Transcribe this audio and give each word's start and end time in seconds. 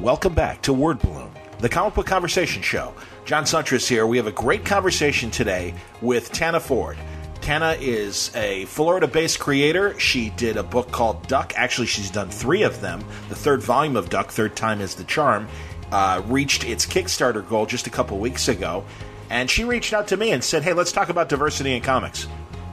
Welcome 0.00 0.32
back 0.32 0.62
to 0.62 0.72
Word 0.72 1.00
Balloon, 1.00 1.32
the 1.58 1.68
comic 1.68 1.94
book 1.94 2.06
conversation 2.06 2.62
show. 2.62 2.94
John 3.24 3.42
Siuntres 3.42 3.88
here. 3.88 4.06
We 4.06 4.16
have 4.18 4.28
a 4.28 4.32
great 4.32 4.64
conversation 4.64 5.28
today 5.28 5.74
with 6.00 6.30
Tana 6.30 6.60
Ford. 6.60 6.96
Tana 7.40 7.76
is 7.80 8.30
a 8.36 8.64
Florida 8.66 9.08
based 9.08 9.40
creator. 9.40 9.98
She 9.98 10.30
did 10.30 10.56
a 10.56 10.62
book 10.62 10.92
called 10.92 11.26
Duck. 11.26 11.52
Actually, 11.56 11.88
she's 11.88 12.12
done 12.12 12.30
three 12.30 12.62
of 12.62 12.80
them. 12.80 13.04
The 13.28 13.34
third 13.34 13.60
volume 13.60 13.96
of 13.96 14.08
Duck, 14.08 14.30
Third 14.30 14.54
Time 14.54 14.80
is 14.80 14.94
the 14.94 15.02
Charm, 15.02 15.48
uh, 15.90 16.22
reached 16.26 16.62
its 16.62 16.86
Kickstarter 16.86 17.46
goal 17.48 17.66
just 17.66 17.88
a 17.88 17.90
couple 17.90 18.18
weeks 18.18 18.46
ago. 18.46 18.84
And 19.30 19.50
she 19.50 19.64
reached 19.64 19.92
out 19.92 20.06
to 20.08 20.16
me 20.16 20.30
and 20.30 20.44
said, 20.44 20.62
Hey, 20.62 20.74
let's 20.74 20.92
talk 20.92 21.08
about 21.08 21.28
diversity 21.28 21.74
in 21.74 21.82
comics. 21.82 22.28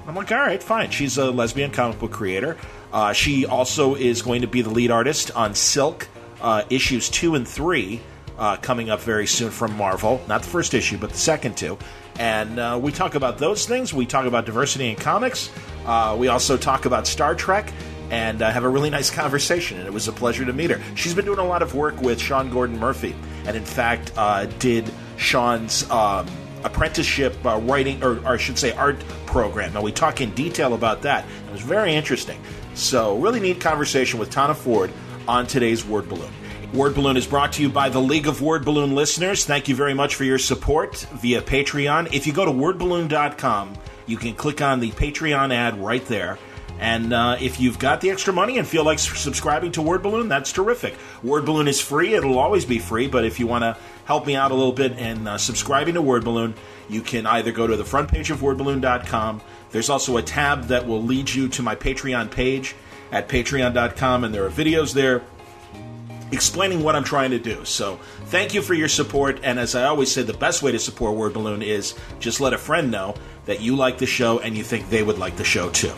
I'm 0.07 0.13
like, 0.13 0.31
all 0.31 0.37
right, 0.37 0.61
fine. 0.61 0.91
She's 0.91 1.17
a 1.17 1.31
lesbian 1.31 1.71
comic 1.71 1.97
book 1.97 2.11
creator. 2.11 2.57
Uh, 2.93 3.13
she 3.13 3.47
also 3.47 3.95
is 3.95 4.21
going 4.21 4.41
to 4.41 4.47
be 4.47 4.61
the 4.61 4.69
lead 4.69 4.91
artist 4.91 5.31
on 5.31 5.55
Silk, 5.55 6.07
uh, 6.45 6.63
issues 6.69 7.09
two 7.09 7.33
and 7.33 7.47
three 7.47 7.99
uh, 8.37 8.55
coming 8.57 8.89
up 8.89 9.01
very 9.01 9.25
soon 9.25 9.49
from 9.49 9.75
Marvel. 9.75 10.21
Not 10.27 10.43
the 10.43 10.49
first 10.49 10.73
issue, 10.75 10.97
but 10.97 11.09
the 11.09 11.17
second 11.17 11.57
two. 11.57 11.77
And 12.19 12.59
uh, 12.59 12.79
we 12.81 12.91
talk 12.91 13.15
about 13.15 13.39
those 13.39 13.65
things. 13.65 13.93
We 13.93 14.05
talk 14.05 14.25
about 14.25 14.45
diversity 14.45 14.89
in 14.89 14.95
comics. 14.95 15.49
Uh, 15.85 16.15
we 16.17 16.27
also 16.27 16.55
talk 16.55 16.85
about 16.85 17.07
Star 17.07 17.33
Trek 17.33 17.73
and 18.11 18.41
uh, 18.43 18.51
have 18.51 18.63
a 18.63 18.69
really 18.69 18.91
nice 18.91 19.09
conversation. 19.09 19.79
And 19.79 19.87
it 19.87 19.93
was 19.93 20.07
a 20.07 20.13
pleasure 20.13 20.45
to 20.45 20.53
meet 20.53 20.69
her. 20.69 20.79
She's 20.95 21.15
been 21.15 21.25
doing 21.25 21.39
a 21.39 21.45
lot 21.45 21.63
of 21.63 21.73
work 21.73 21.99
with 22.01 22.21
Sean 22.21 22.51
Gordon 22.51 22.77
Murphy, 22.77 23.15
and 23.45 23.57
in 23.57 23.65
fact, 23.65 24.13
uh, 24.15 24.45
did 24.59 24.89
Sean's. 25.17 25.89
Um, 25.89 26.27
apprenticeship 26.63 27.35
uh, 27.45 27.59
writing, 27.59 28.03
or, 28.03 28.17
or, 28.21 28.29
I 28.29 28.37
should 28.37 28.57
say, 28.57 28.71
art 28.71 28.97
program. 29.27 29.75
And 29.75 29.83
we 29.83 29.91
talk 29.91 30.19
in 30.19 30.31
detail 30.31 30.73
about 30.73 31.03
that. 31.03 31.23
It 31.47 31.51
was 31.51 31.61
very 31.61 31.93
interesting. 31.93 32.41
So, 32.73 33.19
really 33.19 33.39
neat 33.39 33.61
conversation 33.61 34.19
with 34.19 34.31
Tana 34.31 34.55
Ford 34.55 34.91
on 35.27 35.47
today's 35.47 35.85
Word 35.85 36.07
Balloon. 36.09 36.31
Word 36.73 36.95
Balloon 36.95 37.17
is 37.17 37.27
brought 37.27 37.53
to 37.53 37.61
you 37.61 37.69
by 37.69 37.89
the 37.89 37.99
League 37.99 38.27
of 38.27 38.41
Word 38.41 38.65
Balloon 38.65 38.95
listeners. 38.95 39.45
Thank 39.45 39.67
you 39.67 39.75
very 39.75 39.93
much 39.93 40.15
for 40.15 40.23
your 40.23 40.37
support 40.37 40.97
via 41.13 41.41
Patreon. 41.41 42.13
If 42.13 42.27
you 42.27 42.33
go 42.33 42.45
to 42.45 42.51
wordballoon.com, 42.51 43.77
you 44.05 44.17
can 44.17 44.33
click 44.35 44.61
on 44.61 44.79
the 44.79 44.91
Patreon 44.91 45.53
ad 45.53 45.79
right 45.79 46.05
there. 46.07 46.37
And 46.79 47.13
uh, 47.13 47.37
if 47.39 47.59
you've 47.59 47.79
got 47.79 48.01
the 48.01 48.09
extra 48.09 48.33
money 48.33 48.57
and 48.57 48.67
feel 48.67 48.83
like 48.83 48.99
subscribing 48.99 49.71
to 49.73 49.81
Word 49.81 50.03
Balloon, 50.03 50.27
that's 50.27 50.51
terrific. 50.51 50.95
Word 51.23 51.45
Balloon 51.45 51.67
is 51.67 51.79
free, 51.79 52.13
it'll 52.13 52.37
always 52.37 52.65
be 52.65 52.79
free, 52.79 53.07
but 53.07 53.23
if 53.23 53.39
you 53.39 53.47
want 53.47 53.63
to 53.63 53.77
help 54.05 54.25
me 54.27 54.35
out 54.35 54.51
a 54.51 54.55
little 54.55 54.73
bit 54.73 54.93
in 54.93 55.27
uh, 55.27 55.37
subscribing 55.37 55.93
to 55.93 56.01
Word 56.01 56.25
Balloon, 56.25 56.53
you 56.89 57.01
can 57.01 57.25
either 57.25 57.51
go 57.51 57.65
to 57.65 57.77
the 57.77 57.85
front 57.85 58.09
page 58.09 58.29
of 58.29 58.39
wordballoon.com. 58.39 59.41
There's 59.71 59.89
also 59.89 60.17
a 60.17 60.21
tab 60.21 60.65
that 60.65 60.85
will 60.85 61.01
lead 61.01 61.33
you 61.33 61.47
to 61.49 61.61
my 61.61 61.75
Patreon 61.75 62.31
page 62.31 62.75
at 63.11 63.29
patreon.com, 63.29 64.25
and 64.25 64.33
there 64.33 64.45
are 64.45 64.51
videos 64.51 64.93
there 64.93 65.23
explaining 66.31 66.83
what 66.83 66.95
I'm 66.95 67.03
trying 67.03 67.31
to 67.31 67.39
do. 67.39 67.65
So, 67.65 67.99
thank 68.25 68.53
you 68.53 68.61
for 68.61 68.73
your 68.73 68.87
support. 68.87 69.39
And 69.43 69.59
as 69.59 69.75
I 69.75 69.85
always 69.85 70.11
say, 70.11 70.23
the 70.23 70.33
best 70.33 70.63
way 70.63 70.71
to 70.71 70.79
support 70.79 71.15
Word 71.15 71.33
Balloon 71.33 71.61
is 71.61 71.93
just 72.19 72.41
let 72.41 72.53
a 72.53 72.57
friend 72.57 72.91
know 72.91 73.15
that 73.45 73.61
you 73.61 73.75
like 73.75 73.97
the 73.97 74.05
show 74.05 74.39
and 74.39 74.57
you 74.57 74.63
think 74.63 74.89
they 74.89 75.03
would 75.03 75.17
like 75.17 75.35
the 75.37 75.43
show 75.43 75.69
too. 75.69 75.93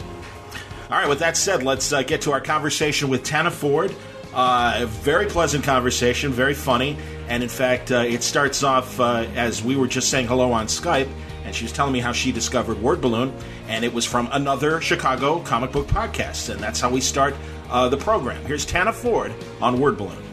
All 0.90 0.98
right, 0.98 1.10
with 1.10 1.20
that 1.20 1.36
said, 1.36 1.64
let's 1.64 1.92
uh, 1.92 2.02
get 2.02 2.22
to 2.22 2.32
our 2.32 2.40
conversation 2.40 3.10
with 3.10 3.24
Tana 3.24 3.52
Ford. 3.52 3.94
Uh, 4.34 4.80
a 4.82 4.86
very 4.86 5.26
pleasant 5.26 5.64
conversation, 5.64 6.32
very 6.32 6.54
funny. 6.54 6.98
And 7.28 7.44
in 7.44 7.50
fact, 7.50 7.92
uh, 7.92 8.06
it 8.08 8.24
starts 8.24 8.64
off 8.64 9.00
uh, 9.00 9.26
as 9.36 9.64
we 9.64 9.76
were 9.76 9.88
just 9.88 10.10
saying 10.10 10.28
hello 10.28 10.52
on 10.52 10.68
Skype, 10.68 11.10
and 11.44 11.54
she 11.54 11.66
was 11.66 11.74
telling 11.74 11.92
me 11.92 12.00
how 12.00 12.14
she 12.14 12.32
discovered 12.32 12.82
Word 12.82 13.02
Balloon, 13.02 13.34
and 13.68 13.84
it 13.84 13.94
was 13.94 14.06
from 14.06 14.30
another 14.32 14.80
Chicago 14.80 15.40
comic 15.40 15.72
book 15.72 15.88
podcast. 15.88 16.50
And 16.50 16.60
that's 16.60 16.80
how 16.80 16.90
we 16.90 17.02
start 17.02 17.36
uh, 17.70 17.90
the 17.90 17.98
program. 17.98 18.44
Here's 18.46 18.66
Tana 18.66 18.94
Ford 18.94 19.34
on 19.62 19.80
Word 19.80 19.98
Balloon. 19.98 20.24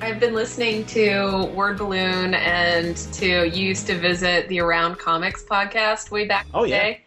I've 0.00 0.20
been 0.20 0.34
listening 0.34 0.84
to 0.86 1.46
Word 1.54 1.78
Balloon 1.78 2.34
and 2.34 2.96
to 3.14 3.48
used 3.48 3.86
to 3.86 3.98
visit 3.98 4.48
the 4.48 4.60
Around 4.60 4.98
Comics 4.98 5.42
podcast 5.44 6.10
way 6.10 6.26
back 6.26 6.46
oh, 6.52 6.64
yeah. 6.64 6.82
day. 6.82 7.00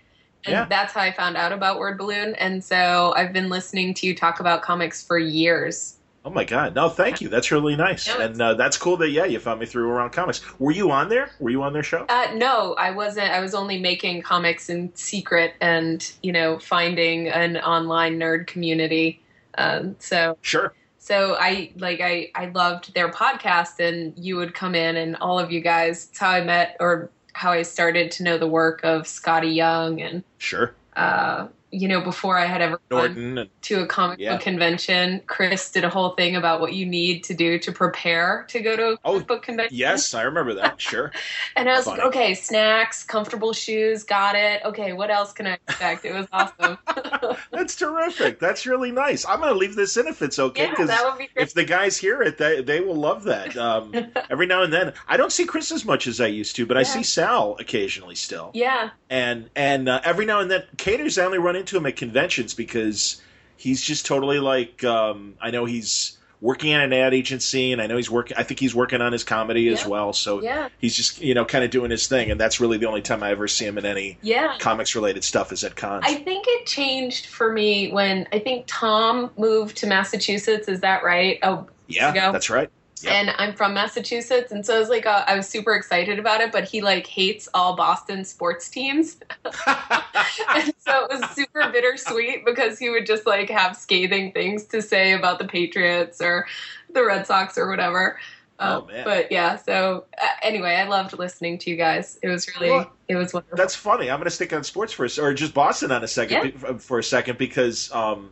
And 0.46 0.54
yeah. 0.54 0.66
that's 0.66 0.94
how 0.94 1.02
I 1.02 1.12
found 1.12 1.38
out 1.38 1.52
about 1.52 1.78
Word 1.78 1.98
Balloon. 1.98 2.34
And 2.36 2.64
so 2.64 3.14
I've 3.16 3.34
been 3.34 3.50
listening 3.50 3.94
to 3.96 4.08
you 4.08 4.16
talk 4.16 4.40
about 4.40 4.62
comics 4.64 5.04
for 5.04 5.20
years. 5.20 5.97
Oh 6.28 6.30
my 6.30 6.44
god! 6.44 6.76
No, 6.76 6.90
thank 6.90 7.22
you. 7.22 7.30
That's 7.30 7.54
really 7.54 7.78
nice, 7.78 8.06
no, 8.06 8.20
and 8.20 8.42
uh, 8.42 8.54
that's 8.56 8.76
cool 8.76 8.98
that 8.98 9.12
yeah, 9.12 9.24
you 9.24 9.40
found 9.40 9.62
me 9.62 9.66
through 9.66 9.90
Around 9.90 10.10
Comics. 10.10 10.42
Were 10.60 10.74
you 10.74 10.92
on 10.92 11.08
there? 11.08 11.32
Were 11.40 11.52
you 11.52 11.64
on 11.64 11.72
their 11.72 11.84
show? 11.84 12.06
Uh, 12.10 12.28
no, 12.36 12.74
I 12.74 12.92
wasn't. 12.92 13.32
I 13.32 13.40
was 13.40 13.56
only 13.56 13.80
making 13.80 14.24
comics 14.24 14.70
in 14.70 14.94
secret, 14.94 15.54
and 15.62 16.06
you 16.22 16.34
know, 16.34 16.60
finding 16.60 17.30
an 17.30 17.56
online 17.56 18.20
nerd 18.20 18.46
community. 18.46 19.22
Um, 19.58 19.96
so 20.00 20.38
sure. 20.42 20.74
So 20.98 21.38
I 21.40 21.72
like 21.78 22.02
I 22.02 22.30
I 22.36 22.48
loved 22.48 22.94
their 22.94 23.08
podcast, 23.08 23.80
and 23.80 24.14
you 24.18 24.36
would 24.36 24.54
come 24.54 24.76
in, 24.76 24.98
and 24.98 25.16
all 25.22 25.40
of 25.40 25.50
you 25.50 25.62
guys. 25.62 26.10
It's 26.10 26.20
how 26.20 26.32
I 26.32 26.44
met, 26.44 26.76
or 26.82 27.10
how 27.32 27.54
I 27.54 27.62
started 27.62 28.12
to 28.12 28.24
know 28.24 28.38
the 28.38 28.50
work 28.50 28.82
of 28.84 29.04
Skottie 29.04 29.56
Young 29.56 30.02
and 30.02 30.26
sure. 30.40 30.76
Uh, 30.94 31.48
you 31.72 31.88
know, 31.88 32.02
before 32.02 32.38
I 32.38 32.46
had 32.46 32.62
ever 32.62 32.80
Norton 32.90 33.36
gone 33.36 33.50
to 33.64 33.82
a 33.82 33.86
comic 33.86 34.20
yeah. 34.20 34.34
book 34.34 34.42
convention, 34.42 35.22
Chris 35.28 35.70
did 35.70 35.84
a 35.84 35.90
whole 35.90 36.12
thing 36.12 36.36
about 36.36 36.62
what 36.62 36.74
you 36.74 36.86
need 36.86 37.24
to 37.26 37.34
do 37.34 37.60
to 37.60 37.72
prepare 37.72 38.46
to 38.50 38.62
go 38.62 38.76
to 38.76 38.94
a 38.94 38.98
oh, 39.04 39.20
book 39.20 39.44
convention. 39.44 39.76
Yes, 39.76 40.14
I 40.14 40.24
remember 40.24 40.54
that. 40.56 40.82
Sure. 40.88 41.12
and 41.58 41.68
I 41.68 41.76
was 41.76 41.84
Funny. 41.84 41.98
like, 41.98 42.08
okay, 42.08 42.34
snacks, 42.34 43.04
comfortable 43.04 43.52
shoes, 43.52 44.04
got 44.04 44.36
it. 44.36 44.62
Okay, 44.64 44.94
what 44.94 45.12
else 45.12 45.34
can 45.34 45.48
I 45.48 45.56
expect? 45.56 46.06
It 46.06 46.14
was 46.14 46.28
awesome. 46.32 46.78
That's 47.52 47.76
terrific. 47.76 48.40
That's 48.40 48.66
really 48.66 48.92
nice. 48.92 49.26
I'm 49.26 49.42
going 49.42 49.52
to 49.52 49.58
leave 49.60 49.76
this 49.76 49.98
in 49.98 50.08
if 50.08 50.22
it's 50.22 50.40
okay. 50.40 50.72
Yeah, 50.78 51.16
be. 51.18 51.30
If 51.36 51.54
the 51.54 51.66
guys 51.66 51.98
hear 51.98 52.22
it, 52.22 52.38
they, 52.38 52.62
they 52.62 52.80
will 52.80 52.96
love 52.96 53.24
that. 53.24 53.58
Um, 53.58 53.94
every 54.30 54.46
now 54.46 54.64
and 54.64 54.72
then, 54.72 54.94
I 55.08 55.18
don't 55.18 55.32
see 55.32 55.46
Chris 55.46 55.72
as 55.74 55.84
much 55.84 56.08
as 56.08 56.22
I 56.22 56.28
used 56.28 56.56
to, 56.56 56.66
but 56.66 56.76
yeah. 56.76 56.82
I 56.82 56.84
see 56.84 57.04
Sal 57.04 57.58
occasionally 57.60 58.16
still. 58.16 58.52
Yeah. 58.54 58.92
And 59.10 59.50
and 59.56 59.90
uh, 59.90 60.00
every 60.06 60.26
now 60.26 60.40
and 60.40 60.50
then, 60.50 60.64
Caters, 60.78 61.18
only 61.18 61.38
run 61.38 61.57
into 61.58 61.78
him 61.78 61.86
at 61.86 61.96
conventions 61.96 62.54
because 62.54 63.22
he's 63.58 63.82
just 63.82 64.06
totally 64.06 64.40
like 64.40 64.84
um, 64.84 65.36
I 65.42 65.52
know 65.52 65.66
he's 65.66 66.18
working 66.40 66.74
at 66.74 66.84
an 66.84 66.94
ad 66.94 67.14
agency 67.14 67.72
and 67.72 67.82
I 67.82 67.88
know 67.88 67.98
he's 67.98 68.12
working 68.12 68.38
I 68.38 68.44
think 68.44 68.60
he's 68.60 68.76
working 68.76 69.02
on 69.02 69.12
his 69.12 69.24
comedy 69.24 69.64
yeah. 69.64 69.72
as 69.72 69.86
well 69.86 70.14
so 70.14 70.42
yeah. 70.42 70.70
he's 70.78 70.96
just 70.96 71.20
you 71.20 71.34
know 71.34 71.46
kind 71.46 71.66
of 71.66 71.72
doing 71.72 71.90
his 71.90 72.08
thing 72.08 72.30
and 72.30 72.40
that's 72.40 72.60
really 72.60 72.78
the 72.78 72.86
only 72.88 73.02
time 73.02 73.24
I 73.24 73.32
ever 73.32 73.48
see 73.48 73.66
him 73.66 73.78
in 73.78 73.86
any 73.86 74.20
yeah. 74.22 74.56
comics 74.60 74.94
related 74.94 75.24
stuff 75.24 75.52
is 75.52 75.64
at 75.64 75.76
cons. 75.76 76.04
I 76.06 76.16
think 76.16 76.46
it 76.48 76.68
changed 76.68 77.26
for 77.26 77.52
me 77.52 77.92
when 77.92 78.28
I 78.32 78.40
think 78.40 78.66
Tom 78.68 79.32
moved 79.38 79.78
to 79.78 79.88
Massachusetts 79.88 80.68
is 80.68 80.82
that 80.82 81.04
right? 81.04 81.40
Oh 81.42 81.68
yeah, 81.88 82.32
that's 82.32 82.50
right. 82.50 82.70
Yep. 83.04 83.14
And 83.14 83.30
I'm 83.38 83.54
from 83.54 83.74
Massachusetts, 83.74 84.52
and 84.52 84.66
so 84.66 84.76
I 84.76 84.80
was 84.80 84.90
like, 84.90 85.06
uh, 85.06 85.24
I 85.28 85.36
was 85.36 85.48
super 85.48 85.76
excited 85.76 86.20
about 86.20 86.42
it. 86.42 86.52
But 86.52 86.66
he 86.66 86.82
like 86.82 87.06
hates 87.06 87.48
all 87.54 87.76
Boston 87.76 88.26
sports 88.26 88.70
teams, 88.70 89.18
and 89.68 90.74
so 90.80 91.06
it 91.06 91.20
was 91.20 91.30
super 91.32 91.70
bittersweet 91.72 92.46
because 92.46 92.80
he 92.80 92.90
would 92.90 93.06
just 93.06 93.28
like 93.28 93.50
have 93.50 93.76
scathing 93.76 94.32
things 94.32 94.66
to 94.66 94.82
say 94.82 95.14
about 95.14 95.40
the 95.40 95.46
Patriots 95.46 96.22
or 96.22 96.48
the 96.92 97.04
Red 97.04 97.28
Sox 97.28 97.58
or 97.58 97.70
whatever. 97.70 98.20
Uh, 98.60 98.82
oh 98.82 98.88
man! 98.88 99.04
But 99.06 99.32
yeah, 99.32 99.58
so 99.58 100.06
uh, 100.20 100.28
anyway, 100.42 100.76
I 100.76 100.88
loved 100.88 101.18
listening 101.18 101.60
to 101.60 101.70
you 101.70 101.76
guys. 101.76 102.18
It 102.24 102.30
was 102.30 102.48
really, 102.56 102.72
well, 102.72 102.92
it 103.08 103.16
was 103.16 103.34
wonderful. 103.34 103.58
That's 103.58 103.76
funny. 103.76 104.10
I'm 104.10 104.18
going 104.18 104.26
to 104.26 104.32
stick 104.32 104.52
on 104.54 104.64
sports 104.64 104.92
for 104.94 105.06
a, 105.06 105.10
or 105.22 105.34
just 105.34 105.54
Boston 105.54 105.92
on 105.92 106.04
a 106.04 106.08
second 106.08 106.54
yeah. 106.62 106.78
for 106.78 107.00
a 107.00 107.04
second 107.04 107.38
because. 107.38 107.92
Um, 107.92 108.32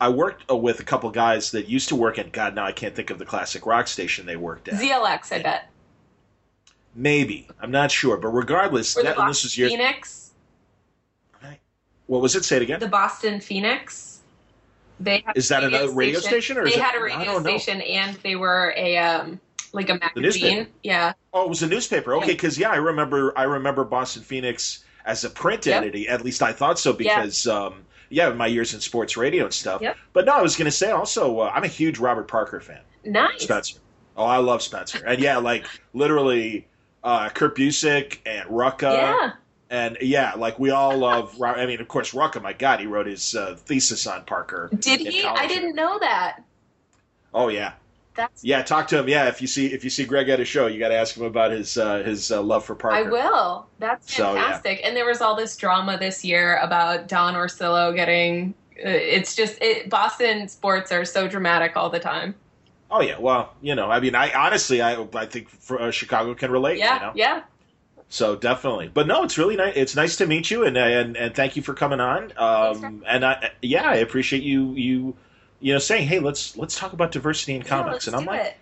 I 0.00 0.08
worked 0.10 0.50
uh, 0.50 0.56
with 0.56 0.80
a 0.80 0.84
couple 0.84 1.10
guys 1.10 1.52
that 1.52 1.68
used 1.68 1.88
to 1.88 1.96
work 1.96 2.18
at 2.18 2.32
God. 2.32 2.54
Now 2.54 2.64
I 2.64 2.72
can't 2.72 2.94
think 2.94 3.10
of 3.10 3.18
the 3.18 3.24
classic 3.24 3.66
rock 3.66 3.88
station 3.88 4.26
they 4.26 4.36
worked 4.36 4.68
at. 4.68 4.74
ZLX, 4.74 5.32
I 5.32 5.42
bet. 5.42 5.70
Maybe 6.94 7.48
I'm 7.60 7.70
not 7.70 7.90
sure, 7.90 8.16
but 8.16 8.28
regardless, 8.28 8.94
that, 8.94 9.16
this 9.26 9.44
is 9.44 9.56
your 9.56 9.68
Phoenix. 9.68 10.26
What 12.06 12.22
was 12.22 12.36
it? 12.36 12.44
Say 12.44 12.56
it 12.56 12.62
again. 12.62 12.80
The 12.80 12.88
Boston 12.88 13.40
Phoenix. 13.40 14.20
They 14.98 15.24
is 15.34 15.48
that 15.48 15.64
another 15.64 15.90
radio 15.90 16.20
station? 16.20 16.56
or 16.56 16.64
they 16.64 16.78
had 16.78 16.94
it, 16.94 17.00
a 17.00 17.04
radio 17.04 17.40
station, 17.40 17.82
and 17.82 18.16
they 18.18 18.36
were 18.36 18.72
a 18.76 18.96
um, 18.96 19.40
like 19.72 19.90
a 19.90 19.98
magazine. 19.98 20.68
Yeah. 20.82 21.12
Oh, 21.34 21.44
it 21.44 21.48
was 21.48 21.62
a 21.62 21.66
newspaper. 21.66 22.14
Okay, 22.16 22.28
because 22.28 22.58
yeah, 22.58 22.70
I 22.70 22.76
remember. 22.76 23.36
I 23.36 23.42
remember 23.42 23.84
Boston 23.84 24.22
Phoenix 24.22 24.84
as 25.04 25.24
a 25.24 25.30
print 25.30 25.66
yep. 25.66 25.82
entity. 25.82 26.08
At 26.08 26.24
least 26.24 26.42
I 26.42 26.52
thought 26.52 26.78
so 26.78 26.92
because. 26.92 27.44
Yeah. 27.44 27.52
Um, 27.52 27.82
yeah, 28.08 28.30
my 28.30 28.46
years 28.46 28.74
in 28.74 28.80
sports 28.80 29.16
radio 29.16 29.44
and 29.44 29.54
stuff. 29.54 29.80
Yep. 29.80 29.96
But 30.12 30.26
no, 30.26 30.32
I 30.32 30.42
was 30.42 30.56
going 30.56 30.66
to 30.66 30.70
say 30.70 30.90
also, 30.90 31.40
uh, 31.40 31.52
I'm 31.54 31.64
a 31.64 31.68
huge 31.68 31.98
Robert 31.98 32.28
Parker 32.28 32.60
fan. 32.60 32.80
Nice. 33.04 33.42
Spenser. 33.42 33.78
Oh, 34.16 34.24
I 34.24 34.38
love 34.38 34.62
Spenser. 34.62 35.04
And 35.06 35.20
yeah, 35.20 35.38
like 35.38 35.66
literally 35.92 36.66
uh, 37.04 37.28
Kurt 37.28 37.56
Busiek 37.56 38.18
and 38.26 38.48
Rucka. 38.48 38.82
Yeah. 38.82 39.32
And 39.68 39.98
yeah, 40.00 40.34
like 40.34 40.58
we 40.58 40.70
all 40.70 40.96
love. 40.96 41.42
I 41.42 41.66
mean, 41.66 41.80
of 41.80 41.88
course, 41.88 42.12
Rucka. 42.12 42.40
My 42.40 42.52
God, 42.52 42.78
he 42.78 42.86
wrote 42.86 43.06
his 43.06 43.34
uh, 43.34 43.56
thesis 43.58 44.06
on 44.06 44.24
Parker. 44.24 44.70
Did 44.78 45.00
he? 45.00 45.24
I 45.24 45.48
didn't 45.48 45.74
know 45.74 45.98
that. 45.98 46.44
Oh 47.34 47.48
yeah, 47.48 47.72
that's 48.16 48.44
yeah. 48.44 48.62
Talk 48.62 48.88
to 48.88 48.98
him. 48.98 49.08
Yeah, 49.08 49.28
if 49.28 49.40
you 49.40 49.46
see 49.46 49.66
if 49.66 49.84
you 49.84 49.90
see 49.90 50.04
Greg 50.04 50.28
at 50.28 50.40
a 50.40 50.44
show, 50.44 50.66
you 50.66 50.78
got 50.78 50.88
to 50.88 50.96
ask 50.96 51.16
him 51.16 51.24
about 51.24 51.52
his 51.52 51.76
uh, 51.76 52.02
his 52.02 52.30
uh, 52.32 52.42
love 52.42 52.64
for 52.64 52.74
Parker. 52.74 52.96
I 52.96 53.02
will. 53.02 53.66
That's 53.78 54.14
fantastic. 54.14 54.78
So, 54.78 54.82
yeah. 54.82 54.88
And 54.88 54.96
there 54.96 55.06
was 55.06 55.20
all 55.20 55.36
this 55.36 55.56
drama 55.56 55.98
this 55.98 56.24
year 56.24 56.56
about 56.58 57.08
Don 57.08 57.34
Orsillo 57.34 57.94
getting 57.94 58.54
uh, 58.78 58.88
it's 58.88 59.34
just 59.34 59.60
it, 59.62 59.88
Boston 59.88 60.48
sports 60.48 60.92
are 60.92 61.04
so 61.04 61.28
dramatic 61.28 61.76
all 61.76 61.88
the 61.88 61.98
time. 61.98 62.34
Oh 62.90 63.00
yeah, 63.00 63.18
well, 63.18 63.54
you 63.62 63.74
know, 63.74 63.90
I 63.90 64.00
mean, 64.00 64.14
I 64.14 64.32
honestly, 64.32 64.80
I 64.82 65.02
I 65.14 65.26
think 65.26 65.48
for, 65.48 65.80
uh, 65.80 65.90
Chicago 65.90 66.34
can 66.34 66.50
relate. 66.50 66.78
Yeah, 66.78 66.94
you 66.94 67.00
know? 67.00 67.12
yeah. 67.14 67.42
So 68.08 68.36
definitely, 68.36 68.88
but 68.88 69.06
no, 69.06 69.24
it's 69.24 69.36
really 69.38 69.56
nice. 69.56 69.72
It's 69.74 69.96
nice 69.96 70.16
to 70.16 70.26
meet 70.26 70.50
you, 70.50 70.64
and 70.64 70.76
and, 70.76 71.16
and 71.16 71.34
thank 71.34 71.56
you 71.56 71.62
for 71.62 71.74
coming 71.74 72.00
on. 72.00 72.32
Um, 72.36 73.02
and 73.06 73.24
I, 73.24 73.50
yeah, 73.62 73.88
I 73.88 73.96
appreciate 73.96 74.42
you 74.42 74.72
you 74.74 75.16
you 75.60 75.72
know 75.72 75.78
saying, 75.78 76.06
hey, 76.08 76.18
let's 76.18 76.56
let's 76.56 76.78
talk 76.78 76.92
about 76.92 77.12
diversity 77.12 77.54
in 77.54 77.62
comics. 77.62 78.06
Yeah, 78.06 78.12
and 78.12 78.20
I'm 78.20 78.26
like, 78.26 78.46
it. 78.46 78.56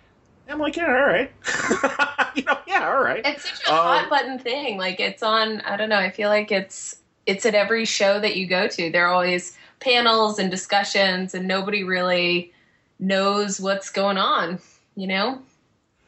I'm 0.47 0.59
like, 0.59 0.75
yeah, 0.75 0.85
all 0.85 1.07
right. 1.07 1.31
you 2.35 2.43
know, 2.43 2.57
yeah, 2.67 2.87
all 2.87 3.01
right. 3.01 3.21
It's 3.25 3.49
such 3.49 3.67
a 3.67 3.71
um, 3.71 3.77
hot 3.77 4.09
button 4.09 4.39
thing. 4.39 4.77
Like 4.77 4.99
it's 4.99 5.23
on. 5.23 5.61
I 5.61 5.75
don't 5.77 5.89
know. 5.89 5.97
I 5.97 6.11
feel 6.11 6.29
like 6.29 6.51
it's 6.51 6.97
it's 7.25 7.45
at 7.45 7.55
every 7.55 7.85
show 7.85 8.19
that 8.19 8.35
you 8.35 8.47
go 8.47 8.67
to. 8.67 8.91
There 8.91 9.07
are 9.07 9.13
always 9.13 9.57
panels 9.79 10.39
and 10.39 10.51
discussions, 10.51 11.33
and 11.33 11.47
nobody 11.47 11.83
really 11.83 12.53
knows 12.99 13.59
what's 13.59 13.89
going 13.89 14.17
on. 14.17 14.59
You 14.95 15.07
know. 15.07 15.41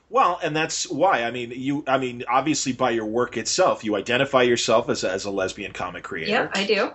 Well, 0.10 0.40
and 0.42 0.56
that's 0.56 0.90
why. 0.90 1.24
I 1.24 1.32
mean, 1.32 1.52
you. 1.54 1.84
I 1.88 1.98
mean, 1.98 2.24
obviously, 2.30 2.74
by 2.74 2.92
your 2.92 3.06
work 3.06 3.38
itself, 3.38 3.84
you 3.84 3.96
identify 3.96 4.44
yourself 4.44 4.90
as 4.90 5.04
a, 5.04 5.12
as 5.12 5.26
a 5.26 5.32
lesbian 5.32 5.74
comic 5.74 6.04
creator. 6.04 6.32
Yeah, 6.32 6.50
I 6.54 6.66
do. 6.66 6.92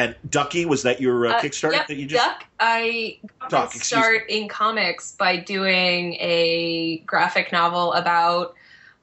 And 0.00 0.16
Ducky 0.30 0.64
was 0.64 0.82
that 0.84 1.00
your 1.00 1.26
uh, 1.26 1.32
uh, 1.32 1.40
Kickstarter 1.42 1.72
yep, 1.72 1.86
that 1.88 1.96
you 1.96 2.06
just 2.06 2.24
Duck? 2.24 2.46
I 2.58 3.18
got 3.50 3.72
start 3.72 4.22
in 4.30 4.48
comics 4.48 5.12
by 5.12 5.36
doing 5.36 6.14
a 6.14 7.02
graphic 7.06 7.52
novel 7.52 7.92
about 7.92 8.54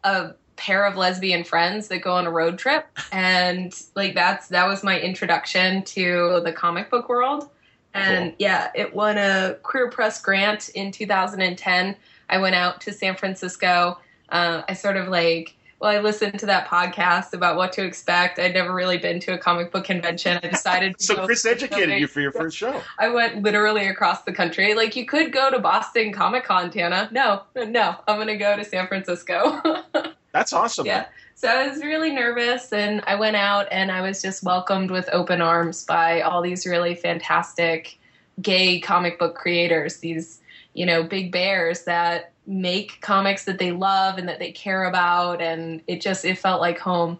a 0.04 0.32
pair 0.56 0.86
of 0.86 0.96
lesbian 0.96 1.44
friends 1.44 1.88
that 1.90 2.00
go 2.00 2.14
on 2.14 2.26
a 2.26 2.32
road 2.32 2.58
trip, 2.58 2.88
and 3.12 3.80
like 3.96 4.16
that's 4.16 4.48
that 4.48 4.68
was 4.68 4.84
my 4.84 5.00
introduction 5.00 5.84
to 5.84 6.42
the 6.44 6.52
comic 6.52 6.90
book 6.90 7.10
world. 7.10 7.48
And 7.94 8.32
cool. 8.32 8.36
yeah, 8.40 8.72
it 8.74 8.96
won 8.96 9.20
a 9.20 9.58
Queer 9.62 9.92
Press 9.92 10.20
grant 10.20 10.70
in 10.70 10.92
2010 10.92 11.96
I 12.30 12.38
went 12.40 12.56
out 12.56 12.82
to 12.82 12.94
San 12.94 13.16
Francisco. 13.16 14.00
Uh, 14.30 14.64
I 14.68 14.74
sort 14.74 14.98
of 14.98 15.08
like, 15.08 15.56
well, 15.80 15.92
I 15.92 16.00
listened 16.00 16.40
to 16.40 16.46
that 16.48 16.68
podcast 16.68 17.34
about 17.34 17.56
what 17.56 17.72
to 17.74 17.84
expect. 17.84 18.40
I'd 18.40 18.54
never 18.54 18.74
really 18.74 18.98
been 18.98 19.20
to 19.22 19.34
a 19.34 19.38
comic 19.38 19.72
book 19.72 19.86
convention. 19.86 20.40
I 20.42 20.48
decided 20.48 21.00
so 21.00 21.26
Chris 21.26 21.46
educated 21.46 22.00
you 22.00 22.08
for 22.08 22.20
your 22.20 22.32
first 22.32 22.58
show. 22.58 22.82
I 22.98 23.10
went 23.10 23.44
literally 23.44 23.88
across 23.88 24.24
the 24.24 24.34
country. 24.34 24.74
Like 24.74 24.96
you 24.96 25.06
could 25.06 25.32
go 25.32 25.52
to 25.52 25.60
Boston 25.60 26.12
Comic 26.12 26.46
Con, 26.46 26.72
Tana. 26.72 27.10
No, 27.12 27.44
no, 27.56 27.96
I'm 28.08 28.18
going 28.18 28.28
to 28.28 28.38
go 28.38 28.56
to 28.56 28.66
San 28.66 28.88
Francisco. 28.88 29.62
That's 30.32 30.52
awesome. 30.52 30.88
Yeah. 30.88 31.06
So 31.36 31.48
I 31.48 31.68
was 31.68 31.84
really 31.84 32.12
nervous 32.12 32.74
and 32.74 33.04
I 33.06 33.14
went 33.14 33.36
out 33.36 33.68
and 33.70 33.92
I 33.92 34.02
was 34.02 34.22
just 34.22 34.44
welcomed 34.44 34.90
with 34.90 35.08
open 35.14 35.42
arms 35.42 35.86
by 35.86 36.22
all 36.22 36.42
these 36.42 36.66
really 36.66 36.96
fantastic 36.96 38.00
gay 38.42 38.80
comic 38.80 39.20
book 39.20 39.36
creators. 39.36 39.98
These 39.98 40.42
you 40.78 40.86
know, 40.86 41.02
big 41.02 41.32
bears 41.32 41.86
that 41.86 42.32
make 42.48 43.02
comics 43.02 43.44
that 43.44 43.60
they 43.60 43.72
love 43.72 44.18
and 44.18 44.28
that 44.30 44.40
they 44.40 44.52
care 44.52 44.86
about 44.86 45.42
and 45.42 45.82
it 45.86 46.02
just 46.02 46.26
it 46.26 46.38
felt 46.38 46.62
like 46.62 46.80
home. 46.80 47.20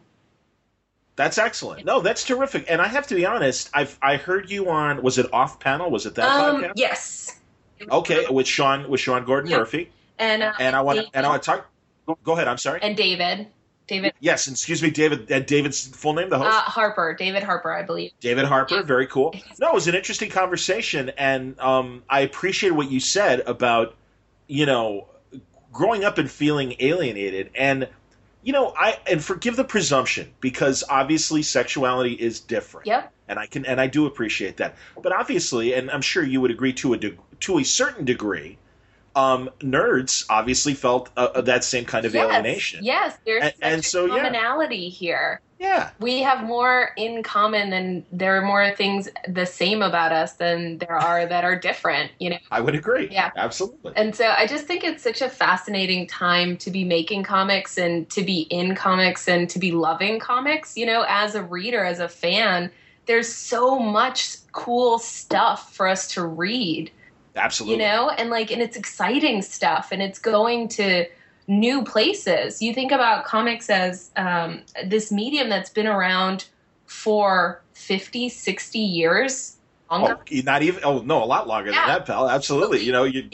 That's 1.18 1.38
excellent. 1.38 1.84
No, 1.84 2.00
that's 2.00 2.24
terrific. 2.24 2.66
And 2.70 2.80
I 2.82 2.88
have 2.88 3.08
to 3.08 3.16
be 3.16 3.26
honest, 3.26 3.70
I've 3.74 3.98
I 4.02 4.18
heard 4.18 4.50
you 4.50 4.70
on 4.70 5.02
was 5.02 5.18
it 5.18 5.32
off 5.34 5.60
panel? 5.60 5.92
Was 5.92 6.06
it 6.06 6.16
that 6.16 6.30
um, 6.30 6.64
podcast? 6.64 6.74
Yes. 6.76 7.40
Okay, 7.92 8.26
with 8.30 8.48
Sean 8.48 8.90
with 8.90 9.02
Sean 9.02 9.26
Gordon. 9.26 9.52
Murphy. 9.52 9.92
And 10.20 10.44
uh, 10.44 10.54
and 10.60 10.76
I 10.76 10.82
want 10.82 11.08
and 11.14 11.26
I 11.26 11.30
want 11.30 11.44
to 11.44 11.46
talk 11.46 11.70
go 12.24 12.34
ahead, 12.34 12.48
I'm 12.48 12.58
sorry. 12.58 12.80
And 12.82 12.96
David. 12.96 13.48
David. 13.88 14.14
Yes, 14.20 14.48
excuse 14.48 14.84
me, 14.84 14.90
David. 14.90 15.32
And 15.32 15.46
David's 15.46 15.88
full 15.88 16.14
name, 16.14 16.30
the 16.30 16.38
host. 16.38 16.50
Uh, 16.50 16.62
Harper, 16.62 17.16
David 17.18 17.42
Harper, 17.42 17.72
I 17.72 17.84
believe. 17.84 18.12
David 18.20 18.44
Harper, 18.44 18.76
yeah. 18.76 18.82
very 18.82 19.08
cool. 19.08 19.34
No, 19.60 19.70
it 19.70 19.74
was 19.74 19.88
an 19.88 19.96
interesting 19.96 20.30
conversation, 20.30 21.10
and 21.18 21.58
um, 21.60 22.04
I 22.10 22.20
appreciate 22.20 22.72
what 22.72 22.92
you 22.92 23.00
said 23.00 23.40
about, 23.42 23.96
you 24.48 24.66
know, 24.66 25.08
growing 25.78 26.04
up 26.04 26.18
and 26.18 26.30
feeling 26.30 26.76
alienated, 26.80 27.52
and 27.54 27.88
you 28.42 28.52
know, 28.52 28.74
I 28.76 28.98
and 29.06 29.24
forgive 29.24 29.56
the 29.56 29.64
presumption 29.64 30.34
because 30.42 30.84
obviously 30.90 31.44
sexuality 31.44 32.14
is 32.14 32.40
different. 32.40 32.88
Yep. 32.88 33.14
And 33.28 33.38
I 33.38 33.46
can 33.46 33.64
and 33.64 33.80
I 33.80 33.86
do 33.86 34.08
appreciate 34.08 34.58
that, 34.58 34.76
but 35.02 35.12
obviously, 35.12 35.74
and 35.74 35.92
I'm 35.92 36.02
sure 36.02 36.24
you 36.24 36.42
would 36.42 36.50
agree 36.50 36.74
to 36.74 36.94
a 36.94 36.98
de- 36.98 37.18
to 37.42 37.60
a 37.60 37.64
certain 37.64 38.06
degree 38.06 38.58
um, 39.18 39.50
nerds 39.62 40.26
obviously 40.30 40.76
felt 40.76 41.10
uh, 41.18 41.30
uh, 41.34 41.42
that 41.42 41.64
same 41.64 41.86
kind 41.86 42.06
of 42.06 42.14
yes, 42.14 42.24
alienation. 42.24 42.84
Yes, 42.84 43.18
there's 43.26 43.44
and, 43.44 43.54
and 43.62 43.86
so 43.86 44.08
commonality 44.08 44.78
yeah. 44.78 44.90
here. 44.90 45.42
Yeah, 45.60 45.90
we 46.00 46.22
have 46.22 46.44
more 46.44 46.92
in 46.98 47.24
common 47.24 47.72
than 47.72 48.06
there 48.12 48.38
are 48.38 48.46
more 48.46 48.76
things 48.76 49.10
the 49.28 49.48
same 49.48 49.82
about 49.82 50.12
us 50.12 50.34
than 50.34 50.78
there 50.78 50.94
are 50.94 51.26
that 51.26 51.44
are 51.44 51.58
different. 51.58 52.12
You 52.20 52.30
know, 52.30 52.38
I 52.52 52.62
would 52.62 52.76
agree. 52.76 53.10
Yeah, 53.10 53.32
absolutely. 53.36 53.94
And 53.96 54.16
so 54.16 54.36
I 54.38 54.46
just 54.46 54.68
think 54.68 54.84
it's 54.84 55.02
such 55.02 55.24
a 55.24 55.30
fascinating 55.30 56.06
time 56.06 56.56
to 56.58 56.70
be 56.70 56.84
making 56.84 57.24
comics 57.24 57.80
and 57.80 58.08
to 58.12 58.24
be 58.24 58.42
in 58.42 58.76
comics 58.76 59.28
and 59.28 59.50
to 59.50 59.58
be 59.58 59.72
loving 59.72 60.20
comics. 60.20 60.78
You 60.78 60.86
know, 60.86 61.06
as 61.10 61.34
a 61.34 61.42
reader, 61.42 61.84
as 61.84 62.00
a 62.00 62.08
fan, 62.08 62.70
there's 63.08 63.34
so 63.34 63.80
much 63.80 64.38
cool 64.52 65.00
stuff 65.00 65.74
for 65.74 65.88
us 65.88 66.08
to 66.10 66.24
read 66.24 66.92
Absolutely. 67.38 67.84
You 67.84 67.90
know, 67.90 68.10
and 68.10 68.30
like, 68.30 68.52
and 68.52 68.62
it's 68.62 68.76
exciting 68.76 69.42
stuff 69.42 69.90
and 69.92 70.02
it's 70.02 70.20
going 70.20 70.68
to 70.70 71.06
new 71.48 71.84
places. 71.84 72.62
You 72.62 72.74
think 72.74 72.92
about 72.92 73.26
comics 73.26 73.70
as 73.70 74.12
um, 74.16 74.62
this 74.86 75.12
medium 75.12 75.50
that's 75.50 75.70
been 75.70 75.88
around 75.88 76.46
for 76.86 77.62
50, 77.74 78.30
60 78.30 78.80
years. 78.80 79.56
Longer. 79.90 80.18
Oh, 80.20 80.36
not 80.44 80.64
even, 80.64 80.84
oh, 80.84 81.00
no, 81.00 81.24
a 81.24 81.26
lot 81.26 81.48
longer 81.48 81.72
yeah. 81.72 81.86
than 81.86 81.88
that, 82.00 82.06
pal. 82.06 82.30
Absolutely. 82.30 82.84
You 82.84 82.92
know, 82.92 83.06
you 83.06 83.30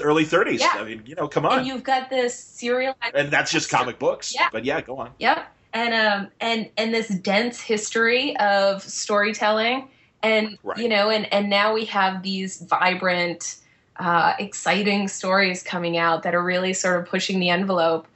early 0.00 0.24
30s. 0.24 0.60
Yeah. 0.60 0.72
I 0.74 0.84
mean, 0.84 1.02
you 1.06 1.14
know, 1.14 1.28
come 1.28 1.46
on. 1.46 1.58
And 1.58 1.66
you've 1.66 1.82
got 1.82 2.10
this 2.10 2.38
serial. 2.38 2.94
And 3.14 3.30
that's 3.30 3.50
just 3.50 3.70
comic 3.70 3.98
books. 3.98 4.34
Yeah. 4.34 4.48
But 4.52 4.64
yeah, 4.64 4.80
go 4.80 4.98
on. 4.98 5.10
Yep. 5.18 5.46
And 5.74 5.94
um 5.94 6.30
and 6.40 6.70
and 6.76 6.94
this 6.94 7.08
dense 7.08 7.60
history 7.60 8.36
of 8.38 8.82
storytelling 8.82 9.88
and 10.22 10.58
right. 10.62 10.78
you 10.78 10.88
know 10.88 11.10
and 11.10 11.32
and 11.32 11.48
now 11.48 11.74
we 11.74 11.84
have 11.84 12.22
these 12.22 12.60
vibrant 12.62 13.56
uh, 13.96 14.34
exciting 14.38 15.08
stories 15.08 15.62
coming 15.62 15.96
out 15.96 16.22
that 16.22 16.34
are 16.34 16.42
really 16.42 16.72
sort 16.72 17.00
of 17.00 17.06
pushing 17.06 17.40
the 17.40 17.50
envelope 17.50 18.06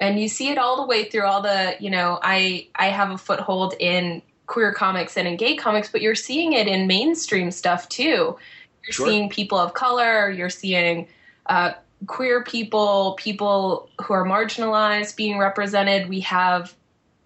and 0.00 0.18
you 0.18 0.28
see 0.28 0.48
it 0.48 0.58
all 0.58 0.80
the 0.80 0.86
way 0.86 1.04
through 1.04 1.24
all 1.24 1.40
the 1.42 1.76
you 1.78 1.90
know 1.90 2.18
i 2.22 2.66
i 2.74 2.86
have 2.86 3.10
a 3.10 3.18
foothold 3.18 3.74
in 3.78 4.22
queer 4.46 4.72
comics 4.72 5.16
and 5.16 5.28
in 5.28 5.36
gay 5.36 5.54
comics 5.54 5.88
but 5.90 6.00
you're 6.00 6.16
seeing 6.16 6.52
it 6.52 6.66
in 6.66 6.88
mainstream 6.88 7.50
stuff 7.52 7.88
too 7.88 8.36
you're 8.84 8.92
sure. 8.92 9.06
seeing 9.06 9.28
people 9.28 9.58
of 9.58 9.74
color 9.74 10.30
you're 10.30 10.50
seeing 10.50 11.06
uh, 11.46 11.72
queer 12.06 12.42
people 12.42 13.14
people 13.18 13.88
who 14.02 14.12
are 14.12 14.24
marginalized 14.24 15.14
being 15.14 15.38
represented 15.38 16.08
we 16.08 16.20
have 16.20 16.74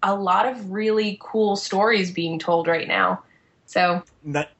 a 0.03 0.13
lot 0.13 0.45
of 0.47 0.71
really 0.71 1.17
cool 1.21 1.55
stories 1.55 2.11
being 2.11 2.37
told 2.37 2.67
right 2.67 2.87
now 2.87 3.23
so 3.65 4.03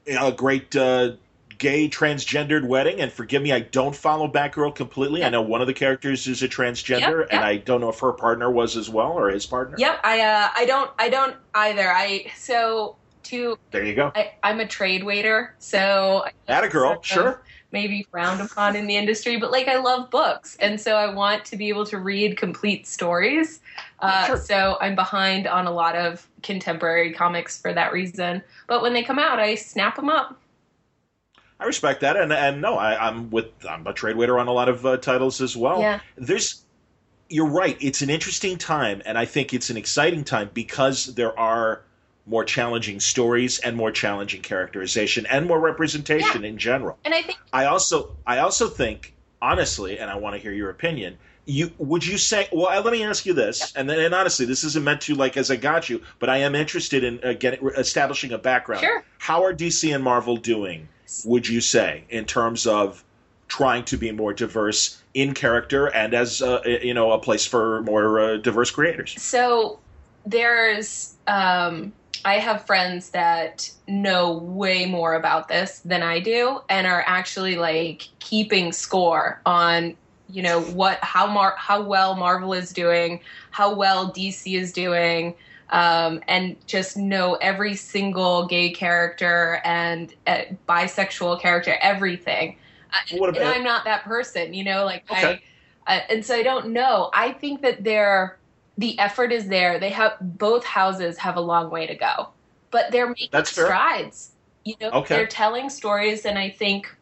a 0.06 0.32
great 0.32 0.74
uh, 0.76 1.12
gay 1.58 1.88
transgendered 1.88 2.66
wedding. 2.66 3.00
And 3.00 3.10
forgive 3.12 3.42
me, 3.42 3.52
I 3.52 3.60
don't 3.60 3.94
follow 3.94 4.28
Batgirl 4.28 4.74
completely. 4.74 5.24
I 5.24 5.28
know 5.28 5.42
one 5.42 5.60
of 5.60 5.66
the 5.66 5.74
characters 5.74 6.26
is 6.26 6.42
a 6.42 6.48
transgender, 6.48 7.00
yep, 7.00 7.18
yep. 7.18 7.28
and 7.30 7.44
I 7.44 7.56
don't 7.56 7.80
know 7.80 7.88
if 7.88 7.98
her 8.00 8.12
partner 8.12 8.50
was 8.50 8.76
as 8.76 8.90
well 8.90 9.12
or 9.12 9.30
his 9.30 9.46
partner. 9.46 9.76
Yep, 9.78 10.00
I 10.04 10.20
uh, 10.20 10.48
I 10.54 10.66
don't 10.66 10.90
I 10.98 11.08
don't 11.08 11.36
either. 11.54 11.90
I 11.90 12.26
so 12.36 12.96
to 13.24 13.58
there 13.70 13.84
you 13.84 13.94
go. 13.94 14.12
I, 14.14 14.32
am 14.42 14.60
a 14.60 14.66
trade 14.66 15.04
waiter, 15.04 15.54
so 15.58 16.24
that 16.46 16.64
a 16.64 16.68
girl, 16.68 17.00
sure. 17.02 17.42
Maybe 17.72 18.06
frowned 18.10 18.40
upon 18.40 18.76
in 18.76 18.86
the 18.86 18.96
industry, 18.96 19.36
but 19.38 19.50
like 19.50 19.68
I 19.68 19.76
love 19.76 20.08
books, 20.10 20.56
and 20.60 20.80
so 20.80 20.96
I 20.96 21.12
want 21.12 21.44
to 21.46 21.56
be 21.56 21.68
able 21.68 21.84
to 21.86 21.98
read 21.98 22.36
complete 22.36 22.86
stories. 22.86 23.60
Uh, 24.00 24.26
sure. 24.26 24.36
So 24.36 24.76
I'm 24.80 24.94
behind 24.94 25.46
on 25.46 25.66
a 25.66 25.72
lot 25.72 25.96
of 25.96 26.26
contemporary 26.42 27.12
comics 27.12 27.60
for 27.60 27.72
that 27.72 27.92
reason. 27.92 28.42
But 28.66 28.82
when 28.82 28.92
they 28.92 29.02
come 29.02 29.18
out, 29.18 29.38
I 29.38 29.54
snap 29.54 29.96
them 29.96 30.08
up. 30.08 30.38
I 31.58 31.64
respect 31.64 32.02
that, 32.02 32.16
and 32.16 32.32
and 32.32 32.60
no, 32.60 32.76
I, 32.76 33.08
am 33.08 33.30
with 33.30 33.46
I'm 33.68 33.86
a 33.86 33.94
trade 33.94 34.16
waiter 34.16 34.38
on 34.38 34.46
a 34.46 34.52
lot 34.52 34.68
of 34.68 34.84
uh, 34.84 34.98
titles 34.98 35.40
as 35.40 35.56
well. 35.56 35.80
Yeah. 35.80 36.00
There's, 36.16 36.62
you're 37.30 37.48
right. 37.48 37.78
It's 37.80 38.02
an 38.02 38.10
interesting 38.10 38.58
time, 38.58 39.00
and 39.06 39.16
I 39.16 39.24
think 39.24 39.54
it's 39.54 39.70
an 39.70 39.78
exciting 39.78 40.22
time 40.22 40.50
because 40.52 41.14
there 41.14 41.38
are 41.38 41.82
more 42.26 42.44
challenging 42.44 43.00
stories 43.00 43.58
and 43.60 43.76
more 43.76 43.90
challenging 43.90 44.42
characterization 44.42 45.24
and 45.26 45.46
more 45.46 45.60
representation 45.60 46.42
yeah. 46.42 46.48
in 46.48 46.58
general. 46.58 46.98
And 47.04 47.14
I 47.14 47.22
think 47.22 47.38
I 47.52 47.66
also 47.66 48.16
I 48.26 48.38
also 48.38 48.68
think 48.68 49.14
honestly, 49.40 49.98
and 49.98 50.10
I 50.10 50.16
want 50.16 50.34
to 50.34 50.42
hear 50.42 50.52
your 50.52 50.70
opinion. 50.70 51.16
You 51.46 51.70
would 51.78 52.04
you 52.04 52.18
say? 52.18 52.48
Well, 52.52 52.82
let 52.82 52.92
me 52.92 53.04
ask 53.04 53.24
you 53.24 53.32
this, 53.32 53.72
and 53.76 53.88
then 53.88 54.00
and 54.00 54.14
honestly, 54.14 54.46
this 54.46 54.64
isn't 54.64 54.84
meant 54.84 55.02
to 55.02 55.14
like 55.14 55.36
as 55.36 55.50
I 55.50 55.56
got 55.56 55.88
you, 55.88 56.02
but 56.18 56.28
I 56.28 56.38
am 56.38 56.54
interested 56.54 57.04
in 57.04 57.20
uh, 57.22 57.34
getting 57.34 57.64
establishing 57.76 58.32
a 58.32 58.38
background. 58.38 58.82
Sure. 58.82 59.04
How 59.18 59.44
are 59.44 59.54
DC 59.54 59.94
and 59.94 60.02
Marvel 60.02 60.36
doing? 60.36 60.88
would 61.24 61.48
you 61.48 61.60
say, 61.60 62.04
in 62.08 62.24
terms 62.24 62.66
of 62.66 63.04
trying 63.48 63.84
to 63.84 63.96
be 63.96 64.10
more 64.10 64.32
diverse 64.32 65.00
in 65.14 65.32
character 65.32 65.86
and 65.86 66.14
as 66.14 66.42
uh, 66.42 66.60
you 66.64 66.94
know 66.94 67.12
a 67.12 67.18
place 67.18 67.46
for 67.46 67.82
more 67.82 68.18
uh, 68.18 68.36
diverse 68.38 68.70
creators? 68.70 69.14
So 69.20 69.78
there's 70.24 71.14
um, 71.26 71.92
I 72.24 72.38
have 72.38 72.66
friends 72.66 73.10
that 73.10 73.70
know 73.86 74.32
way 74.32 74.86
more 74.86 75.14
about 75.14 75.48
this 75.48 75.80
than 75.80 76.02
I 76.02 76.20
do 76.20 76.60
and 76.68 76.86
are 76.86 77.04
actually 77.06 77.56
like 77.56 78.08
keeping 78.18 78.72
score 78.72 79.40
on 79.46 79.96
you 80.28 80.42
know 80.42 80.60
what 80.60 80.98
how 81.02 81.26
Mar- 81.26 81.56
how 81.56 81.82
well 81.82 82.14
Marvel 82.14 82.52
is 82.52 82.72
doing, 82.72 83.20
how 83.50 83.74
well 83.74 84.10
DC 84.10 84.58
is 84.58 84.72
doing, 84.72 85.34
um, 85.70 86.20
and 86.28 86.56
just 86.66 86.96
know 86.96 87.34
every 87.34 87.74
single 87.74 88.46
gay 88.46 88.70
character 88.70 89.60
and 89.64 90.14
uh, 90.26 90.42
bisexual 90.68 91.40
character, 91.40 91.76
everything. 91.80 92.56
What 93.12 93.30
about, 93.30 93.42
and 93.42 93.48
I'm 93.48 93.64
not 93.64 93.84
that 93.84 94.04
person, 94.04 94.54
you 94.54 94.64
know. 94.64 94.84
Like 94.84 95.04
okay. 95.10 95.42
I, 95.86 95.96
uh, 95.96 96.00
and 96.10 96.24
so 96.24 96.34
I 96.34 96.42
don't 96.42 96.68
know. 96.68 97.10
I 97.12 97.32
think 97.32 97.62
that 97.62 97.84
they're 97.84 98.38
the 98.78 98.98
effort 98.98 99.32
is 99.32 99.48
there. 99.48 99.78
They 99.78 99.90
have 99.90 100.16
both 100.20 100.64
houses 100.64 101.18
have 101.18 101.36
a 101.36 101.40
long 101.40 101.70
way 101.70 101.86
to 101.86 101.94
go, 101.94 102.28
but 102.70 102.90
they're 102.90 103.08
making 103.08 103.28
That's 103.32 103.50
strides. 103.50 104.32
You 104.64 104.74
know, 104.80 104.90
okay. 104.90 105.14
they're 105.14 105.26
telling 105.26 105.70
stories, 105.70 106.24
and 106.26 106.38
I 106.38 106.50
think 106.50 106.94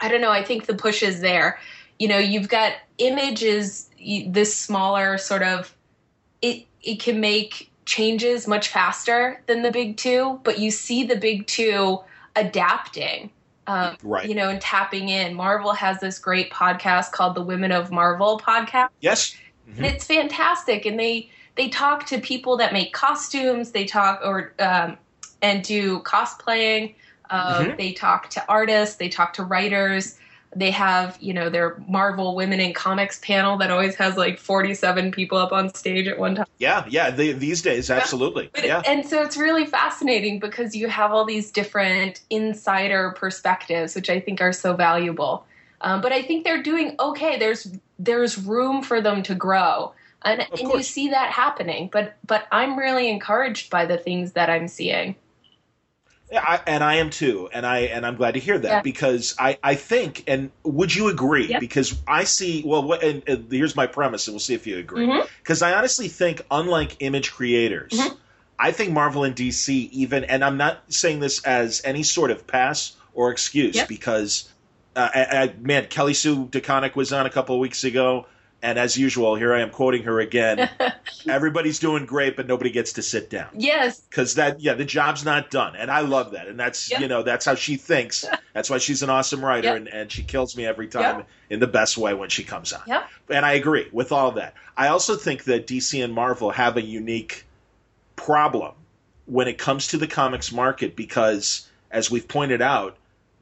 I 0.00 0.08
don't 0.08 0.20
know. 0.20 0.30
I 0.30 0.42
think 0.42 0.66
the 0.66 0.74
push 0.74 1.02
is 1.02 1.20
there. 1.20 1.58
You 1.98 2.08
know, 2.08 2.18
you've 2.18 2.48
got 2.48 2.72
images 2.98 3.88
this 4.26 4.56
smaller 4.56 5.18
sort 5.18 5.42
of 5.42 5.74
it 6.40 6.66
it 6.82 7.00
can 7.00 7.20
make 7.20 7.70
changes 7.84 8.46
much 8.46 8.68
faster 8.68 9.42
than 9.46 9.62
the 9.62 9.70
big 9.70 9.96
two, 9.96 10.40
but 10.44 10.58
you 10.58 10.70
see 10.70 11.04
the 11.04 11.16
big 11.16 11.46
two 11.46 12.00
adapting. 12.36 13.30
Um, 13.66 13.96
right. 14.02 14.28
You 14.28 14.34
know, 14.34 14.48
and 14.48 14.60
tapping 14.60 15.08
in. 15.08 15.34
Marvel 15.34 15.72
has 15.72 16.00
this 16.00 16.18
great 16.18 16.50
podcast 16.50 17.12
called 17.12 17.36
the 17.36 17.42
Women 17.42 17.70
of 17.70 17.92
Marvel 17.92 18.40
podcast. 18.40 18.88
Yes. 19.00 19.36
Mm-hmm. 19.70 19.84
It's 19.84 20.04
fantastic. 20.04 20.84
And 20.84 20.98
they 20.98 21.30
they 21.54 21.68
talk 21.68 22.06
to 22.06 22.20
people 22.20 22.56
that 22.56 22.72
make 22.72 22.92
costumes. 22.92 23.70
They 23.70 23.84
talk 23.84 24.20
or 24.24 24.52
um, 24.58 24.98
and 25.42 25.62
do 25.62 26.00
cosplaying. 26.00 26.94
Um, 27.30 27.66
mm-hmm. 27.66 27.76
They 27.76 27.92
talk 27.92 28.30
to 28.30 28.44
artists. 28.48 28.96
They 28.96 29.08
talk 29.08 29.34
to 29.34 29.44
writers. 29.44 30.18
They 30.54 30.70
have, 30.70 31.16
you 31.20 31.32
know, 31.32 31.48
their 31.48 31.82
Marvel 31.88 32.34
Women 32.34 32.60
in 32.60 32.74
Comics 32.74 33.18
panel 33.20 33.56
that 33.58 33.70
always 33.70 33.94
has 33.94 34.16
like 34.16 34.38
47 34.38 35.10
people 35.10 35.38
up 35.38 35.52
on 35.52 35.72
stage 35.74 36.06
at 36.06 36.18
one 36.18 36.34
time. 36.34 36.46
Yeah, 36.58 36.84
yeah, 36.88 37.10
they, 37.10 37.32
these 37.32 37.62
days, 37.62 37.90
absolutely. 37.90 38.50
But, 38.52 38.64
yeah. 38.64 38.82
And 38.86 39.06
so 39.06 39.22
it's 39.22 39.36
really 39.36 39.64
fascinating 39.64 40.38
because 40.38 40.76
you 40.76 40.88
have 40.88 41.10
all 41.10 41.24
these 41.24 41.50
different 41.50 42.20
insider 42.28 43.14
perspectives, 43.16 43.94
which 43.94 44.10
I 44.10 44.20
think 44.20 44.42
are 44.42 44.52
so 44.52 44.74
valuable. 44.74 45.46
Um, 45.82 46.00
but 46.00 46.12
I 46.12 46.22
think 46.22 46.44
they're 46.44 46.62
doing 46.62 46.94
okay. 46.98 47.38
There's 47.38 47.70
there's 47.98 48.38
room 48.38 48.82
for 48.82 49.00
them 49.00 49.22
to 49.24 49.34
grow, 49.34 49.92
and, 50.22 50.40
and 50.40 50.72
you 50.72 50.82
see 50.82 51.08
that 51.10 51.30
happening. 51.30 51.90
But 51.92 52.16
but 52.26 52.46
I'm 52.52 52.78
really 52.78 53.08
encouraged 53.10 53.68
by 53.68 53.84
the 53.84 53.98
things 53.98 54.32
that 54.32 54.48
I'm 54.48 54.68
seeing. 54.68 55.16
Yeah, 56.32 56.42
I, 56.42 56.60
and 56.66 56.82
I 56.82 56.94
am 56.94 57.10
too, 57.10 57.50
and 57.52 57.66
I 57.66 57.80
and 57.80 58.06
I'm 58.06 58.16
glad 58.16 58.34
to 58.34 58.40
hear 58.40 58.58
that 58.58 58.68
yeah. 58.68 58.80
because 58.80 59.36
I 59.38 59.58
I 59.62 59.74
think 59.74 60.24
and 60.26 60.50
would 60.62 60.94
you 60.94 61.08
agree? 61.08 61.48
Yep. 61.48 61.60
Because 61.60 62.00
I 62.08 62.24
see 62.24 62.62
well, 62.64 62.82
what, 62.82 63.02
and, 63.02 63.22
and, 63.26 63.52
here's 63.52 63.76
my 63.76 63.86
premise, 63.86 64.26
and 64.26 64.32
we'll 64.32 64.40
see 64.40 64.54
if 64.54 64.66
you 64.66 64.78
agree. 64.78 65.06
Because 65.42 65.60
mm-hmm. 65.60 65.74
I 65.74 65.76
honestly 65.76 66.08
think, 66.08 66.40
unlike 66.50 66.96
image 67.00 67.32
creators, 67.32 67.92
mm-hmm. 67.92 68.14
I 68.58 68.72
think 68.72 68.92
Marvel 68.92 69.24
and 69.24 69.36
DC 69.36 69.90
even, 69.90 70.24
and 70.24 70.42
I'm 70.42 70.56
not 70.56 70.80
saying 70.88 71.20
this 71.20 71.44
as 71.44 71.82
any 71.84 72.02
sort 72.02 72.30
of 72.30 72.46
pass 72.46 72.96
or 73.12 73.30
excuse 73.30 73.76
yep. 73.76 73.88
because 73.88 74.48
uh, 74.96 75.10
I, 75.14 75.24
I, 75.42 75.54
man, 75.60 75.86
Kelly 75.86 76.14
Sue 76.14 76.46
DeConnick 76.46 76.94
was 76.94 77.12
on 77.12 77.26
a 77.26 77.30
couple 77.30 77.56
of 77.56 77.60
weeks 77.60 77.84
ago, 77.84 78.26
and 78.62 78.78
as 78.78 78.96
usual, 78.96 79.34
here 79.34 79.52
I 79.52 79.60
am 79.60 79.70
quoting 79.70 80.04
her 80.04 80.20
again. 80.20 80.70
Everybody's 81.28 81.80
doing 81.80 82.06
great, 82.06 82.36
but 82.36 82.46
nobody 82.46 82.70
gets 82.70 82.94
to 82.94 83.02
sit 83.02 83.28
down. 83.28 83.48
Yes, 83.54 84.00
because 84.00 84.36
that 84.36 84.60
yeah, 84.60 84.74
the 84.74 84.84
job's 84.84 85.24
not 85.24 85.50
done, 85.50 85.74
and 85.74 85.90
I 85.90 86.00
love 86.00 86.30
that, 86.32 86.46
and 86.46 86.58
that's 86.58 86.90
yep. 86.90 87.00
you 87.00 87.08
know 87.08 87.24
that's 87.24 87.44
how 87.44 87.56
she 87.56 87.76
thinks. 87.76 88.24
That's 88.52 88.68
why 88.68 88.76
she's 88.76 89.02
an 89.02 89.08
awesome 89.08 89.42
writer, 89.42 89.68
yep. 89.68 89.76
and, 89.78 89.88
and 89.88 90.12
she 90.12 90.22
kills 90.22 90.58
me 90.58 90.66
every 90.66 90.86
time 90.86 91.20
yep. 91.20 91.28
in 91.48 91.58
the 91.58 91.66
best 91.66 91.96
way 91.96 92.12
when 92.12 92.28
she 92.28 92.44
comes 92.44 92.74
on. 92.74 92.82
Yep. 92.86 93.08
And 93.30 93.46
I 93.46 93.52
agree 93.52 93.88
with 93.92 94.12
all 94.12 94.32
that. 94.32 94.52
I 94.76 94.88
also 94.88 95.16
think 95.16 95.44
that 95.44 95.66
DC 95.66 96.04
and 96.04 96.12
Marvel 96.12 96.50
have 96.50 96.76
a 96.76 96.82
unique 96.82 97.46
problem 98.14 98.74
when 99.24 99.48
it 99.48 99.56
comes 99.56 99.86
to 99.88 99.96
the 99.96 100.06
comics 100.06 100.52
market 100.52 100.96
because, 100.96 101.66
as 101.90 102.10
we've 102.10 102.28
pointed 102.28 102.60
out 102.60 102.98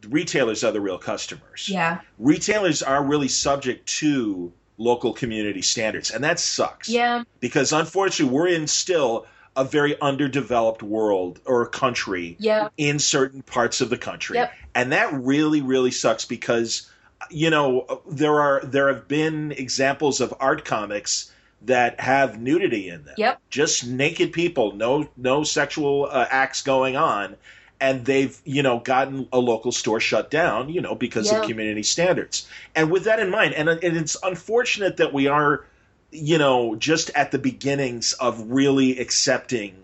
retailers 0.09 0.65
are 0.65 0.73
the 0.73 0.81
real 0.81 0.99
customers. 0.99 1.69
Yeah. 1.69 2.01
Retailers 2.19 2.83
are 2.83 3.03
really 3.03 3.29
subject 3.29 3.87
to 3.99 4.53
local 4.81 5.13
community 5.13 5.63
standards, 5.63 6.11
and 6.11 6.25
that 6.25 6.41
sucks. 6.41 6.89
Yeah. 6.89 7.25
Because 7.39 7.73
unfortunately, 7.73 8.35
we're 8.35 8.49
in 8.49 8.67
still 8.67 9.27
a 9.57 9.65
very 9.65 10.01
underdeveloped 10.01 10.83
world 10.83 11.41
or 11.45 11.67
country 11.67 12.37
yeah. 12.39 12.69
in 12.77 12.99
certain 12.99 13.43
parts 13.43 13.81
of 13.81 13.91
the 13.91 13.99
country. 13.99 14.39
Yep. 14.39 14.53
And 14.75 14.93
that 14.93 15.13
really, 15.13 15.61
really 15.61 15.91
sucks 15.91 16.25
because 16.25 16.89
you 17.29 17.51
know, 17.51 18.01
there 18.09 18.41
are 18.41 18.63
there 18.65 18.89
have 18.89 19.07
been 19.07 19.53
examples 19.53 20.21
of 20.21 20.35
art 20.41 20.65
comics 20.65 21.31
that 21.63 22.01
have 22.01 22.41
nudity 22.41 22.89
in 22.89 23.05
them. 23.05 23.15
Yep. 23.19 23.41
Just 23.51 23.87
naked 23.87 24.33
people, 24.33 24.73
no 24.73 25.09
no 25.17 25.45
sexual 25.45 26.09
uh, 26.11 26.27
acts 26.31 26.63
going 26.63 26.97
on 26.97 27.37
and 27.81 28.05
they've 28.05 28.41
you 28.45 28.63
know 28.63 28.79
gotten 28.79 29.29
a 29.33 29.39
local 29.39 29.73
store 29.73 30.01
shut 30.01 30.31
down 30.31 30.69
you 30.69 30.81
know 30.81 30.95
because 30.95 31.31
yeah. 31.31 31.41
of 31.41 31.47
community 31.47 31.83
standards 31.83 32.49
and 32.75 32.91
with 32.91 33.05
that 33.05 33.19
in 33.19 33.31
mind 33.31 33.55
and, 33.55 33.69
and 33.69 33.97
it's 33.97 34.17
unfortunate 34.23 34.99
that 34.99 35.13
we 35.13 35.27
are 35.27 35.65
you 36.11 36.39
know 36.39 36.75
just 36.75 37.11
at 37.11 37.31
the 37.31 37.39
beginnings 37.39 38.13
of 38.15 38.51
really 38.51 38.99
accepting 38.99 39.75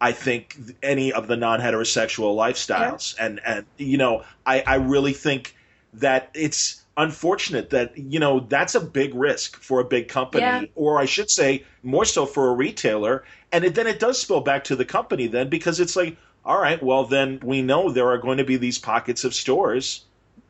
I 0.00 0.12
think 0.12 0.56
any 0.82 1.14
of 1.14 1.28
the 1.28 1.36
non-heterosexual 1.36 2.36
lifestyles, 2.36 3.16
yeah. 3.16 3.26
and 3.26 3.40
and 3.46 3.66
you 3.78 3.96
know, 3.96 4.22
I 4.44 4.60
I 4.66 4.74
really 4.74 5.14
think 5.14 5.56
that 5.94 6.28
it's 6.34 6.82
unfortunate 6.96 7.70
that 7.70 7.96
you 7.96 8.20
know 8.20 8.40
that's 8.40 8.74
a 8.74 8.80
big 8.80 9.14
risk 9.14 9.56
for 9.62 9.80
a 9.80 9.84
big 9.84 10.08
company, 10.08 10.42
yeah. 10.42 10.64
or 10.74 10.98
I 10.98 11.06
should 11.06 11.30
say, 11.30 11.64
more 11.82 12.04
so 12.04 12.26
for 12.26 12.50
a 12.50 12.52
retailer, 12.52 13.24
and 13.50 13.64
it, 13.64 13.74
then 13.74 13.86
it 13.86 13.98
does 13.98 14.20
spill 14.20 14.40
back 14.40 14.64
to 14.64 14.76
the 14.76 14.84
company 14.84 15.26
then 15.26 15.48
because 15.48 15.80
it's 15.80 15.96
like, 15.96 16.16
all 16.44 16.60
right, 16.60 16.82
well 16.82 17.04
then 17.04 17.40
we 17.42 17.62
know 17.62 17.90
there 17.90 18.08
are 18.08 18.18
going 18.18 18.38
to 18.38 18.44
be 18.44 18.56
these 18.56 18.78
pockets 18.78 19.24
of 19.24 19.34
stores 19.34 20.04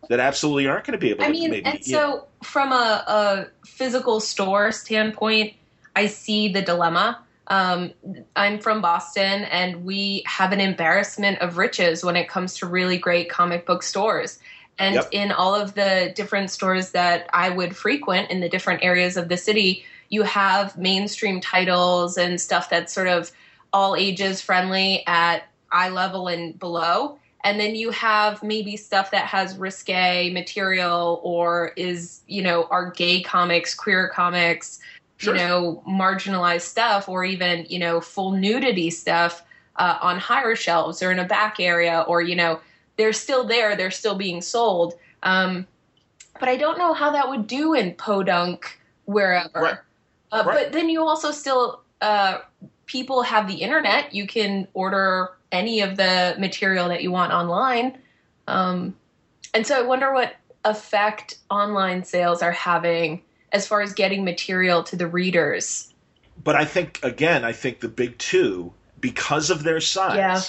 that 0.09 0.21
absolutely 0.21 0.67
aren't 0.67 0.85
going 0.85 0.93
to 0.93 0.99
be 0.99 1.11
able. 1.11 1.25
I 1.25 1.31
mean, 1.31 1.51
maybe, 1.51 1.65
and 1.65 1.85
so 1.85 1.99
know. 1.99 2.27
from 2.43 2.73
a, 2.73 3.05
a, 3.07 3.47
physical 3.67 4.21
store 4.21 4.71
standpoint, 4.71 5.55
I 5.97 6.07
see 6.07 6.49
the 6.49 6.63
dilemma. 6.63 7.21
Um, 7.49 7.93
I'm 8.37 8.59
from 8.59 8.81
Boston, 8.81 9.45
and 9.45 9.85
we 9.85 10.23
have 10.27 10.53
an 10.53 10.61
embarrassment 10.61 11.39
of 11.41 11.59
riches 11.59 12.05
when 12.05 12.17
it 12.17 12.29
comes 12.29 12.59
to 12.59 12.67
really 12.67 12.99
great 12.99 13.29
comic 13.29 13.67
book 13.67 13.83
stores. 13.83 14.39
And 14.79 14.97
yep. 14.97 15.09
in 15.13 15.33
all 15.33 15.55
of 15.55 15.75
the 15.75 16.13
different 16.17 16.51
stores 16.51 16.91
that 16.93 17.29
I 17.33 17.51
would 17.51 17.77
frequent 17.77 18.31
in 18.31 18.41
the 18.41 18.49
different 18.49 18.83
areas 18.83 19.17
of 19.17 19.29
the 19.29 19.37
city, 19.37 19.85
you 20.09 20.23
have 20.23 20.77
mainstream 20.77 21.41
titles 21.41 22.17
and 22.17 22.41
stuff 22.41 22.71
that's 22.71 22.93
sort 22.93 23.09
of 23.09 23.31
all 23.73 23.97
ages 23.97 24.41
friendly 24.41 25.05
at 25.07 25.45
eye 25.75 25.91
level 25.91 26.29
and 26.29 26.59
below. 26.59 27.19
And 27.45 27.61
then 27.61 27.75
you 27.75 27.91
have 27.91 28.43
maybe 28.43 28.75
stuff 28.75 29.11
that 29.11 29.27
has 29.27 29.59
risque 29.59 30.31
material 30.33 31.21
or 31.23 31.73
is, 31.77 32.23
you 32.27 32.43
know, 32.43 32.65
are 32.71 32.91
gay 32.91 33.21
comics, 33.21 33.75
queer 33.75 34.09
comics, 34.09 34.79
sure. 35.19 35.35
you 35.35 35.41
know, 35.41 35.83
marginalized 35.87 36.63
stuff, 36.63 37.07
or 37.07 37.23
even, 37.23 37.67
you 37.69 37.79
know, 37.79 38.01
full 38.01 38.33
nudity 38.33 38.89
stuff 38.89 39.43
uh, 39.77 39.99
on 40.01 40.19
higher 40.19 40.57
shelves 40.57 41.03
or 41.03 41.13
in 41.13 41.19
a 41.19 41.25
back 41.27 41.61
area, 41.61 42.07
or, 42.09 42.23
you 42.23 42.35
know, 42.35 42.61
they're 42.97 43.13
still 43.13 43.45
there, 43.45 43.77
they're 43.77 43.91
still 43.91 44.15
being 44.15 44.41
sold. 44.41 44.95
Um, 45.23 45.67
but 46.41 46.49
I 46.49 46.57
don't 46.57 46.79
know 46.79 46.95
how 46.95 47.11
that 47.11 47.29
would 47.29 47.47
do 47.47 47.75
in 47.75 47.95
Podunk, 47.95 48.81
wherever. 49.05 49.61
Right. 49.61 49.79
Uh, 50.33 50.45
right. 50.47 50.55
But 50.55 50.73
then 50.73 50.89
you 50.89 51.03
also 51.03 51.31
still, 51.31 51.83
uh, 52.01 52.39
people 52.87 53.23
have 53.23 53.49
the 53.49 53.57
internet. 53.57 54.15
You 54.15 54.27
can 54.27 54.67
order 54.73 55.33
any 55.55 55.81
of 55.81 55.97
the 55.97 56.35
material 56.39 56.89
that 56.89 57.03
you 57.03 57.11
want 57.11 57.33
online. 57.33 57.97
Um, 58.47 58.97
and 59.55 59.67
so 59.67 59.79
I 59.79 59.83
wonder 59.83 60.13
what 60.13 60.35
effect 60.65 61.39
online 61.51 62.05
sales 62.05 62.43
are 62.43 62.53
having 62.53 63.23
as 63.53 63.67
far 63.67 63.81
as 63.81 63.93
getting 63.93 64.25
material 64.25 64.83
to 64.83 64.97
the 64.97 65.07
readers. 65.07 65.95
But 66.43 66.57
I 66.57 66.65
think, 66.65 66.99
again, 67.03 67.45
I 67.45 67.53
think 67.53 67.81
the 67.81 67.89
big 67.89 68.19
two, 68.19 68.73
because 68.99 69.51
of 69.51 69.63
their 69.63 69.81
size, 69.81 70.17
yeah. 70.17 70.41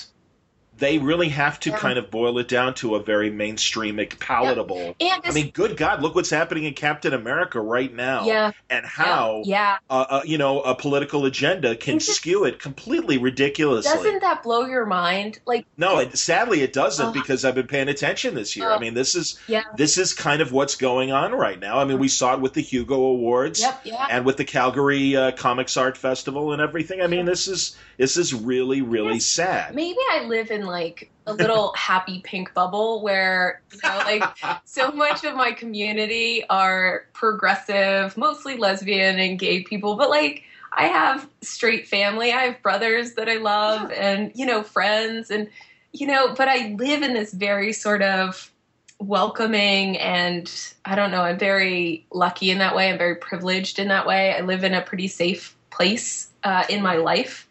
They 0.77 0.97
really 0.97 1.29
have 1.29 1.59
to 1.61 1.69
Yeah. 1.69 1.77
kind 1.77 1.97
of 1.97 2.11
boil 2.11 2.37
it 2.37 2.47
down 2.47 2.73
to 2.75 2.95
a 2.95 2.99
very 2.99 3.29
mainstream, 3.29 3.99
palatable. 4.19 4.95
And 4.99 5.21
I 5.23 5.31
mean, 5.31 5.51
good 5.51 5.77
God, 5.77 6.01
look 6.01 6.15
what's 6.15 6.29
happening 6.29 6.65
in 6.65 6.73
Captain 6.73 7.13
America 7.13 7.59
right 7.59 7.93
now, 7.93 8.25
yeah, 8.25 8.51
and 8.69 8.85
how 8.85 9.43
yeah. 9.45 9.77
uh, 9.89 10.05
uh, 10.09 10.21
you 10.25 10.37
know 10.37 10.61
a 10.61 10.75
political 10.75 11.25
agenda 11.25 11.75
can 11.75 11.99
skew 11.99 12.43
it 12.45 12.59
completely 12.59 13.17
ridiculously. 13.17 13.91
Doesn't 13.93 14.21
that 14.21 14.43
blow 14.43 14.65
your 14.65 14.85
mind? 14.85 15.39
Like, 15.45 15.65
no, 15.77 15.99
it, 15.99 16.17
sadly, 16.17 16.61
it 16.61 16.73
doesn't 16.73 17.07
Ugh. 17.07 17.13
because 17.13 17.45
I've 17.45 17.55
been 17.55 17.67
paying 17.67 17.87
attention 17.87 18.35
this 18.35 18.55
year. 18.55 18.69
I 18.69 18.79
mean, 18.79 18.93
this 18.93 19.15
is 19.15 19.39
yeah, 19.47 19.63
this 19.77 19.97
is 19.97 20.13
kind 20.13 20.41
of 20.41 20.51
what's 20.51 20.75
going 20.75 21.11
on 21.11 21.31
right 21.33 21.59
now. 21.59 21.79
I 21.79 21.85
mean, 21.85 21.99
we 21.99 22.07
saw 22.09 22.33
it 22.33 22.41
with 22.41 22.53
the 22.53 22.61
Hugo 22.61 22.95
Awards. 22.95 23.61
yep, 23.61 23.81
yeah. 23.83 24.07
And 24.09 24.25
with 24.25 24.37
the 24.37 24.45
Calgary 24.45 25.15
uh, 25.15 25.31
Comics 25.31 25.77
Art 25.77 25.97
Festival 25.97 26.51
and 26.51 26.61
everything, 26.61 27.01
I 27.01 27.07
mean, 27.07 27.25
this 27.25 27.47
is 27.47 27.77
this 27.97 28.17
is 28.17 28.33
really, 28.33 28.81
really 28.81 29.19
sad. 29.19 29.73
Maybe 29.73 29.99
I 30.11 30.23
live 30.25 30.51
in 30.51 30.64
like 30.65 31.11
a 31.27 31.33
little 31.33 31.73
happy 31.75 32.21
pink 32.23 32.53
bubble 32.53 33.01
where 33.01 33.61
you 33.71 33.79
know, 33.83 33.97
like 33.99 34.23
so 34.65 34.91
much 34.91 35.23
of 35.23 35.35
my 35.35 35.51
community 35.51 36.43
are 36.49 37.05
progressive, 37.13 38.15
mostly 38.17 38.57
lesbian 38.57 39.19
and 39.19 39.39
gay 39.39 39.63
people, 39.63 39.95
but 39.95 40.09
like 40.09 40.43
I 40.71 40.87
have 40.87 41.27
straight 41.41 41.87
family. 41.87 42.31
I 42.31 42.41
have 42.43 42.61
brothers 42.61 43.13
that 43.13 43.29
I 43.29 43.37
love 43.37 43.91
and, 43.91 44.31
you 44.35 44.45
know, 44.45 44.61
friends 44.61 45.31
and, 45.31 45.49
you 45.93 46.05
know, 46.05 46.33
but 46.35 46.49
I 46.49 46.75
live 46.77 47.01
in 47.01 47.13
this 47.13 47.33
very 47.33 47.71
sort 47.71 48.01
of 48.01 48.51
welcoming 48.99 49.97
and 49.97 50.51
I 50.83 50.95
don't 50.95 51.11
know, 51.11 51.21
I'm 51.21 51.39
very 51.39 52.05
lucky 52.11 52.51
in 52.51 52.57
that 52.59 52.75
way. 52.75 52.89
I'm 52.89 52.97
very 52.97 53.15
privileged 53.15 53.79
in 53.79 53.87
that 53.87 54.05
way. 54.05 54.33
I 54.33 54.41
live 54.41 54.63
in 54.63 54.73
a 54.73 54.81
pretty 54.81 55.07
safe 55.07 55.55
place 55.69 56.29
uh, 56.43 56.65
in 56.69 56.81
my 56.81 56.97
life. 56.97 57.44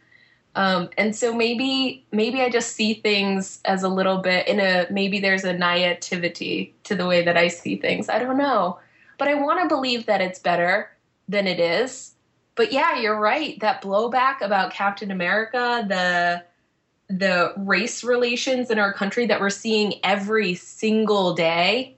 Um, 0.57 0.89
and 0.97 1.17
so 1.17 1.35
maybe 1.35 2.05
maybe 2.13 2.41
I 2.41 2.49
just 2.49 2.73
see 2.73 2.95
things 2.95 3.61
as 3.65 3.83
a 3.83 3.89
little 3.89 4.19
bit 4.19 4.47
in 4.47 4.61
a 4.61 4.87
maybe 4.91 5.19
there's 5.19 5.45
a 5.45 5.53
naivety 5.53 6.75
to 6.85 6.95
the 6.95 7.07
way 7.07 7.25
that 7.25 7.37
I 7.37 7.49
see 7.49 7.77
things. 7.77 8.09
I 8.09 8.19
don't 8.19 8.39
know. 8.39 8.79
But 9.19 9.29
I 9.29 9.35
want 9.35 9.63
to 9.63 9.69
believe 9.69 10.07
that 10.07 10.21
it's 10.21 10.39
better 10.39 10.91
than 11.29 11.47
it 11.47 11.61
is. 11.61 12.13
But 12.57 12.73
yeah, 12.73 13.01
you're 13.01 13.19
right. 13.19 13.59
That 13.61 13.83
blowback 13.83 14.41
about 14.41 14.73
Captain 14.73 15.11
America, 15.11 15.85
the 15.89 16.45
the 17.09 17.53
race 17.57 18.03
relations 18.03 18.71
in 18.71 18.79
our 18.79 18.93
country 18.93 19.27
that 19.27 19.41
we're 19.41 19.51
seeing 19.51 19.95
every 20.03 20.55
single 20.55 21.35
day. 21.35 21.97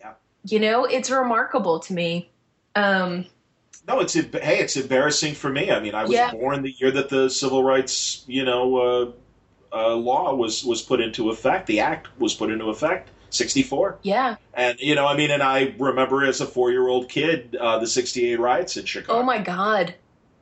Yeah. 0.00 0.14
You 0.44 0.60
know, 0.60 0.84
it's 0.84 1.10
remarkable 1.10 1.78
to 1.80 1.92
me. 1.92 2.30
Um, 2.74 3.26
No, 3.88 4.00
it's 4.00 4.12
hey, 4.14 4.58
it's 4.60 4.76
embarrassing 4.76 5.34
for 5.34 5.48
me. 5.48 5.70
I 5.70 5.80
mean, 5.80 5.94
I 5.94 6.02
was 6.02 6.12
Yeah. 6.12 6.30
born 6.30 6.62
the 6.62 6.74
year 6.78 6.90
that 6.90 7.08
the 7.08 7.30
civil 7.30 7.64
rights, 7.64 8.22
you 8.26 8.44
know, 8.44 8.76
uh, 8.76 9.10
uh, 9.74 9.94
law 9.96 10.34
was 10.34 10.62
was 10.64 10.82
put 10.82 11.00
into 11.00 11.30
effect. 11.30 11.66
The 11.66 11.80
act 11.80 12.08
was 12.20 12.34
put 12.34 12.50
into 12.50 12.66
effect. 12.66 13.08
Sixty 13.30 13.62
four, 13.62 13.98
yeah. 14.02 14.36
and 14.54 14.78
you 14.80 14.94
know, 14.94 15.06
I 15.06 15.14
mean, 15.14 15.30
and 15.30 15.42
I 15.42 15.74
remember 15.78 16.24
as 16.24 16.40
a 16.40 16.46
four 16.46 16.70
year 16.70 16.88
old 16.88 17.10
kid 17.10 17.56
uh, 17.60 17.78
the 17.78 17.86
sixty 17.86 18.30
eight 18.32 18.40
riots 18.40 18.78
in 18.78 18.86
Chicago. 18.86 19.18
Oh 19.18 19.22
my 19.22 19.36
God. 19.38 19.94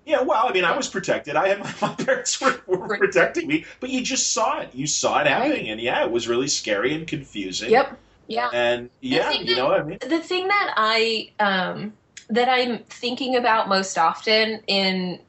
Yeah, 0.05 0.23
well, 0.23 0.47
I 0.49 0.53
mean, 0.53 0.65
I 0.65 0.77
was 0.77 0.87
protected. 0.89 1.35
I 1.35 1.49
had 1.49 1.59
my, 1.59 1.75
my 1.89 1.95
parents 1.95 2.41
were, 2.41 2.61
were 2.69 2.79
Right. 2.87 3.01
protecting 3.01 3.49
me, 3.49 3.65
but 3.81 3.91
you 3.91 4.03
just 4.03 4.33
saw 4.33 4.61
it. 4.61 4.71
You 4.73 4.87
saw 4.87 5.19
it 5.21 5.27
happening, 5.27 5.63
Right. 5.65 5.69
and 5.71 5.81
yeah, 5.81 6.05
it 6.05 6.13
was 6.13 6.29
really 6.29 6.47
scary 6.47 6.95
and 6.95 7.09
confusing. 7.09 7.71
Yep. 7.73 7.99
Yeah. 8.29 8.51
And 8.53 8.89
yeah, 9.01 9.33
you 9.33 9.57
know 9.57 9.67
what 9.67 9.81
I 9.81 9.83
mean. 9.83 9.99
the 10.01 10.21
thing 10.21 10.47
that 10.47 10.75
I 10.77 11.31
um, 11.41 11.93
that 12.29 12.49
I'm 12.49 12.79
thinking 12.85 13.37
about 13.37 13.69
most 13.69 13.99
often 13.99 14.61
in 14.67 15.21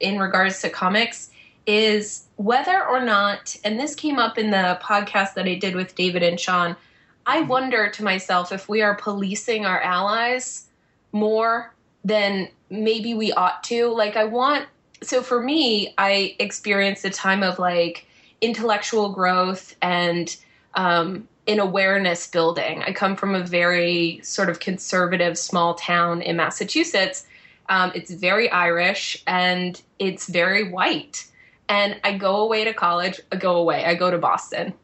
in 0.00 0.18
regards 0.18 0.60
to 0.60 0.68
comics 0.68 1.30
is 1.66 2.26
whether 2.36 2.84
or 2.84 3.00
not, 3.02 3.56
and 3.64 3.78
this 3.78 3.94
came 3.94 4.18
up 4.18 4.36
in 4.36 4.50
the 4.50 4.78
podcast 4.82 5.34
that 5.34 5.46
I 5.46 5.54
did 5.54 5.74
with 5.74 5.94
David 5.94 6.22
and 6.22 6.38
Sean. 6.38 6.76
I 7.24 7.42
wonder 7.42 7.88
to 7.88 8.04
myself 8.04 8.52
if 8.52 8.68
we 8.68 8.82
are 8.82 8.96
policing 8.96 9.64
our 9.64 9.80
allies 9.80 10.66
more 11.12 11.72
than 12.04 12.48
maybe 12.68 13.14
we 13.14 13.32
ought 13.32 13.62
to. 13.64 13.88
Like, 13.88 14.16
I 14.16 14.24
want. 14.24 14.66
So 15.02 15.22
for 15.22 15.40
me, 15.40 15.94
I 15.98 16.34
experienced 16.38 17.04
a 17.04 17.10
time 17.10 17.42
of 17.42 17.58
like 17.58 18.06
intellectual 18.40 19.12
growth 19.12 19.76
and 19.80 20.34
um, 20.74 21.28
in 21.46 21.58
awareness 21.58 22.26
building. 22.26 22.82
I 22.82 22.92
come 22.92 23.16
from 23.16 23.34
a 23.34 23.42
very 23.42 24.20
sort 24.22 24.48
of 24.48 24.60
conservative 24.60 25.36
small 25.36 25.74
town 25.74 26.22
in 26.22 26.36
Massachusetts. 26.36 27.26
Um, 27.68 27.92
it's 27.94 28.10
very 28.10 28.50
Irish 28.50 29.22
and 29.26 29.80
it's 29.98 30.28
very 30.28 30.70
white. 30.70 31.26
And 31.68 32.00
I 32.04 32.16
go 32.16 32.36
away 32.36 32.64
to 32.64 32.74
college, 32.74 33.20
I 33.32 33.36
go 33.36 33.56
away, 33.56 33.84
I 33.84 33.94
go 33.94 34.10
to 34.10 34.18
Boston. 34.18 34.74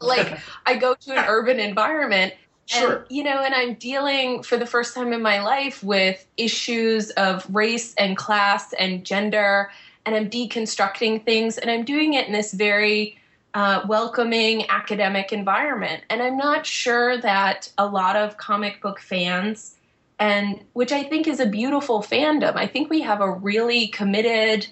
Like, 0.00 0.38
I 0.66 0.76
go 0.76 0.94
to 0.94 1.12
an 1.12 1.24
urban 1.28 1.60
environment 1.60 2.34
Sure. 2.66 3.04
you 3.10 3.24
know, 3.24 3.42
and 3.42 3.54
I'm 3.54 3.74
dealing 3.74 4.42
for 4.42 4.56
the 4.56 4.66
first 4.66 4.94
time 4.94 5.12
in 5.12 5.20
my 5.20 5.42
life 5.42 5.82
with 5.82 6.24
issues 6.36 7.10
of 7.10 7.46
race 7.54 7.94
and 7.94 8.16
class 8.16 8.72
and 8.74 9.04
gender, 9.04 9.70
and 10.06 10.14
I'm 10.14 10.30
deconstructing 10.30 11.24
things, 11.24 11.58
and 11.58 11.70
I'm 11.70 11.84
doing 11.84 12.14
it 12.14 12.26
in 12.26 12.32
this 12.32 12.52
very 12.52 13.18
uh, 13.54 13.82
welcoming 13.86 14.68
academic 14.70 15.32
environment. 15.32 16.02
And 16.10 16.22
I'm 16.22 16.36
not 16.36 16.64
sure 16.66 17.18
that 17.18 17.70
a 17.78 17.86
lot 17.86 18.16
of 18.16 18.36
comic 18.36 18.80
book 18.80 19.00
fans, 19.00 19.74
and 20.18 20.64
which 20.72 20.92
I 20.92 21.02
think 21.02 21.26
is 21.26 21.40
a 21.40 21.46
beautiful 21.46 22.00
fandom, 22.02 22.56
I 22.56 22.66
think 22.66 22.88
we 22.90 23.00
have 23.02 23.20
a 23.20 23.30
really 23.30 23.88
committed, 23.88 24.66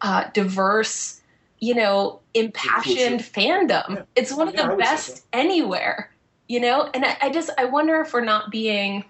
uh, 0.00 0.24
diverse, 0.32 1.20
you 1.58 1.74
know, 1.74 2.20
impassioned 2.34 3.20
fandom. 3.20 3.96
Yeah. 3.96 4.02
It's 4.16 4.32
one 4.32 4.48
of 4.48 4.54
Yeah, 4.54 4.68
the 4.68 4.76
best 4.76 5.16
so. 5.18 5.22
anywhere 5.32 6.10
you 6.50 6.58
know 6.58 6.90
and 6.92 7.04
I, 7.04 7.16
I 7.22 7.30
just 7.30 7.48
i 7.58 7.64
wonder 7.64 8.00
if 8.00 8.12
we're 8.12 8.24
not 8.24 8.50
being 8.50 9.04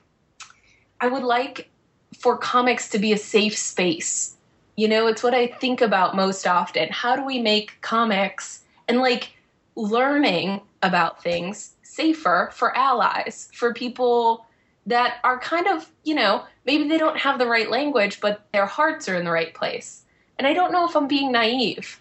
i 1.01 1.09
would 1.09 1.23
like 1.23 1.71
for 2.19 2.37
comics 2.37 2.91
to 2.91 2.99
be 2.99 3.15
a 3.15 3.17
safe 3.17 3.57
space 3.57 4.37
you 4.77 4.87
know 4.87 5.07
it's 5.07 5.23
what 5.23 5.33
i 5.33 5.47
think 5.47 5.81
about 5.81 6.15
most 6.15 6.47
often 6.47 6.91
how 6.91 7.17
do 7.17 7.25
we 7.25 7.41
make 7.41 7.81
comics 7.81 8.63
and 8.91 8.99
like 8.99 9.37
learning 9.77 10.61
about 10.83 11.23
things 11.23 11.77
safer 11.83 12.51
for 12.53 12.77
allies 12.77 13.49
for 13.55 13.73
people 13.73 14.45
that 14.85 15.19
are 15.23 15.39
kind 15.39 15.69
of 15.69 15.89
you 16.03 16.15
know 16.15 16.43
maybe 16.67 16.89
they 16.89 16.99
don't 16.99 17.17
have 17.17 17.39
the 17.39 17.47
right 17.47 17.71
language 17.71 18.21
but 18.21 18.45
their 18.53 18.67
hearts 18.67 19.09
are 19.09 19.15
in 19.15 19.25
the 19.25 19.31
right 19.31 19.55
place. 19.55 20.05
And 20.39 20.47
i 20.47 20.53
don't 20.53 20.73
know 20.73 20.89
if 20.89 20.97
i'm 20.97 21.07
being 21.07 21.31
naive 21.31 22.01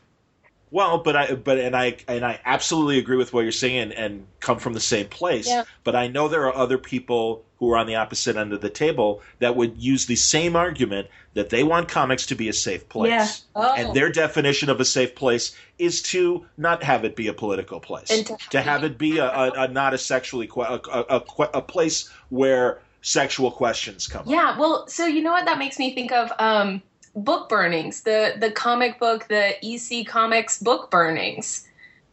Well, 0.72 1.00
but 1.00 1.16
I 1.16 1.34
but 1.34 1.58
and 1.58 1.76
I 1.76 1.98
and 2.08 2.24
I 2.24 2.40
absolutely 2.46 3.00
agree 3.00 3.18
with 3.18 3.34
what 3.34 3.42
you're 3.42 3.52
saying 3.52 3.80
and, 3.80 3.94
and 3.94 4.28
come 4.40 4.60
from 4.60 4.74
the 4.74 4.80
same 4.80 5.08
place. 5.08 5.48
Yeah. 5.48 5.64
But 5.84 5.96
I 5.96 6.08
know 6.08 6.28
there 6.28 6.46
are 6.48 6.56
other 6.56 6.78
people 6.78 7.44
who 7.58 7.72
are 7.74 7.78
on 7.78 7.88
the 7.88 7.96
opposite 7.96 8.38
end 8.38 8.54
of 8.54 8.62
the 8.62 8.70
table 8.70 9.22
that 9.40 9.56
would 9.56 9.78
use 9.78 10.06
the 10.06 10.16
same 10.16 10.56
argument 10.56 11.08
that 11.34 11.50
they 11.50 11.64
want 11.64 11.90
comics 11.90 12.28
to 12.28 12.36
be 12.36 12.48
a 12.50 12.54
safe 12.54 12.88
place. 12.88 13.10
Yeah. 13.10 13.28
Oh. 13.56 13.74
And 13.76 13.94
their 13.94 14.12
definition 14.12 14.70
of 14.70 14.80
a 14.80 14.86
safe 14.86 15.16
place 15.16 15.56
is 15.78 16.02
to 16.04 16.46
not 16.58 16.84
have 16.84 17.04
it 17.04 17.16
be 17.16 17.28
a 17.28 17.34
political 17.34 17.80
place. 17.80 18.10
And 18.10 18.26
to- 18.52 18.62
have 18.62 18.84
it 18.84 18.98
be 18.98 19.18
a, 19.18 19.26
a, 19.26 19.52
a 19.64 19.68
not 19.68 19.94
a 19.94 19.98
sexually 19.98 20.48
que- 20.48 20.62
a, 20.64 20.80
a, 20.90 21.18
a, 21.18 21.44
a 21.56 21.62
place 21.62 22.10
where 22.30 22.80
sexual 23.02 23.52
questions 23.52 24.08
come 24.08 24.22
up. 24.22 24.28
Yeah, 24.28 24.58
well, 24.58 24.88
so 24.88 25.06
you 25.06 25.22
know 25.22 25.32
what 25.32 25.46
that 25.46 25.58
makes 25.58 25.80
me 25.80 25.94
think 25.94 26.12
of 26.12 26.32
um, 26.40 26.82
book 27.16 27.50
burnings, 27.50 28.02
the 28.02 28.36
the 28.40 28.52
comic 28.52 29.00
book, 29.00 29.28
the 29.28 29.54
EC 29.64 30.06
Comics 30.08 30.60
book 30.60 30.90
burnings, 30.92 31.68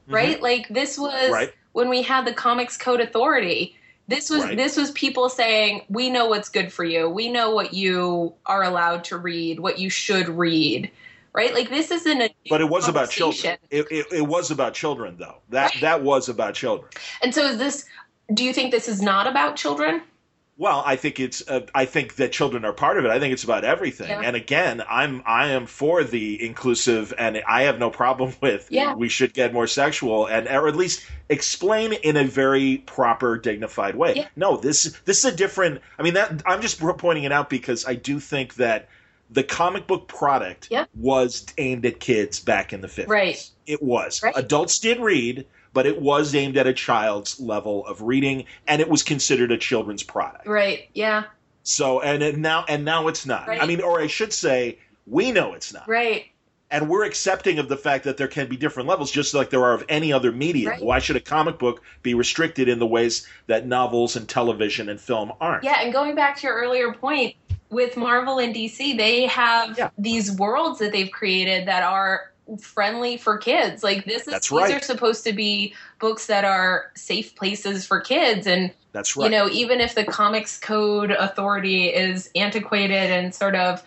right? 0.09 0.41
Like 0.43 0.69
this 0.69 0.99
was 0.99 1.13
Mm-hmm. 1.15 1.33
Right. 1.33 1.53
when 1.73 1.89
we 1.89 2.03
had 2.03 2.27
the 2.27 2.33
Comics 2.33 2.77
Code 2.77 3.01
Authority. 3.01 3.77
This 4.09 4.31
was 4.31 4.45
Right. 4.45 4.57
this 4.57 4.77
was 4.77 4.93
people 4.93 5.29
saying, 5.29 5.83
"We 5.89 6.11
know 6.11 6.27
what's 6.27 6.49
good 6.49 6.73
for 6.73 6.85
you. 6.85 7.11
We 7.11 7.29
know 7.29 7.51
what 7.51 7.75
you 7.75 8.35
are 8.47 8.63
allowed 8.63 9.03
to 9.05 9.19
read, 9.19 9.59
what 9.61 9.79
you 9.81 9.91
should 9.91 10.29
read." 10.29 10.91
Right? 11.33 11.53
Like 11.53 11.69
this 11.71 11.91
isn't 11.91 12.23
a 12.23 12.35
But 12.49 12.61
it 12.61 12.69
was 12.69 12.89
about 12.89 13.11
children. 13.11 13.59
It, 13.71 13.87
it, 13.91 14.07
it 14.13 14.27
was 14.27 14.51
about 14.51 14.75
children, 14.75 15.17
though. 15.19 15.37
That 15.51 15.75
that 15.81 16.03
was 16.03 16.29
about 16.29 16.55
children. 16.55 16.89
And 17.21 17.35
so 17.35 17.47
is 17.47 17.59
this 17.59 17.85
do 18.33 18.43
you 18.45 18.53
think 18.53 18.71
this 18.73 18.89
is 18.89 19.03
not 19.03 19.27
about 19.27 19.57
children? 19.57 20.03
Well, 20.59 20.83
I 20.87 20.97
think 20.97 21.21
it's. 21.21 21.47
Uh, 21.47 21.67
I 21.75 21.85
think 21.85 22.17
that 22.17 22.33
children 22.33 22.65
are 22.65 22.73
part 22.73 22.99
of 22.99 23.05
it. 23.05 23.11
I 23.11 23.19
think 23.21 23.35
it's 23.35 23.45
about 23.45 23.65
everything. 23.65 24.09
Yeah. 24.09 24.23
And 24.23 24.35
again, 24.35 24.83
I'm. 24.89 25.23
I 25.27 25.49
am 25.49 25.67
for 25.67 26.03
the 26.03 26.43
inclusive, 26.45 27.13
and 27.19 27.43
I 27.47 27.63
have 27.63 27.79
no 27.79 27.91
problem 27.91 28.33
with. 28.41 28.69
Yeah. 28.71 28.95
We 28.95 29.09
should 29.11 29.35
get 29.35 29.53
more 29.53 29.67
sexual, 29.67 30.27
and 30.27 30.49
or 30.49 30.67
at 30.67 30.77
least 30.77 31.05
explain 31.29 31.93
in 31.93 32.17
a 32.17 32.25
very 32.25 32.79
proper, 32.79 33.37
dignified 33.37 33.97
way. 33.97 34.15
Yeah. 34.17 34.29
No, 34.35 34.57
this 34.57 34.95
this 35.05 35.19
is 35.19 35.25
a 35.27 35.37
different. 35.37 35.83
I 35.99 36.03
mean, 36.03 36.15
that 36.15 36.43
I'm 36.47 36.63
just 36.63 36.81
pointing 36.81 37.25
it 37.25 37.33
out 37.33 37.51
because 37.51 37.85
I 37.85 37.95
do 37.95 38.19
think 38.19 38.55
that 38.55 38.89
the 39.31 39.43
comic 39.43 39.87
book 39.87 40.09
product 40.09 40.69
Yeah. 40.71 40.85
was 40.95 41.47
aimed 41.59 41.85
at 41.87 42.01
kids 42.01 42.41
back 42.41 42.73
in 42.73 42.81
the 42.81 42.89
50s. 42.89 43.09
Right. 43.09 43.51
It 43.67 43.83
was. 43.83 44.23
Right. 44.23 44.33
Adults 44.37 44.79
did 44.79 45.01
read, 45.01 45.47
but 45.73 45.87
it 45.87 46.01
was 46.01 46.35
aimed 46.35 46.57
at 46.57 46.67
a 46.67 46.73
child's 46.73 47.41
level 47.41 47.87
of 47.87 48.03
reading, 48.03 48.45
and 48.67 48.81
it 48.81 48.89
was 48.89 49.03
considered 49.03 49.51
a 49.53 49.59
children's 49.59 50.03
product. 50.03 50.47
Right. 50.47 50.89
Yeah. 50.95 51.25
So 51.65 52.01
and 52.01 52.23
it 52.23 52.37
now 52.39 52.65
and 52.69 52.85
now 52.85 53.09
it's 53.09 53.27
not. 53.27 53.49
Right. 53.49 53.61
I 53.63 53.67
mean, 53.67 53.81
or 53.81 54.01
I 54.01 54.07
should 54.07 54.33
say, 54.33 54.79
we 55.07 55.33
know 55.33 55.55
it's 55.55 55.73
not. 55.73 55.89
Right. 55.89 56.27
and 56.69 56.89
we're 56.89 57.05
accepting 57.05 57.61
of 57.61 57.69
the 57.69 57.77
fact 57.77 58.05
that 58.05 58.17
there 58.17 58.27
can 58.27 58.49
be 58.49 58.57
different 58.57 58.89
levels, 58.89 59.13
just 59.13 59.35
like 59.35 59.51
there 59.51 59.63
are 59.65 59.73
of 59.75 59.85
any 59.89 60.13
other 60.13 60.33
medium. 60.33 60.71
Right. 60.73 60.83
Why 60.83 60.99
should 60.99 61.15
a 61.15 61.21
comic 61.21 61.59
book 61.61 61.81
be 62.03 62.15
restricted 62.15 62.69
in 62.69 62.81
the 62.81 62.87
ways 62.87 63.25
that 63.47 63.67
novels 63.69 64.17
and 64.17 64.29
television 64.29 64.89
and 64.89 65.01
film 65.01 65.33
aren't? 65.41 65.63
Yeah, 65.63 65.81
and 65.83 65.93
going 65.93 66.17
back 66.17 66.37
to 66.39 66.47
your 66.49 66.57
earlier 66.57 66.93
point 66.93 67.37
with 67.71 67.97
Marvel 67.97 68.39
and 68.39 68.55
DC, 68.55 68.97
they 68.97 69.27
have 69.27 69.77
Yeah. 69.79 69.91
these 69.99 70.31
worlds 70.33 70.79
that 70.79 70.93
they've 70.93 71.11
created 71.11 71.67
that 71.67 71.83
are 71.83 72.33
friendly 72.61 73.17
for 73.17 73.39
kids. 73.39 73.83
Like 73.83 74.05
this 74.05 74.23
is 74.23 74.27
That's 74.33 74.49
these 74.51 74.57
right. 74.61 74.75
are 74.75 74.81
supposed 74.85 75.25
to 75.25 75.33
be 75.33 75.75
books 75.99 76.27
that 76.27 76.45
are 76.45 76.93
safe 76.95 77.35
places 77.35 77.85
for 77.85 78.01
kids 78.01 78.47
and 78.47 78.73
That's 78.93 79.17
right. 79.17 79.25
you 79.25 79.31
know, 79.31 79.49
even 79.51 79.81
if 79.81 79.95
the 79.97 80.05
Comics 80.05 80.59
Code 80.59 81.11
Authority 81.11 81.89
is 81.89 82.31
antiquated 82.37 83.11
and 83.11 83.35
sort 83.35 83.57
of 83.57 83.83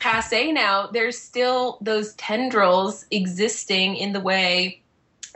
passe 0.00 0.50
now, 0.50 0.88
there's 0.88 1.18
still 1.18 1.78
those 1.80 2.14
tendrils 2.14 3.06
existing 3.12 3.96
in 3.96 4.12
the 4.12 4.20
way 4.20 4.80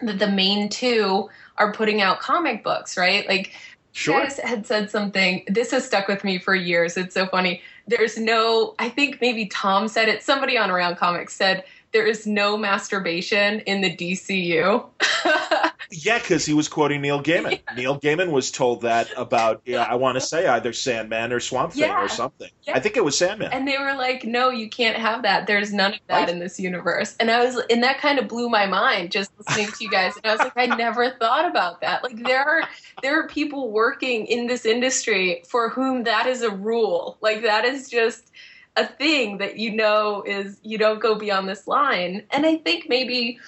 that 0.02 0.18
the 0.18 0.28
main 0.30 0.68
two 0.68 1.28
are 1.58 1.72
putting 1.72 2.00
out 2.00 2.18
comic 2.18 2.64
books, 2.64 2.96
right? 2.96 3.28
Like 3.28 3.52
sure. 3.92 4.16
you 4.16 4.22
guys 4.24 4.38
had 4.38 4.66
said 4.66 4.90
something. 4.90 5.44
This 5.46 5.70
has 5.70 5.84
stuck 5.86 6.08
with 6.08 6.24
me 6.24 6.38
for 6.38 6.54
years. 6.56 6.96
It's 6.96 7.14
so 7.14 7.26
funny. 7.26 7.62
There's 7.86 8.16
no. 8.16 8.74
I 8.78 8.88
think 8.88 9.20
maybe 9.20 9.46
Tom 9.46 9.88
said 9.88 10.08
it. 10.08 10.22
Somebody 10.22 10.56
on 10.56 10.70
Around 10.70 10.96
Comics 10.96 11.34
said 11.34 11.64
there 11.94 12.06
is 12.06 12.26
no 12.26 12.58
masturbation 12.58 13.60
in 13.60 13.80
the 13.80 13.96
DCU. 13.96 14.84
Yeah, 15.90 16.18
because 16.18 16.44
he 16.44 16.54
was 16.54 16.66
quoting 16.66 17.02
Neil 17.02 17.22
Gaiman. 17.22 17.60
Neil 17.76 18.00
Gaiman 18.00 18.30
was 18.32 18.50
told 18.50 18.80
that 18.82 19.08
about, 19.16 19.62
yeah, 19.64 19.82
I 19.84 19.94
want 19.94 20.16
to 20.16 20.20
say 20.20 20.44
either 20.46 20.72
Sandman 20.72 21.32
or 21.32 21.38
Swamp 21.38 21.72
Thing 21.72 21.82
Yeah. 21.82 22.02
or 22.02 22.08
something. 22.08 22.50
Yeah. 22.64 22.74
I 22.74 22.80
think 22.80 22.96
it 22.96 23.04
was 23.04 23.16
Sandman. 23.16 23.52
and 23.52 23.68
they 23.68 23.78
were 23.78 23.94
like, 23.94 24.24
"No, 24.24 24.50
you 24.50 24.68
can't 24.68 24.96
have 24.96 25.22
that. 25.22 25.46
There's 25.46 25.72
none 25.72 25.92
of 25.94 26.00
that 26.08 26.20
Right. 26.20 26.28
in 26.30 26.40
this 26.40 26.58
universe." 26.58 27.14
And 27.20 27.30
I 27.30 27.44
was, 27.44 27.62
and 27.70 27.80
that 27.84 27.98
kind 27.98 28.18
of 28.18 28.26
blew 28.26 28.48
my 28.48 28.66
mind 28.66 29.12
just 29.12 29.30
listening 29.38 29.68
to 29.68 29.84
you 29.84 29.90
guys. 29.90 30.14
And 30.16 30.26
I 30.26 30.30
was 30.32 30.40
like, 30.40 30.52
I 30.56 30.66
never 30.76 31.10
thought 31.10 31.48
about 31.48 31.80
that. 31.82 32.02
Like 32.02 32.16
there 32.24 32.42
are 32.42 32.62
there 33.02 33.20
are 33.20 33.28
people 33.28 33.70
working 33.70 34.26
in 34.26 34.46
this 34.48 34.64
industry 34.66 35.44
for 35.46 35.68
whom 35.68 36.02
that 36.04 36.26
is 36.26 36.42
a 36.42 36.50
rule. 36.50 37.18
Like 37.20 37.42
that 37.42 37.64
is 37.64 37.88
just 37.88 38.32
a 38.76 38.86
thing 38.86 39.38
that 39.38 39.58
you 39.58 39.72
know 39.72 40.22
is 40.26 40.58
you 40.62 40.78
don't 40.78 41.00
go 41.00 41.14
beyond 41.14 41.48
this 41.48 41.66
line. 41.66 42.24
And 42.30 42.46
I 42.46 42.56
think 42.58 42.88
maybe 42.88 43.38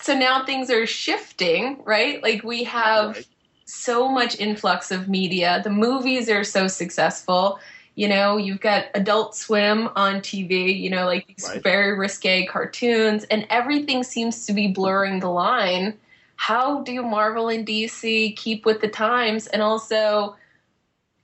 so 0.00 0.14
now 0.14 0.44
things 0.44 0.70
are 0.70 0.86
shifting, 0.86 1.82
right? 1.84 2.22
Like 2.22 2.42
we 2.42 2.64
have 2.64 3.16
Right. 3.16 3.26
so 3.64 4.08
much 4.08 4.38
influx 4.38 4.90
of 4.90 5.08
media. 5.08 5.60
The 5.62 5.70
movies 5.70 6.28
are 6.28 6.44
so 6.44 6.66
successful. 6.68 7.58
You 7.96 8.08
know, 8.08 8.36
you've 8.36 8.60
got 8.60 8.86
Adult 8.94 9.34
Swim 9.36 9.88
on 9.96 10.20
TV, 10.22 10.70
you 10.80 10.90
know, 10.90 11.06
like 11.06 11.26
these 11.26 11.48
Right. 11.48 11.62
very 11.62 11.96
risque 11.98 12.46
cartoons, 12.46 13.24
and 13.24 13.46
everything 13.50 14.02
seems 14.02 14.46
to 14.46 14.52
be 14.52 14.68
blurring 14.68 15.20
the 15.20 15.28
line. 15.30 15.98
How 16.36 16.82
do 16.82 17.02
Marvel 17.02 17.48
and 17.48 17.66
DC 17.66 18.32
keep 18.36 18.64
with 18.64 18.80
the 18.80 18.88
times 18.88 19.46
and 19.48 19.60
also, 19.62 20.36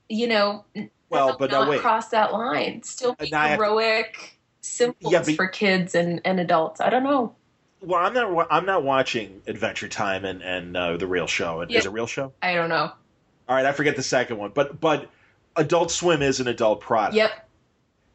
you 0.09 0.27
know, 0.27 0.65
Well, 1.09 1.37
but 1.39 1.51
not 1.51 1.69
wait. 1.69 1.81
cross 1.81 2.09
that 2.09 2.33
line? 2.33 2.83
Still 2.83 3.15
be 3.15 3.33
I 3.33 3.49
have- 3.49 3.59
heroic 3.59 4.39
symbols 4.61 5.13
Yeah, 5.13 5.23
but- 5.25 5.37
for 5.37 5.47
kids 5.47 5.95
and, 5.95 6.21
and 6.25 6.41
adults. 6.41 6.81
I 6.81 6.91
don't 6.91 7.05
know. 7.05 7.35
Well, 7.81 8.01
I'm 8.05 8.15
not. 8.15 8.47
I'm 8.51 8.67
not 8.67 8.83
watching 8.83 9.43
Adventure 9.47 9.87
Time 9.89 10.25
and 10.25 10.43
and 10.43 10.77
uh, 10.77 10.97
the 10.97 11.07
Real 11.07 11.27
Show. 11.27 11.65
Yeah. 11.69 11.79
Is 11.79 11.85
it 11.85 11.89
a 11.89 11.93
Real 11.93 12.07
Show? 12.07 12.33
I 12.43 12.55
don't 12.55 12.71
know. 12.71 12.91
All 13.49 13.55
right, 13.55 13.67
I 13.67 13.73
forget 13.73 13.95
the 13.97 14.03
second 14.03 14.39
one, 14.39 14.51
but 14.55 14.81
but 14.81 15.09
Adult 15.55 15.91
Swim 15.93 16.23
is 16.23 16.41
an 16.41 16.49
adult 16.49 16.81
product. 16.81 17.15
Yep. 17.15 17.31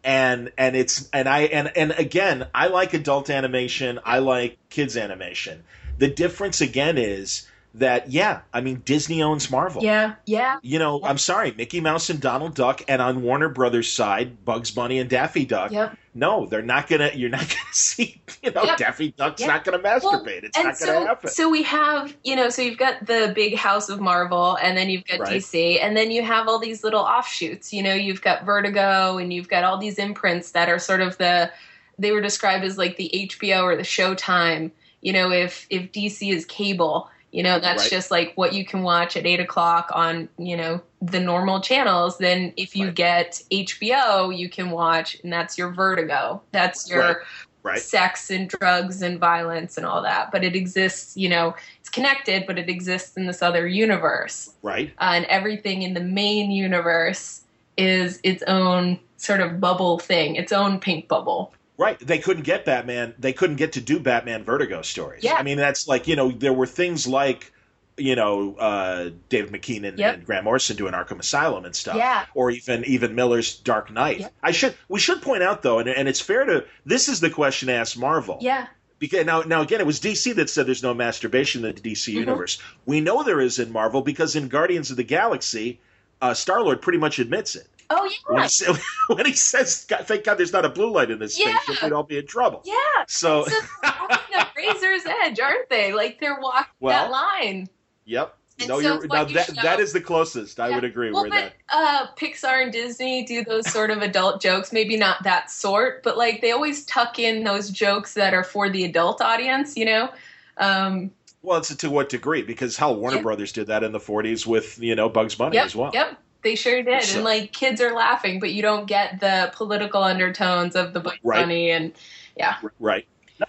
and 0.04 0.52
and 0.58 0.76
it's 0.76 1.08
and 1.14 1.30
I 1.30 1.42
and 1.44 1.72
and 1.78 1.92
again, 1.92 2.48
I 2.54 2.68
like 2.68 2.94
adult 2.94 3.30
animation. 3.30 4.00
I 4.04 4.20
like 4.20 4.58
kids 4.70 4.98
animation. 4.98 5.64
The 6.00 6.08
difference 6.10 6.60
again 6.60 6.98
is 6.98 7.48
that 7.76 8.12
yeah, 8.12 8.42
I 8.54 8.60
mean 8.62 8.82
Disney 8.84 9.24
owns 9.24 9.50
Marvel. 9.50 9.82
Yeah. 9.84 10.16
Yeah. 10.26 10.60
You 10.62 10.78
know, 10.78 11.02
I'm 11.04 11.18
sorry, 11.18 11.54
Mickey 11.54 11.80
Mouse 11.80 12.10
and 12.10 12.20
Donald 12.20 12.54
Duck, 12.54 12.82
and 12.88 13.02
on 13.02 13.22
Warner 13.22 13.48
Brothers' 13.50 13.90
side, 13.92 14.44
Bugs 14.44 14.72
Bunny 14.72 15.00
and 15.00 15.10
Daffy 15.10 15.46
Duck. 15.46 15.72
Yep. 15.72 15.98
No, 16.14 16.46
they're 16.48 16.62
not 16.62 16.90
gonna. 16.90 17.12
You're 17.16 17.30
not 17.30 17.40
gonna 17.48 17.74
see. 17.74 18.22
You 18.44 18.52
know, 18.52 18.64
Yep. 18.64 18.78
Daffy 18.78 19.12
Duck's 19.14 19.40
Yep. 19.40 19.48
not 19.48 19.64
gonna 19.64 19.80
masturbate. 19.80 20.44
it's 20.44 20.58
not 20.58 20.78
so, 20.78 20.88
gonna 20.88 21.06
happen. 21.08 21.30
So 21.30 21.50
we 21.50 21.64
have, 21.64 22.14
you 22.26 22.36
know, 22.36 22.50
so 22.50 22.62
you've 22.62 22.78
got 22.78 23.06
the 23.06 23.32
big 23.34 23.56
house 23.56 23.88
of 23.88 24.02
Marvel, 24.02 24.58
and 24.62 24.78
then 24.78 24.90
you've 24.90 25.06
got 25.06 25.22
Right. 25.22 25.38
DC, 25.42 25.80
and 25.82 25.96
then 25.96 26.12
you 26.12 26.24
have 26.24 26.50
all 26.50 26.60
these 26.60 26.84
little 26.84 27.00
offshoots. 27.00 27.72
You 27.72 27.84
know, 27.84 27.94
you've 27.94 28.22
got 28.22 28.44
Vertigo, 28.44 29.18
and 29.18 29.32
you've 29.32 29.48
got 29.48 29.64
all 29.64 29.78
these 29.78 29.98
imprints 29.98 30.52
that 30.52 30.68
are 30.68 30.80
sort 30.80 31.00
of 31.00 31.18
the, 31.18 31.50
they 31.98 32.12
were 32.12 32.22
described 32.22 32.66
as 32.66 32.78
like 32.78 32.98
the 32.98 33.10
HBO 33.14 33.64
or 33.64 33.78
the 33.78 33.84
Showtime. 33.84 34.72
You 35.02 35.14
know, 35.14 35.32
if 35.32 35.66
if 35.70 35.94
DC 35.94 36.34
is 36.34 36.44
cable, 36.46 37.10
you 37.32 37.44
know, 37.44 37.60
that's 37.60 37.84
Right. 37.84 37.90
just 37.90 38.12
like 38.12 38.34
what 38.36 38.54
you 38.54 38.66
can 38.66 38.84
watch 38.84 39.16
at 39.16 39.26
eight 39.26 39.40
o'clock 39.40 39.90
on, 39.94 40.28
you 40.38 40.58
know, 40.58 40.82
the 41.02 41.20
normal 41.20 41.62
channels. 41.62 42.18
Then 42.18 42.54
if 42.58 42.76
you 42.76 42.88
Right. 42.88 42.96
get 42.96 43.42
HBO, 43.52 44.30
you 44.30 44.50
can 44.50 44.70
watch, 44.72 45.18
and 45.24 45.32
that's 45.32 45.58
your 45.58 45.72
Vertigo. 45.72 46.42
That's 46.52 46.90
your 46.90 47.02
Right. 47.02 47.18
Right. 47.64 47.80
sex 47.80 48.32
and 48.32 48.50
drugs 48.50 49.04
and 49.04 49.20
violence 49.20 49.78
and 49.78 49.86
all 49.86 50.02
that. 50.02 50.32
But 50.32 50.44
it 50.44 50.56
exists, 50.56 51.16
you 51.16 51.30
know, 51.30 51.54
it's 51.80 51.90
connected, 51.90 52.46
but 52.48 52.58
it 52.58 52.70
exists 52.70 53.16
in 53.16 53.28
this 53.28 53.42
other 53.44 53.68
universe. 53.68 54.50
Right. 54.64 54.92
Uh, 55.00 55.12
and 55.14 55.26
everything 55.26 55.84
in 55.84 55.94
the 55.94 56.00
main 56.02 56.50
universe 56.50 57.42
is 57.78 58.20
its 58.24 58.42
own 58.44 59.00
sort 59.18 59.40
of 59.42 59.60
bubble 59.60 60.00
thing, 60.00 60.36
its 60.36 60.52
own 60.52 60.80
pink 60.80 61.08
bubble. 61.08 61.54
Right. 61.82 61.98
They 62.00 62.20
couldn't 62.20 62.44
get 62.44 62.64
Batman. 62.64 63.16
They 63.18 63.34
couldn't 63.34 63.56
get 63.56 63.74
to 63.74 63.82
do 63.82 64.00
Batman 64.00 64.44
Vertigo 64.44 64.84
stories. 64.84 65.24
Yeah. 65.24 65.34
I 65.34 65.42
mean, 65.44 65.58
that's 65.58 65.88
like, 65.88 66.08
you 66.08 66.16
know, 66.16 66.30
there 66.30 66.54
were 66.54 66.68
things 66.68 67.08
like, 67.08 67.52
you 67.98 68.16
know, 68.16 68.56
uh, 68.56 69.10
David 69.30 69.52
McKean 69.52 69.88
and, 69.88 69.98
Yep. 69.98 70.14
and 70.14 70.26
Grant 70.26 70.44
Morrison 70.44 70.78
doing 70.78 70.94
Arkham 70.94 71.20
Asylum 71.20 71.66
and 71.66 71.76
stuff. 71.76 71.96
Yeah. 71.96 72.26
Or 72.36 72.52
even 72.52 72.86
even 72.86 73.16
Miller's 73.16 73.56
Dark 73.58 73.92
Knight. 73.92 74.20
Yep. 74.20 74.34
I 74.44 74.52
should 74.52 74.76
we 74.90 75.00
should 75.00 75.24
point 75.24 75.42
out 75.42 75.64
though, 75.64 75.80
and, 75.80 75.90
and 75.90 76.08
it's 76.08 76.22
fair 76.22 76.46
to 76.46 76.66
this 76.86 77.10
is 77.10 77.20
the 77.20 77.32
question 77.32 77.68
to 77.68 77.74
ask 77.74 77.98
Marvel. 77.98 78.38
Yeah. 78.42 78.68
Because 79.00 79.26
now 79.26 79.42
now 79.42 79.62
again, 79.62 79.80
it 79.82 79.88
was 79.88 80.00
DC 80.00 80.36
that 80.36 80.52
said 80.52 80.68
there's 80.68 80.84
no 80.84 80.94
masturbation 80.94 81.66
in 81.66 81.74
the 81.74 81.82
DC 81.82 82.14
Mhm. 82.14 82.20
universe. 82.20 82.60
We 82.86 83.02
know 83.02 83.24
there 83.24 83.42
is 83.42 83.58
in 83.58 83.72
Marvel 83.72 84.02
because 84.04 84.36
in 84.36 84.48
Guardians 84.50 84.92
of 84.92 84.98
the 84.98 85.04
Galaxy, 85.04 85.80
uh, 86.22 86.36
Star 86.36 86.62
Lord 86.62 86.80
pretty 86.82 87.00
much 87.00 87.18
admits 87.18 87.56
it. 87.56 87.66
Oh, 87.94 88.10
When 88.28 88.38
yeah. 88.38 88.44
he, 88.44 88.50
sa- 88.50 88.74
when 89.14 89.26
he 89.26 89.34
says, 89.34 89.86
God, 89.90 90.08
"Thank 90.08 90.24
God 90.24 90.36
there's 90.36 90.54
not 90.54 90.66
a 90.66 90.70
blue 90.70 90.92
light 90.92 91.12
in 91.12 91.20
this 91.20 91.38
Yeah. 91.40 91.58
spaceship, 91.64 91.84
we'd 91.84 91.94
all 91.94 92.04
be 92.04 92.18
in 92.18 92.26
trouble." 92.28 92.62
Yeah. 92.64 92.74
So, 93.08 93.44
So 93.46 93.56
a 93.84 94.48
razor's 94.56 95.06
edge, 95.24 95.40
aren't 95.40 95.70
they? 95.70 95.94
Like 95.94 96.20
they're 96.20 96.40
walking 96.40 96.72
Well, 96.80 96.98
that 96.98 97.12
line. 97.12 97.68
Yep. 98.06 98.38
And 98.60 98.70
no, 98.70 98.80
so 98.80 98.82
you're 98.96 99.08
now 99.08 99.26
you 99.26 99.34
that 99.34 99.48
show. 99.48 99.62
that 99.64 99.80
is 99.80 99.92
the 99.92 100.02
closest 100.02 100.60
I 100.60 100.70
Yeah. 100.70 100.76
would 100.76 100.84
agree. 100.84 101.12
Well, 101.12 101.24
where 101.24 101.30
but 101.32 101.54
that 101.70 101.76
uh, 101.76 102.08
Pixar 102.16 102.62
and 102.64 102.72
Disney 102.72 103.24
do 103.26 103.44
those 103.44 103.70
sort 103.72 103.90
of 103.90 104.02
adult 104.04 104.42
jokes. 104.42 104.72
Maybe 104.72 104.98
not 104.98 105.24
that 105.24 105.50
sort, 105.50 106.04
but 106.04 106.18
like 106.18 106.42
they 106.42 106.52
always 106.52 106.86
tuck 106.86 107.18
in 107.18 107.44
those 107.44 107.70
jokes 107.72 108.14
that 108.14 108.34
are 108.36 108.44
for 108.44 108.70
the 108.70 108.84
adult 108.84 109.20
audience. 109.22 109.76
You 109.76 109.86
know, 109.86 110.10
um, 110.58 111.12
well, 111.42 111.58
it's 111.58 111.74
to 111.74 111.90
what 111.90 112.10
degree? 112.10 112.44
Because 112.44 112.78
hell, 112.78 112.96
Warner 112.96 113.16
Yeah. 113.18 113.22
Brothers 113.24 113.52
did 113.52 113.68
that 113.68 113.84
in 113.84 113.92
the 113.94 114.00
'40s 114.00 114.46
with 114.46 114.78
you 114.80 114.94
know 114.96 115.10
Bugs 115.10 115.34
Bunny 115.34 115.56
yep, 115.56 115.66
as 115.66 115.76
well. 115.76 115.90
yep, 115.94 116.20
they 116.44 116.56
sure 116.56 116.82
did. 116.84 117.04
So- 117.04 117.18
and 117.18 117.24
like 117.24 117.52
kids 117.52 117.82
are 117.82 117.94
laughing, 117.94 118.40
but 118.40 118.52
you 118.52 118.62
don't 118.62 118.86
get 118.86 119.20
the 119.20 119.52
political 119.56 120.04
undertones 120.04 120.76
of 120.76 120.94
the 120.94 121.00
Bugs 121.00 121.18
Right. 121.24 121.42
Bunny 121.42 121.72
and 121.72 121.94
yeah, 122.38 122.56
Right. 122.80 123.06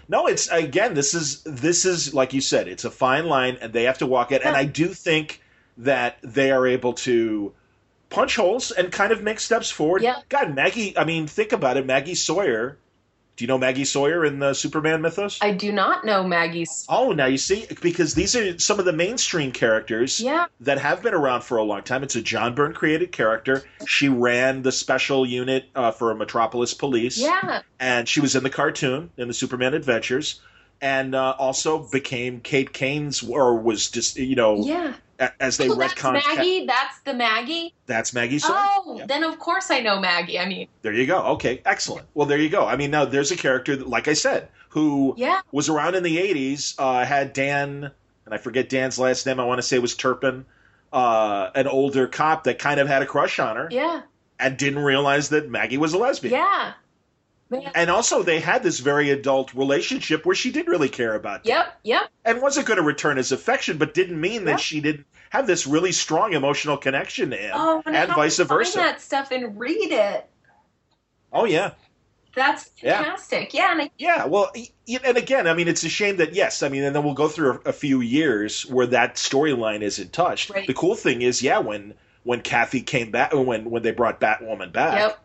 No, 0.08 0.26
it's 0.26 0.48
again. 0.48 0.94
This 0.94 1.14
is 1.14 1.42
this 1.42 1.84
is 1.84 2.14
like 2.14 2.32
you 2.32 2.40
said. 2.40 2.66
It's 2.66 2.84
a 2.84 2.90
fine 2.90 3.26
line, 3.26 3.58
and 3.60 3.72
they 3.72 3.84
have 3.84 3.98
to 3.98 4.06
walk 4.06 4.32
it. 4.32 4.42
And 4.42 4.56
I 4.56 4.64
do 4.64 4.88
think 4.88 5.42
that 5.78 6.18
they 6.22 6.50
are 6.50 6.66
able 6.66 6.94
to 6.94 7.52
punch 8.10 8.36
holes 8.36 8.70
and 8.70 8.90
kind 8.90 9.12
of 9.12 9.22
make 9.22 9.40
steps 9.40 9.70
forward. 9.70 10.02
Yeah. 10.02 10.20
God, 10.28 10.54
Maggie. 10.54 10.96
I 10.96 11.04
mean, 11.04 11.26
think 11.26 11.52
about 11.52 11.76
it. 11.76 11.86
Maggie 11.86 12.14
Sawyer. 12.14 12.78
Do 13.36 13.44
you 13.44 13.48
know 13.48 13.56
Maggie 13.58 13.86
Sawyer 13.86 14.24
in 14.26 14.38
the 14.40 14.52
Superman 14.52 15.00
mythos? 15.00 15.38
I 15.40 15.52
do 15.52 15.72
not 15.72 16.04
know 16.04 16.22
Maggie's. 16.22 16.84
oh, 16.88 17.12
now 17.12 17.26
you 17.26 17.38
see, 17.38 17.66
because 17.80 18.14
these 18.14 18.36
are 18.36 18.58
some 18.58 18.78
of 18.78 18.84
the 18.84 18.92
mainstream 18.92 19.52
characters. 19.52 20.20
Yeah, 20.20 20.46
that 20.60 20.78
have 20.78 21.02
been 21.02 21.14
around 21.14 21.42
for 21.42 21.56
a 21.56 21.62
long 21.62 21.82
time. 21.82 22.02
It's 22.02 22.14
a 22.14 22.20
John 22.22 22.54
Byrne 22.54 22.74
created 22.74 23.10
character. 23.10 23.62
She 23.86 24.08
ran 24.08 24.62
the 24.62 24.72
special 24.72 25.24
unit 25.26 25.64
uh, 25.74 25.92
for 25.92 26.10
a 26.10 26.14
Metropolis 26.14 26.74
Police, 26.74 27.18
yeah, 27.18 27.62
and 27.80 28.06
she 28.08 28.20
was 28.20 28.36
in 28.36 28.42
the 28.42 28.50
cartoon 28.50 29.10
in 29.16 29.28
the 29.28 29.34
Superman 29.34 29.72
Adventures, 29.74 30.40
and 30.82 31.14
uh, 31.14 31.34
also 31.38 31.88
became 31.90 32.40
Kate 32.40 32.72
Kane's 32.72 33.22
or 33.22 33.56
was 33.56 33.88
just 33.88 34.18
you 34.18 34.34
know 34.36 34.56
yeah. 34.64 34.94
as 35.40 35.56
they 35.56 35.68
Oh, 35.68 35.74
that's 35.76 35.94
retconned. 35.94 36.14
Maggie. 36.36 36.66
That's 36.66 36.98
the 37.00 37.14
Maggie. 37.14 37.72
That's 37.86 38.12
Maggie. 38.12 38.40
Oh, 38.44 38.96
Yeah. 38.98 39.06
then 39.06 39.22
of 39.24 39.38
course 39.38 39.70
I 39.70 39.80
know 39.80 40.00
Maggie. 40.00 40.38
I 40.38 40.46
mean, 40.46 40.66
There 40.82 40.92
you 40.92 41.06
go. 41.06 41.22
Okay, 41.34 41.62
excellent. 41.64 42.06
Well, 42.12 42.26
there 42.26 42.38
you 42.38 42.50
go. 42.50 42.66
I 42.66 42.76
mean, 42.76 42.90
now 42.90 43.04
there's 43.06 43.30
a 43.30 43.36
character 43.36 43.76
that, 43.76 43.88
like 43.88 44.08
I 44.08 44.14
said, 44.14 44.48
who 44.70 45.14
yeah, 45.16 45.40
was 45.52 45.68
around 45.68 45.94
in 45.94 46.02
the 46.02 46.18
'80s. 46.18 46.74
Uh, 46.78 47.04
had 47.04 47.32
Dan, 47.32 47.90
and 48.26 48.34
I 48.34 48.38
forget 48.38 48.68
Dan's 48.68 48.98
last 48.98 49.24
name. 49.24 49.38
I 49.38 49.44
want 49.44 49.58
to 49.58 49.62
say 49.62 49.76
it 49.76 49.82
was 49.82 49.94
Turpin. 49.94 50.44
Uh, 50.92 51.50
an 51.54 51.66
older 51.68 52.06
cop 52.06 52.44
that 52.44 52.58
kind 52.58 52.78
of 52.80 52.86
had 52.88 53.00
a 53.02 53.06
crush 53.06 53.38
on 53.38 53.56
her. 53.56 53.68
yeah. 53.70 54.02
and 54.38 54.56
didn't 54.58 54.80
realize 54.82 55.28
that 55.28 55.48
Maggie 55.48 55.78
was 55.78 55.94
a 55.94 55.98
lesbian. 55.98 56.34
Yeah. 56.34 56.72
And 57.74 57.90
also 57.90 58.22
they 58.22 58.40
had 58.40 58.62
this 58.62 58.80
very 58.80 59.10
adult 59.10 59.54
relationship 59.54 60.24
where 60.24 60.34
she 60.34 60.50
did 60.50 60.68
really 60.68 60.88
care 60.88 61.14
about. 61.14 61.46
Yep, 61.46 61.80
yep. 61.82 62.10
And 62.24 62.40
wasn't 62.40 62.66
going 62.66 62.78
to 62.78 62.82
return 62.82 63.16
his 63.16 63.32
affection, 63.32 63.78
but 63.78 63.94
didn't 63.94 64.20
mean 64.20 64.44
that 64.44 64.52
yep. 64.52 64.60
she 64.60 64.80
didn't 64.80 65.06
have 65.30 65.46
this 65.46 65.66
really 65.66 65.92
strong 65.92 66.32
emotional 66.34 66.76
connection 66.76 67.30
to 67.30 67.36
him, 67.36 67.52
oh, 67.54 67.82
and, 67.86 67.96
and 67.96 68.12
vice 68.12 68.38
versa. 68.38 68.72
Find 68.72 68.88
that 68.88 69.00
stuff 69.00 69.30
and 69.30 69.58
read 69.58 69.92
it. 69.92 70.28
Oh 71.32 71.44
yeah. 71.44 71.72
That's 72.34 72.64
fantastic. 72.64 73.52
Yeah. 73.52 73.74
Yeah, 73.74 73.82
I, 73.82 73.90
yeah. 73.98 74.24
Well, 74.24 74.52
and 75.04 75.16
again, 75.18 75.46
I 75.46 75.54
mean, 75.54 75.68
it's 75.68 75.84
a 75.84 75.88
shame 75.88 76.16
that 76.16 76.34
yes, 76.34 76.62
I 76.62 76.70
mean, 76.70 76.82
and 76.82 76.96
then 76.96 77.04
we'll 77.04 77.14
go 77.14 77.28
through 77.28 77.60
a, 77.64 77.68
a 77.70 77.72
few 77.72 78.00
years 78.00 78.62
where 78.66 78.86
that 78.86 79.16
storyline 79.16 79.82
isn't 79.82 80.12
touched. 80.12 80.50
Right. 80.50 80.66
The 80.66 80.74
cool 80.74 80.94
thing 80.94 81.22
is, 81.22 81.42
yeah, 81.42 81.58
when 81.58 81.94
when 82.22 82.40
Kathy 82.40 82.80
came 82.80 83.10
back, 83.10 83.34
when 83.34 83.70
when 83.70 83.82
they 83.82 83.90
brought 83.90 84.20
Batwoman 84.20 84.72
back, 84.72 84.98
yep. 84.98 85.21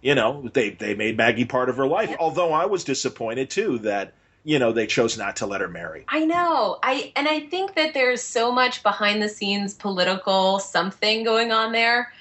You 0.00 0.14
know, 0.14 0.48
they 0.52 0.70
they 0.70 0.94
made 0.94 1.16
Maggie 1.16 1.44
part 1.44 1.68
of 1.68 1.76
her 1.76 1.86
life. 1.86 2.10
Yep. 2.10 2.18
Although 2.20 2.52
I 2.52 2.66
was 2.66 2.84
disappointed 2.84 3.50
too 3.50 3.78
that 3.80 4.12
you 4.44 4.58
know 4.58 4.72
they 4.72 4.86
chose 4.86 5.18
not 5.18 5.36
to 5.36 5.46
let 5.46 5.60
her 5.60 5.68
marry. 5.68 6.04
I 6.08 6.24
know. 6.24 6.78
I 6.82 7.12
and 7.16 7.26
I 7.28 7.40
think 7.40 7.74
that 7.74 7.94
there's 7.94 8.22
so 8.22 8.52
much 8.52 8.82
behind 8.82 9.22
the 9.22 9.28
scenes 9.28 9.74
political 9.74 10.58
something 10.58 11.24
going 11.24 11.52
on 11.52 11.72
there. 11.72 12.12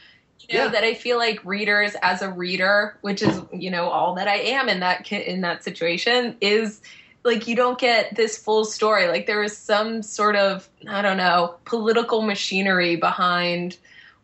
You 0.42 0.58
know 0.58 0.66
yeah. 0.66 0.72
that 0.72 0.84
I 0.84 0.94
feel 0.94 1.18
like 1.18 1.44
readers, 1.44 1.96
as 2.02 2.22
a 2.22 2.30
reader, 2.30 2.98
which 3.02 3.22
is 3.22 3.42
you 3.54 3.70
know 3.70 3.90
all 3.90 4.16
that 4.16 4.28
I 4.28 4.38
am 4.38 4.70
in 4.70 4.80
that 4.80 5.12
in 5.12 5.42
that 5.42 5.64
situation, 5.64 6.36
is 6.42 6.82
like 7.24 7.48
you 7.48 7.56
don't 7.56 7.78
get 7.78 8.16
this 8.16 8.38
full 8.38 8.66
story. 8.66 9.08
Like 9.08 9.28
there 9.28 9.42
was 9.42 9.56
some 9.56 10.02
sort 10.02 10.36
of 10.36 10.68
I 10.88 11.02
don't 11.02 11.18
know 11.18 11.56
political 11.66 12.22
machinery 12.24 12.96
behind 12.96 13.78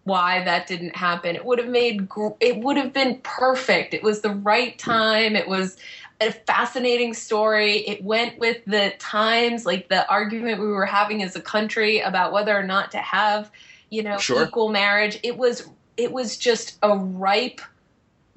why 0.04 0.44
that 0.44 0.68
didn't 0.68 0.96
happen. 0.96 1.36
It 1.36 1.46
would 1.46 1.60
have 1.60 1.70
made 1.70 2.08
it 2.39 2.58
would 2.58 2.78
have 2.78 2.94
been 2.94 3.20
perfect. 3.24 3.94
It 3.94 4.04
was 4.04 4.22
the 4.22 4.32
right 4.32 4.78
time. 4.78 5.36
It 5.36 5.48
was 5.48 5.78
a 6.20 6.32
fascinating 6.32 7.13
story. 7.13 7.78
It 7.88 8.04
went 8.04 8.39
with 8.39 8.63
the 8.66 8.94
times, 9.00 9.66
like 9.66 9.89
the 9.89 10.08
argument 10.10 10.60
we 10.60 10.68
were 10.68 10.86
having 10.86 11.24
as 11.24 11.36
a 11.36 11.42
country 11.42 12.00
about 12.00 12.34
whether 12.34 12.58
or 12.58 12.63
not 12.63 12.92
to 12.92 12.98
have, 12.98 13.52
you 13.89 14.04
know, 14.04 14.18
sure. 14.18 14.44
equal 14.44 14.70
marriage. 14.70 15.20
It 15.24 15.38
was 15.38 15.70
it 15.96 16.12
was 16.12 16.38
just 16.38 16.78
a 16.82 16.98
ripe 16.98 17.62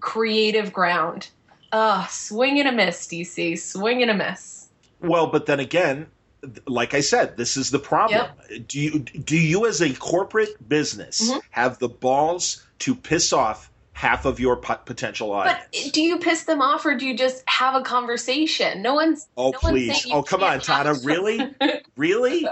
creative 0.00 0.72
ground. 0.72 1.28
Uh, 1.72 2.06
swing 2.06 2.60
and 2.60 2.68
a 2.68 2.72
miss, 2.72 3.06
DC. 3.06 3.58
Swing 3.58 4.02
and 4.02 4.10
a 4.10 4.14
miss. 4.14 4.68
Well, 5.00 5.26
but 5.26 5.46
then 5.46 5.60
again, 5.60 6.06
like 6.66 6.94
I 6.94 7.00
said, 7.00 7.36
this 7.36 7.56
is 7.56 7.70
the 7.70 7.78
problem. 7.78 8.28
Yep. 8.50 8.68
Do 8.68 8.80
you 8.80 8.98
do 9.00 9.36
you 9.36 9.66
as 9.66 9.80
a 9.80 9.92
corporate 9.94 10.68
business 10.68 11.30
mm-hmm. 11.30 11.38
have 11.50 11.78
the 11.78 11.88
balls 11.88 12.66
to 12.80 12.94
piss 12.94 13.32
off 13.32 13.70
half 13.96 14.26
of 14.26 14.38
your 14.38 14.56
potential 14.56 15.32
audience? 15.32 15.58
But 15.72 15.92
do 15.94 16.02
you 16.02 16.18
piss 16.18 16.44
them 16.44 16.60
off, 16.60 16.84
or 16.84 16.94
do 16.94 17.06
you 17.06 17.16
just 17.16 17.42
have 17.48 17.74
a 17.74 17.80
conversation? 17.80 18.82
No 18.82 18.94
one's. 18.94 19.26
Oh 19.36 19.50
no 19.50 19.58
please! 19.58 19.88
One's 19.88 20.06
oh 20.12 20.22
come 20.22 20.42
on, 20.42 20.60
Tana! 20.60 20.94
Really? 21.02 21.40
really? 21.96 22.46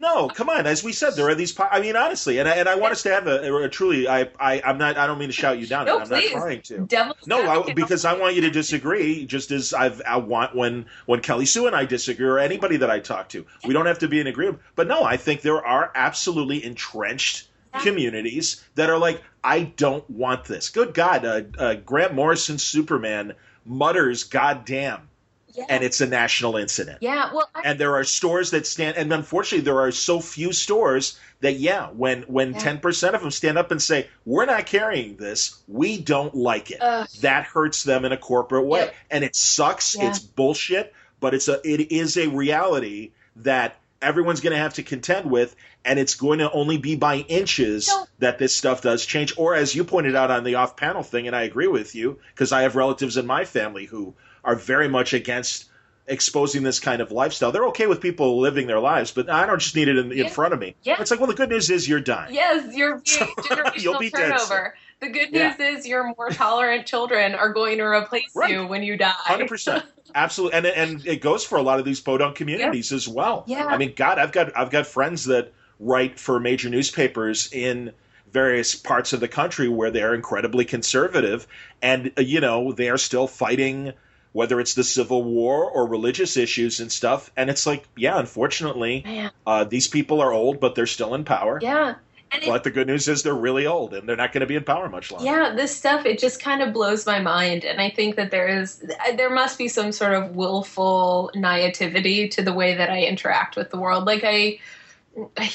No, 0.00 0.28
come 0.28 0.50
on. 0.50 0.66
As 0.66 0.82
we 0.82 0.92
said, 0.92 1.14
there 1.14 1.28
are 1.28 1.36
these. 1.36 1.52
Po- 1.52 1.68
I 1.70 1.80
mean, 1.80 1.94
honestly, 1.94 2.38
and 2.38 2.48
I, 2.48 2.56
and 2.56 2.68
I 2.68 2.74
want 2.74 2.92
us 2.92 3.02
to 3.04 3.10
have 3.10 3.28
a, 3.28 3.54
a, 3.62 3.68
truly. 3.68 4.08
I 4.08 4.28
I 4.40 4.60
I'm 4.64 4.76
not. 4.76 4.98
I 4.98 5.06
don't 5.06 5.18
mean 5.18 5.28
to 5.28 5.32
shout 5.32 5.60
you 5.60 5.66
down. 5.68 5.86
No, 5.86 6.00
I'm 6.00 6.08
please. 6.08 6.32
not 6.32 6.40
trying 6.40 6.62
to. 6.62 6.80
Devil's 6.80 7.26
no, 7.28 7.48
I, 7.48 7.72
because 7.72 8.04
I 8.04 8.14
want 8.14 8.34
you 8.34 8.40
to 8.42 8.50
disagree. 8.50 9.24
Just 9.24 9.52
as 9.52 9.72
I've 9.72 10.02
I 10.04 10.16
want 10.16 10.56
when 10.56 10.86
when 11.06 11.20
Kelly 11.20 11.46
Sue 11.46 11.68
and 11.68 11.76
I 11.76 11.84
disagree, 11.84 12.26
or 12.26 12.40
anybody 12.40 12.78
that 12.78 12.90
I 12.90 12.98
talk 12.98 13.28
to, 13.30 13.46
we 13.64 13.72
don't 13.72 13.86
have 13.86 14.00
to 14.00 14.08
be 14.08 14.18
in 14.18 14.26
agreement. 14.26 14.58
But 14.74 14.88
no, 14.88 15.04
I 15.04 15.16
think 15.16 15.42
there 15.42 15.64
are 15.64 15.92
absolutely 15.94 16.64
entrenched 16.64 17.46
communities 17.80 18.64
that 18.74 18.90
are 18.90 18.98
like, 18.98 19.22
I 19.42 19.62
don't 19.62 20.08
want 20.08 20.44
this. 20.44 20.68
Good 20.68 20.94
God, 20.94 21.24
uh, 21.24 21.42
uh, 21.58 21.74
Grant 21.74 22.14
Morrison 22.14 22.58
Superman 22.58 23.34
mutters 23.64 24.24
"goddamn," 24.24 25.08
yeah. 25.52 25.64
and 25.68 25.82
it's 25.82 26.00
a 26.00 26.06
national 26.06 26.56
incident. 26.56 26.98
Yeah, 27.00 27.32
well, 27.32 27.48
I- 27.54 27.62
and 27.64 27.78
there 27.78 27.94
are 27.96 28.04
stores 28.04 28.50
that 28.52 28.66
stand, 28.66 28.96
and 28.96 29.12
unfortunately, 29.12 29.64
there 29.64 29.80
are 29.80 29.90
so 29.90 30.20
few 30.20 30.52
stores 30.52 31.18
that 31.40 31.54
yeah, 31.54 31.88
when 31.88 32.22
when 32.22 32.54
ten 32.54 32.76
yeah. 32.76 32.80
percent 32.80 33.14
of 33.14 33.20
them 33.22 33.30
stand 33.30 33.58
up 33.58 33.70
and 33.70 33.82
say, 33.82 34.08
"We're 34.24 34.46
not 34.46 34.66
carrying 34.66 35.16
this. 35.16 35.58
We 35.66 35.98
don't 35.98 36.34
like 36.34 36.70
it," 36.70 36.80
uh, 36.80 37.06
that 37.20 37.44
hurts 37.44 37.82
them 37.82 38.04
in 38.04 38.12
a 38.12 38.16
corporate 38.16 38.66
way, 38.66 38.92
and 39.10 39.24
it 39.24 39.34
sucks. 39.34 39.96
It's 39.98 40.18
bullshit, 40.20 40.94
but 41.20 41.34
it's 41.34 41.48
a 41.48 41.60
it 41.64 41.92
is 41.92 42.16
a 42.16 42.28
reality 42.28 43.10
that 43.36 43.76
everyone's 44.00 44.40
going 44.40 44.52
to 44.52 44.58
have 44.58 44.74
to 44.74 44.82
contend 44.82 45.30
with, 45.30 45.54
and 45.84 45.98
it's 45.98 46.14
going 46.14 46.38
to 46.38 46.50
only 46.52 46.78
be 46.78 46.96
by 46.96 47.16
inches 47.16 47.88
no. 47.88 48.06
that 48.20 48.38
this 48.38 48.54
stuff 48.56 48.82
does 48.82 49.04
change. 49.04 49.34
Or 49.36 49.54
as 49.54 49.74
you 49.74 49.84
pointed 49.84 50.14
out 50.14 50.30
on 50.30 50.44
the 50.44 50.56
off 50.56 50.76
panel 50.76 51.02
thing, 51.02 51.26
and 51.26 51.34
I 51.34 51.42
agree 51.42 51.66
with 51.66 51.94
you 51.94 52.18
because 52.34 52.52
I 52.52 52.62
have 52.62 52.76
relatives 52.76 53.16
in 53.16 53.26
my 53.26 53.44
family 53.44 53.86
who 53.86 54.14
are 54.44 54.54
very 54.54 54.88
much 54.88 55.12
against 55.12 55.68
exposing 56.06 56.62
this 56.62 56.80
kind 56.80 57.00
of 57.00 57.12
lifestyle. 57.12 57.52
They're 57.52 57.66
okay 57.68 57.86
with 57.86 58.00
people 58.00 58.40
living 58.40 58.66
their 58.66 58.80
lives, 58.80 59.12
but 59.12 59.30
I 59.30 59.46
don't 59.46 59.60
just 59.60 59.76
need 59.76 59.88
it 59.88 59.96
in, 59.96 60.10
yeah. 60.10 60.24
in 60.24 60.30
front 60.30 60.52
of 60.52 60.60
me. 60.60 60.74
Yeah. 60.82 61.00
It's 61.00 61.10
like, 61.10 61.20
well, 61.20 61.28
the 61.28 61.34
good 61.34 61.48
news 61.48 61.70
is 61.70 61.88
you're 61.88 62.00
dying. 62.00 62.34
Yes, 62.34 62.74
you're 62.74 63.00
generational 63.00 63.76
You'll 63.82 63.98
be 63.98 64.10
turnover. 64.10 64.74
Dead, 65.00 65.08
the 65.08 65.08
good 65.08 65.32
news 65.32 65.54
yeah. 65.58 65.68
is 65.68 65.86
your 65.86 66.14
more 66.16 66.30
tolerant 66.30 66.86
children 66.86 67.34
are 67.34 67.52
going 67.52 67.78
to 67.78 67.84
replace 67.84 68.30
right. 68.34 68.50
you 68.50 68.66
when 68.66 68.82
you 68.82 68.96
die. 68.96 69.12
Hundred 69.16 69.48
percent. 69.48 69.84
Absolutely, 70.14 70.58
and 70.58 70.66
and 70.66 71.06
it 71.06 71.20
goes 71.20 71.44
for 71.44 71.58
a 71.58 71.62
lot 71.62 71.78
of 71.78 71.84
these 71.84 72.00
podunk 72.00 72.36
communities 72.36 72.92
yep. 72.92 72.96
as 72.96 73.08
well. 73.08 73.44
Yeah. 73.46 73.66
I 73.66 73.78
mean, 73.78 73.94
God, 73.96 74.18
I've 74.18 74.30
got 74.30 74.56
I've 74.56 74.70
got 74.70 74.86
friends 74.86 75.24
that 75.24 75.52
write 75.82 76.18
for 76.18 76.38
major 76.40 76.68
newspapers 76.68 77.52
in 77.52 77.92
various 78.32 78.74
parts 78.74 79.12
of 79.12 79.20
the 79.20 79.28
country 79.28 79.68
where 79.68 79.90
they're 79.90 80.14
incredibly 80.14 80.64
conservative, 80.64 81.46
and 81.82 82.12
uh, 82.16 82.22
you 82.22 82.40
know 82.40 82.72
they 82.72 82.88
are 82.88 82.98
still 82.98 83.26
fighting 83.26 83.92
whether 84.32 84.60
it's 84.60 84.74
the 84.74 84.84
Civil 84.84 85.22
War 85.22 85.70
or 85.70 85.86
religious 85.86 86.38
issues 86.38 86.80
and 86.80 86.90
stuff. 86.90 87.30
And 87.36 87.50
it's 87.50 87.66
like, 87.66 87.86
yeah, 87.96 88.18
unfortunately, 88.18 89.30
uh, 89.46 89.64
these 89.64 89.88
people 89.88 90.22
are 90.22 90.32
old, 90.32 90.58
but 90.58 90.74
they're 90.74 90.86
still 90.86 91.14
in 91.14 91.24
power. 91.24 91.58
Yeah. 91.60 91.96
And 92.32 92.42
but 92.46 92.56
it, 92.56 92.64
the 92.64 92.70
good 92.70 92.86
news 92.86 93.08
is 93.08 93.22
they're 93.22 93.34
really 93.34 93.66
old 93.66 93.92
and 93.92 94.08
they're 94.08 94.16
not 94.16 94.32
going 94.32 94.40
to 94.40 94.46
be 94.46 94.56
in 94.56 94.64
power 94.64 94.88
much 94.88 95.12
longer. 95.12 95.26
Yeah, 95.26 95.54
this 95.54 95.76
stuff 95.76 96.06
it 96.06 96.18
just 96.18 96.42
kind 96.42 96.62
of 96.62 96.72
blows 96.72 97.04
my 97.04 97.20
mind, 97.20 97.62
and 97.62 97.78
I 97.78 97.90
think 97.90 98.16
that 98.16 98.30
there 98.30 98.48
is 98.48 98.82
there 99.16 99.28
must 99.28 99.58
be 99.58 99.68
some 99.68 99.92
sort 99.92 100.14
of 100.14 100.34
willful 100.34 101.30
naivety 101.34 102.28
to 102.28 102.42
the 102.42 102.54
way 102.54 102.74
that 102.74 102.88
I 102.88 103.02
interact 103.02 103.56
with 103.56 103.68
the 103.70 103.76
world. 103.76 104.06
Like 104.06 104.22
I, 104.24 104.58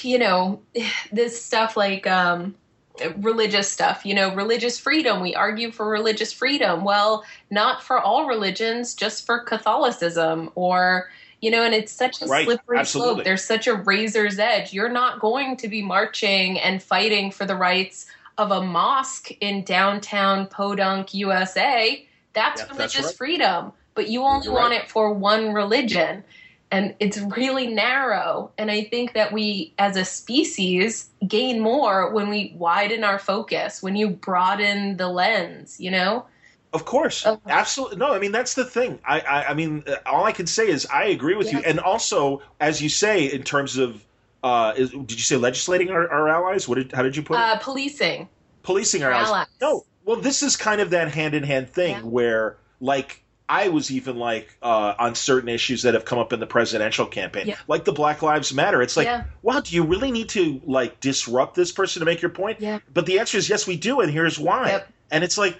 you 0.01 0.19
know, 0.19 0.61
this 1.11 1.41
stuff 1.41 1.77
like 1.77 2.07
um, 2.07 2.55
religious 3.17 3.69
stuff. 3.69 4.05
You 4.05 4.13
know, 4.13 4.33
religious 4.33 4.79
freedom. 4.79 5.21
We 5.21 5.35
argue 5.35 5.71
for 5.71 5.89
religious 5.89 6.33
freedom. 6.33 6.83
Well, 6.83 7.23
not 7.49 7.83
for 7.83 7.99
all 7.99 8.27
religions, 8.27 8.93
just 8.93 9.25
for 9.25 9.39
Catholicism 9.39 10.51
or 10.55 11.09
you 11.41 11.51
know, 11.51 11.63
and 11.63 11.73
it's 11.73 11.91
such 11.91 12.21
a 12.21 12.25
right. 12.25 12.45
slippery 12.45 12.79
Absolutely. 12.79 13.13
slope. 13.15 13.25
There's 13.25 13.43
such 13.43 13.67
a 13.67 13.75
razor's 13.75 14.39
edge. 14.39 14.73
You're 14.73 14.89
not 14.89 15.19
going 15.19 15.57
to 15.57 15.67
be 15.67 15.83
marching 15.83 16.59
and 16.59 16.81
fighting 16.81 17.31
for 17.31 17.45
the 17.45 17.55
rights 17.55 18.07
of 18.37 18.51
a 18.51 18.61
mosque 18.61 19.31
in 19.39 19.63
downtown 19.63 20.47
Podunk, 20.47 21.13
USA. 21.13 22.05
That's 22.33 22.61
religious 22.69 22.93
that's 22.93 23.05
right. 23.07 23.17
freedom, 23.17 23.71
but 23.95 24.09
you 24.09 24.23
only 24.23 24.45
You're 24.45 24.53
want 24.53 24.71
right. 24.71 24.83
it 24.83 24.89
for 24.89 25.13
one 25.13 25.53
religion. 25.53 26.23
And 26.69 26.95
it's 26.99 27.17
really 27.17 27.67
narrow. 27.67 28.51
And 28.57 28.69
I 28.69 28.83
think 28.83 29.13
that 29.13 29.31
we, 29.31 29.73
as 29.77 29.95
a 29.95 30.03
species, 30.03 31.09
gain 31.25 31.61
more 31.61 32.11
when 32.11 32.27
we 32.29 32.53
widen 32.57 33.03
our 33.05 33.17
focus, 33.19 33.81
when 33.81 33.95
you 33.95 34.09
broaden 34.09 34.97
the 34.97 35.07
lens, 35.07 35.79
you 35.79 35.91
know? 35.91 36.25
Of 36.73 36.83
course, 36.83 37.25
Okay. 37.25 37.39
absolutely. 37.49 37.97
No, 37.97 38.13
I 38.13 38.19
mean 38.19 38.33
that's 38.33 38.53
the 38.53 38.65
thing. 38.65 38.99
I, 39.07 39.21
I, 39.21 39.43
I 39.49 39.53
mean, 39.53 39.83
uh, 39.87 39.95
all 40.05 40.25
I 40.25 40.33
can 40.33 40.45
say 40.45 40.67
is 40.67 40.85
I 40.91 41.05
agree 41.05 41.35
with 41.35 41.51
you. 41.53 41.59
And 41.59 41.79
also, 41.79 42.41
as 42.59 42.81
you 42.81 42.89
say, 42.89 43.25
in 43.25 43.43
terms 43.43 43.77
of, 43.77 44.03
uh, 44.43 44.73
is, 44.75 44.91
did 44.91 45.11
you 45.11 45.19
say 45.19 45.37
legislating 45.37 45.89
our, 45.89 46.09
our 46.11 46.27
allies? 46.27 46.67
What 46.67 46.75
did, 46.75 46.91
how 46.91 47.01
did 47.01 47.15
you 47.15 47.23
put 47.23 47.35
it? 47.35 47.39
Uh, 47.39 47.57
policing. 47.59 48.27
Policing 48.63 49.01
our 49.03 49.11
our 49.11 49.15
allies. 49.15 49.29
allies. 49.29 49.47
No, 49.61 49.85
well, 50.03 50.17
this 50.17 50.43
is 50.43 50.57
kind 50.57 50.81
of 50.81 50.89
that 50.89 51.13
hand 51.13 51.33
in 51.33 51.43
hand 51.43 51.69
thing 51.69 51.95
Yeah. 51.95 52.01
where, 52.01 52.57
like, 52.81 53.23
I 53.49 53.69
was 53.69 53.91
even 53.91 54.17
like 54.17 54.57
uh, 54.61 54.93
on 54.99 55.15
certain 55.15 55.47
issues 55.47 55.83
that 55.83 55.93
have 55.93 56.03
come 56.03 56.19
up 56.19 56.33
in 56.33 56.39
the 56.41 56.45
presidential 56.47 57.05
campaign, 57.05 57.47
Yeah. 57.47 57.55
like 57.67 57.85
the 57.85 57.93
Black 57.93 58.21
Lives 58.21 58.53
Matter. 58.53 58.81
It's 58.81 58.97
like, 58.97 59.05
Yeah. 59.05 59.23
wow, 59.41 59.61
do 59.61 59.73
you 59.73 59.83
really 59.83 60.11
need 60.11 60.29
to 60.29 60.61
like 60.65 60.99
disrupt 60.99 61.55
this 61.55 61.71
person 61.71 62.01
to 62.01 62.05
make 62.05 62.21
your 62.21 62.31
point? 62.31 62.59
Yeah. 62.59 62.79
But 62.93 63.05
the 63.05 63.19
answer 63.19 63.37
is 63.37 63.47
yes, 63.49 63.65
we 63.65 63.77
do, 63.77 64.01
and 64.01 64.11
here's 64.11 64.37
why. 64.37 64.69
Yep. 64.71 64.89
And 65.11 65.23
it's 65.23 65.37
like, 65.37 65.57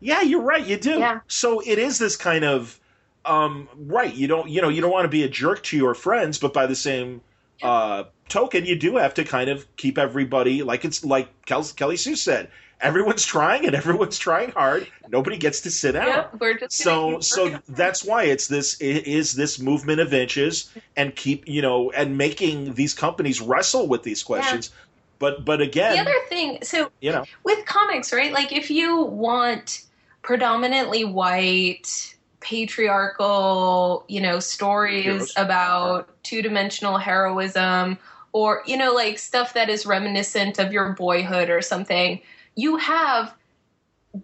yeah, 0.00 0.22
you're 0.22 0.40
right, 0.42 0.64
you 0.64 0.78
do. 0.78 0.98
Yeah. 0.98 1.20
So 1.28 1.60
it 1.60 1.78
is 1.78 1.98
this 1.98 2.16
kind 2.16 2.44
of 2.44 2.80
um, 3.26 3.68
right. 3.76 4.14
You 4.14 4.28
don't, 4.28 4.48
you 4.48 4.62
know, 4.62 4.68
you 4.68 4.80
don't 4.80 4.92
want 4.92 5.04
to 5.04 5.08
be 5.10 5.24
a 5.24 5.28
jerk 5.28 5.62
to 5.64 5.76
your 5.76 5.94
friends, 5.94 6.38
but 6.38 6.54
by 6.54 6.66
the 6.66 6.76
same 6.76 7.20
uh, 7.62 8.04
token, 8.28 8.64
you 8.64 8.76
do 8.76 8.96
have 8.96 9.14
to 9.14 9.24
kind 9.24 9.50
of 9.50 9.66
keep 9.76 9.98
everybody 9.98 10.62
like 10.62 10.84
it's 10.84 11.04
like 11.04 11.28
Kel- 11.44 11.64
Kelly 11.76 11.96
Sue 11.96 12.16
said. 12.16 12.50
Everyone's 12.80 13.24
trying 13.24 13.66
and 13.66 13.74
everyone's 13.74 14.18
trying 14.18 14.50
hard. 14.50 14.86
Nobody 15.08 15.38
gets 15.38 15.62
to 15.62 15.70
sit 15.70 15.92
down. 15.92 16.08
Yeah, 16.08 16.26
we're 16.38 16.58
just 16.58 16.76
So 16.76 17.20
so 17.20 17.58
that's 17.68 18.04
why 18.04 18.24
it's 18.24 18.48
this 18.48 18.80
it 18.80 19.06
is 19.06 19.34
this 19.34 19.58
movement 19.58 20.00
of 20.00 20.12
inches 20.12 20.70
and 20.96 21.14
keep 21.14 21.48
you 21.48 21.62
know 21.62 21.90
and 21.90 22.18
making 22.18 22.74
these 22.74 22.92
companies 22.92 23.40
wrestle 23.40 23.88
with 23.88 24.02
these 24.02 24.22
questions. 24.22 24.70
But 25.18 25.44
but 25.44 25.60
again, 25.62 25.94
the 25.94 26.00
other 26.02 26.26
thing 26.28 26.58
so 26.62 26.90
you 27.00 27.12
know, 27.12 27.24
with 27.44 27.64
comics 27.64 28.12
right 28.12 28.32
like 28.32 28.52
if 28.52 28.70
you 28.70 29.02
want 29.02 29.82
predominantly 30.22 31.04
white 31.04 32.14
patriarchal, 32.40 34.04
you 34.08 34.20
know, 34.20 34.38
stories 34.38 35.04
Heroes. 35.04 35.32
about 35.36 36.22
two-dimensional 36.22 36.98
heroism 36.98 37.98
or 38.32 38.62
you 38.66 38.76
know 38.76 38.92
like 38.92 39.18
stuff 39.18 39.54
that 39.54 39.68
is 39.68 39.86
reminiscent 39.86 40.58
of 40.58 40.72
your 40.72 40.92
boyhood 40.92 41.48
or 41.48 41.62
something. 41.62 42.20
You 42.56 42.76
have 42.78 43.34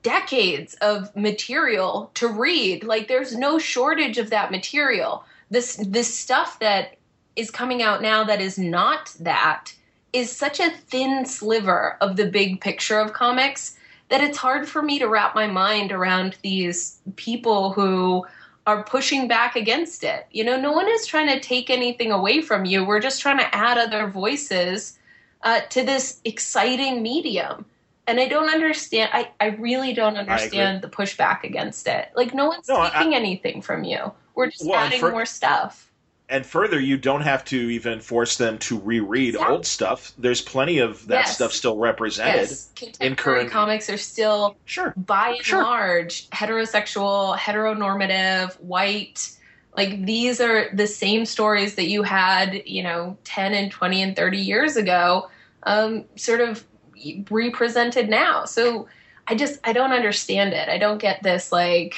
decades 0.03 0.75
of 0.81 1.15
material 1.15 2.11
to 2.15 2.29
read. 2.29 2.85
Like 2.85 3.09
there's 3.09 3.37
no 3.37 3.59
shortage 3.59 4.19
of 4.19 4.31
that 4.31 4.51
material. 4.51 5.25
This 5.51 5.77
this 5.77 6.19
stuff 6.19 6.59
that 6.61 6.97
is 7.37 7.51
coming 7.51 7.83
out 7.83 8.03
now 8.03 8.25
that 8.25 8.41
is 8.41 8.59
not 8.59 9.15
that 9.21 9.73
is 10.13 10.31
such 10.31 10.61
a 10.61 10.71
thin 10.71 11.25
sliver 11.25 11.97
of 12.01 12.17
the 12.17 12.27
big 12.27 12.61
picture 12.61 12.99
of 12.99 13.13
comics 13.13 13.77
that 14.09 14.23
it's 14.23 14.37
hard 14.37 14.69
for 14.69 14.83
me 14.83 14.99
to 14.99 15.09
wrap 15.09 15.35
my 15.35 15.47
mind 15.47 15.91
around 15.91 16.37
these 16.43 16.99
people 17.17 17.73
who 17.73 18.27
are 18.67 18.85
pushing 18.85 19.27
back 19.27 19.57
against 19.57 20.05
it. 20.05 20.27
You 20.31 20.45
know, 20.45 20.61
no 20.61 20.73
one 20.73 20.89
is 20.89 21.07
trying 21.07 21.29
to 21.29 21.41
take 21.41 21.71
anything 21.71 22.13
away 22.13 22.43
from 22.43 22.67
you. 22.67 22.85
We're 22.85 23.01
just 23.01 23.23
trying 23.23 23.39
to 23.39 23.55
add 23.55 23.79
other 23.79 24.07
voices 24.07 24.99
uh, 25.43 25.61
to 25.71 25.83
this 25.83 26.21
exciting 26.25 27.03
medium. 27.03 27.65
And 28.07 28.19
I 28.19 28.27
don't 28.29 28.49
understand. 28.49 29.11
I, 29.13 29.31
I 29.41 29.47
really 29.51 29.93
don't 29.93 30.17
understand 30.17 30.83
the 30.83 30.89
pushback 30.89 31.45
against 31.45 31.87
it. 31.87 32.09
Like, 32.17 32.35
no 32.35 32.47
one's 32.47 32.69
No, 32.69 32.81
I- 32.81 32.91
taking 32.91 33.15
anything 33.15 33.63
from 33.63 33.85
you. 33.85 34.13
We're 34.35 34.49
just 34.51 34.67
Well, 34.67 34.75
adding 34.79 34.99
for- 35.01 35.11
more 35.13 35.27
stuff. 35.27 35.89
And 36.29 36.47
further, 36.47 36.81
you 36.81 36.97
don't 36.97 37.21
have 37.21 37.45
to 37.47 37.57
even 37.57 38.01
force 38.01 38.39
them 38.39 38.57
to 38.61 38.79
reread 38.79 39.35
Exactly. 39.35 39.53
old 39.55 39.67
stuff. 39.67 40.13
There's 40.17 40.41
plenty 40.41 40.79
of 40.79 41.07
that 41.09 41.27
Yes. 41.27 41.35
stuff 41.35 41.53
still 41.53 41.77
represented. 41.77 42.49
Yes, 42.49 42.71
contemporary 42.75 43.41
current- 43.41 43.53
comics 43.53 43.91
are 43.91 43.99
still 43.99 44.57
Sure. 44.65 44.95
by 44.97 45.31
and 45.37 45.45
Sure. 45.45 45.63
large 45.63 46.31
heterosexual, 46.31 47.37
heteronormative, 47.37 48.59
white. 48.61 49.29
Like 49.77 50.05
these 50.07 50.41
are 50.41 50.71
the 50.73 50.87
same 50.87 51.27
stories 51.27 51.75
that 51.75 51.89
you 51.89 52.03
had, 52.03 52.63
you 52.67 52.83
know, 52.83 53.17
10 53.25 53.53
and 53.53 53.71
20 53.71 54.03
and 54.03 54.17
30 54.17 54.39
years 54.39 54.77
ago, 54.77 55.29
um, 55.65 56.05
sort 56.17 56.41
of 56.41 56.65
represented 57.31 58.09
now. 58.09 58.45
So 58.45 58.89
I 59.27 59.35
just, 59.35 59.61
I 59.65 59.73
don't 59.73 59.93
understand 59.93 60.53
it. 60.53 60.69
I 60.69 60.79
don't 60.79 60.99
get 60.99 61.23
this, 61.23 61.53
like, 61.53 61.95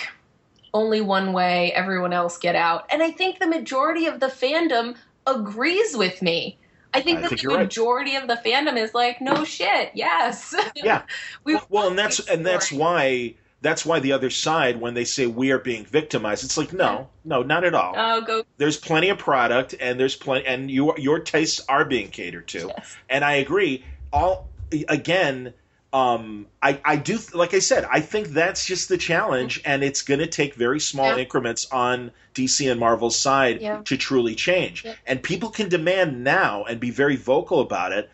only 0.74 1.00
one 1.00 1.32
way, 1.32 1.72
everyone 1.72 2.12
else 2.12 2.36
get 2.36 2.56
out. 2.56 2.86
And 2.90 3.02
I 3.02 3.10
think 3.10 3.38
the 3.38 3.46
majority 3.46 4.06
of 4.06 4.20
the 4.20 4.26
fandom 4.26 4.96
agrees 5.26 5.96
with 5.96 6.20
me. 6.20 6.58
I 6.92 7.00
think 7.00 7.18
I 7.18 7.22
that 7.22 7.28
think 7.28 7.40
the 7.40 7.42
you're 7.44 7.56
right. 7.56 7.62
majority 7.62 8.16
of 8.16 8.28
the 8.28 8.40
fandom 8.44 8.76
is 8.76 8.94
like, 8.94 9.20
no 9.20 9.44
shit, 9.44 9.90
yes. 9.94 10.54
Yeah. 10.76 11.02
we 11.44 11.58
Well, 11.68 11.88
and 11.88 11.98
that's 11.98 12.20
and 12.28 12.46
that's 12.46 12.70
why 12.70 13.34
that's 13.62 13.84
why 13.84 13.98
the 13.98 14.12
other 14.12 14.30
side, 14.30 14.80
when 14.80 14.94
they 14.94 15.04
say 15.04 15.26
we 15.26 15.50
are 15.50 15.58
being 15.58 15.84
victimized, 15.86 16.44
it's 16.44 16.56
like 16.56 16.72
no, 16.72 17.08
no, 17.24 17.42
not 17.42 17.64
at 17.64 17.74
all. 17.74 17.94
Oh, 17.96 18.20
go 18.20 18.44
There's 18.58 18.76
plenty 18.76 19.08
of 19.08 19.18
product, 19.18 19.74
and 19.80 19.98
there's 19.98 20.14
plenty, 20.14 20.46
and 20.46 20.70
your 20.70 20.94
your 20.98 21.18
tastes 21.18 21.64
are 21.68 21.84
being 21.84 22.10
catered 22.10 22.46
to. 22.48 22.68
yes. 22.68 22.96
and 23.08 23.24
I 23.24 23.34
agree. 23.34 23.84
All 24.12 24.46
again, 24.88 25.54
um, 25.92 26.46
I 26.60 26.80
I 26.84 26.96
do 26.96 27.18
like 27.32 27.54
I 27.54 27.60
said, 27.60 27.86
I 27.88 28.00
think 28.00 28.28
that's 28.28 28.66
just 28.66 28.88
the 28.88 28.98
challenge, 28.98 29.60
and 29.64 29.84
it's 29.84 30.02
going 30.02 30.18
to 30.20 30.26
take 30.26 30.54
very 30.56 30.80
small 30.80 31.10
Yeah. 31.10 31.18
increments 31.18 31.66
on 31.70 32.10
DC 32.34 32.68
and 32.68 32.80
Marvel's 32.80 33.16
side 33.16 33.60
Yeah. 33.60 33.82
to 33.84 33.96
truly 33.96 34.34
change. 34.34 34.84
Yeah. 34.84 34.94
And 35.06 35.22
people 35.22 35.50
can 35.50 35.68
demand 35.68 36.24
now 36.24 36.64
and 36.64 36.80
be 36.80 36.90
very 36.90 37.14
vocal 37.14 37.60
about 37.60 37.92
it. 37.92 38.10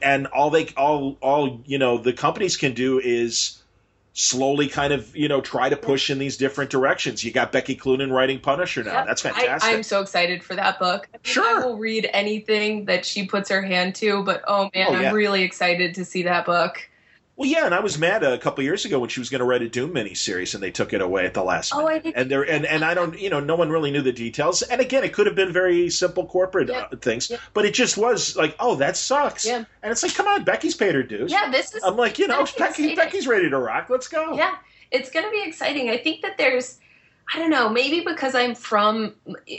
And 0.00 0.26
all 0.28 0.48
they 0.50 0.68
all 0.76 1.18
all 1.20 1.60
you 1.66 1.78
know 1.78 1.98
the 1.98 2.14
companies 2.14 2.56
can 2.56 2.72
do 2.72 2.98
is 3.00 3.57
slowly 4.12 4.68
kind 4.68 4.92
of 4.92 5.14
you 5.16 5.28
know 5.28 5.40
try 5.40 5.68
to 5.68 5.76
push 5.76 6.10
in 6.10 6.18
these 6.18 6.36
different 6.36 6.70
directions. 6.70 7.22
You 7.22 7.32
got 7.32 7.52
Becky 7.52 7.76
Cloonan 7.76 8.12
writing 8.12 8.40
Punisher 8.40 8.82
now. 8.82 8.92
Yep. 8.92 9.06
That's 9.06 9.24
I, 9.26 9.30
fantastic. 9.30 9.74
I'm 9.74 9.82
so 9.82 10.00
excited 10.00 10.42
for 10.42 10.54
that 10.56 10.78
book. 10.78 11.08
I 11.14 11.18
Sure. 11.22 11.62
I 11.62 11.64
will 11.64 11.76
read 11.76 12.08
anything 12.12 12.86
that 12.86 13.04
she 13.04 13.26
puts 13.26 13.48
her 13.50 13.62
hand 13.62 13.94
to, 13.96 14.22
but 14.24 14.42
oh 14.46 14.70
man, 14.74 14.86
Oh, 14.88 14.92
yeah. 14.92 15.08
I'm 15.08 15.14
really 15.14 15.42
excited 15.42 15.94
to 15.94 16.04
see 16.04 16.22
that 16.24 16.46
book. 16.46 16.87
Well, 17.38 17.48
yeah, 17.48 17.66
and 17.66 17.72
I 17.74 17.78
was 17.78 17.96
mad 17.98 18.24
a 18.24 18.36
couple 18.36 18.64
years 18.64 18.84
ago 18.84 18.98
when 18.98 19.08
she 19.08 19.20
was 19.20 19.30
going 19.30 19.38
to 19.38 19.44
write 19.44 19.62
a 19.62 19.68
Doom 19.68 19.94
miniseries, 19.94 20.54
and 20.54 20.62
they 20.62 20.72
took 20.72 20.92
it 20.92 21.00
away 21.00 21.24
at 21.24 21.34
the 21.34 21.44
last 21.44 21.72
Oh, 21.72 21.86
minute. 21.86 21.88
I 21.94 21.98
did. 22.00 22.14
And 22.16 22.28
there, 22.28 22.42
and 22.42 22.66
and 22.66 22.84
I 22.84 22.94
don't, 22.94 23.16
you 23.16 23.30
know, 23.30 23.38
no 23.38 23.54
one 23.54 23.70
really 23.70 23.92
knew 23.92 24.02
the 24.02 24.10
details. 24.12 24.62
And 24.62 24.80
again, 24.80 25.04
it 25.04 25.12
could 25.12 25.26
have 25.26 25.36
been 25.36 25.52
very 25.52 25.88
simple 25.88 26.26
corporate 26.26 26.68
uh, 26.68 26.88
things, 27.00 27.30
but 27.54 27.64
it 27.64 27.74
just 27.74 27.96
was 27.96 28.34
like, 28.36 28.56
oh, 28.58 28.74
that 28.74 28.96
sucks. 28.96 29.46
Yeah. 29.46 29.64
And 29.84 29.92
it's 29.92 30.02
like, 30.02 30.14
come 30.16 30.26
on, 30.26 30.42
Becky's 30.42 30.74
paid 30.74 30.96
her 30.96 31.04
dues. 31.04 31.30
Yeah, 31.30 31.48
this 31.48 31.72
is 31.76 31.82
I'm 31.84 31.96
like, 31.96 32.18
you 32.18 32.26
know, 32.26 32.44
Becky. 32.58 32.96
Becky's 32.96 33.28
ready 33.28 33.48
to 33.48 33.56
rock. 33.56 33.88
Let's 33.88 34.08
go. 34.08 34.34
yeah, 34.34 34.56
it's 34.90 35.08
going 35.08 35.24
to 35.24 35.30
be 35.30 35.44
exciting. 35.46 35.90
I 35.90 35.96
think 35.96 36.22
that 36.22 36.38
there's, 36.38 36.80
I 37.34 37.38
don't 37.38 37.50
know, 37.50 37.68
maybe 37.68 38.00
because 38.00 38.34
I'm 38.34 38.54
from, 38.54 39.14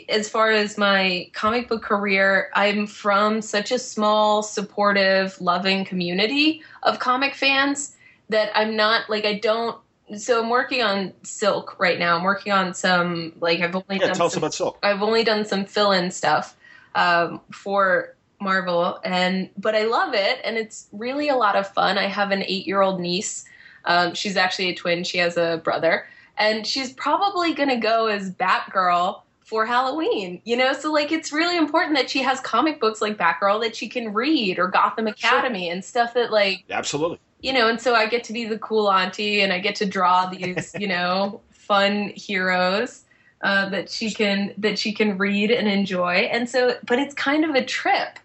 as 0.10 0.28
far 0.28 0.50
as 0.52 0.78
my 0.78 1.30
comic 1.34 1.68
book 1.68 1.84
career, 1.84 2.50
I'm 2.56 2.88
from 2.88 3.42
such 3.42 3.72
a 3.72 3.78
small, 3.78 4.42
supportive, 4.42 5.40
loving 5.40 5.86
community 5.86 6.64
of 6.84 6.98
comic 6.98 7.36
fans 7.36 7.96
that 8.30 8.52
I'm 8.56 8.76
not 8.76 9.10
like 9.10 9.26
I 9.26 9.36
don't. 9.36 9.78
So 10.18 10.42
I'm 10.42 10.50
working 10.50 10.82
on 10.82 11.14
Silk 11.22 11.80
right 11.80 12.00
now. 12.00 12.18
I'm 12.18 12.24
working 12.24 12.52
on 12.52 12.74
some 12.74 13.34
like 13.40 13.60
I've 13.60 13.76
only 13.76 14.00
Yeah, 14.00 14.08
done 14.08 14.16
tell 14.16 14.26
us 14.26 14.34
some 14.34 14.42
about 14.42 14.56
Silk. 14.56 14.80
I've 14.82 15.04
only 15.04 15.24
done 15.24 15.46
some 15.46 15.66
fill-in 15.66 16.10
stuff 16.10 16.58
um, 16.96 17.42
for 17.52 18.16
Marvel, 18.42 19.00
and 19.04 19.50
but 19.58 19.76
I 19.76 19.84
love 19.84 20.16
it, 20.16 20.40
and 20.44 20.58
it's 20.58 20.88
really 20.92 21.30
a 21.30 21.36
lot 21.36 21.56
of 21.56 21.72
fun. 21.72 22.00
I 22.00 22.08
have 22.08 22.32
an 22.32 22.42
eight-year-old 22.42 23.00
niece. 23.00 23.46
Um, 23.86 24.16
she's 24.16 24.38
actually 24.38 24.70
a 24.70 24.76
twin. 24.76 25.04
She 25.04 25.20
has 25.20 25.38
a 25.38 25.62
brother, 25.64 26.08
and 26.40 26.66
she's 26.66 26.94
probably 26.94 27.54
going 27.54 27.70
to 27.70 27.76
go 27.76 28.08
as 28.08 28.32
Batgirl 28.32 29.22
for 29.42 29.66
Halloween. 29.66 30.42
You 30.46 30.58
know, 30.58 30.74
so 30.74 30.92
like 30.92 31.12
it's 31.12 31.32
really 31.32 31.58
important 31.58 31.96
that 31.98 32.10
she 32.10 32.24
has 32.24 32.40
comic 32.40 32.80
books 32.80 33.02
like 33.02 33.18
Batgirl 33.18 33.62
that 33.62 33.76
she 33.76 33.90
can 33.90 34.14
read, 34.14 34.58
or 34.58 34.68
Gotham 34.68 35.08
Academy, 35.08 35.70
and 35.70 35.84
stuff 35.84 36.14
that 36.14 36.32
like 36.32 36.64
Absolutely. 36.70 37.20
you 37.42 37.54
know, 37.54 37.68
and 37.68 37.80
so 37.80 37.94
I 37.94 38.08
get 38.08 38.24
to 38.26 38.34
be 38.34 38.46
the 38.46 38.58
cool 38.60 38.90
auntie 38.90 39.42
and 39.42 39.52
I 39.52 39.60
get 39.60 39.76
to 39.76 39.86
draw 39.86 40.28
these, 40.28 40.74
you 40.80 40.88
know, 40.88 41.42
fun 41.52 42.14
heroes 42.16 43.04
uh, 43.42 43.70
that 43.70 43.90
she 43.90 44.12
can 44.12 44.54
that 44.58 44.80
she 44.80 44.94
can 44.94 45.18
read 45.18 45.52
and 45.52 45.68
enjoy. 45.68 46.30
And 46.32 46.50
so, 46.50 46.78
but 46.86 47.00
it's 47.00 47.14
kind 47.14 47.44
of 47.44 47.56
a 47.56 47.66
trip, 47.66 48.20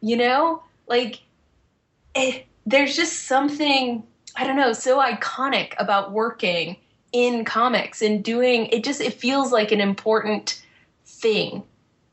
you 0.00 0.16
know, 0.16 0.62
like 0.86 1.20
it, 2.14 2.46
there's 2.66 2.96
just 2.96 3.24
something 3.24 4.02
I 4.36 4.46
don't 4.46 4.56
know 4.56 4.72
so 4.72 5.00
iconic 5.00 5.74
about 5.78 6.12
working 6.12 6.76
in 7.12 7.44
comics 7.44 8.02
and 8.02 8.22
doing 8.22 8.66
it. 8.66 8.84
Just 8.84 9.00
it 9.00 9.14
feels 9.14 9.52
like 9.52 9.72
an 9.72 9.80
important 9.80 10.62
thing, 11.06 11.62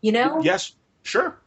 you 0.01 0.11
know. 0.11 0.41
Yes, 0.41 0.73
sure. 1.03 1.37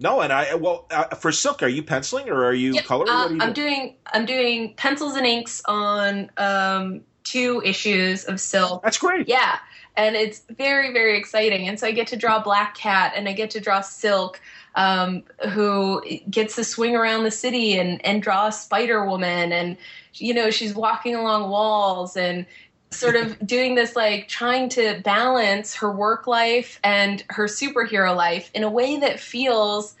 No, 0.00 0.20
and 0.20 0.32
I 0.32 0.54
well 0.54 0.86
uh, 0.90 1.14
for 1.16 1.32
Silk, 1.32 1.62
are 1.62 1.68
you 1.68 1.82
penciling 1.82 2.28
or 2.28 2.44
are 2.44 2.54
you 2.54 2.74
Yep, 2.74 2.84
coloring? 2.84 3.12
uh, 3.12 3.28
you 3.30 3.40
I'm 3.40 3.52
doing? 3.52 3.54
doing 3.54 3.94
I'm 4.12 4.26
doing 4.26 4.74
pencils 4.74 5.16
and 5.16 5.26
inks 5.26 5.60
on 5.64 6.30
um, 6.36 7.00
two 7.24 7.60
issues 7.64 8.24
of 8.24 8.40
Silk. 8.40 8.82
That's 8.82 8.98
great. 8.98 9.28
Yeah, 9.28 9.58
and 9.96 10.14
it's 10.14 10.42
very 10.50 10.92
very 10.92 11.18
exciting. 11.18 11.68
And 11.68 11.80
so 11.80 11.86
I 11.88 11.92
get 11.92 12.06
to 12.08 12.16
draw 12.16 12.40
Black 12.40 12.76
Cat 12.76 13.12
and 13.16 13.28
I 13.28 13.32
get 13.32 13.50
to 13.50 13.60
draw 13.60 13.80
Silk, 13.80 14.40
um, 14.76 15.24
who 15.50 16.00
gets 16.30 16.54
to 16.56 16.64
swing 16.64 16.94
around 16.94 17.24
the 17.24 17.32
city 17.32 17.76
and 17.76 18.04
and 18.06 18.22
draw 18.22 18.46
a 18.46 18.52
Spider 18.52 19.04
Woman, 19.04 19.50
and 19.52 19.76
you 20.14 20.32
know 20.32 20.50
she's 20.50 20.74
walking 20.74 21.16
along 21.16 21.50
walls 21.50 22.16
and 22.16 22.46
sort 22.90 23.16
of 23.16 23.38
doing 23.46 23.74
this 23.74 23.94
like 23.96 24.28
trying 24.28 24.68
to 24.70 25.00
balance 25.04 25.74
her 25.76 25.92
work 25.92 26.26
life 26.26 26.80
and 26.82 27.24
her 27.30 27.44
superhero 27.44 28.16
life 28.16 28.50
in 28.54 28.62
a 28.62 28.70
way 28.70 28.98
that 28.98 29.20
feels 29.20 29.94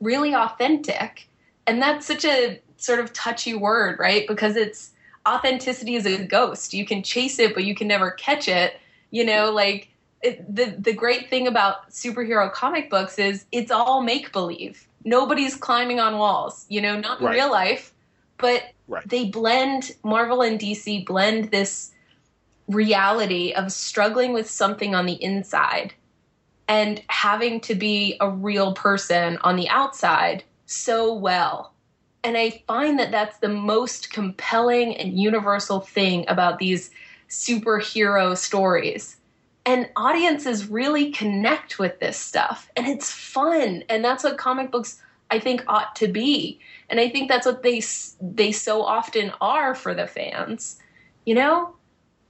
really 0.00 0.34
authentic. 0.34 1.28
And 1.66 1.80
that's 1.80 2.06
such 2.06 2.24
a 2.24 2.60
sort 2.76 3.00
of 3.00 3.12
touchy 3.12 3.54
word 3.54 3.98
right? 3.98 4.26
Because 4.28 4.56
it's 4.56 4.92
authenticity 5.26 5.94
is 5.94 6.06
a 6.06 6.24
ghost. 6.26 6.74
You 6.74 6.84
can 6.84 7.02
chase 7.02 7.38
it 7.38 7.54
but 7.54 7.64
you 7.64 7.74
can 7.74 7.88
never 7.88 8.10
catch 8.10 8.48
it. 8.48 8.74
You 9.10 9.24
know 9.24 9.50
like 9.50 9.88
it, 10.22 10.54
the 10.54 10.74
the 10.78 10.92
great 10.92 11.28
thing 11.30 11.46
about 11.46 11.90
superhero 11.90 12.52
comic 12.52 12.90
books 12.90 13.18
is 13.18 13.44
it's 13.52 13.70
all 13.70 14.02
make 14.02 14.32
believe 14.32 14.88
nobody's 15.04 15.54
climbing 15.54 16.00
on 16.00 16.18
walls 16.18 16.64
you 16.68 16.80
know 16.80 16.98
not 16.98 17.20
in 17.20 17.26
Right. 17.26 17.34
real 17.36 17.50
life 17.50 17.92
but 18.38 18.62
Right. 18.88 19.06
they 19.06 19.26
blend 19.26 19.92
marvel 20.02 20.42
and 20.42 20.58
dc 20.58 21.04
blend 21.06 21.50
this 21.50 21.92
reality 22.68 23.52
of 23.52 23.72
struggling 23.72 24.32
with 24.32 24.48
something 24.48 24.94
on 24.94 25.06
the 25.06 25.22
inside 25.22 25.94
and 26.68 27.02
having 27.08 27.60
to 27.60 27.74
be 27.74 28.16
a 28.20 28.30
real 28.30 28.72
person 28.72 29.38
on 29.42 29.56
the 29.56 29.68
outside 29.68 30.44
so 30.66 31.12
well. 31.12 31.72
And 32.22 32.38
I 32.38 32.62
find 32.66 32.98
that 32.98 33.10
that's 33.10 33.38
the 33.38 33.50
most 33.50 34.10
compelling 34.10 34.96
and 34.96 35.18
universal 35.18 35.80
thing 35.80 36.24
about 36.26 36.58
these 36.58 36.90
superhero 37.28 38.36
stories. 38.36 39.16
And 39.66 39.88
audiences 39.96 40.68
really 40.68 41.10
connect 41.10 41.78
with 41.78 41.98
this 41.98 42.18
stuff, 42.18 42.70
and 42.76 42.86
it's 42.86 43.10
fun. 43.10 43.82
And 43.88 44.04
that's 44.04 44.22
what 44.24 44.36
comic 44.36 44.70
books, 44.70 45.00
I 45.30 45.38
think, 45.38 45.64
ought 45.66 45.96
to 45.96 46.08
be. 46.08 46.60
And 46.90 47.00
I 47.00 47.08
think 47.08 47.28
that's 47.28 47.46
what 47.46 47.62
they 47.62 47.82
they 48.20 48.52
so 48.52 48.82
often 48.82 49.32
are 49.40 49.74
for 49.74 49.94
the 49.94 50.06
fans. 50.06 50.78
You 51.24 51.34
know? 51.34 51.74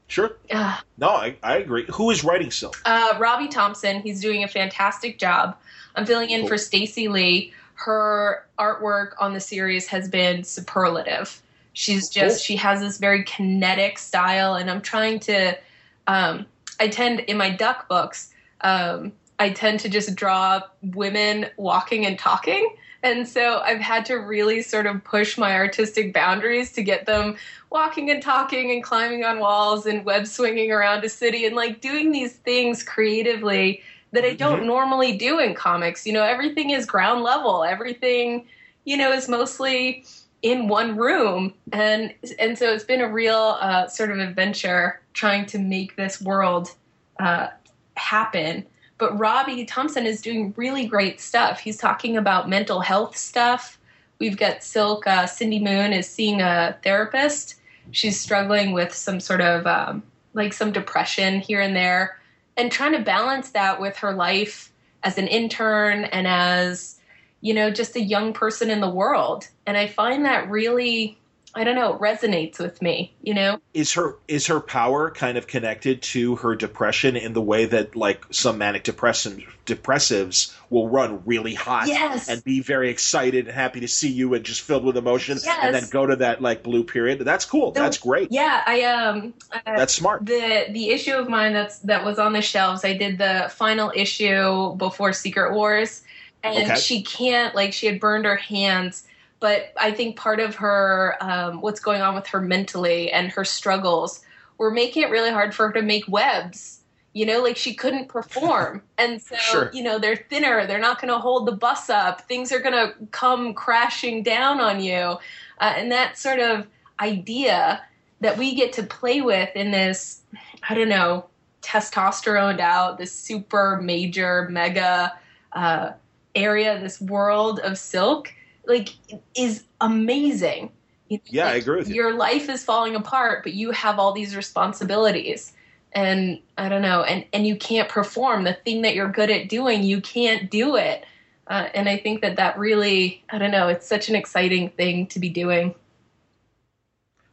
Sure. 0.07 0.37
Uh, 0.51 0.79
No, 0.99 1.09
I, 1.09 1.37
I 1.43 1.57
agree. 1.57 1.87
Who 1.93 2.11
is 2.11 2.23
writing 2.25 2.51
Silk? 2.51 2.81
uh, 2.85 3.15
Robbie 3.19 3.49
Thompson, 3.49 4.01
he's 4.03 4.21
doing 4.21 4.45
a 4.45 4.49
fantastic 4.49 5.19
job. 5.19 5.57
I'm 5.97 6.05
filling 6.07 6.31
in 6.31 6.41
Cool. 6.43 6.49
for 6.51 6.59
Stacey 6.59 7.09
Lee. 7.09 7.53
Her 7.75 8.47
artwork 8.59 9.13
on 9.19 9.33
the 9.35 9.41
series 9.41 9.87
has 9.89 10.09
been 10.09 10.45
superlative. 10.45 11.41
She's 11.73 12.09
just 12.09 12.37
Cool. 12.37 12.43
she 12.45 12.57
has 12.57 12.81
this 12.81 12.99
very 12.99 13.25
kinetic 13.25 13.99
style, 13.99 14.55
and 14.55 14.71
I'm 14.71 14.81
trying 14.81 15.19
to. 15.21 15.59
Um, 16.07 16.47
I 16.79 16.89
tend 16.89 17.21
in 17.21 17.37
my 17.37 17.51
duck 17.51 17.89
books. 17.89 18.33
Um, 18.61 19.13
I 19.39 19.51
tend 19.51 19.81
to 19.81 19.89
just 19.89 20.15
draw 20.15 20.61
women 20.83 21.47
walking 21.57 22.07
and 22.07 22.17
talking. 22.19 22.77
And 23.05 23.29
so 23.29 23.61
I've 23.61 23.83
had 23.83 24.07
to 24.07 24.15
really 24.15 24.63
sort 24.63 24.87
of 24.87 25.05
push 25.05 25.37
my 25.37 25.55
artistic 25.55 26.15
boundaries 26.15 26.73
to 26.73 26.83
get 26.83 27.05
them 27.05 27.37
walking 27.71 28.11
and 28.11 28.23
talking 28.23 28.71
and 28.71 28.83
climbing 28.83 29.25
on 29.25 29.41
walls 29.41 29.85
and 29.85 30.07
web 30.07 30.27
swinging 30.27 30.73
around 30.73 31.05
a 31.05 31.11
city 31.11 31.45
and 31.45 31.55
like 31.55 31.83
doing 31.83 32.13
these 32.13 32.33
things 32.33 32.83
creatively 32.83 33.83
that 34.13 34.25
I 34.25 34.33
don't 34.35 34.63
Mhm. 34.63 34.67
normally 34.67 35.19
do 35.19 35.39
in 35.39 35.55
comics. 35.55 36.07
You 36.07 36.15
know, 36.15 36.25
everything 36.25 36.71
is 36.71 36.87
ground 36.87 37.23
level. 37.23 37.63
Everything, 37.63 38.47
you 38.87 38.97
know, 38.97 39.13
is 39.13 39.29
mostly 39.29 40.05
in 40.41 40.69
one 40.69 40.97
room 40.97 41.53
and 41.73 42.15
and 42.39 42.59
so 42.59 42.73
it's 42.73 42.85
been 42.85 43.01
a 43.01 43.09
real 43.09 43.59
uh, 43.61 43.87
sort 43.87 44.11
of 44.11 44.19
adventure 44.19 45.01
trying 45.15 45.47
to 45.47 45.59
make 45.59 45.97
this 45.97 46.21
world 46.23 46.71
uh, 47.19 47.49
happen 47.97 48.67
but 48.99 49.19
robbie 49.19 49.65
thompson 49.65 50.07
is 50.07 50.23
doing 50.23 50.55
really 50.57 50.87
great 50.87 51.21
stuff. 51.21 51.61
He's 51.61 51.77
talking 51.77 52.17
about 52.17 52.49
mental 52.49 52.81
health 52.81 53.17
stuff. 53.17 53.79
We've 54.19 54.37
got 54.37 54.63
silk 54.63 55.07
uh, 55.07 55.27
cindy 55.27 55.59
moon 55.59 55.93
is 55.93 56.09
seeing 56.09 56.41
a 56.41 56.79
therapist. 56.83 57.57
She's 57.91 58.19
struggling 58.19 58.73
with 58.73 58.95
some 58.95 59.21
sort 59.21 59.41
of 59.41 59.67
um, 59.67 60.03
like 60.33 60.53
some 60.53 60.73
depression 60.73 61.41
here 61.41 61.61
and 61.61 61.75
there 61.75 62.19
and 62.57 62.71
trying 62.71 62.93
to 62.93 63.01
balance 63.01 63.51
that 63.51 63.81
with 63.81 63.97
her 63.99 64.13
life 64.13 64.73
as 65.03 65.19
an 65.19 65.29
intern 65.29 66.05
and 66.05 66.27
as 66.27 66.99
you 67.41 67.53
know 67.53 67.71
just 67.71 67.97
a 67.97 68.01
young 68.01 68.33
person 68.33 68.71
in 68.71 68.81
the 68.81 68.91
world. 68.91 69.49
And 69.67 69.77
i 69.77 69.87
find 69.87 70.25
that 70.25 70.51
really 70.51 71.19
i 71.57 71.65
don't 71.65 71.75
know 71.75 71.95
it 71.95 72.01
resonates 72.01 72.59
with 72.59 72.81
me 72.83 73.15
you 73.23 73.33
know 73.35 73.59
Is 73.75 73.93
her 73.95 74.17
is 74.29 74.47
her 74.49 74.61
power 74.61 75.11
kind 75.11 75.39
of 75.39 75.47
connected 75.47 76.03
to 76.03 76.37
her 76.37 76.55
depression 76.55 77.17
in 77.17 77.33
the 77.33 77.41
way 77.41 77.67
that 77.67 77.95
like 77.97 78.25
some 78.31 78.59
manic 78.59 78.83
depressive 78.85 79.41
depressives 79.67 80.55
will 80.71 80.89
run 80.89 81.23
really 81.25 81.55
hot 81.55 81.87
Yes. 81.89 82.29
and 82.29 82.43
be 82.45 82.61
very 82.61 82.91
excited 82.91 83.47
and 83.47 83.55
happy 83.55 83.81
to 83.81 83.89
see 83.89 84.09
you 84.11 84.35
and 84.35 84.45
just 84.45 84.61
filled 84.63 84.85
with 84.85 84.97
emotion 84.97 85.39
Yes. 85.43 85.59
and 85.63 85.75
then 85.75 85.85
go 85.91 86.07
to 86.07 86.17
that 86.17 86.43
like 86.43 86.63
blue 86.63 86.85
period? 86.85 87.21
That's 87.21 87.45
cool. 87.45 87.71
That's 87.73 87.99
great. 87.99 88.31
yeah 88.33 88.63
i 88.67 88.83
um 88.83 89.35
uh, 89.53 89.59
That's 89.65 89.95
smart. 89.95 90.25
the 90.27 90.67
the 90.71 90.91
issue 90.91 91.15
of 91.15 91.29
mine 91.29 91.53
that's 91.53 91.79
that 91.81 92.05
was 92.05 92.19
on 92.19 92.33
the 92.33 92.43
shelves 92.43 92.85
i 92.85 92.97
did 92.97 93.19
the 93.19 93.51
final 93.55 93.93
issue 93.95 94.75
before 94.77 95.13
secret 95.13 95.55
wars 95.55 96.03
and 96.43 96.71
Okay. 96.71 96.81
she 96.81 97.03
can't 97.03 97.55
like 97.55 97.73
she 97.73 97.87
had 97.87 98.01
burned 98.01 98.25
her 98.27 98.37
hands 98.37 99.05
but 99.45 99.75
i 99.77 99.91
think 99.91 100.17
part 100.17 100.41
of 100.41 100.55
her 100.55 101.19
um, 101.21 101.61
what's 101.61 101.79
going 101.79 102.01
on 102.01 102.15
with 102.15 102.27
her 102.27 102.41
mentally 102.41 103.13
and 103.13 103.31
her 103.31 103.45
struggles 103.45 104.23
were 104.57 104.71
making 104.71 105.03
it 105.03 105.11
really 105.11 105.31
hard 105.31 105.55
for 105.55 105.67
her 105.67 105.73
to 105.75 105.83
make 105.83 106.09
webs 106.09 106.81
you 107.13 107.27
know 107.27 107.43
like 107.43 107.55
she 107.55 107.75
couldn't 107.75 108.09
perform 108.09 108.83
and 108.99 109.21
so 109.21 109.37
Sure. 109.37 109.71
you 109.75 109.83
know 109.83 109.99
they're 109.99 110.17
thinner 110.17 110.67
they're 110.67 110.79
not 110.79 110.99
going 110.99 111.13
to 111.13 111.19
hold 111.19 111.47
the 111.47 111.53
bus 111.53 111.91
up 111.91 112.23
things 112.23 112.53
are 112.53 112.61
going 112.61 112.73
to 112.73 112.95
come 113.11 113.53
crashing 113.53 114.23
down 114.23 114.61
on 114.61 114.83
you 114.83 115.19
uh, 115.61 115.75
and 115.77 115.93
that 115.93 116.17
sort 116.17 116.39
of 116.39 116.67
idea 117.01 117.85
that 118.23 118.39
we 118.39 118.55
get 118.55 118.73
to 118.73 118.83
play 118.83 119.21
with 119.21 119.55
in 119.55 119.73
this 119.73 120.23
i 120.71 120.75
don't 120.75 120.89
know 120.89 121.27
testosteroned 121.61 122.61
out 122.61 122.97
this 122.97 123.13
super 123.13 123.79
major 123.83 124.49
mega 124.49 125.13
uh, 125.53 125.91
area 126.35 126.81
this 126.81 126.99
world 126.99 127.61
of 127.61 127.77
silk 127.77 128.33
like 128.67 128.91
is 129.37 129.65
amazing. 129.81 130.71
Yeah, 131.09 131.49
I 131.49 131.55
agree 131.55 131.77
with 131.77 131.89
you. 131.89 131.95
your 131.95 132.15
life 132.15 132.49
is 132.49 132.65
falling 132.65 132.97
apart 132.97 133.45
but 133.45 133.55
you 133.55 133.71
have 133.71 133.99
all 133.99 134.13
these 134.13 134.35
responsibilities. 134.37 135.53
And 135.93 136.41
i 136.59 136.69
don't 136.69 136.83
know 136.83 137.03
and 137.03 137.25
and 137.33 137.47
you 137.47 137.57
can't 137.57 137.89
perform 137.89 138.45
the 138.45 138.55
thing 138.55 138.83
that 138.83 138.95
you're 138.95 139.11
good 139.11 139.31
at 139.31 139.49
doing. 139.49 139.83
You 139.83 140.01
can't 140.01 140.51
do 140.51 140.77
it. 140.77 141.05
Uh, 141.47 141.69
and 141.75 141.89
i 141.89 141.97
think 141.97 142.23
that 142.23 142.37
that 142.37 142.59
really 142.59 143.23
i 143.31 143.37
don't 143.37 143.51
know 143.51 143.69
it's 143.69 143.87
such 143.87 144.09
an 144.09 144.15
exciting 144.15 144.71
thing 144.71 145.07
to 145.09 145.19
be 145.19 145.29
doing. 145.29 145.75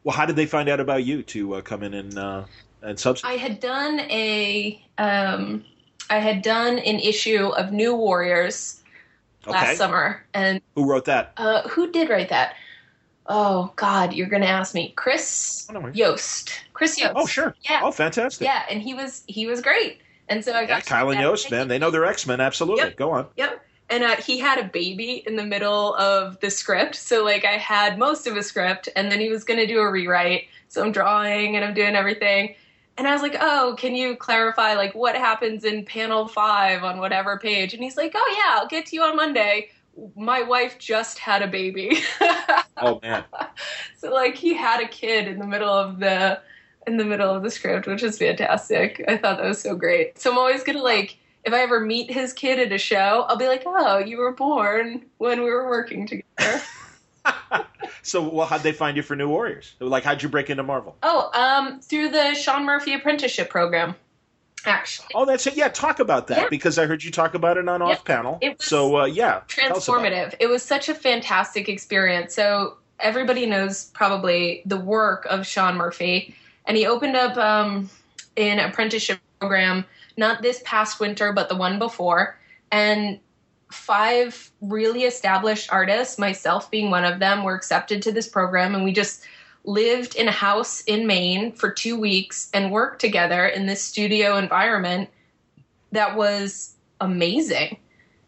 Well, 0.03 0.15
how 0.15 0.25
did 0.25 0.35
they 0.35 0.45
find 0.45 0.67
out 0.67 0.79
about 0.79 1.03
you 1.03 1.21
to 1.23 1.55
uh, 1.55 1.61
come 1.61 1.83
in 1.83 1.93
and 1.93 2.17
uh, 2.17 2.43
and 2.81 2.99
substitute? 2.99 3.29
I 3.29 3.37
had 3.37 3.59
done 3.59 3.99
a 4.01 4.83
um, 4.97 5.63
I 6.09 6.17
had 6.17 6.41
done 6.41 6.79
an 6.79 6.99
issue 6.99 7.47
of 7.49 7.71
New 7.71 7.95
Warriors 7.95 8.80
last 9.47 9.67
Okay. 9.69 9.75
summer, 9.75 10.25
and 10.33 10.61
Who 10.75 10.89
wrote 10.89 11.05
that? 11.05 11.33
uh, 11.37 11.67
who 11.69 11.91
did 11.91 12.09
write 12.09 12.29
that? 12.29 12.55
Oh 13.27 13.71
God, 13.75 14.13
you're 14.13 14.27
gonna 14.27 14.45
ask 14.47 14.73
me, 14.73 14.93
Chris 14.95 15.67
Oh, 15.69 15.73
no. 15.73 15.87
Yost. 15.93 16.51
Chris 16.73 16.99
Yost. 16.99 17.13
Oh, 17.15 17.25
sure. 17.25 17.55
Yeah, 17.69 17.81
Oh, 17.83 17.91
fantastic. 17.91 18.45
yeah, 18.45 18.63
and 18.69 18.81
he 18.81 18.93
was 18.93 19.23
he 19.27 19.47
was 19.47 19.61
great, 19.61 19.99
and 20.27 20.43
so 20.43 20.53
I 20.53 20.61
Yeah, 20.61 20.67
got 20.67 20.85
Kyle 20.85 21.09
and 21.09 21.19
Yost, 21.21 21.49
man, 21.51 21.67
they 21.67 21.79
know 21.79 21.91
their 21.91 22.05
X 22.05 22.25
Men. 22.27 22.41
Absolutely. 22.41 22.85
Yep. 22.85 22.97
Go 22.97 23.11
on. 23.11 23.27
Yep. 23.37 23.61
And 23.89 24.03
uh, 24.05 24.15
he 24.15 24.39
had 24.39 24.57
a 24.57 24.69
baby 24.69 25.21
in 25.27 25.35
the 25.35 25.43
middle 25.43 25.95
of 25.95 26.39
the 26.39 26.49
script. 26.49 26.95
So, 26.95 27.25
like, 27.25 27.43
I 27.43 27.57
had 27.57 27.99
most 27.99 28.25
of 28.25 28.37
a 28.37 28.43
script, 28.43 28.87
and 28.95 29.11
then 29.11 29.19
he 29.19 29.29
was 29.29 29.43
going 29.43 29.59
to 29.59 29.67
do 29.67 29.79
a 29.79 29.91
rewrite. 29.91 30.45
So, 30.69 30.81
I'm 30.81 30.93
drawing 30.93 31.57
and 31.57 31.65
I'm 31.65 31.73
doing 31.73 31.95
everything. 31.95 32.55
And 33.01 33.07
I 33.07 33.13
was 33.13 33.23
like, 33.23 33.35
oh, 33.41 33.73
can 33.79 33.95
you 33.95 34.15
clarify, 34.15 34.75
like, 34.75 34.93
what 34.93 35.15
happens 35.15 35.63
in 35.63 35.85
panel 35.85 36.27
five 36.27 36.83
on 36.83 36.99
whatever 36.99 37.39
page? 37.39 37.73
And 37.73 37.81
he's 37.81 37.97
like, 37.97 38.11
oh, 38.13 38.35
yeah, 38.37 38.59
I'll 38.59 38.67
get 38.67 38.85
to 38.85 38.95
you 38.95 39.01
on 39.01 39.15
Monday. 39.15 39.69
My 40.15 40.43
wife 40.43 40.77
just 40.77 41.17
had 41.17 41.41
a 41.41 41.47
baby. 41.47 41.97
Oh 42.77 42.99
man. 43.01 43.23
so, 43.97 44.11
like, 44.11 44.35
he 44.35 44.53
had 44.53 44.83
a 44.83 44.87
kid 44.87 45.27
in 45.27 45.39
the 45.39 45.47
middle 45.47 45.73
of 45.73 45.99
the. 45.99 46.39
In 46.87 46.97
the 46.97 47.05
middle 47.05 47.35
of 47.35 47.43
the 47.43 47.51
script, 47.51 47.85
which 47.85 48.01
is 48.01 48.17
fantastic. 48.17 49.03
I 49.07 49.17
thought 49.17 49.37
that 49.37 49.47
was 49.47 49.61
so 49.61 49.75
great. 49.75 50.17
So 50.17 50.31
I'm 50.31 50.37
always 50.39 50.63
gonna 50.63 50.81
like 50.81 51.17
if 51.43 51.53
I 51.53 51.61
ever 51.61 51.79
meet 51.79 52.11
his 52.11 52.33
kid 52.33 52.57
at 52.57 52.71
a 52.71 52.79
show, 52.79 53.25
I'll 53.27 53.37
be 53.37 53.47
like, 53.47 53.61
"Oh, 53.67 53.99
you 53.99 54.17
were 54.17 54.31
born 54.31 55.05
when 55.19 55.43
we 55.43 55.51
were 55.51 55.69
working 55.69 56.07
together." 56.07 56.61
So, 58.03 58.27
well, 58.27 58.47
how'd 58.47 58.63
they 58.63 58.71
find 58.71 58.97
you 58.97 59.03
for 59.03 59.15
New 59.15 59.29
Warriors? 59.29 59.75
Like, 59.79 60.03
how'd 60.03 60.23
you 60.23 60.29
break 60.29 60.49
into 60.49 60.63
Marvel? 60.63 60.97
oh, 61.03 61.29
um, 61.33 61.79
through 61.81 62.09
the 62.09 62.33
Sean 62.33 62.65
Murphy 62.65 62.93
apprenticeship 62.95 63.49
program, 63.49 63.95
actually. 64.65 65.09
Oh, 65.13 65.25
that's 65.25 65.45
it. 65.45 65.55
Yeah, 65.55 65.67
talk 65.67 65.99
about 65.99 66.27
that 66.27 66.37
Yeah. 66.37 66.47
because 66.49 66.79
I 66.79 66.87
heard 66.87 67.03
you 67.03 67.11
talk 67.11 67.35
about 67.35 67.57
it 67.57 67.67
on 67.69 67.79
Yeah. 67.81 67.85
off 67.87 68.03
panel. 68.03 68.39
So, 68.59 69.01
uh, 69.01 69.05
yeah, 69.05 69.37
about 69.37 69.51
it. 69.51 69.55
Transformative. 69.73 70.35
It 70.39 70.47
was 70.47 70.63
such 70.63 70.89
a 70.89 70.95
fantastic 70.95 71.69
experience. 71.69 72.33
So 72.33 72.77
everybody 72.99 73.45
knows 73.45 73.91
probably 73.93 74.63
the 74.65 74.77
work 74.77 75.25
of 75.29 75.45
Sean 75.45 75.75
Murphy, 75.75 76.35
and 76.65 76.75
he 76.77 76.87
opened 76.87 77.15
up 77.15 77.37
um, 77.37 77.89
an 78.37 78.59
apprenticeship 78.59 79.19
program 79.39 79.85
not 80.17 80.41
this 80.41 80.61
past 80.65 80.99
winter, 80.99 81.33
but 81.33 81.49
the 81.49 81.55
one 81.55 81.77
before, 81.77 82.39
and 82.71 83.19
five 83.71 84.51
really 84.61 85.03
established 85.03 85.71
artists, 85.71 86.19
myself 86.19 86.69
being 86.69 86.91
one 86.91 87.05
of 87.05 87.19
them, 87.19 87.43
were 87.43 87.55
accepted 87.55 88.01
to 88.03 88.11
this 88.11 88.27
program, 88.27 88.75
and 88.75 88.83
we 88.83 88.91
just 88.91 89.23
lived 89.63 90.15
in 90.15 90.27
a 90.27 90.31
house 90.31 90.81
in 90.81 91.05
Maine 91.05 91.51
for 91.51 91.71
two 91.71 91.99
weeks 91.99 92.49
and 92.53 92.71
worked 92.71 92.99
together 92.99 93.45
in 93.45 93.65
this 93.65 93.83
studio 93.83 94.37
environment 94.37 95.09
that 95.91 96.15
was 96.15 96.75
amazing. 96.99 97.77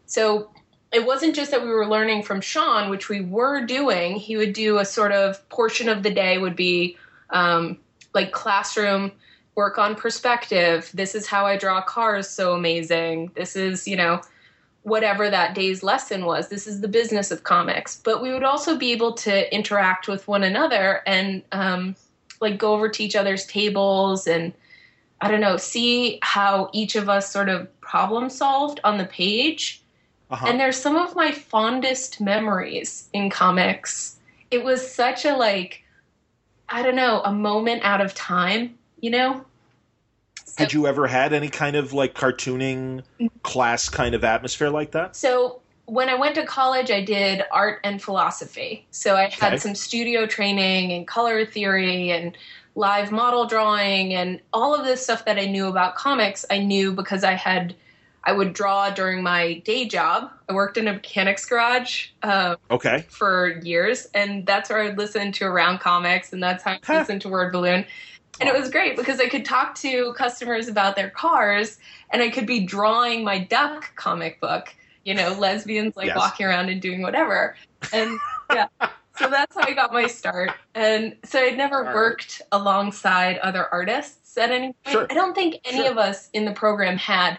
So 0.06 0.50
it 0.92 1.04
wasn't 1.04 1.34
just 1.34 1.50
that 1.50 1.62
we 1.62 1.70
were 1.70 1.88
learning 1.88 2.22
from 2.22 2.40
Sean, 2.40 2.88
which 2.88 3.08
we 3.08 3.20
were 3.20 3.64
doing. 3.66 4.16
He 4.16 4.36
would 4.36 4.52
do 4.52 4.78
a 4.78 4.84
sort 4.84 5.12
of 5.12 5.48
portion 5.48 5.88
of 5.88 6.02
the 6.02 6.10
day 6.10 6.38
would 6.38 6.54
be 6.54 6.96
um, 7.30 7.78
like 8.12 8.30
classroom 8.30 9.10
work 9.56 9.78
on 9.78 9.96
perspective. 9.96 10.90
This 10.94 11.14
is 11.14 11.26
how 11.26 11.46
I 11.46 11.56
draw 11.56 11.82
cars 11.82 12.28
so 12.28 12.54
amazing. 12.54 13.32
This 13.34 13.56
is, 13.56 13.88
you 13.88 13.96
know, 13.96 14.20
whatever 14.84 15.30
that 15.30 15.54
day's 15.54 15.82
lesson 15.82 16.26
was. 16.26 16.48
This 16.48 16.66
is 16.66 16.80
the 16.80 16.88
business 16.88 17.30
of 17.30 17.42
comics. 17.42 17.96
But 17.96 18.22
we 18.22 18.32
would 18.32 18.44
also 18.44 18.76
be 18.76 18.92
able 18.92 19.14
to 19.14 19.52
interact 19.52 20.08
with 20.08 20.28
one 20.28 20.44
another 20.44 21.02
and 21.06 21.42
um, 21.52 21.96
like 22.40 22.58
go 22.58 22.74
over 22.74 22.88
to 22.88 23.02
each 23.02 23.16
other's 23.16 23.46
tables 23.46 24.26
and 24.26 24.52
I 25.22 25.30
don't 25.30 25.40
know, 25.40 25.56
see 25.56 26.18
how 26.22 26.68
each 26.74 26.96
of 26.96 27.08
us 27.08 27.30
sort 27.30 27.48
of 27.48 27.68
problem 27.80 28.28
solved 28.28 28.80
on 28.84 28.98
the 28.98 29.06
page. 29.06 29.82
Uh-huh. 30.30 30.46
And 30.46 30.60
there's 30.60 30.78
some 30.78 30.96
of 30.96 31.16
my 31.16 31.32
fondest 31.32 32.20
memories 32.20 33.08
in 33.14 33.30
comics. 33.30 34.16
It 34.50 34.64
was 34.64 34.88
such 34.88 35.24
a 35.24 35.34
like 35.34 35.82
I 36.68 36.82
don't 36.82 36.96
know, 36.96 37.22
a 37.24 37.32
moment 37.32 37.82
out 37.84 38.00
of 38.00 38.14
time, 38.14 38.78
you 39.00 39.10
know? 39.10 39.44
So, 40.56 40.62
Had 40.62 40.72
you 40.72 40.86
ever 40.86 41.08
had 41.08 41.32
any 41.32 41.48
kind 41.48 41.74
of 41.74 41.92
like 41.92 42.14
cartooning 42.14 43.02
class 43.42 43.88
kind 43.88 44.14
of 44.14 44.22
atmosphere 44.22 44.70
like 44.70 44.92
that? 44.92 45.16
so 45.16 45.60
when 45.86 46.08
I 46.08 46.14
went 46.14 46.36
to 46.36 46.46
college, 46.46 46.90
I 46.90 47.02
did 47.04 47.42
art 47.52 47.80
and 47.84 48.00
philosophy. 48.00 48.86
So 48.90 49.16
I 49.16 49.28
had 49.28 49.54
Okay. 49.54 49.56
some 49.58 49.74
studio 49.74 50.26
training 50.26 50.92
and 50.92 51.06
color 51.06 51.44
theory 51.44 52.10
and 52.10 52.38
live 52.74 53.12
model 53.12 53.46
drawing 53.46 54.14
and 54.14 54.40
all 54.52 54.74
of 54.74 54.84
this 54.86 55.02
stuff 55.02 55.24
that 55.26 55.38
I 55.38 55.44
knew 55.46 55.66
about 55.66 55.94
comics, 55.96 56.46
I 56.50 56.58
knew 56.58 56.92
because 56.92 57.22
I 57.24 57.32
had 57.34 57.74
I 58.26 58.32
would 58.32 58.54
draw 58.54 58.88
during 58.88 59.22
my 59.22 59.54
day 59.66 59.86
job. 59.86 60.30
I 60.48 60.54
worked 60.54 60.78
in 60.78 60.88
a 60.88 60.94
mechanics 60.94 61.44
garage. 61.44 62.06
Uh, 62.22 62.56
okay. 62.70 63.04
For 63.10 63.60
years, 63.62 64.06
and 64.14 64.46
that's 64.46 64.70
where 64.70 64.80
I 64.80 64.86
would 64.86 64.96
listen 64.98 65.30
to 65.32 65.44
around 65.44 65.80
comics, 65.80 66.32
and 66.32 66.42
that's 66.42 66.64
how 66.64 66.78
I 66.88 66.98
listened 67.00 67.20
to 67.22 67.28
Word 67.28 67.52
Balloon. 67.52 67.84
And 68.40 68.48
it 68.48 68.54
was 68.54 68.70
great 68.70 68.96
because 68.96 69.20
I 69.20 69.28
could 69.28 69.44
talk 69.44 69.74
to 69.76 70.12
customers 70.14 70.68
about 70.68 70.96
their 70.96 71.10
cars, 71.10 71.78
and 72.10 72.20
I 72.22 72.30
could 72.30 72.46
be 72.46 72.60
drawing 72.60 73.24
my 73.24 73.38
duck 73.38 73.94
comic 73.96 74.40
book. 74.40 74.74
You 75.04 75.14
know, 75.14 75.32
lesbians 75.38 75.96
like 75.96 76.06
yes. 76.06 76.16
walking 76.16 76.46
around 76.46 76.70
and 76.70 76.80
doing 76.80 77.02
whatever. 77.02 77.56
And 77.92 78.18
yeah, 78.52 78.68
so 79.16 79.28
that's 79.28 79.54
how 79.54 79.62
I 79.62 79.72
got 79.72 79.92
my 79.92 80.06
start. 80.06 80.52
And 80.74 81.16
so 81.24 81.40
I'd 81.40 81.56
never 81.56 81.86
All 81.86 81.94
worked 81.94 82.40
alongside 82.52 83.38
other 83.38 83.66
artists 83.72 84.36
at 84.38 84.50
any 84.50 84.74
point. 84.84 84.92
Sure. 84.92 85.06
I 85.10 85.14
don't 85.14 85.34
think 85.34 85.56
any 85.64 85.78
sure. 85.78 85.90
of 85.90 85.98
us 85.98 86.30
in 86.32 86.46
the 86.46 86.52
program 86.52 86.96
had 86.96 87.38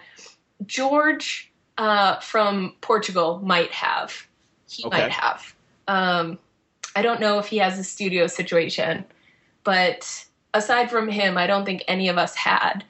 George 0.66 1.52
uh, 1.78 2.20
from 2.20 2.76
Portugal 2.82 3.42
might 3.44 3.72
have. 3.72 4.28
He 4.70 4.86
okay. 4.86 5.02
might 5.02 5.12
have. 5.12 5.56
Um, 5.88 6.40
I 6.96 7.02
don't 7.02 7.20
know 7.20 7.40
if 7.40 7.48
he 7.48 7.58
has 7.58 7.78
a 7.78 7.84
studio 7.84 8.28
situation, 8.28 9.04
but 9.64 10.26
aside 10.56 10.90
from 10.90 11.08
him, 11.08 11.38
I 11.38 11.46
don't 11.46 11.66
think 11.66 11.84
any 11.88 12.08
of 12.08 12.18
us 12.18 12.36
had. 12.36 12.84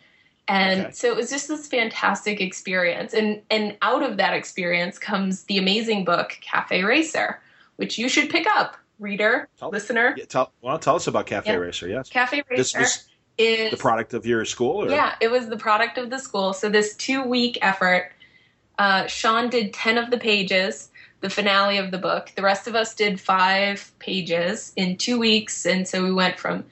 And 0.47 0.81
okay. 0.81 0.91
so 0.91 1.07
it 1.07 1.15
was 1.15 1.29
just 1.29 1.47
this 1.47 1.67
fantastic 1.67 2.39
experience. 2.39 3.13
And 3.13 3.41
and 3.49 3.75
out 3.81 4.03
of 4.03 4.17
that 4.17 4.33
experience 4.33 4.99
comes 4.99 5.43
the 5.43 5.57
amazing 5.57 6.05
book 6.05 6.37
Cafe 6.41 6.83
Racer, 6.83 7.41
which 7.77 7.97
you 7.97 8.07
should 8.07 8.29
pick 8.29 8.45
up, 8.47 8.77
reader, 8.99 9.49
tell, 9.57 9.69
listener. 9.69 10.13
Yeah, 10.15 10.25
tell, 10.25 10.51
well, 10.61 10.77
tell 10.77 10.95
us 10.95 11.07
about 11.07 11.25
Cafe 11.25 11.51
yeah. 11.51 11.57
Racer. 11.57 11.87
Yes, 11.87 12.09
Cafe 12.09 12.43
Racer. 12.49 12.79
This, 12.79 13.07
is 13.37 13.71
the 13.71 13.77
product 13.77 14.13
of 14.13 14.25
your 14.25 14.45
school? 14.45 14.85
Or? 14.85 14.89
Yeah, 14.89 15.15
it 15.19 15.29
was 15.29 15.49
the 15.49 15.57
product 15.57 15.97
of 15.97 16.09
the 16.09 16.19
school. 16.19 16.53
So 16.53 16.69
this 16.69 16.95
two 16.95 17.21
week 17.23 17.57
effort, 17.61 18.11
uh, 18.79 19.07
Sean 19.07 19.49
did 19.49 19.73
ten 19.73 19.97
of 19.97 20.11
the 20.11 20.17
pages, 20.17 20.89
the 21.21 21.29
finale 21.29 21.77
of 21.77 21.91
the 21.91 21.97
book. 21.97 22.31
The 22.35 22.43
rest 22.43 22.67
of 22.67 22.75
us 22.75 22.93
did 22.93 23.19
five 23.19 23.91
pages 23.99 24.71
in 24.75 24.95
two 24.95 25.19
weeks, 25.19 25.65
and 25.65 25.87
so 25.87 26.03
we 26.03 26.13
went 26.13 26.39
from 26.39 26.63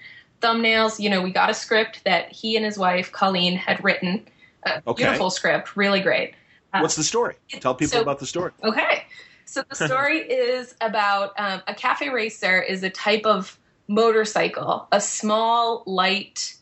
thumbnails. 0.43 0.99
You 0.99 1.09
know, 1.09 1.21
we 1.21 1.31
got 1.31 1.49
a 1.49 1.53
script 1.53 2.03
that 2.03 2.31
he 2.31 2.55
and 2.55 2.65
his 2.65 2.77
wife 2.77 3.11
Colleen 3.11 3.55
had 3.55 3.83
written. 3.83 4.27
A 4.63 4.81
okay. 4.87 5.03
Beautiful 5.03 5.29
script, 5.29 5.75
really 5.75 6.01
great. 6.01 6.33
Uh, 6.73 6.79
What's 6.79 6.95
the 6.95 7.03
story? 7.03 7.35
Tell 7.59 7.75
people 7.75 7.97
so, 7.97 8.01
about 8.01 8.19
the 8.19 8.25
story. 8.25 8.51
Okay, 8.63 9.03
so 9.45 9.63
the 9.69 9.75
story 9.87 10.19
is 10.19 10.75
about 10.81 11.33
um, 11.37 11.61
a 11.67 11.75
cafe 11.75 12.09
racer 12.09 12.61
is 12.61 12.83
a 12.83 12.89
type 12.89 13.25
of 13.25 13.57
motorcycle, 13.87 14.87
a 14.91 14.99
small, 14.99 15.83
light, 15.85 16.55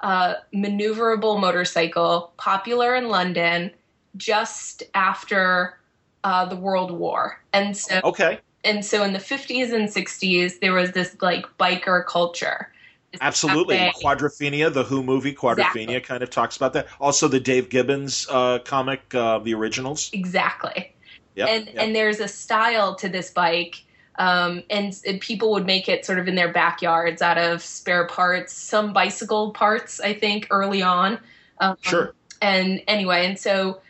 uh, 0.00 0.34
maneuverable 0.54 1.40
motorcycle, 1.40 2.32
popular 2.36 2.94
in 2.94 3.08
London 3.08 3.70
just 4.16 4.82
after 4.94 5.78
uh, 6.24 6.44
the 6.44 6.56
World 6.56 6.90
War. 6.90 7.40
And 7.52 7.76
so, 7.76 8.00
okay. 8.04 8.40
And 8.64 8.84
so, 8.84 9.02
in 9.02 9.12
the 9.12 9.18
50s 9.18 9.72
and 9.72 9.88
60s, 9.88 10.60
there 10.60 10.72
was 10.72 10.92
this 10.92 11.16
like 11.20 11.46
biker 11.58 12.04
culture. 12.04 12.72
Absolutely. 13.20 13.76
Quadrophenia, 14.02 14.72
the 14.72 14.84
Who 14.84 15.02
movie 15.02 15.34
Quadrophenia, 15.34 15.96
exactly. 15.96 16.00
kind 16.00 16.22
of 16.22 16.30
talks 16.30 16.56
about 16.56 16.72
that. 16.74 16.86
Also, 17.00 17.28
the 17.28 17.40
Dave 17.40 17.68
Gibbons 17.68 18.26
uh, 18.30 18.58
comic, 18.60 19.14
uh, 19.14 19.38
the 19.38 19.54
originals. 19.54 20.10
Exactly. 20.12 20.94
Yep, 21.34 21.48
and 21.48 21.66
yep. 21.66 21.74
and 21.78 21.94
there's 21.94 22.20
a 22.20 22.28
style 22.28 22.94
to 22.96 23.08
this 23.08 23.30
bike 23.30 23.82
um, 24.18 24.62
and, 24.70 24.98
and, 25.06 25.20
people 25.20 25.50
would 25.52 25.66
make 25.66 25.88
it 25.88 26.06
sort 26.06 26.18
of 26.18 26.26
in 26.26 26.34
their 26.34 26.50
backyards 26.50 27.20
out 27.20 27.36
of 27.36 27.62
spare 27.62 28.06
parts, 28.06 28.52
some 28.52 28.92
bicycle 28.92 29.50
parts, 29.50 30.00
I 30.00 30.14
think, 30.14 30.46
early 30.50 30.82
on. 30.82 31.18
Um, 31.60 31.76
sure. 31.82 32.14
And 32.40 32.82
anyway, 32.88 33.26
and 33.26 33.38
so 33.38 33.80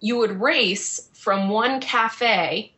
you 0.00 0.16
would 0.16 0.40
race 0.40 1.10
from 1.12 1.48
one 1.48 1.80
cafe 1.80 2.72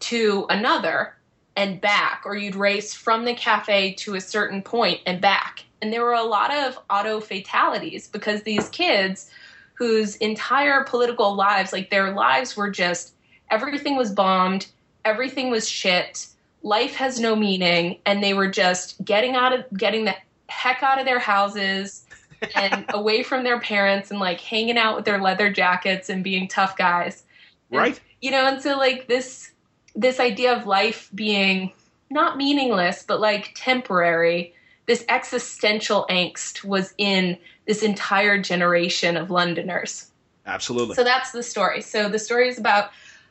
to 0.00 0.46
another 0.48 1.14
and 1.58 1.78
back, 1.80 2.22
or 2.24 2.36
you'd 2.36 2.56
race 2.56 2.94
from 2.94 3.26
the 3.26 3.34
cafe 3.34 3.92
to 3.94 4.14
a 4.14 4.20
certain 4.20 4.62
point 4.62 5.00
and 5.04 5.20
back. 5.20 5.64
And 5.82 5.92
there 5.92 6.04
were 6.04 6.14
a 6.14 6.22
lot 6.22 6.50
of 6.52 6.78
auto 6.88 7.20
fatalities 7.20 8.08
because 8.08 8.42
these 8.42 8.70
kids 8.70 9.30
whose 9.74 10.16
entire 10.16 10.84
political 10.84 11.34
lives, 11.34 11.72
like 11.72 11.90
their 11.90 12.12
lives 12.12 12.56
were 12.56 12.70
just 12.70 13.12
everything 13.50 13.96
was 13.96 14.10
bombed 14.10 14.66
everything 15.08 15.50
was 15.50 15.68
shit. 15.68 16.26
Life 16.62 16.94
has 16.96 17.18
no 17.18 17.34
meaning, 17.34 17.98
and 18.04 18.22
they 18.22 18.34
were 18.34 18.48
just 18.48 19.02
getting 19.04 19.34
out 19.34 19.52
of 19.52 19.64
getting 19.76 20.04
the 20.04 20.14
heck 20.48 20.82
out 20.82 20.98
of 20.98 21.06
their 21.06 21.18
houses 21.18 22.04
and 22.54 22.84
away 22.90 23.22
from 23.22 23.42
their 23.44 23.60
parents 23.60 24.10
and 24.10 24.20
like 24.20 24.40
hanging 24.40 24.78
out 24.78 24.96
with 24.96 25.04
their 25.04 25.20
leather 25.20 25.50
jackets 25.50 26.08
and 26.08 26.22
being 26.22 26.46
tough 26.48 26.76
guys. 26.76 27.24
Right. 27.70 27.92
And, 27.92 28.00
you 28.20 28.30
know, 28.30 28.46
and 28.46 28.62
so 28.62 28.76
like 28.76 29.08
this 29.08 29.50
this 29.98 30.20
idea 30.20 30.56
of 30.56 30.66
life 30.66 31.10
being 31.14 31.72
not 32.08 32.36
meaningless 32.36 33.02
but 33.02 33.20
like 33.20 33.52
temporary, 33.54 34.54
this 34.86 35.04
existential 35.08 36.06
angst 36.08 36.64
was 36.64 36.94
in 36.96 37.36
this 37.66 37.82
entire 37.82 38.40
generation 38.40 39.16
of 39.16 39.30
Londoners. 39.30 40.10
Absolutely. 40.46 40.94
So 40.94 41.04
that's 41.04 41.32
the 41.32 41.42
story. 41.42 41.82
So 41.82 42.08
the 42.08 42.18
story 42.18 42.48
is 42.48 42.58
about 42.58 42.90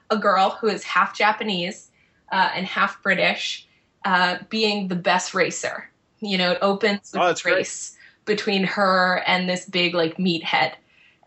a 0.09 0.17
girl 0.17 0.51
who 0.61 0.67
is 0.67 0.83
half 0.83 1.17
Japanese 1.17 1.89
uh, 2.31 2.51
and 2.53 2.65
half 2.65 3.01
British 3.01 3.65
uh, 4.05 4.37
being 4.49 4.89
the 4.89 4.95
best 4.95 5.33
racer. 5.33 5.89
You 6.19 6.37
know, 6.37 6.51
it 6.51 6.59
opens 6.61 7.13
with 7.13 7.21
oh, 7.21 7.49
a 7.49 7.55
race 7.55 7.95
great. 8.25 8.35
between 8.35 8.63
her 8.65 9.23
and 9.25 9.49
this 9.49 9.65
big 9.65 9.95
like 9.95 10.17
meathead. 10.17 10.73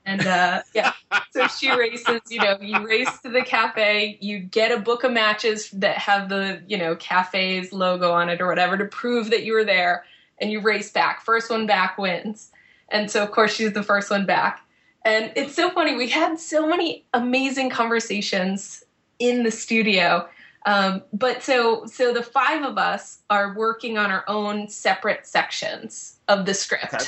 And 0.07 0.27
uh, 0.27 0.63
yeah, 0.75 0.93
so 1.31 1.47
she 1.47 1.71
races. 1.77 2.21
You 2.29 2.41
know, 2.41 2.59
you 2.61 2.87
race 2.87 3.19
to 3.21 3.31
the 3.31 3.43
cafe. 3.43 4.19
You 4.21 4.39
get 4.39 4.73
a 4.73 4.81
book 4.81 5.05
of 5.05 5.13
matches 5.13 5.71
that 5.73 5.99
have 5.99 6.29
the 6.29 6.63
you 6.67 6.79
know 6.79 6.97
cafe's 6.97 7.73
logo 7.73 8.13
on 8.13 8.29
it 8.29 8.41
or 8.41 8.47
whatever 8.47 8.77
to 8.79 8.87
prove 8.87 9.31
that 9.31 9.45
you 9.45 9.53
were 9.53 9.65
there. 9.65 10.05
And 10.41 10.51
you 10.51 10.61
race 10.61 10.91
back. 10.91 11.23
First 11.23 11.51
one 11.51 11.67
back 11.67 11.99
wins. 11.99 12.51
And 12.89 13.11
so 13.11 13.23
of 13.23 13.31
course 13.31 13.55
she's 13.55 13.73
the 13.73 13.83
first 13.83 14.11
one 14.11 14.25
back. 14.25 14.67
And 15.05 15.33
it's 15.37 15.55
so 15.55 15.71
funny. 15.71 15.97
We 15.97 16.09
had 16.09 16.41
so 16.41 16.67
many 16.67 17.05
amazing 17.13 17.71
conversations 17.71 18.83
in 19.19 19.43
the 19.43 19.51
studio. 19.51 20.29
Um, 20.67 21.03
but 21.13 21.43
so 21.43 21.85
so 21.87 22.13
the 22.13 22.23
five 22.23 22.65
of 22.65 22.79
us 22.79 23.19
are 23.29 23.55
working 23.55 23.99
on 23.99 24.11
our 24.11 24.25
own 24.29 24.69
separate 24.69 25.27
sections 25.27 26.19
of 26.29 26.47
the 26.47 26.55
script. 26.55 26.95
Okay. 26.95 27.05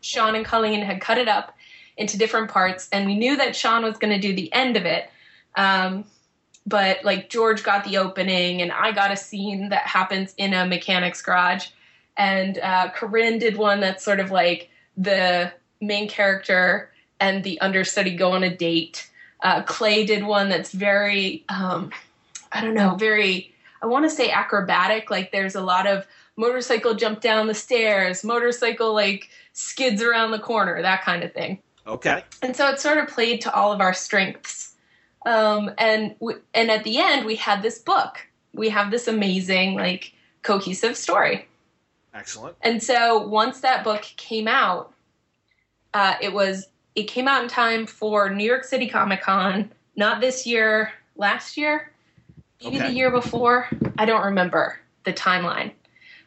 Sean 0.00 0.36
and 0.36 0.44
Colleen 0.44 0.82
had 0.82 1.00
cut 1.00 1.18
it 1.18 1.28
up 1.28 1.55
into 1.96 2.18
different 2.18 2.50
parts, 2.50 2.88
and 2.92 3.06
we 3.06 3.16
knew 3.16 3.36
that 3.36 3.56
Sean 3.56 3.82
was 3.82 3.96
going 3.98 4.12
to 4.12 4.20
do 4.20 4.34
the 4.34 4.52
end 4.52 4.76
of 4.76 4.84
it. 4.84 5.10
Um, 5.56 6.04
but 6.66 7.04
like 7.04 7.30
George 7.30 7.62
got 7.62 7.84
the 7.84 7.98
opening, 7.98 8.60
and 8.60 8.72
I 8.72 8.92
got 8.92 9.12
a 9.12 9.16
scene 9.16 9.68
that 9.70 9.86
happens 9.86 10.34
in 10.36 10.52
a 10.52 10.66
mechanic's 10.66 11.22
garage, 11.22 11.68
and 12.16 12.58
uh, 12.58 12.90
Corinne 12.90 13.38
did 13.38 13.56
one 13.56 13.80
that's 13.80 14.04
sort 14.04 14.20
of 14.20 14.30
like 14.30 14.68
the 14.96 15.52
main 15.80 16.08
character 16.08 16.90
and 17.20 17.44
the 17.44 17.60
understudy 17.60 18.16
go 18.16 18.32
on 18.32 18.42
a 18.42 18.54
date. 18.54 19.10
Uh, 19.42 19.62
Clay 19.62 20.04
did 20.04 20.24
one 20.24 20.48
that's 20.48 20.72
very, 20.72 21.44
um, 21.48 21.90
I 22.52 22.62
don't 22.62 22.74
know, 22.74 22.94
very, 22.94 23.54
I 23.82 23.86
want 23.86 24.04
to 24.04 24.10
say 24.10 24.30
acrobatic. 24.30 25.10
Like 25.10 25.32
there's 25.32 25.54
a 25.54 25.60
lot 25.60 25.86
of 25.86 26.06
motorcycle 26.36 26.94
jump 26.94 27.20
down 27.20 27.46
the 27.46 27.54
stairs, 27.54 28.24
motorcycle 28.24 28.94
like 28.94 29.30
skids 29.52 30.02
around 30.02 30.30
the 30.30 30.38
corner, 30.38 30.80
that 30.80 31.02
kind 31.02 31.22
of 31.22 31.32
thing. 31.32 31.58
Okay. 31.86 32.24
And 32.42 32.56
so 32.56 32.68
it 32.68 32.80
sort 32.80 32.98
of 32.98 33.08
played 33.08 33.40
to 33.42 33.54
all 33.54 33.72
of 33.72 33.80
our 33.80 33.94
strengths. 33.94 34.74
Um, 35.24 35.70
and 35.78 36.14
w- 36.20 36.40
and 36.54 36.70
at 36.70 36.84
the 36.84 36.98
end, 36.98 37.26
we 37.26 37.36
had 37.36 37.62
this 37.62 37.78
book. 37.78 38.18
We 38.52 38.68
have 38.70 38.90
this 38.90 39.08
amazing, 39.08 39.74
like, 39.74 40.12
cohesive 40.42 40.96
story. 40.96 41.46
Excellent. 42.14 42.56
And 42.62 42.82
so 42.82 43.26
once 43.26 43.60
that 43.60 43.84
book 43.84 44.02
came 44.16 44.48
out, 44.48 44.92
uh, 45.92 46.14
it 46.20 46.32
was 46.32 46.68
it 46.94 47.04
came 47.04 47.28
out 47.28 47.42
in 47.42 47.48
time 47.48 47.86
for 47.86 48.30
New 48.30 48.44
York 48.44 48.64
City 48.64 48.88
Comic 48.88 49.22
Con, 49.22 49.70
not 49.96 50.20
this 50.20 50.46
year, 50.46 50.92
last 51.14 51.56
year, 51.56 51.92
maybe 52.62 52.76
okay. 52.76 52.88
the 52.88 52.94
year 52.94 53.10
before. 53.10 53.68
I 53.98 54.06
don't 54.06 54.24
remember 54.24 54.78
the 55.04 55.12
timeline. 55.12 55.72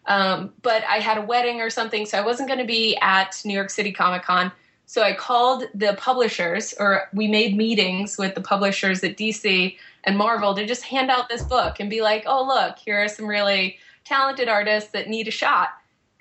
Um, 0.05 0.53
but 0.61 0.83
I 0.85 0.97
had 0.97 1.17
a 1.17 1.21
wedding 1.21 1.61
or 1.61 1.69
something, 1.69 2.05
so 2.05 2.17
I 2.17 2.21
wasn't 2.21 2.49
going 2.49 2.59
to 2.59 2.65
be 2.65 2.97
at 3.01 3.41
New 3.45 3.53
York 3.53 3.69
City 3.69 3.91
Comic 3.91 4.23
Con. 4.23 4.51
So 4.89 5.03
I 5.03 5.13
called 5.13 5.65
the 5.75 5.93
publishers, 5.99 6.73
or 6.79 7.09
we 7.13 7.27
made 7.27 7.55
meetings 7.55 8.17
with 8.17 8.33
the 8.33 8.41
publishers 8.41 9.03
at 9.03 9.17
DC 9.17 9.77
and 10.03 10.17
Marvel 10.17 10.55
to 10.55 10.65
just 10.65 10.81
hand 10.81 11.11
out 11.11 11.29
this 11.29 11.43
book 11.43 11.79
and 11.79 11.91
be 11.91 12.01
like, 12.01 12.23
oh, 12.25 12.43
look, 12.43 12.79
here 12.79 13.03
are 13.03 13.07
some 13.07 13.27
really 13.27 13.77
talented 14.03 14.49
artists 14.49 14.89
that 14.93 15.07
need 15.07 15.27
a 15.27 15.31
shot. 15.31 15.69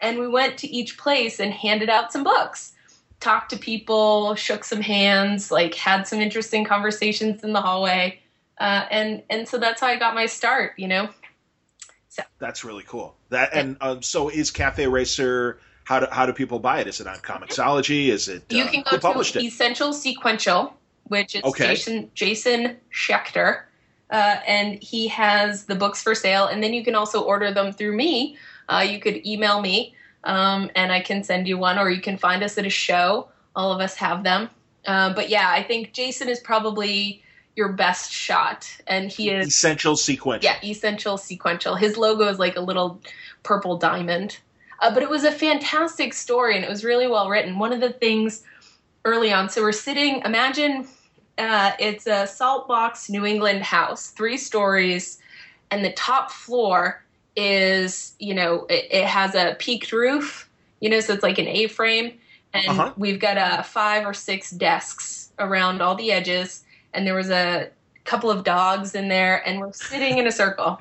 And 0.00 0.18
we 0.18 0.28
went 0.28 0.58
to 0.58 0.68
each 0.68 0.98
place 0.98 1.40
and 1.40 1.50
handed 1.50 1.88
out 1.88 2.12
some 2.12 2.24
books 2.24 2.74
talked 3.20 3.50
to 3.50 3.56
people, 3.56 4.34
shook 4.34 4.64
some 4.64 4.80
hands, 4.80 5.50
like 5.50 5.74
had 5.74 6.06
some 6.06 6.20
interesting 6.20 6.64
conversations 6.64 7.42
in 7.42 7.52
the 7.52 7.60
hallway, 7.60 8.20
uh, 8.58 8.86
and 8.90 9.22
and 9.30 9.48
so 9.48 9.58
that's 9.58 9.80
how 9.80 9.86
I 9.86 9.96
got 9.96 10.14
my 10.14 10.26
start. 10.26 10.74
You 10.76 10.88
know. 10.88 11.08
So. 12.10 12.22
That's 12.38 12.64
really 12.64 12.84
cool. 12.86 13.16
That 13.30 13.50
and 13.54 13.76
um, 13.80 14.02
so 14.02 14.28
is 14.28 14.50
Cafe 14.50 14.86
Racer. 14.86 15.60
How 15.88 16.00
do 16.00 16.06
how 16.12 16.26
do 16.26 16.34
people 16.34 16.58
buy 16.58 16.80
it? 16.80 16.86
Is 16.86 17.00
it 17.00 17.06
on 17.06 17.16
Comixology? 17.16 18.08
Is 18.08 18.28
it 18.28 18.42
You 18.52 18.64
uh, 18.64 18.68
can 18.70 18.84
who 18.84 18.90
go 18.90 18.98
published 18.98 19.32
to 19.32 19.38
it? 19.38 19.44
Essential 19.46 19.94
Sequential, 19.94 20.74
which 21.04 21.34
is 21.34 21.42
Okay. 21.44 21.68
Jason 21.68 22.10
Jason 22.14 22.76
Schechter, 22.92 23.62
uh, 24.10 24.36
and 24.46 24.82
he 24.82 25.08
has 25.08 25.64
the 25.64 25.74
books 25.74 26.02
for 26.02 26.14
sale. 26.14 26.44
And 26.46 26.62
then 26.62 26.74
you 26.74 26.84
can 26.84 26.94
also 26.94 27.22
order 27.22 27.54
them 27.54 27.72
through 27.72 27.96
me. 27.96 28.36
Uh, 28.68 28.84
you 28.86 29.00
could 29.00 29.26
email 29.26 29.62
me, 29.62 29.94
um, 30.24 30.70
and 30.74 30.92
I 30.92 31.00
can 31.00 31.24
send 31.24 31.48
you 31.48 31.56
one, 31.56 31.78
or 31.78 31.88
you 31.88 32.02
can 32.02 32.18
find 32.18 32.42
us 32.42 32.58
at 32.58 32.66
a 32.66 32.70
show. 32.70 33.30
All 33.56 33.72
of 33.72 33.80
us 33.80 33.94
have 33.96 34.24
them. 34.24 34.50
Uh, 34.86 35.14
but 35.14 35.30
yeah, 35.30 35.48
I 35.50 35.62
think 35.62 35.94
Jason 35.94 36.28
is 36.28 36.38
probably 36.38 37.22
your 37.56 37.72
best 37.72 38.12
shot, 38.12 38.68
and 38.86 39.10
he 39.10 39.30
is 39.30 39.46
Essential 39.48 39.96
sequential. 39.96 40.50
yeah, 40.50 40.58
essential 40.62 41.16
sequential. 41.16 41.76
His 41.76 41.96
logo 41.96 42.28
is 42.28 42.38
like 42.38 42.56
a 42.56 42.60
little 42.60 43.00
purple 43.42 43.78
diamond. 43.78 44.38
Uh, 44.80 44.92
but 44.92 45.02
it 45.02 45.10
was 45.10 45.24
a 45.24 45.32
fantastic 45.32 46.14
story 46.14 46.54
and 46.54 46.64
it 46.64 46.70
was 46.70 46.84
really 46.84 47.08
well 47.08 47.28
written. 47.28 47.58
One 47.58 47.72
of 47.72 47.80
the 47.80 47.90
things 47.90 48.44
early 49.04 49.32
on, 49.32 49.48
so 49.48 49.62
we're 49.62 49.72
sitting, 49.72 50.22
imagine 50.24 50.86
uh, 51.38 51.72
it's 51.78 52.06
a 52.06 52.26
salt 52.26 52.68
box 52.68 53.08
New 53.08 53.24
England 53.24 53.62
house, 53.62 54.10
three 54.10 54.36
stories, 54.36 55.18
and 55.70 55.84
the 55.84 55.92
top 55.92 56.30
floor 56.30 57.04
is, 57.36 58.14
you 58.18 58.34
know, 58.34 58.66
it, 58.68 58.86
it 58.90 59.06
has 59.06 59.34
a 59.34 59.56
peaked 59.58 59.92
roof, 59.92 60.48
you 60.80 60.90
know, 60.90 61.00
so 61.00 61.12
it's 61.12 61.22
like 61.22 61.38
an 61.38 61.46
A 61.48 61.68
frame. 61.68 62.18
And 62.54 62.66
Uh-huh. 62.66 62.92
we've 62.96 63.20
got 63.20 63.36
uh, 63.36 63.62
five 63.62 64.06
or 64.06 64.14
six 64.14 64.50
desks 64.50 65.32
around 65.38 65.82
all 65.82 65.94
the 65.94 66.10
edges. 66.10 66.64
And 66.94 67.06
there 67.06 67.14
was 67.14 67.30
a 67.30 67.70
couple 68.04 68.30
of 68.30 68.42
dogs 68.42 68.94
in 68.94 69.08
there, 69.08 69.46
and 69.46 69.60
we're 69.60 69.72
sitting 69.72 70.18
in 70.18 70.26
a 70.26 70.32
circle 70.32 70.80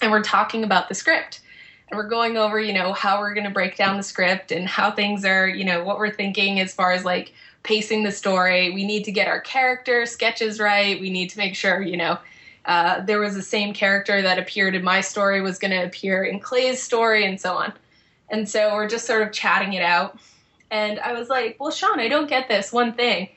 and 0.00 0.10
we're 0.10 0.22
talking 0.22 0.64
about 0.64 0.88
the 0.88 0.94
script 0.94 1.40
and 1.88 1.96
we're 1.96 2.08
going 2.08 2.36
over 2.36 2.58
you 2.60 2.72
know 2.72 2.92
how 2.92 3.20
we're 3.20 3.34
going 3.34 3.44
to 3.44 3.50
break 3.50 3.76
down 3.76 3.96
the 3.96 4.02
script 4.02 4.52
and 4.52 4.68
how 4.68 4.90
things 4.90 5.24
are 5.24 5.48
you 5.48 5.64
know 5.64 5.84
what 5.84 5.98
we're 5.98 6.10
thinking 6.10 6.60
as 6.60 6.74
far 6.74 6.92
as 6.92 7.04
like 7.04 7.32
pacing 7.66 8.04
the 8.04 8.12
story. 8.12 8.70
We 8.70 8.86
need 8.86 9.04
to 9.04 9.12
get 9.12 9.26
our 9.26 9.40
character 9.40 10.06
sketches 10.06 10.60
right. 10.60 11.00
We 11.00 11.10
need 11.10 11.30
to 11.30 11.38
make 11.38 11.54
sure 11.54 11.82
you 11.82 11.96
know 11.96 12.18
uh, 12.64 13.00
there 13.00 13.20
was 13.20 13.34
the 13.34 13.42
same 13.42 13.74
character 13.74 14.22
that 14.22 14.38
appeared 14.38 14.74
in 14.74 14.82
my 14.82 15.00
story 15.00 15.40
was 15.40 15.58
going 15.58 15.72
to 15.72 15.84
appear 15.84 16.24
in 16.24 16.40
clay's 16.40 16.82
story 16.82 17.26
and 17.26 17.40
so 17.40 17.54
on. 17.54 17.72
And 18.28 18.48
so 18.48 18.74
we're 18.74 18.88
just 18.88 19.06
sort 19.06 19.22
of 19.22 19.32
chatting 19.32 19.74
it 19.74 19.82
out. 19.82 20.18
And 20.70 20.98
i 21.00 21.12
was 21.12 21.28
like 21.28 21.56
well 21.60 21.70
sean 21.70 22.00
i 22.00 22.08
don't 22.08 22.28
get 22.28 22.48
this 22.48 22.72
one 22.72 22.94
thing. 22.94 23.28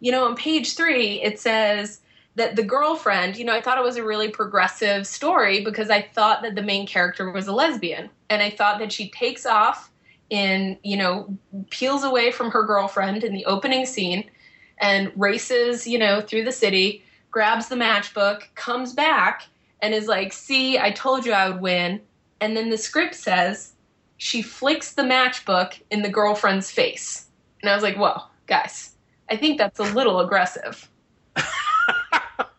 You 0.00 0.12
know 0.12 0.24
on 0.24 0.36
page 0.36 0.74
three 0.74 1.22
it 1.22 1.38
says 1.38 2.00
that 2.36 2.54
the 2.54 2.62
girlfriend, 2.62 3.36
you 3.36 3.44
know, 3.44 3.54
I 3.54 3.60
thought 3.60 3.78
it 3.78 3.84
was 3.84 3.96
a 3.96 4.04
really 4.04 4.28
progressive 4.28 5.06
story 5.06 5.64
because 5.64 5.90
I 5.90 6.02
thought 6.02 6.42
that 6.42 6.54
the 6.54 6.62
main 6.62 6.86
character 6.86 7.30
was 7.30 7.48
a 7.48 7.52
lesbian. 7.52 8.10
And 8.28 8.42
I 8.42 8.50
thought 8.50 8.78
that 8.78 8.92
she 8.92 9.08
takes 9.08 9.46
off 9.46 9.90
in, 10.28 10.78
you 10.82 10.96
know, 10.96 11.34
peels 11.70 12.04
away 12.04 12.30
from 12.30 12.50
her 12.50 12.62
girlfriend 12.62 13.24
in 13.24 13.32
the 13.32 13.46
opening 13.46 13.86
scene 13.86 14.30
and 14.78 15.10
races, 15.16 15.86
you 15.86 15.98
know, 15.98 16.20
through 16.20 16.44
the 16.44 16.52
city, 16.52 17.02
grabs 17.30 17.68
the 17.68 17.76
matchbook, 17.76 18.42
comes 18.54 18.92
back, 18.92 19.44
and 19.80 19.94
is 19.94 20.06
like, 20.06 20.32
see, 20.32 20.78
I 20.78 20.90
told 20.90 21.24
you 21.24 21.32
I 21.32 21.48
would 21.48 21.62
win. 21.62 22.00
And 22.40 22.54
then 22.54 22.68
the 22.68 22.76
script 22.76 23.14
says 23.14 23.72
she 24.18 24.42
flicks 24.42 24.92
the 24.92 25.02
matchbook 25.02 25.80
in 25.90 26.02
the 26.02 26.10
girlfriend's 26.10 26.70
face. 26.70 27.28
And 27.62 27.70
I 27.70 27.74
was 27.74 27.82
like, 27.82 27.96
whoa, 27.96 28.20
guys, 28.46 28.94
I 29.30 29.36
think 29.36 29.56
that's 29.56 29.78
a 29.78 29.94
little 29.94 30.20
aggressive. 30.20 30.90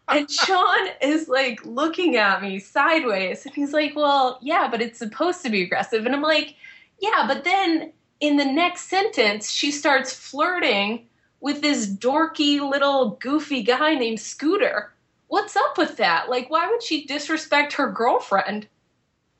And 0.09 0.29
Sean 0.31 0.87
is 1.01 1.27
like 1.27 1.59
looking 1.65 2.15
at 2.15 2.41
me 2.41 2.59
sideways, 2.59 3.45
and 3.45 3.53
he's 3.53 3.73
like, 3.73 3.95
Well, 3.95 4.39
yeah, 4.41 4.67
but 4.69 4.81
it's 4.81 4.99
supposed 4.99 5.43
to 5.43 5.49
be 5.49 5.63
aggressive. 5.63 6.05
And 6.05 6.15
I'm 6.15 6.21
like, 6.21 6.55
Yeah, 6.99 7.25
but 7.27 7.43
then 7.43 7.91
in 8.19 8.37
the 8.37 8.45
next 8.45 8.89
sentence, 8.89 9.51
she 9.51 9.71
starts 9.71 10.13
flirting 10.13 11.07
with 11.39 11.61
this 11.61 11.87
dorky 11.87 12.59
little 12.59 13.11
goofy 13.19 13.61
guy 13.63 13.93
named 13.95 14.19
Scooter. 14.19 14.91
What's 15.27 15.55
up 15.55 15.77
with 15.77 15.97
that? 15.97 16.29
Like, 16.29 16.49
why 16.49 16.67
would 16.67 16.81
she 16.81 17.05
disrespect 17.05 17.73
her 17.73 17.91
girlfriend? 17.91 18.67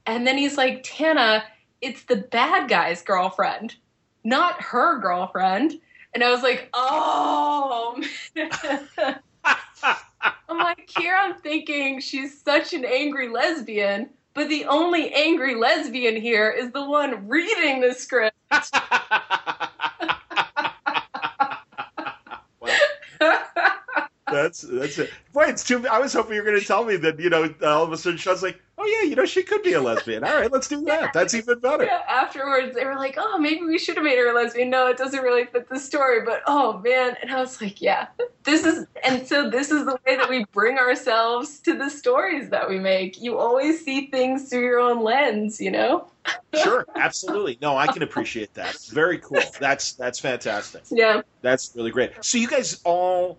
And 0.06 0.28
then 0.28 0.38
he's 0.38 0.58
like, 0.58 0.84
Tana, 0.84 1.44
it's 1.82 2.04
the 2.04 2.18
bad 2.18 2.70
guy's 2.70 3.02
girlfriend, 3.02 3.76
not 4.24 4.62
her 4.62 5.00
girlfriend. 5.00 5.80
And 6.14 6.24
I 6.24 6.32
was 6.32 6.44
like, 6.44 6.70
Oh. 6.74 8.04
I'm 10.22 10.58
like, 10.58 10.90
here 10.98 11.16
I'm 11.16 11.36
thinking 11.36 12.00
she's 12.00 12.42
such 12.42 12.74
an 12.74 12.86
angry 12.86 13.30
lesbian, 13.30 14.10
but 14.34 14.50
the 14.50 14.66
only 14.66 15.14
angry 15.14 15.56
lesbian 15.56 16.20
here 16.20 16.50
is 16.50 16.72
the 16.72 16.88
one 16.88 17.28
reading 17.28 17.82
the 17.82 17.94
script. 17.94 18.36
That's 24.32 24.62
that's 24.62 24.98
it. 25.00 25.10
Boy, 25.34 25.46
it's 25.46 25.64
too. 25.64 25.88
I 25.88 26.00
was 26.00 26.14
hoping 26.14 26.36
you 26.36 26.42
were 26.42 26.50
going 26.50 26.60
to 26.60 26.66
tell 26.66 26.84
me 26.84 26.98
that 26.98 27.20
you 27.20 27.30
know 27.30 27.54
all 27.64 27.84
of 27.84 27.92
a 27.94 27.98
sudden 27.98 28.18
Sean's 28.18 28.44
like, 28.44 28.60
oh 28.78 28.86
yeah, 28.86 29.10
you 29.10 29.16
know 29.16 29.26
she 29.26 29.44
could 29.44 29.64
be 29.64 29.74
a 29.74 29.82
lesbian. 29.82 30.24
All 30.24 30.36
right, 30.36 30.52
let's 30.52 30.68
do 30.68 30.82
that. 30.86 31.14
That's 31.14 31.34
even 31.34 31.60
better. 31.60 31.86
Yeah, 31.86 32.02
afterwards, 32.08 32.76
they 32.76 32.86
were 32.86 32.96
like, 32.96 33.16
oh, 33.18 33.38
maybe 33.38 33.64
we 33.64 33.78
should 33.78 33.96
have 33.96 34.04
made 34.04 34.18
her 34.18 34.32
a 34.32 34.34
lesbian. 34.34 34.70
No, 34.70 34.88
it 34.88 34.98
doesn't 34.98 35.22
really 35.22 35.46
fit 35.46 35.70
the 35.70 35.80
story, 35.80 36.22
but 36.24 36.42
oh 36.48 36.80
man. 36.80 37.16
And 37.22 37.32
I 37.32 37.40
was 37.40 37.62
like, 37.62 37.82
yeah, 37.82 38.08
this 38.44 38.66
is, 38.66 38.86
and 39.04 39.28
so 39.28 39.50
this 39.50 39.72
is 39.72 39.86
the 39.86 39.98
way 40.06 40.16
that 40.16 40.30
we 40.30 40.46
bring 40.52 40.78
ourselves 40.78 41.60
to 41.60 41.78
the 41.78 41.90
stories 41.90 42.50
that 42.50 42.70
we 42.70 42.80
make. 42.80 43.22
You 43.22 43.38
always 43.38 43.84
see 43.84 44.08
things 44.08 44.50
through 44.50 44.64
your 44.64 44.80
own 44.80 45.04
lens, 45.04 45.60
you 45.62 45.72
know? 45.72 46.08
Sure, 46.64 46.86
absolutely. 46.96 47.58
No, 47.62 47.78
I 47.78 47.88
can 47.88 48.04
appreciate 48.04 48.54
that. 48.56 48.76
Very 48.92 49.20
cool. 49.20 49.42
That's 49.60 49.94
that's 49.94 50.20
fantastic. 50.20 50.84
Yeah. 50.90 51.22
That's 51.42 51.72
really 51.76 51.92
great. 51.92 52.12
So 52.22 52.38
you 52.38 52.48
guys 52.48 52.82
all. 52.84 53.38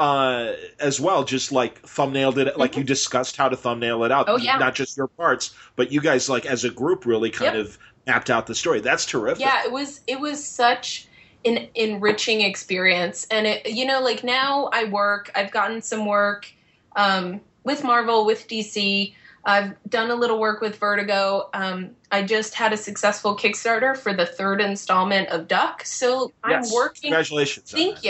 Uh, 0.00 0.56
as 0.78 0.98
well, 0.98 1.24
just 1.24 1.52
like 1.52 1.82
thumbnailed 1.82 2.38
it, 2.38 2.56
like 2.58 2.74
you 2.74 2.82
discussed 2.82 3.36
how 3.36 3.50
to 3.50 3.56
thumbnail 3.56 4.02
it 4.04 4.10
out. 4.10 4.26
Mm-hmm. 4.26 4.34
Oh, 4.34 4.38
yeah. 4.38 4.56
Not 4.56 4.74
just 4.74 4.96
your 4.96 5.08
parts, 5.08 5.54
but 5.76 5.92
you 5.92 6.00
guys, 6.00 6.26
like 6.28 6.46
as 6.46 6.64
a 6.64 6.70
group, 6.70 7.04
really 7.04 7.28
kind 7.28 7.54
Yep. 7.54 7.66
of 7.66 7.78
mapped 8.06 8.30
out 8.30 8.46
the 8.46 8.54
story. 8.54 8.80
That's 8.80 9.04
terrific. 9.04 9.40
Yeah, 9.42 9.62
it 9.62 9.70
was 9.70 10.00
it 10.06 10.18
was 10.18 10.42
such 10.42 11.06
an 11.44 11.68
enriching 11.74 12.40
experience, 12.40 13.26
and 13.30 13.46
it 13.46 13.68
you 13.68 13.84
know 13.84 14.00
like 14.00 14.24
now 14.24 14.70
I 14.72 14.84
work. 14.84 15.30
I've 15.34 15.50
gotten 15.50 15.82
some 15.82 16.06
work 16.06 16.50
um, 16.96 17.42
with 17.64 17.84
Marvel, 17.84 18.24
with 18.24 18.48
DC. 18.48 19.12
I've 19.44 19.74
done 19.88 20.10
a 20.10 20.14
little 20.14 20.38
work 20.40 20.62
with 20.62 20.78
Vertigo. 20.78 21.50
Um, 21.54 21.90
I 22.10 22.22
just 22.22 22.54
had 22.54 22.72
a 22.72 22.76
successful 22.78 23.36
Kickstarter 23.36 23.96
for 23.96 24.14
the 24.14 24.26
third 24.26 24.62
installment 24.62 25.28
of 25.28 25.46
Duck, 25.46 25.84
so 25.84 26.32
Yes. 26.48 26.68
I'm 26.68 26.74
working. 26.74 27.10
Congratulations. 27.10 27.72
on 27.74 27.78
Thank 27.78 27.96
that. 27.96 28.04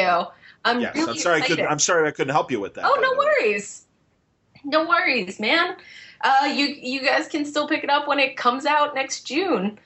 I'm 0.65 0.81
Yes, 0.81 0.95
really 0.95 1.11
I'm 1.11 1.17
sorry. 1.17 1.43
I 1.43 1.47
couldn't. 1.47 1.67
I'm 1.67 1.79
sorry 1.79 2.09
I 2.09 2.11
couldn't 2.11 2.33
help 2.33 2.51
you 2.51 2.61
with 2.61 2.75
that. 2.75 2.85
Oh, 2.85 2.99
no 3.01 3.17
worries. 3.17 3.87
No 4.65 4.87
worries, 4.87 5.41
man. 5.41 5.77
Uh, 6.23 6.53
you 6.53 6.67
you 6.67 7.01
guys 7.01 7.29
can 7.29 7.45
still 7.45 7.67
pick 7.67 7.83
it 7.83 7.91
up 7.91 8.07
when 8.07 8.19
it 8.19 8.37
comes 8.37 8.67
out 8.67 8.95
next 8.95 9.23
June. 9.23 9.79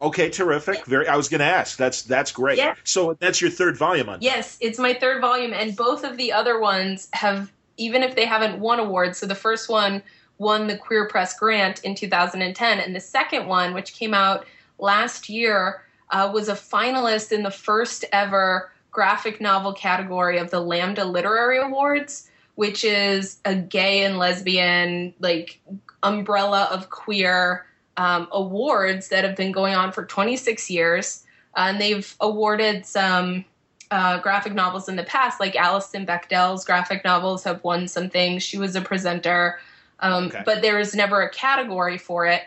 Okay, 0.00 0.28
terrific. 0.30 0.84
Very. 0.86 1.08
I 1.08 1.16
was 1.16 1.28
going 1.28 1.40
to 1.40 1.46
ask. 1.46 1.76
That's 1.76 2.02
that's 2.02 2.32
great. 2.32 2.58
Yeah. 2.58 2.74
So 2.84 3.16
that's 3.20 3.40
your 3.40 3.50
third 3.50 3.76
volume 3.76 4.08
on. 4.08 4.18
Yes, 4.20 4.56
it's 4.60 4.78
my 4.78 4.94
third 4.94 5.20
volume, 5.20 5.52
and 5.52 5.76
both 5.76 6.04
of 6.04 6.16
the 6.16 6.32
other 6.32 6.60
ones 6.60 7.08
have, 7.12 7.52
even 7.76 8.02
if 8.02 8.14
they 8.16 8.24
haven't 8.24 8.58
won 8.60 8.80
awards. 8.80 9.18
So 9.18 9.26
the 9.26 9.34
first 9.34 9.68
one 9.68 10.02
won 10.38 10.68
the 10.68 10.76
Queer 10.76 11.08
Press 11.08 11.36
Grant 11.36 11.84
in 11.84 11.94
2010, 11.96 12.78
and 12.78 12.94
the 12.94 13.00
second 13.00 13.46
one, 13.46 13.74
which 13.74 13.92
came 13.92 14.14
out 14.14 14.46
last 14.78 15.28
year, 15.28 15.82
uh, 16.10 16.30
was 16.32 16.48
a 16.48 16.54
finalist 16.54 17.32
in 17.32 17.42
the 17.42 17.50
first 17.50 18.04
ever 18.12 18.70
graphic 18.98 19.40
novel 19.40 19.72
category 19.72 20.38
of 20.38 20.50
the 20.50 20.58
Lambda 20.58 21.04
Literary 21.04 21.58
Awards, 21.58 22.28
which 22.56 22.82
is 22.82 23.38
a 23.44 23.54
gay 23.54 24.02
and 24.02 24.18
lesbian 24.18 25.14
like 25.20 25.60
umbrella 26.02 26.66
of 26.72 26.90
queer 26.90 27.64
um, 27.96 28.26
awards 28.32 29.06
that 29.10 29.22
have 29.22 29.36
been 29.36 29.52
going 29.52 29.72
on 29.72 29.92
for 29.92 30.04
26 30.04 30.68
years, 30.68 31.22
uh, 31.56 31.66
and 31.68 31.80
they've 31.80 32.12
awarded 32.18 32.84
some 32.84 33.44
uh, 33.92 34.18
graphic 34.18 34.52
novels 34.52 34.88
in 34.88 34.96
the 34.96 35.04
past, 35.04 35.38
like 35.38 35.54
Alison 35.54 36.04
Bechdel's 36.04 36.64
graphic 36.64 37.04
novels 37.04 37.44
have 37.44 37.62
won 37.62 37.86
some 37.86 38.10
things. 38.10 38.42
She 38.42 38.58
was 38.58 38.74
a 38.74 38.80
presenter, 38.80 39.60
um, 40.00 40.24
Okay. 40.24 40.42
but 40.44 40.60
there 40.60 40.76
was 40.76 40.92
never 40.92 41.22
a 41.22 41.30
category 41.30 41.98
for 41.98 42.26
it. 42.26 42.42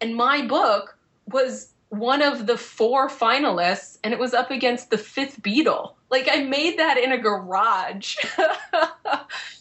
And 0.00 0.14
my 0.14 0.46
book 0.46 0.96
was 1.32 1.70
one 1.88 2.22
of 2.22 2.46
the 2.46 2.56
four 2.56 3.08
finalists, 3.08 3.98
and 4.04 4.14
it 4.14 4.20
was 4.20 4.34
up 4.34 4.52
against 4.52 4.90
the 4.90 4.98
fifth 4.98 5.42
Beatle. 5.42 5.94
Like 6.10 6.28
I 6.30 6.42
made 6.44 6.78
that 6.78 6.98
in 6.98 7.12
a 7.12 7.18
garage. 7.18 8.16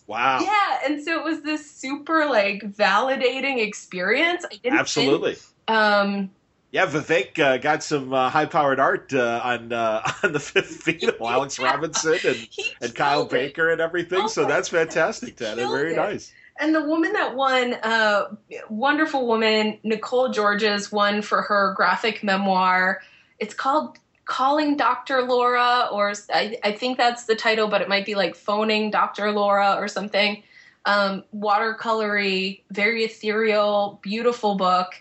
Wow. 0.08 0.39
yeah, 0.39 0.82
and 0.86 1.04
so 1.04 1.18
it 1.18 1.24
was 1.24 1.41
this 1.41 1.70
super 1.70 2.28
like 2.28 2.62
validating 2.62 3.58
experience. 3.66 4.46
I 4.46 4.50
didn't 4.58 4.74
win. 4.74 4.80
Absolutely. 4.80 5.36
Um, 5.68 6.30
Yeah, 6.72 6.86
Vivek 6.86 7.39
uh, 7.39 7.58
got 7.58 7.82
some 7.82 8.14
uh, 8.14 8.30
high-powered 8.30 8.80
art 8.80 9.14
uh, 9.14 9.41
on 9.43 9.74
uh, 9.74 10.08
on 10.24 10.34
the 10.34 10.39
fifth 10.39 10.86
Beatle. 10.86 11.32
Alex 11.32 11.58
Robinson 11.58 12.20
and, 12.24 12.48
and 12.82 12.93
Kyle 12.93 13.24
it. 13.24 13.32
Baker 13.32 13.72
and 13.72 13.82
everything. 13.82 14.22
Oh 14.24 14.28
so 14.28 14.46
that's 14.46 14.70
fantastic, 14.70 15.38
killed 15.38 15.58
Very 15.58 15.93
it. 15.93 15.98
nice. 15.98 16.32
And 16.60 16.74
the 16.76 16.84
woman 16.84 17.14
that 17.14 17.36
won, 17.36 17.74
uh, 17.82 18.36
wonderful 18.70 19.26
woman, 19.28 19.80
Nicole 19.84 20.30
Georges, 20.30 20.91
won 20.91 21.22
for 21.22 21.41
her 21.41 21.74
graphic 21.76 22.24
memoir. 22.24 23.02
it's 23.39 23.54
called 23.54 23.98
calling 24.26 24.76
Dr. 24.76 25.21
Laura, 25.21 25.88
or 25.91 26.13
I, 26.34 26.57
I, 26.63 26.71
think 26.71 26.97
that's 26.97 27.26
the 27.26 27.36
title, 27.36 27.67
but 27.67 27.82
it 27.82 27.89
might 27.89 28.05
be 28.05 28.15
like 28.15 28.36
phoning 28.36 28.89
Dr. 28.91 29.32
Laura 29.32 29.76
or 29.78 29.88
something. 29.88 30.43
Um, 30.86 31.23
watercolory, 31.36 32.61
very 32.71 33.03
ethereal, 33.03 33.99
beautiful 34.01 34.55
book. 34.55 34.93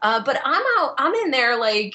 Uh, 0.00 0.22
but 0.24 0.40
I'm 0.44 0.62
out, 0.78 0.94
I'm 0.98 1.14
in 1.14 1.30
there 1.30 1.58
like 1.58 1.94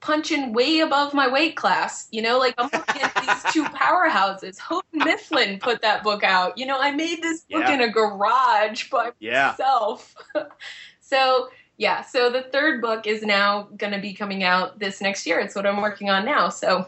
punching 0.00 0.52
way 0.52 0.80
above 0.80 1.14
my 1.14 1.28
weight 1.28 1.56
class. 1.56 2.08
You 2.10 2.22
know, 2.22 2.38
like 2.38 2.54
I'm 2.58 2.68
looking 2.72 3.02
at 3.02 3.14
these 3.14 3.52
two 3.52 3.64
powerhouses. 3.64 4.58
Houghton 4.58 5.00
Mifflin 5.04 5.58
put 5.58 5.82
that 5.82 6.02
book 6.02 6.22
out. 6.22 6.58
You 6.58 6.66
know, 6.66 6.78
I 6.78 6.92
made 6.92 7.22
this 7.22 7.42
book 7.42 7.62
yeah. 7.62 7.74
in 7.74 7.80
a 7.80 7.88
garage 7.88 8.90
by 8.90 9.12
yeah. 9.18 9.54
myself. 9.58 10.14
so 11.00 11.48
yeah, 11.82 12.02
so 12.02 12.30
the 12.30 12.42
third 12.42 12.80
book 12.80 13.08
is 13.08 13.24
now 13.24 13.64
going 13.76 13.92
to 13.92 13.98
be 13.98 14.14
coming 14.14 14.44
out 14.44 14.78
this 14.78 15.00
next 15.00 15.26
year. 15.26 15.40
It's 15.40 15.56
what 15.56 15.66
I'm 15.66 15.80
working 15.80 16.10
on 16.10 16.24
now. 16.24 16.48
So 16.48 16.86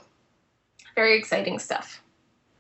very 0.95 1.19
exciting 1.19 1.59
stuff. 1.59 2.01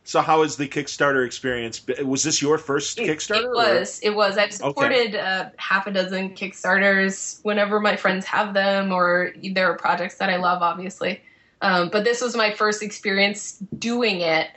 So 0.03 0.21
how 0.21 0.43
is 0.43 0.57
the 0.57 0.67
Kickstarter 0.67 1.25
experience? 1.25 1.87
Was 2.03 2.25
this 2.25 2.43
your 2.43 2.59
first 2.59 2.99
Kickstarter? 2.99 3.45
It 3.45 3.51
was. 3.51 4.01
Or? 4.03 4.09
It 4.09 4.17
was. 4.17 4.37
I've 4.37 4.53
supported 4.53 5.15
okay. 5.15 5.21
uh, 5.21 5.51
half 5.59 5.87
a 5.87 5.93
dozen 5.93 6.35
Kickstarters 6.35 7.39
whenever 7.45 7.79
my 7.79 7.95
friends 7.95 8.27
have 8.27 8.53
them, 8.53 8.91
or 8.91 9.33
there 9.53 9.71
are 9.71 9.77
projects 9.77 10.17
that 10.17 10.29
I 10.29 10.35
love, 10.35 10.61
obviously. 10.61 11.23
Um, 11.63 11.89
but 11.89 12.03
this 12.03 12.21
was 12.21 12.37
my 12.37 12.53
first 12.53 12.83
experience 12.83 13.59
doing 13.79 14.23
it, 14.23 14.51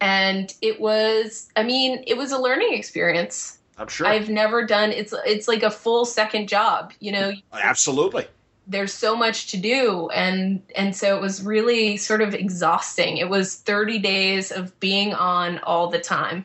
and 0.00 0.54
it 0.62 0.80
was. 0.80 1.48
I 1.56 1.64
mean, 1.64 2.04
it 2.06 2.16
was 2.16 2.30
a 2.30 2.38
learning 2.38 2.72
experience. 2.74 3.55
I'm 3.78 3.88
sure. 3.88 4.06
I've 4.06 4.28
never 4.28 4.64
done 4.64 4.92
it's 4.92 5.14
it's 5.26 5.48
like 5.48 5.62
a 5.62 5.70
full 5.70 6.04
second 6.04 6.48
job, 6.48 6.92
you 7.00 7.12
know. 7.12 7.32
Absolutely. 7.52 8.26
There's 8.66 8.92
so 8.92 9.14
much 9.14 9.50
to 9.52 9.56
do 9.56 10.08
and 10.10 10.62
and 10.74 10.96
so 10.96 11.16
it 11.16 11.20
was 11.20 11.42
really 11.42 11.96
sort 11.96 12.22
of 12.22 12.34
exhausting. 12.34 13.18
It 13.18 13.28
was 13.28 13.56
30 13.56 13.98
days 13.98 14.50
of 14.50 14.78
being 14.80 15.14
on 15.14 15.58
all 15.58 15.88
the 15.88 15.98
time. 15.98 16.44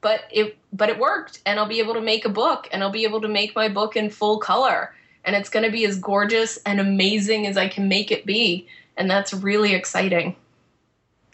But 0.00 0.22
it 0.30 0.56
but 0.72 0.88
it 0.88 0.98
worked 0.98 1.40
and 1.44 1.58
I'll 1.58 1.68
be 1.68 1.80
able 1.80 1.94
to 1.94 2.00
make 2.00 2.24
a 2.24 2.30
book 2.30 2.68
and 2.72 2.82
I'll 2.82 2.90
be 2.90 3.04
able 3.04 3.20
to 3.20 3.28
make 3.28 3.54
my 3.54 3.68
book 3.68 3.96
in 3.96 4.10
full 4.10 4.38
color 4.38 4.94
and 5.24 5.36
it's 5.36 5.48
going 5.48 5.64
to 5.64 5.72
be 5.72 5.84
as 5.84 5.98
gorgeous 5.98 6.58
and 6.64 6.80
amazing 6.80 7.46
as 7.46 7.56
I 7.56 7.68
can 7.68 7.88
make 7.88 8.10
it 8.10 8.24
be 8.24 8.68
and 8.96 9.10
that's 9.10 9.34
really 9.34 9.74
exciting. 9.74 10.36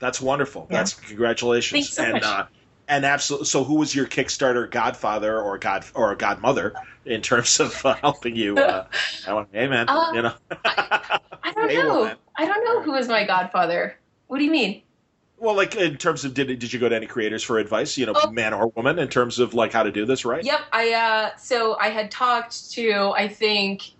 That's 0.00 0.20
wonderful. 0.20 0.66
Yeah. 0.68 0.78
That's 0.78 0.94
congratulations. 0.94 1.90
So 1.90 2.02
and 2.02 2.24
uh, 2.24 2.46
and 2.88 3.04
absolutely. 3.04 3.46
So, 3.46 3.64
who 3.64 3.76
was 3.76 3.94
your 3.94 4.06
Kickstarter 4.06 4.70
godfather 4.70 5.40
or 5.40 5.58
god 5.58 5.84
or 5.94 6.14
godmother 6.14 6.74
in 7.04 7.22
terms 7.22 7.60
of 7.60 7.84
uh, 7.84 7.94
helping 7.94 8.36
you? 8.36 8.56
Uh, 8.56 8.86
I 9.26 9.32
want, 9.32 9.48
hey 9.52 9.68
man, 9.68 9.88
uh, 9.88 10.12
you 10.12 10.22
know. 10.22 10.34
I, 10.64 11.20
I, 11.42 11.52
don't 11.52 11.68
hey, 11.70 11.76
know. 11.76 11.98
Woman. 12.00 12.16
I 12.36 12.46
don't 12.46 12.64
know 12.64 12.82
who 12.82 12.92
was 12.92 13.08
my 13.08 13.24
godfather. 13.24 13.96
What 14.26 14.38
do 14.38 14.44
you 14.44 14.50
mean? 14.50 14.82
Well, 15.38 15.56
like 15.56 15.74
in 15.74 15.96
terms 15.96 16.24
of 16.24 16.34
did 16.34 16.46
did 16.58 16.72
you 16.72 16.78
go 16.78 16.88
to 16.88 16.94
any 16.94 17.06
creators 17.06 17.42
for 17.42 17.58
advice? 17.58 17.98
You 17.98 18.06
know, 18.06 18.14
oh. 18.14 18.30
man 18.30 18.54
or 18.54 18.68
woman, 18.68 18.98
in 18.98 19.08
terms 19.08 19.38
of 19.38 19.54
like 19.54 19.72
how 19.72 19.82
to 19.82 19.90
do 19.90 20.06
this, 20.06 20.24
right? 20.24 20.44
Yep. 20.44 20.60
I 20.72 20.92
uh, 20.92 21.36
so 21.36 21.76
I 21.78 21.88
had 21.88 22.10
talked 22.10 22.70
to 22.72 23.12
I 23.16 23.28
think 23.28 23.92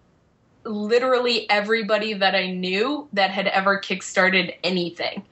literally 0.64 1.50
everybody 1.50 2.12
that 2.14 2.34
I 2.34 2.50
knew 2.52 3.08
that 3.12 3.30
had 3.30 3.48
ever 3.48 3.80
kickstarted 3.80 4.54
anything. 4.62 5.24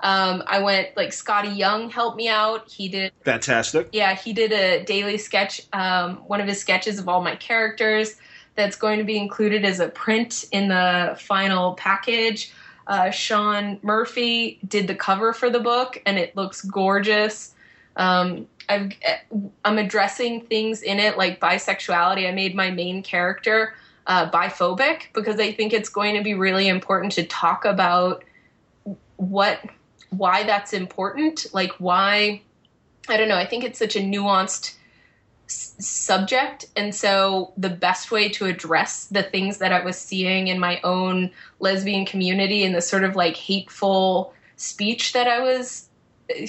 Um, 0.00 0.44
I 0.46 0.60
went 0.60 0.96
like 0.96 1.10
Skottie 1.10 1.56
Young 1.56 1.90
helped 1.90 2.16
me 2.16 2.28
out. 2.28 2.70
He 2.70 2.88
did 2.88 3.12
fantastic. 3.24 3.88
Yeah, 3.92 4.14
he 4.14 4.32
did 4.32 4.52
a 4.52 4.84
daily 4.84 5.18
sketch, 5.18 5.62
um, 5.72 6.16
one 6.28 6.40
of 6.40 6.46
his 6.46 6.60
sketches 6.60 6.98
of 6.98 7.08
all 7.08 7.22
my 7.22 7.34
characters. 7.36 8.16
That's 8.54 8.76
going 8.76 8.98
to 8.98 9.04
be 9.04 9.16
included 9.16 9.64
as 9.64 9.80
a 9.80 9.88
print 9.88 10.44
in 10.52 10.68
the 10.68 11.16
final 11.20 11.74
package. 11.74 12.52
Uh, 12.86 13.10
Sean 13.10 13.78
Murphy 13.82 14.58
did 14.66 14.86
the 14.86 14.94
cover 14.94 15.32
for 15.32 15.50
the 15.50 15.60
book, 15.60 16.00
and 16.06 16.18
it 16.18 16.34
looks 16.36 16.62
gorgeous. 16.62 17.54
Um, 17.96 18.46
i 18.68 18.90
am 19.64 19.78
addressing 19.78 20.42
things 20.42 20.82
in 20.82 20.98
it 20.98 21.16
like 21.16 21.40
bisexuality. 21.40 22.28
I 22.28 22.32
made 22.32 22.54
my 22.54 22.70
main 22.70 23.02
character 23.02 23.74
uh, 24.06 24.30
biphobic 24.30 25.04
because 25.12 25.40
I 25.40 25.52
think 25.52 25.72
it's 25.72 25.88
going 25.88 26.16
to 26.16 26.22
be 26.22 26.34
really 26.34 26.68
important 26.68 27.12
to 27.12 27.24
talk 27.24 27.64
about 27.64 28.24
what 29.16 29.60
why 30.10 30.44
that's 30.44 30.72
important, 30.72 31.46
like 31.52 31.72
why 31.78 32.42
I 33.08 33.16
don't 33.16 33.28
know, 33.28 33.36
I 33.36 33.46
think 33.46 33.64
it's 33.64 33.78
such 33.78 33.96
a 33.96 34.00
nuanced 34.00 34.74
s- 35.46 35.74
subject 35.78 36.66
and 36.76 36.94
so 36.94 37.52
the 37.56 37.70
best 37.70 38.10
way 38.10 38.28
to 38.30 38.44
address 38.44 39.06
the 39.06 39.22
things 39.22 39.58
that 39.58 39.72
I 39.72 39.82
was 39.82 39.98
seeing 39.98 40.48
in 40.48 40.58
my 40.58 40.80
own 40.84 41.30
lesbian 41.58 42.04
community 42.04 42.64
and 42.64 42.74
the 42.74 42.82
sort 42.82 43.04
of 43.04 43.16
like 43.16 43.36
hateful 43.36 44.34
speech 44.56 45.12
that 45.14 45.26
I 45.26 45.40
was 45.40 45.88
uh, 46.30 46.46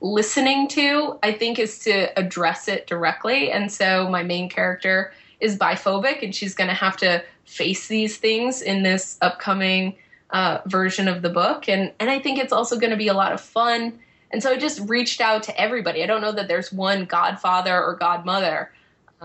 listening 0.00 0.68
to, 0.68 1.18
I 1.22 1.32
think 1.32 1.58
is 1.58 1.78
to 1.80 2.18
address 2.18 2.68
it 2.68 2.86
directly. 2.86 3.50
And 3.50 3.72
so 3.72 4.08
my 4.10 4.22
main 4.22 4.48
character 4.48 5.12
is 5.40 5.58
biphobic 5.58 6.22
and 6.22 6.34
she's 6.34 6.54
going 6.54 6.68
to 6.68 6.74
have 6.74 6.96
to 6.98 7.24
face 7.46 7.88
these 7.88 8.16
things 8.18 8.62
in 8.62 8.82
this 8.82 9.18
upcoming 9.20 9.96
uh, 10.32 10.58
version 10.66 11.08
of 11.08 11.22
the 11.22 11.30
book, 11.30 11.68
and 11.68 11.92
and 12.00 12.10
I 12.10 12.18
think 12.18 12.38
it's 12.38 12.52
also 12.52 12.78
going 12.78 12.90
to 12.90 12.96
be 12.96 13.08
a 13.08 13.14
lot 13.14 13.32
of 13.32 13.40
fun. 13.40 13.98
And 14.30 14.42
so 14.42 14.50
I 14.50 14.56
just 14.56 14.80
reached 14.88 15.20
out 15.20 15.42
to 15.44 15.60
everybody. 15.60 16.02
I 16.02 16.06
don't 16.06 16.22
know 16.22 16.32
that 16.32 16.48
there's 16.48 16.72
one 16.72 17.04
godfather 17.04 17.82
or 17.82 17.96
godmother. 17.96 18.72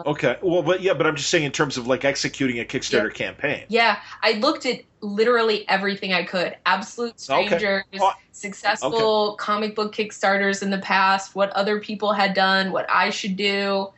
Okay. 0.05 0.37
Well, 0.41 0.61
but 0.61 0.81
yeah, 0.81 0.93
but 0.93 1.07
I'm 1.07 1.15
just 1.15 1.29
saying 1.29 1.45
in 1.45 1.51
terms 1.51 1.77
of 1.77 1.87
like 1.87 2.05
executing 2.05 2.59
a 2.59 2.65
Kickstarter 2.65 3.09
yeah. 3.09 3.25
campaign. 3.25 3.63
Yeah, 3.69 3.99
I 4.21 4.33
looked 4.33 4.65
at 4.65 4.81
literally 5.01 5.67
everything 5.67 6.13
I 6.13 6.23
could. 6.23 6.55
Absolute 6.65 7.19
strangers, 7.19 7.83
okay. 7.93 7.99
oh, 7.99 8.11
successful 8.31 9.31
okay. 9.31 9.43
comic 9.43 9.75
book 9.75 9.95
Kickstarters 9.95 10.61
in 10.61 10.69
the 10.69 10.77
past, 10.79 11.35
what 11.35 11.49
other 11.51 11.79
people 11.79 12.13
had 12.13 12.33
done, 12.33 12.71
what 12.71 12.85
I 12.89 13.09
should 13.09 13.37
do, 13.37 13.91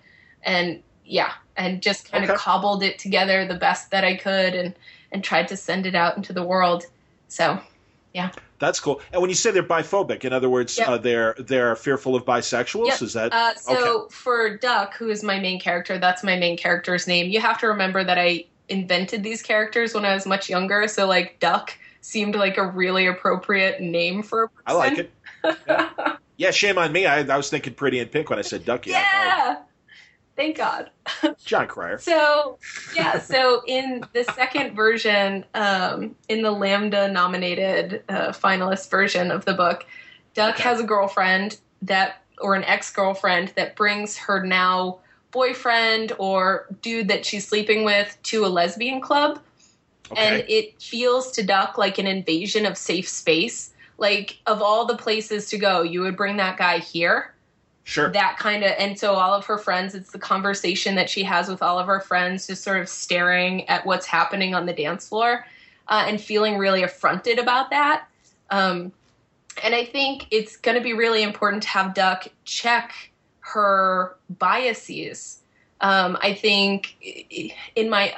and 0.43 0.82
yeah, 1.03 1.34
and 1.57 1.82
just 1.82 2.10
kind 2.10 2.24
okay. 2.24 2.34
of 2.34 2.39
cobbled 2.39 2.84
it 2.84 2.97
together 2.99 3.45
the 3.45 3.55
best 3.55 3.91
that 3.91 4.05
I 4.05 4.16
could 4.16 4.55
and 4.55 4.76
and 5.12 5.24
tried 5.24 5.47
to 5.49 5.57
send 5.57 5.86
it 5.86 5.95
out 5.95 6.16
into 6.16 6.34
the 6.34 6.43
world. 6.43 6.86
So, 7.30 7.59
yeah. 8.13 8.32
That's 8.59 8.80
cool. 8.82 9.01
And 9.13 9.21
when 9.21 9.30
you 9.30 9.36
say 9.36 9.51
they're 9.51 9.63
biphobic, 9.63 10.25
in 10.25 10.34
other 10.34 10.49
words, 10.49 10.77
yep. 10.77 10.89
uh, 10.89 10.97
they're 10.97 11.34
they're 11.39 11.75
fearful 11.77 12.15
of 12.15 12.25
bisexuals. 12.25 12.88
Yep. 12.88 13.01
Is 13.01 13.13
that 13.13 13.34
uh, 13.34 13.55
so? 13.55 14.01
Okay. 14.01 14.13
For 14.13 14.57
Duck, 14.57 14.95
who 14.95 15.09
is 15.09 15.23
my 15.23 15.39
main 15.39 15.61
character, 15.61 15.97
that's 15.97 16.23
my 16.23 16.36
main 16.36 16.57
character's 16.57 17.07
name. 17.07 17.32
You 17.32 17.39
have 17.39 17.57
to 17.59 17.67
remember 17.67 18.03
that 18.03 18.17
I 18.17 18.45
invented 18.67 19.23
these 19.23 19.41
characters 19.41 19.93
when 19.93 20.03
I 20.03 20.13
was 20.13 20.25
much 20.25 20.49
younger. 20.49 20.89
So, 20.89 21.07
like 21.07 21.39
Duck 21.39 21.73
seemed 22.01 22.36
like 22.36 22.57
a 22.57 22.67
really 22.67 23.07
appropriate 23.07 23.82
name 23.82 24.23
for 24.23 24.43
a 24.43 24.49
person. 24.49 24.63
I 24.65 24.73
like 24.73 24.97
it. 24.97 25.11
Yeah, 25.43 26.15
yeah 26.38 26.51
shame 26.51 26.77
on 26.77 26.91
me. 26.91 27.05
I, 27.05 27.19
I, 27.21 27.38
was 27.38 27.49
thinking 27.49 27.73
Pretty 27.73 27.99
in 27.99 28.09
Pink 28.09 28.30
when 28.30 28.39
I 28.39 28.43
said 28.43 28.65
Ducky. 28.65 28.91
Yeah. 28.91 29.57
Thank 30.39 30.55
God. 30.55 30.89
Jon 31.43 31.67
Cryer. 31.67 31.97
so 31.97 32.57
yeah, 32.95 33.19
so 33.19 33.61
in 33.67 34.05
the 34.13 34.23
second 34.23 34.73
version, 34.73 35.43
um, 35.53 36.15
in 36.29 36.43
the 36.43 36.51
Lambda 36.51 37.11
nominated 37.11 38.03
uh, 38.07 38.29
finalist 38.29 38.89
version 38.89 39.31
of 39.31 39.43
the 39.43 39.53
book, 39.53 39.85
Duck 40.35 40.55
okay. 40.55 40.63
has 40.63 40.79
a 40.79 40.85
girlfriend 40.85 41.59
that, 41.81 42.23
or 42.39 42.55
an 42.55 42.63
ex 42.63 42.89
girlfriend 42.89 43.49
that 43.57 43.75
brings 43.75 44.15
her 44.15 44.41
now 44.41 44.99
boyfriend 45.31 46.13
or 46.17 46.67
dude 46.81 47.09
that 47.09 47.25
she's 47.25 47.45
sleeping 47.45 47.83
with 47.83 48.17
to 48.23 48.45
a 48.45 48.47
lesbian 48.47 49.01
club. 49.01 49.41
Okay. 50.09 50.25
And 50.25 50.45
it 50.47 50.81
feels 50.81 51.33
to 51.33 51.43
Duck 51.43 51.77
like 51.77 51.97
an 51.97 52.07
invasion 52.07 52.65
of 52.65 52.77
safe 52.77 53.09
space. 53.09 53.73
Like, 53.97 54.37
of 54.47 54.61
all 54.61 54.85
the 54.85 54.95
places 54.95 55.49
to 55.49 55.57
go, 55.57 55.81
you 55.81 55.99
would 55.99 56.15
bring 56.15 56.37
that 56.37 56.55
guy 56.55 56.77
here 56.77 57.33
Sure. 57.89 58.11
That 58.11 58.37
kind 58.37 58.63
of, 58.63 58.73
and 58.77 58.99
so 58.99 59.15
all 59.15 59.33
of 59.33 59.47
her 59.47 59.57
friends, 59.57 59.95
it's 59.95 60.11
the 60.11 60.19
conversation 60.19 60.93
that 60.93 61.09
she 61.09 61.23
has 61.23 61.49
with 61.49 61.63
all 61.63 61.79
of 61.79 61.87
her 61.87 61.99
friends, 61.99 62.45
just 62.45 62.63
sort 62.63 62.79
of 62.79 62.87
staring 62.87 63.67
at 63.67 63.83
what's 63.83 64.05
happening 64.05 64.53
on 64.53 64.67
the 64.67 64.73
dance 64.73 65.09
floor 65.09 65.47
uh, 65.87 66.05
and 66.07 66.21
feeling 66.21 66.59
really 66.59 66.83
affronted 66.83 67.39
about 67.39 67.71
that. 67.71 68.07
Um, 68.51 68.91
and 69.63 69.73
I 69.73 69.85
think 69.85 70.27
it's 70.29 70.55
going 70.55 70.77
to 70.77 70.83
be 70.83 70.93
really 70.93 71.23
important 71.23 71.63
to 71.63 71.69
have 71.69 71.95
Duck 71.95 72.27
check 72.45 73.09
her 73.39 74.15
biases. 74.37 75.39
Um, 75.81 76.15
I 76.21 76.35
think 76.35 76.95
in 77.75 77.89
my 77.89 78.13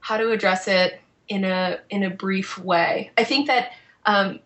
how 0.00 0.18
to 0.18 0.32
address 0.32 0.68
it 0.68 1.00
in 1.28 1.44
a 1.44 1.80
in 1.88 2.02
a 2.02 2.10
brief 2.10 2.58
way. 2.58 3.10
I 3.16 3.24
think 3.24 3.46
that 3.46 3.72
um, 4.04 4.40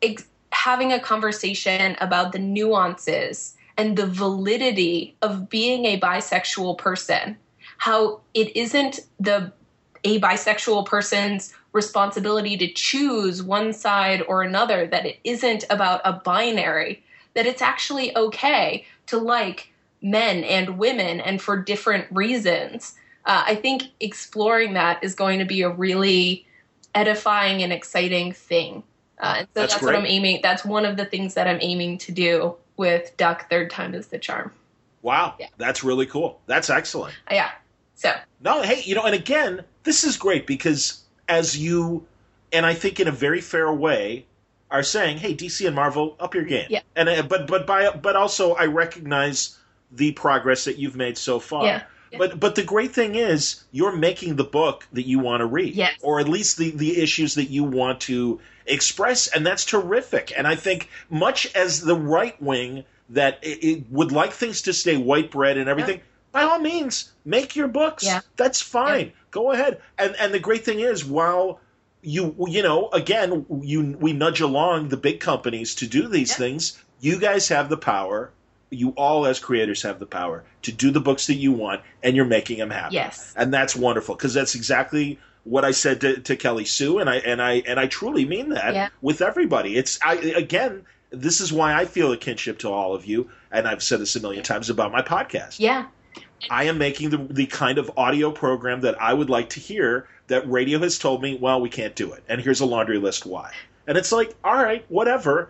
ex- 0.00 0.27
having 0.58 0.92
a 0.92 0.98
conversation 0.98 1.96
about 2.00 2.32
the 2.32 2.38
nuances 2.38 3.54
and 3.76 3.96
the 3.96 4.08
validity 4.08 5.14
of 5.22 5.48
being 5.48 5.84
a 5.84 6.00
bisexual 6.00 6.76
person. 6.76 7.36
How 7.76 8.20
it 8.34 8.56
isn't 8.56 8.98
the 9.20 9.52
a 10.02 10.20
bisexual 10.20 10.84
person's 10.86 11.54
responsibility 11.72 12.56
to 12.56 12.72
choose 12.72 13.40
one 13.40 13.72
side 13.72 14.20
or 14.22 14.42
another, 14.42 14.88
that 14.88 15.06
it 15.06 15.20
isn't 15.22 15.64
about 15.70 16.00
a 16.04 16.14
binary, 16.14 17.04
that 17.34 17.46
it's 17.46 17.62
actually 17.62 18.16
okay 18.16 18.84
to 19.06 19.16
like 19.16 19.72
men 20.02 20.42
and 20.42 20.76
women 20.76 21.20
and 21.20 21.40
for 21.40 21.56
different 21.56 22.06
reasons. 22.10 22.94
Uh, 23.24 23.44
I 23.46 23.54
think 23.54 23.84
exploring 24.00 24.74
that 24.74 25.04
is 25.04 25.14
going 25.14 25.38
to 25.38 25.44
be 25.44 25.62
a 25.62 25.70
really 25.70 26.46
edifying 26.96 27.62
and 27.62 27.72
exciting 27.72 28.32
thing. 28.32 28.82
Uh, 29.20 29.34
and 29.38 29.46
so 29.48 29.60
That's 29.60 29.74
that's, 29.74 29.84
what. 29.84 29.94
I'm 29.94 30.06
aiming. 30.06 30.40
That's 30.42 30.64
one 30.64 30.84
of 30.84 30.96
the 30.96 31.04
things 31.04 31.34
that 31.34 31.46
I'm 31.46 31.58
aiming 31.60 31.98
to 31.98 32.12
do 32.12 32.54
with 32.76 33.16
Duck. 33.16 33.48
Third 33.50 33.70
time 33.70 33.94
is 33.94 34.08
the 34.08 34.18
charm. 34.18 34.52
Wow, 35.02 35.34
Yeah. 35.38 35.46
that's 35.56 35.84
really 35.84 36.06
cool. 36.06 36.40
That's 36.46 36.70
excellent. 36.70 37.14
Uh, 37.30 37.34
yeah. 37.34 37.50
So 37.94 38.12
No, 38.40 38.62
hey, 38.62 38.82
you 38.84 38.94
know, 38.94 39.02
and 39.02 39.14
again, 39.14 39.64
this 39.84 40.04
is 40.04 40.16
great 40.16 40.46
because 40.46 41.02
as 41.28 41.56
you, 41.56 42.06
and 42.52 42.64
I 42.64 42.74
think 42.74 43.00
in 43.00 43.08
a 43.08 43.12
very 43.12 43.40
fair 43.40 43.72
way, 43.72 44.26
are 44.70 44.82
saying, 44.82 45.18
"Hey, 45.18 45.34
DC 45.34 45.66
and 45.66 45.74
Marvel, 45.74 46.16
up 46.20 46.34
your 46.34 46.44
game." 46.44 46.66
Yeah. 46.68 46.80
And 46.94 47.08
uh, 47.08 47.22
but 47.22 47.46
but 47.46 47.66
by 47.66 47.90
but 47.90 48.16
also 48.16 48.54
I 48.54 48.66
recognize 48.66 49.56
the 49.90 50.12
progress 50.12 50.64
that 50.64 50.78
you've 50.78 50.96
made 50.96 51.16
so 51.16 51.40
far. 51.40 51.64
Yeah. 51.64 51.82
Yeah. 52.10 52.18
But 52.18 52.40
but 52.40 52.54
the 52.54 52.62
great 52.64 52.92
thing 52.92 53.14
is 53.14 53.62
you're 53.72 53.94
making 53.96 54.36
the 54.36 54.44
book 54.44 54.86
that 54.92 55.06
you 55.06 55.18
want 55.18 55.40
to 55.40 55.46
read, 55.46 55.74
Yes. 55.74 55.94
or 56.02 56.20
at 56.20 56.28
least 56.28 56.56
the 56.58 56.70
the 56.70 57.00
issues 57.00 57.34
that 57.34 57.50
you 57.50 57.64
want 57.64 58.00
to 58.02 58.40
express, 58.66 59.26
and 59.28 59.46
that's 59.46 59.64
terrific. 59.64 60.32
And 60.36 60.46
I 60.46 60.54
think 60.54 60.88
much 61.10 61.54
as 61.54 61.80
the 61.80 61.96
right 61.96 62.40
wing 62.42 62.84
that 63.10 63.38
it, 63.42 63.64
it 63.64 63.84
would 63.90 64.12
like 64.12 64.32
things 64.32 64.62
to 64.62 64.72
stay 64.72 64.96
white 64.96 65.30
bread 65.30 65.56
and 65.56 65.68
everything, 65.68 66.00
by 66.32 66.42
all 66.42 66.58
means, 66.58 67.10
make 67.24 67.56
your 67.56 67.68
books. 67.68 68.04
Yeah. 68.04 68.20
That's 68.36 68.60
fine. 68.60 69.12
Go 69.30 69.52
ahead. 69.52 69.80
And 69.98 70.14
and 70.16 70.32
the 70.32 70.38
great 70.38 70.64
thing 70.64 70.80
is, 70.80 71.04
while 71.04 71.60
you 72.02 72.34
you 72.48 72.62
know, 72.62 72.88
again, 72.92 73.46
you 73.62 73.96
we 73.98 74.12
nudge 74.12 74.40
along 74.40 74.88
the 74.88 74.96
big 74.96 75.20
companies 75.20 75.74
to 75.76 75.86
do 75.86 76.08
these 76.08 76.30
Yeah. 76.30 76.36
things. 76.36 76.78
You 77.00 77.18
guys 77.18 77.48
have 77.48 77.68
the 77.68 77.76
power. 77.76 78.30
You 78.70 78.90
all, 78.90 79.24
as 79.26 79.38
creators, 79.38 79.82
have 79.82 79.98
the 79.98 80.06
power 80.06 80.44
to 80.62 80.72
do 80.72 80.90
the 80.90 81.00
books 81.00 81.26
that 81.28 81.34
you 81.34 81.52
want, 81.52 81.80
and 82.02 82.14
you're 82.16 82.24
making 82.26 82.58
them 82.58 82.70
happen. 82.70 82.94
yes. 82.94 83.32
and 83.36 83.52
that's 83.52 83.74
wonderful 83.74 84.14
because 84.14 84.34
that's 84.34 84.54
exactly 84.54 85.18
what 85.44 85.64
I 85.64 85.70
said 85.70 86.02
to, 86.02 86.20
to 86.20 86.36
Kelly 86.36 86.66
Sue, 86.66 86.98
and 86.98 87.08
I 87.08 87.16
and 87.16 87.40
I 87.40 87.62
and 87.66 87.80
I 87.80 87.86
truly 87.86 88.24
mean 88.26 88.50
that 88.50 88.74
Yeah. 88.74 88.88
with 89.00 89.22
everybody. 89.22 89.76
It's 89.76 89.98
I 90.04 90.14
again, 90.14 90.84
this 91.10 91.40
is 91.40 91.50
why 91.52 91.72
I 91.72 91.86
feel 91.86 92.12
a 92.12 92.16
kinship 92.18 92.58
to 92.60 92.68
all 92.70 92.94
of 92.94 93.06
you, 93.06 93.30
and 93.50 93.66
I've 93.66 93.82
said 93.82 94.00
this 94.00 94.14
a 94.16 94.20
million 94.20 94.42
times 94.44 94.68
about 94.68 94.92
my 94.92 95.00
podcast. 95.02 95.58
Yeah. 95.58 95.86
I 96.50 96.64
am 96.64 96.76
making 96.78 97.10
the 97.10 97.16
the 97.16 97.46
kind 97.46 97.78
of 97.78 97.90
audio 97.96 98.30
program 98.30 98.82
that 98.82 99.00
I 99.00 99.14
would 99.14 99.30
like 99.30 99.48
to 99.50 99.60
hear 99.60 100.06
that 100.26 100.48
radio 100.50 100.78
has 100.80 100.98
told 100.98 101.22
me, 101.22 101.38
well, 101.40 101.60
we 101.60 101.70
can't 101.70 101.96
do 101.96 102.12
it. 102.12 102.22
And 102.28 102.40
here's 102.40 102.60
a 102.60 102.66
laundry 102.66 102.98
list 102.98 103.24
why. 103.24 103.52
And 103.86 103.96
it's 103.96 104.12
like, 104.12 104.34
all 104.44 104.54
right, 104.62 104.84
whatever. 104.90 105.48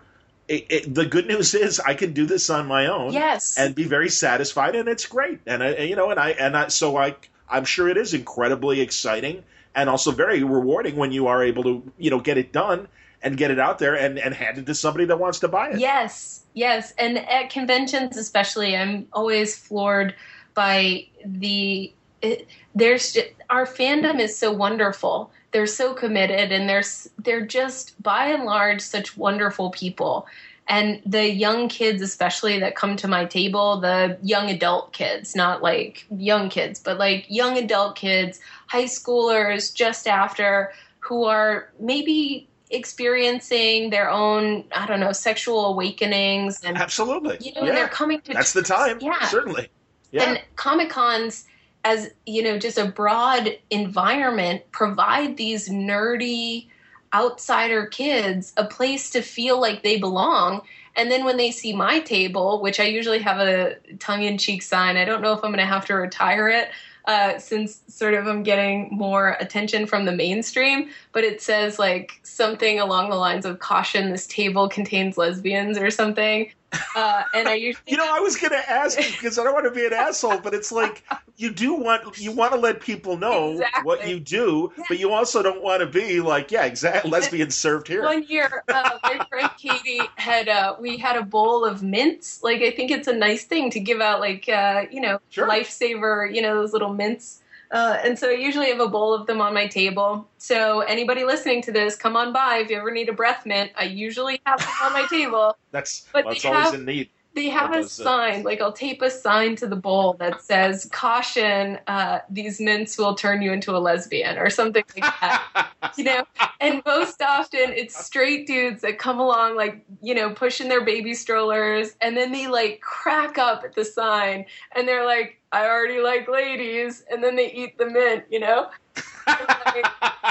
It, 0.49 0.65
it, 0.69 0.95
the 0.95 1.05
good 1.05 1.27
news 1.27 1.53
is 1.53 1.79
I 1.79 1.93
can 1.93 2.11
do 2.11 2.25
this 2.25 2.49
on 2.49 2.65
my 2.65 2.87
own 2.87 3.13
Yes. 3.13 3.55
and 3.57 3.75
be 3.75 3.83
very 3.83 4.09
satisfied, 4.09 4.75
and 4.75 4.89
it's 4.89 5.05
great. 5.05 5.39
And 5.45 5.63
I, 5.63 5.77
you 5.77 5.95
know, 5.95 6.09
and 6.09 6.19
I 6.19 6.31
and 6.31 6.57
I 6.57 6.67
so 6.69 6.97
I 6.97 7.15
I'm 7.47 7.65
sure 7.65 7.87
it 7.87 7.97
is 7.97 8.15
incredibly 8.15 8.81
exciting 8.81 9.43
and 9.75 9.89
also 9.89 10.11
very 10.11 10.43
rewarding 10.43 10.95
when 10.95 11.11
you 11.11 11.27
are 11.27 11.43
able 11.43 11.63
to 11.63 11.91
you 11.99 12.09
know 12.09 12.19
get 12.19 12.37
it 12.39 12.51
done 12.51 12.87
and 13.21 13.37
get 13.37 13.51
it 13.51 13.59
out 13.59 13.79
there 13.79 13.95
and 13.95 14.17
and 14.17 14.33
hand 14.33 14.57
it 14.57 14.65
to 14.65 14.73
somebody 14.75 15.05
that 15.05 15.19
wants 15.19 15.39
to 15.39 15.47
buy 15.47 15.69
it. 15.69 15.79
Yes, 15.79 16.43
yes, 16.53 16.93
and 16.97 17.17
at 17.17 17.51
conventions 17.51 18.17
especially, 18.17 18.75
I'm 18.75 19.07
always 19.13 19.57
floored 19.57 20.15
by 20.55 21.07
the. 21.23 21.93
It, 22.21 22.47
there's 22.75 23.17
our 23.49 23.65
fandom 23.65 24.19
is 24.19 24.37
so 24.37 24.51
wonderful. 24.51 25.31
They're 25.51 25.67
so 25.67 25.93
committed, 25.93 26.51
and 26.51 26.69
they're 26.69 26.83
they're 27.17 27.45
just 27.45 28.01
by 28.01 28.27
and 28.27 28.45
large 28.45 28.81
such 28.81 29.17
wonderful 29.17 29.71
people. 29.71 30.27
And 30.67 31.01
the 31.03 31.27
young 31.27 31.67
kids, 31.67 31.99
especially 32.03 32.59
that 32.59 32.75
come 32.75 32.95
to 32.97 33.07
my 33.07 33.25
table, 33.25 33.79
the 33.79 34.19
young 34.21 34.51
adult 34.51 34.93
kids, 34.93 35.35
not 35.35 35.63
like 35.63 36.05
young 36.15 36.49
kids, 36.49 36.79
but 36.79 36.99
like 36.99 37.25
young 37.27 37.57
adult 37.57 37.95
kids, 37.95 38.39
high 38.67 38.83
schoolers 38.83 39.73
just 39.73 40.07
after, 40.07 40.71
who 40.99 41.23
are 41.23 41.71
maybe 41.79 42.47
experiencing 42.69 43.89
their 43.89 44.11
own, 44.11 44.63
I 44.75 44.85
don't 44.85 44.99
know, 44.99 45.11
sexual 45.11 45.65
awakenings 45.65 46.63
and 46.63 46.77
Absolutely. 46.77 47.39
you 47.41 47.51
know, 47.53 47.61
and 47.61 47.69
they're 47.69 47.87
coming 47.87 48.21
to 48.21 48.33
That's 48.33 48.53
the 48.53 48.61
time. 48.61 48.99
Yeah. 49.01 49.25
Certainly. 49.25 49.69
Yeah. 50.11 50.29
and 50.29 50.41
Comic 50.55 50.91
Cons 50.91 51.45
as 51.83 52.11
you 52.25 52.43
know, 52.43 52.57
just 52.59 52.77
a 52.77 52.85
broad 52.85 53.57
environment 53.69 54.63
provide 54.71 55.37
these 55.37 55.69
nerdy 55.69 56.67
outsider 57.13 57.87
kids 57.87 58.53
a 58.57 58.65
place 58.65 59.09
to 59.11 59.21
feel 59.21 59.59
like 59.59 59.83
they 59.83 59.97
belong. 59.97 60.61
And 60.95 61.09
then 61.09 61.23
when 61.23 61.37
they 61.37 61.51
see 61.51 61.73
my 61.73 61.99
table, 61.99 62.61
which 62.61 62.79
I 62.79 62.83
usually 62.83 63.19
have 63.19 63.39
a 63.39 63.75
tongue 63.99 64.23
in 64.23 64.37
cheek 64.37 64.61
sign, 64.61 64.97
I 64.97 65.05
don't 65.05 65.21
know 65.21 65.33
if 65.33 65.43
I'm 65.43 65.51
going 65.51 65.59
to 65.59 65.65
have 65.65 65.85
to 65.85 65.95
retire 65.95 66.49
it 66.49 66.69
uh, 67.05 67.39
since 67.39 67.81
sort 67.87 68.13
of 68.13 68.27
I'm 68.27 68.43
getting 68.43 68.89
more 68.91 69.37
attention 69.39 69.87
from 69.87 70.05
the 70.05 70.11
mainstream, 70.11 70.89
but 71.11 71.23
it 71.23 71.41
says 71.41 71.79
like 71.79 72.19
something 72.23 72.79
along 72.79 73.09
the 73.09 73.15
lines 73.15 73.45
of 73.45 73.59
caution, 73.59 74.11
this 74.11 74.27
table 74.27 74.69
contains 74.69 75.17
lesbians 75.17 75.77
or 75.77 75.89
something. 75.89 76.51
Uh, 76.95 77.23
and 77.33 77.47
I 77.47 77.55
usually 77.55 77.83
You 77.87 77.97
know, 77.97 78.07
I 78.07 78.19
was 78.19 78.35
going 78.37 78.51
to 78.51 78.69
ask 78.69 78.99
you 78.99 79.05
because 79.11 79.39
I 79.39 79.43
don't 79.43 79.53
want 79.53 79.65
to 79.65 79.71
be 79.71 79.85
an 79.85 79.93
asshole, 79.93 80.39
but 80.39 80.53
it's 80.53 80.71
like 80.71 81.03
you 81.37 81.51
do 81.51 81.73
want 81.73 82.17
you 82.19 82.31
want 82.31 82.53
to 82.53 82.59
let 82.59 82.81
people 82.81 83.17
know 83.17 83.51
Exactly. 83.53 83.83
what 83.83 84.07
you 84.07 84.19
do, 84.19 84.71
but 84.87 84.99
you 84.99 85.11
also 85.11 85.41
don't 85.41 85.61
want 85.63 85.81
to 85.81 85.87
be 85.87 86.19
like, 86.21 86.51
yeah, 86.51 86.65
exactly, 86.65 87.09
lesbian 87.09 87.49
served 87.49 87.87
here. 87.87 88.03
One 88.03 88.23
year, 88.27 88.63
uh, 88.67 88.97
my 89.03 89.25
friend 89.29 89.49
Katie 89.57 90.01
had 90.15 90.47
uh, 90.49 90.75
we 90.79 90.97
had 90.97 91.15
a 91.15 91.23
bowl 91.23 91.65
of 91.65 91.81
mints. 91.81 92.43
Like 92.43 92.61
I 92.61 92.71
think 92.71 92.91
it's 92.91 93.07
a 93.07 93.13
nice 93.15 93.45
thing 93.45 93.71
to 93.71 93.79
give 93.79 94.01
out, 94.01 94.19
like 94.19 94.47
uh, 94.49 94.85
you 94.91 95.01
know, 95.01 95.19
Sure. 95.29 95.47
lifesaver, 95.47 96.33
you 96.33 96.41
know, 96.41 96.55
those 96.55 96.73
little 96.73 96.93
mints. 96.93 97.41
Uh, 97.71 97.97
and 98.03 98.17
so 98.17 98.29
I 98.29 98.33
usually 98.33 98.69
have 98.69 98.79
a 98.79 98.87
bowl 98.87 99.13
of 99.13 99.27
them 99.27 99.41
on 99.41 99.53
my 99.53 99.67
table. 99.67 100.27
So 100.37 100.81
anybody 100.81 101.23
listening 101.23 101.61
to 101.63 101.71
this, 101.71 101.95
come 101.95 102.15
on 102.15 102.33
by 102.33 102.57
if 102.57 102.69
you 102.69 102.77
ever 102.77 102.91
need 102.91 103.09
a 103.09 103.13
breath 103.13 103.45
mint. 103.45 103.71
I 103.75 103.83
usually 103.83 104.41
have 104.45 104.59
them 104.59 104.69
on 104.83 104.93
my 104.93 105.05
table. 105.07 105.55
That's 105.71 106.07
But 106.11 106.25
that's 106.25 106.45
always 106.45 106.65
have- 106.65 106.73
in 106.73 106.85
need. 106.85 107.09
They 107.35 107.47
have 107.49 107.71
a 107.71 107.81
does, 107.81 107.99
uh, 107.99 108.03
sign, 108.05 108.43
like 108.43 108.59
I'll 108.59 108.73
tape 108.73 109.03
a 109.03 109.09
sign 109.09 109.55
to 109.57 109.67
the 109.67 109.75
bowl 109.75 110.13
that 110.13 110.41
says 110.41 110.89
"Caution: 110.91 111.77
uh, 111.85 112.19
These 112.27 112.59
mints 112.59 112.97
will 112.97 113.13
turn 113.13 113.43
you 113.43 113.53
into 113.53 113.77
a 113.77 113.77
lesbian" 113.77 114.39
or 114.39 114.49
something 114.49 114.83
like 114.95 115.13
that. 115.21 115.68
you 115.97 116.03
know? 116.03 116.23
And 116.59 116.81
most 116.85 117.21
often 117.21 117.71
it's 117.71 117.97
straight 118.05 118.47
dudes 118.47 118.81
that 118.81 118.99
come 118.99 119.19
along 119.19 119.55
like 119.55 119.85
you 120.01 120.13
know 120.13 120.31
pushing 120.31 120.67
their 120.69 120.83
baby 120.83 121.13
strollers 121.13 121.95
and 122.01 122.17
then 122.17 122.31
they 122.31 122.47
like 122.47 122.81
crack 122.81 123.37
up 123.37 123.63
at 123.63 123.75
the 123.75 123.85
sign 123.85 124.45
and 124.75 124.87
they're 124.87 125.05
like 125.05 125.39
i 125.51 125.65
already 125.65 126.01
like 126.01 126.27
ladies 126.27 127.03
and 127.09 127.23
then 127.23 127.35
they 127.35 127.51
eat 127.51 127.77
the 127.77 127.85
mint 127.85 128.25
you 128.29 128.39
know? 128.39 128.69
Like, 129.27 129.85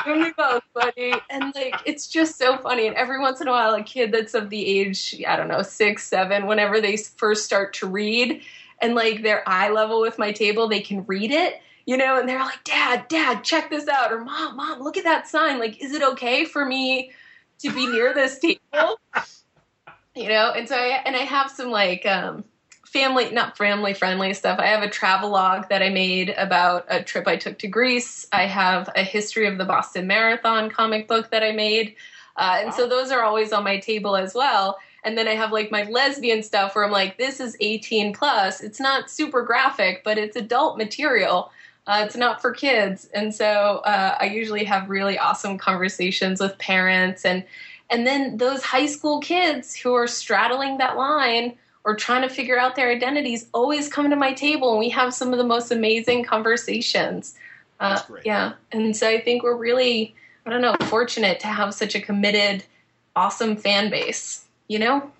you 0.06 0.12
and 0.14 0.22
me 0.22 0.32
both 0.36 0.64
buddy? 0.74 1.12
And 1.30 1.54
like 1.54 1.76
it's 1.86 2.08
just 2.08 2.36
so 2.36 2.58
funny 2.58 2.88
and 2.88 2.96
every 2.96 3.20
once 3.20 3.40
in 3.40 3.46
a 3.46 3.52
while 3.52 3.72
a 3.74 3.82
kid 3.82 4.10
that's 4.10 4.34
of 4.34 4.50
the 4.50 4.66
age 4.66 5.22
i 5.28 5.36
don't 5.36 5.46
know 5.46 5.62
six 5.62 6.04
seven 6.04 6.46
whenever 6.46 6.80
they 6.80 6.96
first 6.96 7.44
start 7.44 7.72
to 7.74 7.86
read 7.86 8.42
and 8.80 8.96
like 8.96 9.22
their 9.22 9.48
eye 9.48 9.70
level 9.70 10.00
with 10.00 10.18
my 10.18 10.32
table 10.32 10.68
they 10.68 10.80
can 10.80 11.04
read 11.06 11.30
it 11.30 11.62
you 11.88 11.96
know, 11.96 12.20
and 12.20 12.28
they're 12.28 12.38
like, 12.38 12.62
Dad, 12.64 13.08
Dad, 13.08 13.42
check 13.42 13.70
this 13.70 13.88
out, 13.88 14.12
or 14.12 14.22
Mom, 14.22 14.56
Mom, 14.56 14.82
look 14.82 14.98
at 14.98 15.04
that 15.04 15.26
sign. 15.26 15.58
Like, 15.58 15.82
is 15.82 15.94
it 15.94 16.02
okay 16.02 16.44
for 16.44 16.66
me 16.66 17.12
to 17.60 17.72
be 17.72 17.86
near 17.86 18.12
this 18.12 18.38
table? 18.38 19.00
You 20.14 20.28
know, 20.28 20.52
and 20.54 20.68
so 20.68 20.76
I 20.76 21.00
and 21.06 21.16
I 21.16 21.20
have 21.20 21.50
some 21.50 21.70
like 21.70 22.04
um, 22.04 22.44
family, 22.84 23.30
not 23.30 23.56
family 23.56 23.94
friendly 23.94 24.34
stuff. 24.34 24.58
I 24.58 24.66
have 24.66 24.82
a 24.82 24.90
travel 24.90 25.30
log 25.30 25.70
that 25.70 25.80
I 25.80 25.88
made 25.88 26.34
about 26.36 26.84
a 26.90 27.02
trip 27.02 27.26
I 27.26 27.36
took 27.36 27.58
to 27.60 27.68
Greece. 27.68 28.26
I 28.32 28.44
have 28.44 28.90
a 28.94 29.02
history 29.02 29.46
of 29.46 29.56
the 29.56 29.64
Boston 29.64 30.06
Marathon 30.06 30.68
comic 30.68 31.08
book 31.08 31.30
that 31.30 31.42
I 31.42 31.52
made, 31.52 31.96
uh, 32.36 32.58
and 32.60 32.74
so 32.74 32.86
those 32.86 33.10
are 33.10 33.22
always 33.22 33.50
on 33.50 33.64
my 33.64 33.78
table 33.78 34.14
as 34.14 34.34
well. 34.34 34.76
And 35.04 35.16
then 35.16 35.26
I 35.26 35.36
have 35.36 35.52
like 35.52 35.70
my 35.70 35.84
lesbian 35.84 36.42
stuff 36.42 36.74
where 36.74 36.84
I'm 36.84 36.90
like, 36.90 37.16
this 37.16 37.40
is 37.40 37.56
18 37.60 38.12
plus. 38.12 38.60
It's 38.60 38.80
not 38.80 39.10
super 39.10 39.40
graphic, 39.40 40.02
but 40.04 40.18
it's 40.18 40.36
adult 40.36 40.76
material. 40.76 41.50
Uh, 41.88 42.04
it's 42.04 42.16
not 42.16 42.42
for 42.42 42.52
kids, 42.52 43.08
and 43.14 43.34
so 43.34 43.78
uh, 43.78 44.18
I 44.20 44.26
usually 44.26 44.64
have 44.64 44.90
really 44.90 45.18
awesome 45.18 45.56
conversations 45.56 46.38
with 46.38 46.58
parents, 46.58 47.24
and 47.24 47.42
and 47.88 48.06
then 48.06 48.36
those 48.36 48.62
high 48.62 48.84
school 48.84 49.20
kids 49.20 49.74
who 49.74 49.94
are 49.94 50.06
straddling 50.06 50.76
that 50.78 50.98
line 50.98 51.56
or 51.84 51.96
trying 51.96 52.20
to 52.20 52.28
figure 52.28 52.58
out 52.58 52.76
their 52.76 52.90
identities 52.90 53.46
always 53.54 53.88
come 53.88 54.10
to 54.10 54.16
my 54.16 54.34
table, 54.34 54.72
and 54.72 54.78
we 54.78 54.90
have 54.90 55.14
some 55.14 55.32
of 55.32 55.38
the 55.38 55.44
most 55.44 55.70
amazing 55.70 56.24
conversations. 56.24 57.34
Uh. 57.80 57.98
Yeah, 58.22 58.52
and 58.70 58.94
so 58.94 59.08
I 59.08 59.20
think 59.22 59.42
we're 59.42 59.56
really, 59.56 60.14
I 60.44 60.50
don't 60.50 60.60
know, 60.60 60.76
fortunate 60.88 61.40
to 61.40 61.46
have 61.46 61.72
such 61.72 61.94
a 61.94 62.00
committed, 62.00 62.64
awesome 63.16 63.56
fan 63.56 63.88
base. 63.88 64.44
You 64.68 64.80
know? 64.80 65.10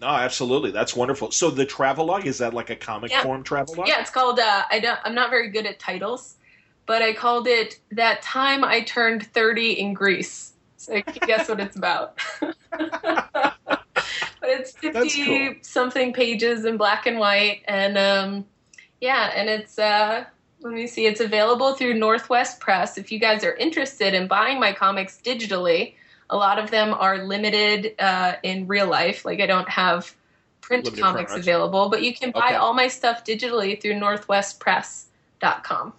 No, 0.00 0.06
absolutely. 0.06 0.70
That's 0.70 0.94
wonderful. 0.94 1.32
So 1.32 1.50
the 1.50 1.66
travelogue 1.66 2.26
is 2.26 2.38
that 2.38 2.54
like 2.54 2.70
a 2.70 2.76
comic 2.76 3.10
Yeah. 3.10 3.22
form 3.22 3.42
travelogue? 3.42 3.88
Yeah, 3.88 4.00
it's 4.00 4.10
called. 4.10 4.38
Uh, 4.38 4.64
I 4.70 4.78
don't. 4.78 4.98
I'm 5.04 5.14
not 5.14 5.30
very 5.30 5.48
good 5.50 5.66
at 5.66 5.80
titles, 5.80 6.36
but 6.86 7.02
I 7.02 7.12
called 7.12 7.48
it 7.48 7.80
"That 7.90 8.22
Time 8.22 8.62
I 8.64 8.82
Turned 8.82 9.26
30 9.26 9.72
in 9.72 9.94
Greece." 9.94 10.52
So 10.76 11.02
guess 11.26 11.48
what 11.48 11.58
it's 11.58 11.76
about. 11.76 12.18
but 12.40 13.82
it's 14.42 14.72
50 14.76 15.24
cool. 15.24 15.54
something 15.62 16.12
pages 16.12 16.64
in 16.64 16.76
black 16.76 17.06
and 17.06 17.18
white, 17.18 17.62
and 17.66 17.98
um, 17.98 18.46
yeah, 19.00 19.32
and 19.34 19.48
it's 19.48 19.78
uh, 19.80 20.24
let 20.60 20.72
me 20.72 20.86
see. 20.86 21.06
It's 21.06 21.20
available 21.20 21.74
through 21.74 21.94
Northwest 21.94 22.60
Press. 22.60 22.96
If 22.96 23.10
you 23.10 23.18
guys 23.18 23.42
are 23.42 23.54
interested 23.56 24.14
in 24.14 24.28
buying 24.28 24.60
my 24.60 24.72
comics 24.72 25.20
digitally, 25.20 25.94
a 26.30 26.36
lot 26.36 26.58
of 26.58 26.70
them 26.70 26.92
are 26.94 27.18
limited 27.24 27.94
uh, 27.98 28.34
in 28.42 28.66
real 28.66 28.86
life. 28.86 29.24
Like 29.24 29.40
I 29.40 29.46
don't 29.46 29.68
have 29.68 30.14
print 30.60 30.84
Limited 30.84 31.02
comics 31.02 31.32
print, 31.32 31.44
available, 31.44 31.88
but 31.88 32.02
you 32.02 32.14
can 32.14 32.30
buy 32.30 32.48
Okay. 32.48 32.54
all 32.56 32.74
my 32.74 32.88
stuff 32.88 33.24
digitally 33.24 33.80
through 33.80 33.94
northwestpress.com. 33.94 35.92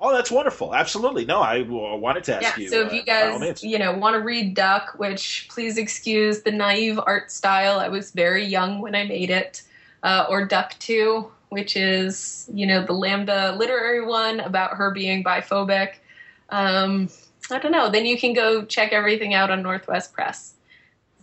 Oh, 0.00 0.12
that's 0.12 0.30
wonderful. 0.30 0.74
Absolutely. 0.74 1.24
No, 1.24 1.40
I 1.40 1.62
wanted 1.62 2.24
to 2.24 2.36
ask 2.36 2.58
Yeah, 2.58 2.62
you. 2.62 2.68
so 2.68 2.82
if 2.82 2.92
uh, 2.92 2.94
you 2.94 3.02
guys, 3.04 3.40
means. 3.40 3.64
you 3.64 3.78
know, 3.78 3.92
want 3.92 4.14
to 4.14 4.20
read 4.20 4.54
Duck, 4.54 4.94
which 4.98 5.46
please 5.50 5.78
excuse 5.78 6.42
the 6.42 6.50
naive 6.52 7.00
art 7.04 7.30
style. 7.30 7.78
I 7.78 7.88
was 7.88 8.10
very 8.10 8.44
young 8.44 8.80
when 8.80 8.94
I 8.94 9.04
made 9.04 9.30
it. 9.30 9.62
Uh, 10.02 10.26
or 10.28 10.44
Duck 10.44 10.74
2, 10.80 11.30
which 11.48 11.76
is, 11.76 12.50
you 12.52 12.66
know, 12.66 12.84
the 12.84 12.92
Lambda 12.92 13.56
literary 13.58 14.04
one 14.04 14.40
about 14.40 14.72
her 14.76 14.90
being 14.90 15.24
biphobic. 15.24 15.94
Um, 16.50 17.08
I 17.50 17.58
don't 17.58 17.72
know. 17.72 17.90
Then 17.90 18.06
you 18.06 18.18
can 18.18 18.32
go 18.32 18.64
check 18.64 18.92
everything 18.92 19.34
out 19.34 19.50
on 19.50 19.62
Northwest 19.62 20.12
Press. 20.12 20.54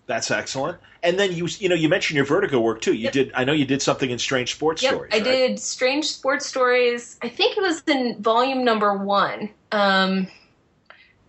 That's 0.08 0.30
excellent. 0.32 0.78
And 1.04 1.18
then 1.18 1.32
you, 1.34 1.48
you 1.60 1.70
know, 1.70 1.76
you 1.76 1.90
mentioned 1.90 2.16
your 2.16 2.26
Vertigo 2.26 2.60
work 2.60 2.82
too. 2.82 2.94
You 2.94 3.06
Yep. 3.06 3.14
did. 3.14 3.32
I 3.34 3.44
know 3.44 3.54
you 3.54 3.66
did 3.66 3.82
something 3.82 4.10
in 4.10 4.20
Strange 4.20 4.54
Sports 4.54 4.84
Yep, 4.84 4.94
Stories. 4.94 5.14
I 5.14 5.18
right? 5.18 5.24
did 5.24 5.60
Strange 5.60 6.06
Sports 6.06 6.46
Stories. 6.46 7.18
I 7.22 7.30
think 7.30 7.58
it 7.58 7.62
was 7.62 7.82
in 7.88 8.22
volume 8.22 8.64
number 8.64 8.94
one. 8.98 9.50
Um, 9.72 10.28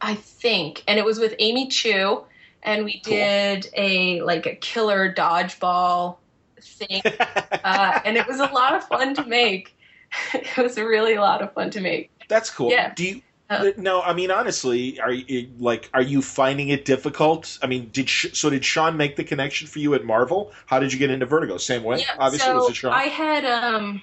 I 0.01 0.14
think, 0.14 0.82
and 0.88 0.99
it 0.99 1.05
was 1.05 1.18
with 1.18 1.34
Amy 1.38 1.68
Chu, 1.68 2.24
and 2.62 2.84
we 2.84 3.01
Cool. 3.05 3.14
did 3.14 3.68
a 3.76 4.20
like 4.22 4.47
a 4.47 4.57
killer 4.57 5.12
dodgeball 5.14 6.16
thing, 6.61 7.03
uh, 7.64 8.01
and 8.05 8.16
it 8.16 8.26
was 8.26 8.40
a 8.40 8.47
lot 8.47 8.74
of 8.74 8.84
fun 8.88 9.14
to 9.14 9.24
make. 9.24 9.76
it 10.34 10.57
was 10.59 10.76
really 10.76 11.14
a 11.14 11.20
lot 11.20 11.40
of 11.40 11.53
fun 11.55 11.70
to 11.70 11.80
make. 11.80 12.11
That's 12.28 12.51
cool. 12.51 12.70
Yeah. 12.70 12.93
Do 12.95 13.05
you? 13.07 13.22
Uh, 13.53 13.73
no, 13.77 14.01
I 14.03 14.13
mean 14.13 14.31
honestly, 14.31 14.99
are 15.01 15.13
you 15.13 15.49
like 15.59 15.91
are 15.93 16.03
you 16.03 16.23
finding 16.23 16.69
it 16.71 16.85
difficult? 16.85 17.59
I 17.63 17.67
mean, 17.67 17.91
did 17.91 18.09
so 18.09 18.51
did 18.51 18.65
Sean 18.65 18.97
make 18.97 19.17
the 19.17 19.25
connection 19.25 19.67
for 19.67 19.79
you 19.79 19.95
at 19.95 20.05
Marvel? 20.05 20.53
How 20.67 20.79
did 20.79 20.93
you 20.93 20.99
get 20.99 21.11
into 21.11 21.27
Vertigo? 21.27 21.59
Same 21.59 21.85
way, 21.85 21.99
Yeah, 21.99 22.15
obviously, 22.19 22.47
so 22.47 22.67
was 22.67 22.77
Sean? 22.77 22.93
I 22.93 23.05
had 23.05 23.45
um 23.45 24.03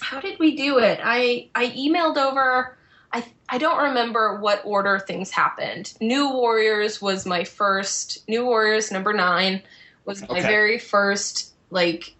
how 0.00 0.20
did 0.20 0.38
we 0.38 0.56
do 0.56 0.78
it? 0.78 1.00
I 1.02 1.48
I 1.54 1.68
emailed 1.68 2.16
over 2.16 2.76
I 3.12 3.24
I 3.48 3.58
don't 3.58 3.82
remember 3.82 4.38
what 4.40 4.62
order 4.64 4.98
things 4.98 5.30
happened. 5.30 5.94
New 6.00 6.32
Warriors 6.32 7.00
was 7.00 7.26
my 7.26 7.44
first 7.44 8.28
New 8.28 8.44
Warriors 8.44 8.90
number 8.92 9.12
9 9.12 9.62
was 10.04 10.22
my 10.22 10.28
Okay. 10.38 10.42
very 10.42 10.78
first 10.78 11.52
like 11.70 12.14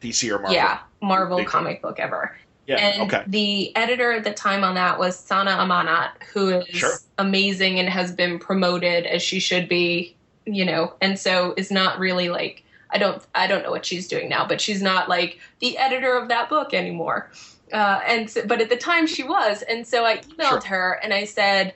DC 0.00 0.30
or 0.30 0.38
Marvel? 0.38 0.52
yeah, 0.54 0.78
Marvel 1.02 1.38
Big 1.38 1.46
comic 1.46 1.82
book 1.82 1.98
ever. 1.98 2.36
Yeah. 2.66 2.76
And 2.76 3.02
okay. 3.02 3.24
the 3.26 3.76
editor 3.76 4.12
at 4.12 4.24
the 4.24 4.32
time 4.32 4.64
on 4.64 4.74
that 4.74 4.98
was 4.98 5.16
Sana 5.18 5.52
Amanat, 5.52 6.22
who 6.32 6.48
is 6.60 6.66
Sure. 6.68 6.94
amazing 7.18 7.78
and 7.78 7.88
has 7.88 8.12
been 8.12 8.38
promoted 8.38 9.06
as 9.06 9.22
she 9.22 9.38
should 9.38 9.68
be, 9.68 10.16
you 10.46 10.64
know, 10.64 10.94
and 11.00 11.18
so 11.18 11.54
is 11.56 11.70
not 11.70 11.98
really 11.98 12.28
like 12.28 12.64
I 12.90 12.98
don't 12.98 13.24
I 13.34 13.46
don't 13.46 13.62
know 13.62 13.70
what 13.70 13.84
she's 13.86 14.08
doing 14.08 14.28
now, 14.28 14.46
but 14.46 14.60
she's 14.60 14.82
not 14.82 15.08
like 15.08 15.38
the 15.60 15.76
editor 15.78 16.16
of 16.16 16.28
that 16.28 16.48
book 16.48 16.74
anymore. 16.74 17.30
Uh, 17.72 18.00
and 18.06 18.30
so, 18.30 18.46
but 18.46 18.60
at 18.60 18.68
the 18.68 18.76
time 18.76 19.06
she 19.08 19.24
was, 19.24 19.62
and 19.62 19.86
so 19.86 20.04
I 20.04 20.18
emailed 20.18 20.62
Sure. 20.62 20.68
her 20.68 21.00
and 21.02 21.12
I 21.12 21.24
said, 21.24 21.74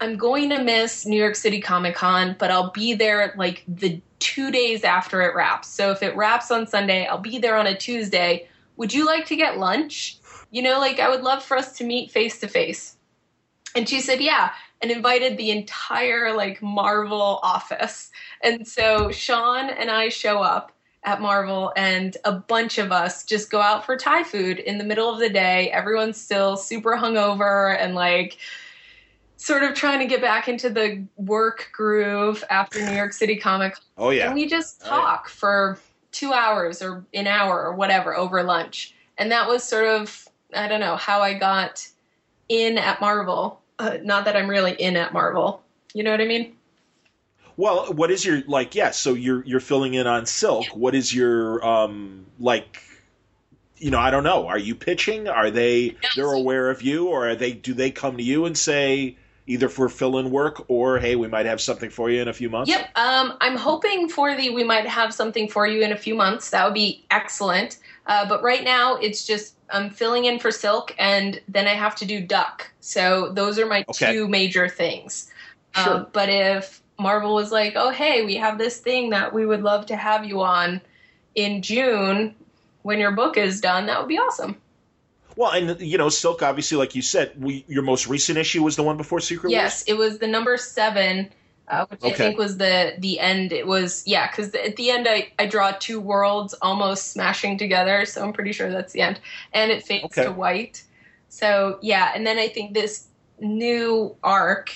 I'm 0.00 0.16
going 0.16 0.48
to 0.50 0.62
miss 0.62 1.06
New 1.06 1.16
York 1.16 1.36
City 1.36 1.60
Comic 1.60 1.94
Con, 1.94 2.34
but 2.38 2.50
I'll 2.50 2.70
be 2.70 2.94
there 2.94 3.32
like 3.36 3.62
the 3.68 4.00
two 4.18 4.50
days 4.50 4.82
after 4.82 5.22
it 5.22 5.34
wraps. 5.34 5.68
So 5.68 5.90
if 5.92 6.02
it 6.02 6.16
wraps 6.16 6.50
on 6.50 6.66
Sunday, 6.66 7.06
I'll 7.06 7.18
be 7.18 7.38
there 7.38 7.56
on 7.56 7.66
a 7.66 7.76
Tuesday. 7.76 8.48
Would 8.76 8.92
you 8.92 9.04
like 9.06 9.26
to 9.26 9.36
get 9.36 9.58
lunch? 9.58 10.16
You 10.50 10.62
know, 10.62 10.78
like 10.78 10.98
I 10.98 11.08
would 11.08 11.22
love 11.22 11.42
for 11.42 11.56
us 11.56 11.76
to 11.78 11.84
meet 11.84 12.10
face 12.10 12.40
to 12.40 12.48
face. 12.48 12.96
And 13.76 13.88
she 13.88 14.00
said, 14.00 14.20
yeah, 14.20 14.50
and 14.82 14.90
invited 14.90 15.36
the 15.36 15.50
entire 15.50 16.34
like 16.34 16.60
Marvel 16.60 17.38
office. 17.42 18.10
And 18.42 18.66
so 18.66 19.10
Sean 19.12 19.70
and 19.70 19.90
I 19.90 20.08
show 20.08 20.42
up 20.42 20.72
at 21.02 21.20
Marvel, 21.20 21.72
and 21.76 22.16
a 22.24 22.32
bunch 22.32 22.76
of 22.76 22.92
us 22.92 23.24
just 23.24 23.50
go 23.50 23.58
out 23.60 23.86
for 23.86 23.96
Thai 23.96 24.22
food 24.22 24.58
in 24.58 24.76
the 24.76 24.84
middle 24.84 25.08
of 25.10 25.18
the 25.18 25.30
day. 25.30 25.70
Everyone's 25.70 26.20
still 26.20 26.58
super 26.58 26.92
hungover 26.96 27.74
and 27.80 27.94
like 27.94 28.36
sort 29.38 29.62
of 29.62 29.72
trying 29.72 29.98
to 30.00 30.06
get 30.06 30.20
back 30.20 30.46
into 30.48 30.68
the 30.68 31.02
work 31.16 31.70
groove 31.72 32.44
after 32.50 32.84
New 32.84 32.92
York 32.92 33.14
City 33.14 33.36
Comic 33.36 33.74
Con. 33.74 33.82
Oh 33.96 34.10
yeah. 34.10 34.26
And 34.26 34.34
we 34.34 34.46
just 34.46 34.82
Oh, 34.84 34.88
yeah. 34.88 35.00
talk 35.00 35.28
for 35.30 35.78
two 36.12 36.34
hours 36.34 36.82
or 36.82 37.06
an 37.14 37.26
hour 37.26 37.62
or 37.62 37.72
whatever 37.72 38.14
over 38.14 38.42
lunch. 38.42 38.94
And 39.16 39.32
that 39.32 39.48
was 39.48 39.62
sort 39.62 39.86
of, 39.86 40.28
I 40.54 40.68
don't 40.68 40.80
know, 40.80 40.96
how 40.96 41.20
I 41.20 41.34
got 41.34 41.86
in 42.48 42.78
at 42.78 43.00
Marvel. 43.00 43.60
Uh, 43.78 43.98
not 44.02 44.26
that 44.26 44.36
I'm 44.36 44.48
really 44.48 44.72
in 44.72 44.96
at 44.96 45.12
Marvel. 45.12 45.62
You 45.94 46.04
know 46.04 46.10
what 46.10 46.20
I 46.20 46.26
mean? 46.26 46.54
Well, 47.56 47.92
what 47.92 48.10
is 48.10 48.24
your 48.24 48.42
like? 48.46 48.74
Yeah, 48.74 48.90
so 48.90 49.14
you're 49.14 49.44
you're 49.44 49.60
filling 49.60 49.94
in 49.94 50.06
on 50.06 50.26
Silk. 50.26 50.66
What 50.68 50.94
is 50.94 51.14
your 51.14 51.64
um 51.64 52.26
like? 52.38 52.82
You 53.76 53.90
know, 53.90 53.98
I 53.98 54.10
don't 54.10 54.24
know. 54.24 54.46
Are 54.46 54.58
you 54.58 54.74
pitching? 54.74 55.28
Are 55.28 55.50
they 55.50 55.96
they're 56.16 56.32
aware 56.32 56.70
of 56.70 56.82
you, 56.82 57.08
or 57.08 57.30
are 57.30 57.34
they 57.34 57.52
do 57.52 57.74
they 57.74 57.90
come 57.90 58.16
to 58.16 58.22
you 58.22 58.46
and 58.46 58.56
say 58.56 59.16
either 59.46 59.68
for 59.68 59.88
fill-in 59.88 60.30
work 60.30 60.64
or 60.68 60.98
hey, 60.98 61.16
we 61.16 61.26
might 61.26 61.44
have 61.44 61.60
something 61.60 61.90
for 61.90 62.08
you 62.08 62.22
in 62.22 62.28
a 62.28 62.32
few 62.32 62.48
months? 62.48 62.70
Yep. 62.70 62.96
Um, 62.96 63.36
I'm 63.40 63.56
hoping 63.56 64.08
for 64.08 64.34
the 64.36 64.50
we 64.50 64.64
might 64.64 64.86
have 64.86 65.12
something 65.12 65.48
for 65.48 65.66
you 65.66 65.82
in 65.82 65.92
a 65.92 65.96
few 65.96 66.14
months. 66.14 66.50
That 66.50 66.64
would 66.64 66.74
be 66.74 67.04
excellent. 67.10 67.78
Uh, 68.06 68.26
but 68.28 68.42
right 68.42 68.64
now, 68.64 68.96
it's 68.96 69.26
just 69.26 69.54
I'm 69.72 69.90
filling 69.90 70.24
in 70.24 70.38
for 70.38 70.50
Silk, 70.50 70.94
and 70.98 71.40
then 71.48 71.66
I 71.66 71.74
have 71.74 71.96
to 71.96 72.04
do 72.04 72.20
Duck. 72.20 72.70
So 72.80 73.30
those 73.32 73.58
are 73.58 73.66
my 73.66 73.84
Okay. 73.88 74.12
two 74.12 74.28
major 74.28 74.68
things. 74.68 75.30
Sure. 75.76 75.94
Um, 75.94 76.06
but 76.12 76.28
if 76.28 76.82
Marvel 76.98 77.34
was 77.34 77.52
like, 77.52 77.74
"Oh, 77.76 77.90
hey, 77.90 78.24
we 78.24 78.36
have 78.36 78.58
this 78.58 78.78
thing 78.78 79.10
that 79.10 79.32
we 79.32 79.46
would 79.46 79.62
love 79.62 79.86
to 79.86 79.96
have 79.96 80.24
you 80.24 80.42
on 80.42 80.80
in 81.34 81.62
June 81.62 82.34
when 82.82 82.98
your 82.98 83.12
book 83.12 83.36
is 83.36 83.60
done," 83.60 83.86
that 83.86 83.98
would 84.00 84.08
be 84.08 84.18
awesome. 84.18 84.56
Well, 85.36 85.52
and 85.52 85.80
you 85.80 85.96
know, 85.96 86.08
Silk 86.08 86.42
obviously, 86.42 86.76
like 86.76 86.94
you 86.94 87.02
said, 87.02 87.32
we 87.38 87.64
your 87.68 87.82
most 87.82 88.08
recent 88.08 88.36
issue 88.36 88.62
was 88.62 88.76
the 88.76 88.82
one 88.82 88.96
before 88.96 89.20
Secret 89.20 89.50
Yes, 89.50 89.84
it 89.86 89.94
was 89.94 90.18
the 90.18 90.26
number 90.26 90.56
seven, 90.56 91.30
uh, 91.70 91.86
which 91.86 92.04
I 92.04 92.10
think 92.12 92.36
was 92.38 92.58
the 92.58 92.94
the 92.98 93.20
end. 93.20 93.52
It 93.52 93.66
was 93.66 94.02
yeah, 94.06 94.30
because 94.30 94.54
at 94.54 94.76
the 94.76 94.90
end 94.90 95.06
I 95.08 95.32
I 95.38 95.46
draw 95.46 95.72
two 95.78 96.00
worlds 96.00 96.54
almost 96.62 97.12
smashing 97.12 97.58
together, 97.58 98.04
so 98.04 98.22
I'm 98.22 98.32
pretty 98.32 98.52
sure 98.52 98.70
that's 98.70 98.92
the 98.92 99.02
end, 99.02 99.20
and 99.52 99.70
it 99.70 99.84
fades 99.84 100.04
Okay. 100.06 100.24
to 100.24 100.32
white. 100.32 100.82
So 101.28 101.78
yeah, 101.82 102.12
and 102.14 102.26
then 102.26 102.38
I 102.38 102.48
think 102.48 102.74
this 102.74 103.08
new 103.40 104.16
arc, 104.22 104.72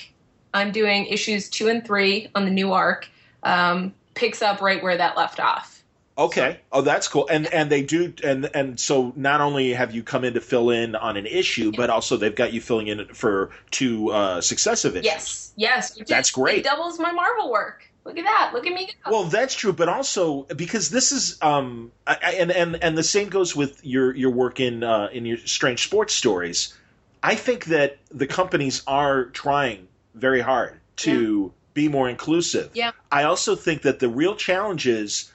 I'm 0.53 0.71
doing 0.71 1.05
issues 1.07 1.49
two 1.49 1.67
and 1.67 1.85
three 1.85 2.29
on 2.33 2.45
the 2.45 2.51
new 2.51 2.71
arc, 2.71 3.09
um, 3.43 3.93
picks 4.15 4.41
up 4.41 4.61
right 4.61 4.81
where 4.81 4.97
that 4.97 5.17
left 5.17 5.39
off. 5.39 5.74
Okay. 6.17 6.59
Oh, 6.71 6.81
that's 6.81 7.07
cool. 7.07 7.27
And 7.29 7.45
and 7.47 7.69
they 7.69 7.83
do 7.83 8.13
and 8.23 8.49
and 8.53 8.79
so 8.79 9.11
not 9.15 9.41
only 9.41 9.73
have 9.73 9.93
you 9.93 10.01
come 10.01 10.23
in 10.23 10.35
to 10.35 10.41
fill 10.41 10.69
in 10.69 10.95
on 10.95 11.17
an 11.17 11.25
issue, 11.25 11.73
but 11.75 11.89
also 11.89 12.15
they've 12.15 12.35
got 12.35 12.53
you 12.53 12.61
filling 12.61 12.87
in 12.87 13.07
for 13.07 13.51
two 13.69 14.11
uh, 14.11 14.39
successive 14.39 14.95
issues. 14.95 15.05
Yes, 15.05 15.53
yes, 15.97 15.99
That's 16.07 16.31
great. 16.31 16.59
It 16.59 16.63
doubles 16.65 16.99
my 16.99 17.11
Marvel 17.11 17.51
work. 17.51 17.89
Look 18.05 18.17
at 18.17 18.23
that. 18.23 18.51
Look 18.53 18.65
at 18.65 18.73
me 18.73 18.89
go. 19.03 19.11
Well, 19.11 19.23
that's 19.25 19.55
true, 19.55 19.73
but 19.73 19.89
also 19.89 20.43
because 20.43 20.89
this 20.89 21.11
is 21.11 21.37
um 21.41 21.91
I, 22.07 22.35
and 22.39 22.51
and 22.51 22.81
and 22.81 22.97
the 22.97 23.03
same 23.03 23.27
goes 23.27 23.55
with 23.55 23.85
your 23.85 24.15
your 24.15 24.29
work 24.29 24.59
in 24.61 24.83
uh, 24.83 25.09
in 25.11 25.25
your 25.25 25.37
strange 25.39 25.83
sports 25.83 26.13
stories. 26.13 26.73
I 27.21 27.35
think 27.35 27.65
that 27.65 27.97
the 28.09 28.27
companies 28.27 28.83
are 28.87 29.25
trying 29.25 29.87
very 30.13 30.41
hard 30.41 30.79
to 30.97 31.51
be 31.73 31.89
more 31.89 32.07
inclusive. 32.07 32.69
Yeah. 32.73 32.91
I 33.11 33.23
also 33.23 33.55
think 33.55 33.81
that 33.81 33.99
the 33.99 34.07
real 34.07 34.35
challenge 34.35 34.87
is 34.87 35.31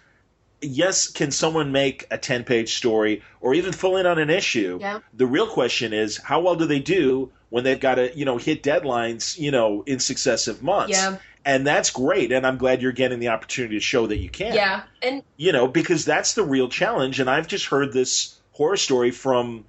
yes, 0.62 1.08
can 1.10 1.30
someone 1.30 1.72
make 1.72 2.06
a 2.10 2.18
10 2.18 2.44
page 2.44 2.76
story 2.76 3.22
or 3.40 3.54
even 3.54 3.72
fill 3.72 3.96
in 3.96 4.06
on 4.06 4.18
an 4.18 4.30
issue? 4.30 4.78
Yeah. 4.80 5.00
The 5.14 5.26
real 5.26 5.46
question 5.46 5.92
is 5.92 6.16
how 6.18 6.40
well 6.40 6.56
do 6.56 6.66
they 6.66 6.80
do 6.80 7.30
when 7.50 7.64
they've 7.64 7.80
got 7.80 7.96
to, 7.96 8.16
you 8.16 8.24
know, 8.24 8.36
hit 8.36 8.62
deadlines, 8.62 9.38
you 9.38 9.50
know, 9.50 9.82
in 9.86 9.98
successive 9.98 10.62
months? 10.62 10.92
Yeah. 10.92 11.16
And 11.44 11.66
that's 11.66 11.90
great. 11.90 12.32
And 12.32 12.46
I'm 12.46 12.58
glad 12.58 12.82
you're 12.82 12.92
getting 12.92 13.18
the 13.18 13.28
opportunity 13.28 13.76
to 13.76 13.80
show 13.80 14.06
that 14.06 14.18
you 14.18 14.28
can. 14.28 14.54
yeah, 14.54 14.82
and 15.02 15.22
You 15.36 15.52
know, 15.52 15.66
because 15.66 16.04
that's 16.04 16.34
the 16.34 16.44
real 16.44 16.68
challenge. 16.68 17.18
And 17.18 17.30
I've 17.30 17.46
just 17.46 17.66
heard 17.66 17.92
this 17.92 18.38
horror 18.52 18.76
story 18.76 19.10
from 19.10 19.64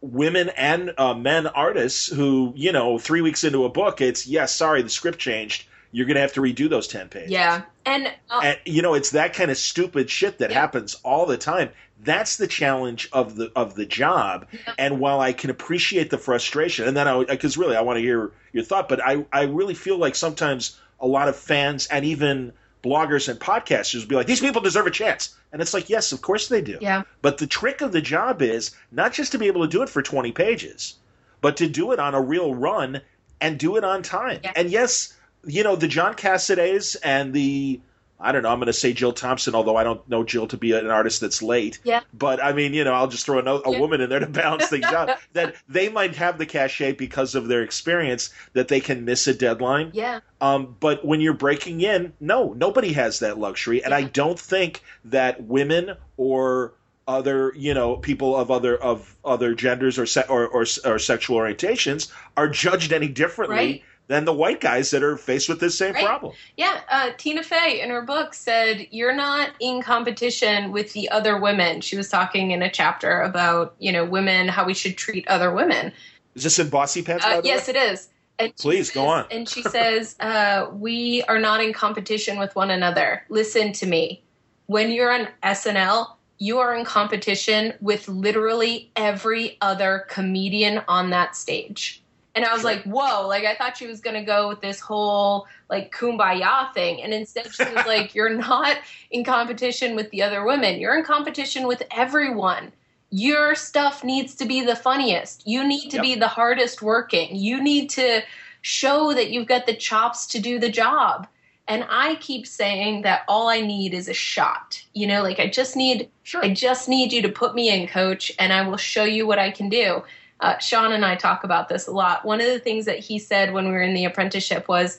women 0.00 0.48
and 0.56 0.94
uh, 0.96 1.12
men 1.12 1.46
artists 1.46 2.06
who, 2.06 2.54
you 2.56 2.72
know, 2.72 2.98
three 2.98 3.20
weeks 3.20 3.44
into 3.44 3.66
a 3.66 3.68
book, 3.68 4.00
it's, 4.00 4.26
yes, 4.26 4.54
sorry, 4.54 4.80
the 4.80 4.88
script 4.88 5.18
changed. 5.18 5.66
You're 5.92 6.06
going 6.06 6.14
to 6.16 6.20
have 6.20 6.34
to 6.34 6.40
redo 6.40 6.68
those 6.70 6.86
10 6.88 7.08
pages. 7.08 7.30
yeah, 7.30 7.62
and 7.84 8.06
uh, 8.30 8.40
And 8.44 8.58
you 8.64 8.82
know, 8.82 8.94
it's 8.94 9.10
that 9.10 9.34
kind 9.34 9.50
of 9.50 9.56
stupid 9.56 10.08
shit 10.10 10.38
that 10.38 10.50
Yeah. 10.50 10.60
happens 10.60 10.96
all 11.02 11.26
the 11.26 11.36
time. 11.38 11.70
That's 12.02 12.36
the 12.36 12.46
challenge 12.46 13.08
of 13.12 13.36
the 13.36 13.52
of 13.56 13.74
the 13.74 13.84
job. 13.84 14.46
Yeah. 14.52 14.72
And 14.78 15.00
while 15.00 15.20
I 15.20 15.32
can 15.32 15.50
appreciate 15.50 16.08
the 16.10 16.16
frustration, 16.18 16.86
and 16.88 16.96
then 16.96 17.06
I 17.08 17.24
because 17.24 17.58
really 17.58 17.76
I 17.76 17.82
want 17.82 17.96
to 17.98 18.00
hear 18.02 18.32
your 18.52 18.64
thought, 18.64 18.88
but 18.88 19.04
I 19.04 19.26
I 19.32 19.42
really 19.42 19.74
feel 19.74 19.98
like 19.98 20.14
sometimes 20.14 20.80
a 21.00 21.06
lot 21.06 21.28
of 21.28 21.36
fans 21.36 21.86
and 21.88 22.04
even 22.04 22.52
bloggers 22.82 23.28
and 23.28 23.38
podcasters 23.38 24.08
be 24.08 24.14
like, 24.14 24.26
these 24.26 24.40
people 24.40 24.62
deserve 24.62 24.86
a 24.86 24.90
chance. 24.90 25.34
And 25.52 25.60
it's 25.60 25.74
like, 25.74 25.90
yes, 25.90 26.12
of 26.12 26.22
course 26.22 26.48
they 26.48 26.62
do. 26.62 26.78
Yeah. 26.80 27.02
But 27.20 27.36
the 27.36 27.46
trick 27.46 27.82
of 27.82 27.92
the 27.92 28.00
job 28.00 28.40
is 28.40 28.70
not 28.90 29.12
just 29.12 29.32
to 29.32 29.38
be 29.38 29.48
able 29.48 29.62
to 29.62 29.68
do 29.68 29.82
it 29.82 29.88
for 29.90 30.00
20 30.00 30.32
pages, 30.32 30.94
but 31.42 31.58
to 31.58 31.66
do 31.68 31.92
it 31.92 31.98
on 31.98 32.14
a 32.14 32.20
real 32.22 32.54
run 32.54 33.02
and 33.40 33.58
do 33.58 33.76
it 33.76 33.84
on 33.84 34.02
time. 34.02 34.40
Yeah. 34.42 34.52
And 34.56 34.70
yes, 34.70 35.14
you 35.46 35.62
know, 35.62 35.76
the 35.76 35.88
John 35.88 36.14
Cassaday's 36.14 36.94
and 36.96 37.32
the 37.32 37.80
I 38.22 38.32
don't 38.32 38.42
know. 38.42 38.50
I'm 38.50 38.58
going 38.58 38.66
to 38.66 38.74
say 38.74 38.92
Jill 38.92 39.14
Thompson, 39.14 39.54
although 39.54 39.76
I 39.76 39.82
don't 39.82 40.06
know 40.06 40.24
Jill 40.24 40.46
to 40.48 40.58
be 40.58 40.72
an 40.72 40.88
artist 40.90 41.22
that's 41.22 41.40
late. 41.42 41.78
Yeah. 41.84 42.00
But 42.12 42.44
I 42.44 42.52
mean, 42.52 42.74
you 42.74 42.84
know, 42.84 42.92
I'll 42.92 43.08
just 43.08 43.24
throw 43.24 43.38
a, 43.38 43.42
a 43.42 43.72
Yeah. 43.72 43.78
woman 43.80 44.02
in 44.02 44.10
there 44.10 44.18
to 44.18 44.26
balance 44.26 44.68
things 44.68 44.84
out. 44.84 45.08
That 45.32 45.54
they 45.70 45.88
might 45.88 46.16
have 46.16 46.36
the 46.36 46.44
cachet 46.44 46.92
because 46.92 47.34
of 47.34 47.48
their 47.48 47.62
experience 47.62 48.28
that 48.52 48.68
they 48.68 48.80
can 48.80 49.06
miss 49.06 49.26
a 49.26 49.32
deadline. 49.32 49.92
Yeah. 49.94 50.20
Um, 50.42 50.76
but 50.80 51.02
when 51.02 51.22
you're 51.22 51.32
breaking 51.32 51.80
in, 51.80 52.12
no, 52.20 52.52
nobody 52.52 52.92
has 52.92 53.20
that 53.20 53.38
luxury, 53.38 53.82
and 53.82 53.94
I 53.94 54.02
don't 54.02 54.38
think 54.38 54.82
that 55.06 55.42
women 55.44 55.92
or 56.18 56.74
other, 57.08 57.52
you 57.56 57.72
know, 57.74 57.96
people 57.96 58.36
of 58.36 58.50
other 58.50 58.76
of 58.76 59.16
other 59.24 59.54
genders 59.54 59.98
or 59.98 60.04
se- 60.04 60.26
or, 60.28 60.46
or 60.46 60.66
or 60.84 60.98
sexual 60.98 61.38
orientations 61.38 62.12
are 62.36 62.48
judged 62.48 62.92
any 62.92 63.08
differently 63.08 63.56
Right. 63.56 63.82
Than 64.10 64.24
the 64.24 64.32
white 64.32 64.60
guys 64.60 64.90
that 64.90 65.04
are 65.04 65.16
faced 65.16 65.48
with 65.48 65.60
this 65.60 65.78
same 65.78 65.94
Right. 65.94 66.04
problem. 66.04 66.32
Yeah, 66.56 66.80
uh, 66.88 67.10
Tina 67.16 67.44
Fey 67.44 67.80
in 67.80 67.90
her 67.90 68.02
book 68.02 68.34
said, 68.34 68.88
You're 68.90 69.14
not 69.14 69.50
in 69.60 69.82
competition 69.82 70.72
with 70.72 70.92
the 70.94 71.08
other 71.10 71.38
women. 71.38 71.80
She 71.80 71.96
was 71.96 72.08
talking 72.08 72.50
in 72.50 72.60
a 72.60 72.68
chapter 72.68 73.20
about, 73.20 73.76
you 73.78 73.92
know, 73.92 74.04
women, 74.04 74.48
how 74.48 74.64
we 74.64 74.74
should 74.74 74.96
treat 74.96 75.28
other 75.28 75.52
women. 75.52 75.92
Is 76.34 76.42
this 76.42 76.58
in 76.58 76.70
Bossypants? 76.70 77.22
Uh, 77.22 77.40
yes, 77.44 77.68
way? 77.68 77.74
it 77.74 77.92
is. 77.92 78.08
And 78.40 78.56
Please, 78.56 78.90
go 78.90 79.06
on. 79.06 79.26
And 79.30 79.48
she 79.48 79.62
says, 79.62 80.16
uh, 80.20 80.66
We 80.72 81.22
are 81.28 81.38
not 81.38 81.62
in 81.62 81.72
competition 81.72 82.36
with 82.36 82.56
one 82.56 82.72
another. 82.72 83.22
Listen 83.28 83.72
to 83.74 83.86
me. 83.86 84.24
When 84.66 84.90
you're 84.90 85.12
on 85.12 85.28
SNL, 85.44 86.16
you 86.38 86.58
are 86.58 86.74
in 86.74 86.84
competition 86.84 87.74
with 87.80 88.08
literally 88.08 88.90
every 88.96 89.56
other 89.60 90.04
comedian 90.08 90.82
on 90.88 91.10
that 91.10 91.36
stage. 91.36 91.99
And 92.34 92.44
I 92.44 92.52
was 92.54 92.64
like, 92.64 92.82
whoa, 92.84 93.26
like 93.26 93.44
I 93.44 93.54
thought 93.56 93.76
she 93.76 93.86
was 93.86 94.00
going 94.00 94.14
to 94.14 94.22
go 94.22 94.48
with 94.48 94.60
this 94.60 94.80
whole 94.80 95.46
like 95.68 95.92
kumbaya 95.92 96.72
thing. 96.74 97.02
And 97.02 97.12
instead 97.12 97.52
she 97.52 97.64
was 97.64 97.84
like, 97.86 98.14
you're 98.14 98.30
not 98.36 98.76
in 99.10 99.24
competition 99.24 99.96
with 99.96 100.10
the 100.10 100.22
other 100.22 100.44
women. 100.44 100.78
You're 100.80 100.96
in 100.98 101.04
competition 101.04 101.66
with 101.66 101.82
everyone. 101.90 102.72
Your 103.10 103.54
stuff 103.56 104.04
needs 104.04 104.34
to 104.36 104.46
be 104.46 104.64
the 104.64 104.76
funniest. 104.76 105.46
You 105.46 105.66
need 105.66 105.90
to 105.90 105.96
Yep. 105.96 106.02
be 106.02 106.14
the 106.14 106.28
hardest 106.28 106.82
working. 106.82 107.34
You 107.34 107.62
need 107.62 107.90
to 107.90 108.22
show 108.62 109.12
that 109.14 109.30
you've 109.30 109.48
got 109.48 109.66
the 109.66 109.74
chops 109.74 110.26
to 110.28 110.38
do 110.38 110.58
the 110.60 110.70
job. 110.70 111.26
And 111.66 111.84
I 111.88 112.16
keep 112.16 112.46
saying 112.46 113.02
that 113.02 113.22
all 113.28 113.48
I 113.48 113.60
need 113.60 113.94
is 113.94 114.08
a 114.08 114.14
shot. 114.14 114.82
You 114.92 115.06
know, 115.06 115.22
like 115.22 115.40
I 115.40 115.48
just 115.48 115.76
need 115.76 116.08
Sure. 116.22 116.44
I 116.44 116.52
just 116.54 116.88
need 116.88 117.12
you 117.12 117.22
to 117.22 117.28
put 117.28 117.54
me 117.56 117.70
in, 117.70 117.88
coach, 117.88 118.30
and 118.38 118.52
I 118.52 118.66
will 118.68 118.76
show 118.76 119.04
you 119.04 119.26
what 119.26 119.38
I 119.40 119.50
can 119.50 119.68
do. 119.68 120.02
Uh, 120.40 120.58
Sean 120.58 120.92
and 120.92 121.04
I 121.04 121.16
talk 121.16 121.44
about 121.44 121.68
this 121.68 121.86
a 121.86 121.92
lot. 121.92 122.24
One 122.24 122.40
of 122.40 122.46
the 122.46 122.58
things 122.58 122.86
that 122.86 122.98
he 122.98 123.18
said 123.18 123.52
when 123.52 123.66
we 123.66 123.72
were 123.72 123.82
in 123.82 123.94
the 123.94 124.06
apprenticeship 124.06 124.68
was, 124.68 124.98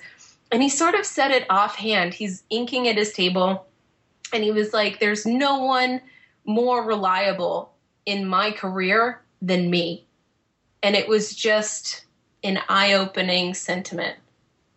and 0.51 0.61
he 0.61 0.69
sort 0.69 0.95
of 0.95 1.05
said 1.05 1.31
it 1.31 1.45
offhand. 1.49 2.13
He's 2.13 2.43
inking 2.49 2.87
at 2.87 2.97
his 2.97 3.13
table, 3.13 3.65
and 4.31 4.43
he 4.43 4.51
was 4.51 4.73
like, 4.73 4.99
There's 4.99 5.25
no 5.25 5.59
one 5.59 6.01
more 6.45 6.83
reliable 6.83 7.73
in 8.05 8.27
my 8.27 8.51
career 8.51 9.21
than 9.41 9.69
me. 9.69 10.05
And 10.83 10.95
it 10.95 11.07
was 11.07 11.35
just 11.35 12.05
an 12.43 12.59
eye 12.69 12.93
opening 12.93 13.53
sentiment. 13.53 14.17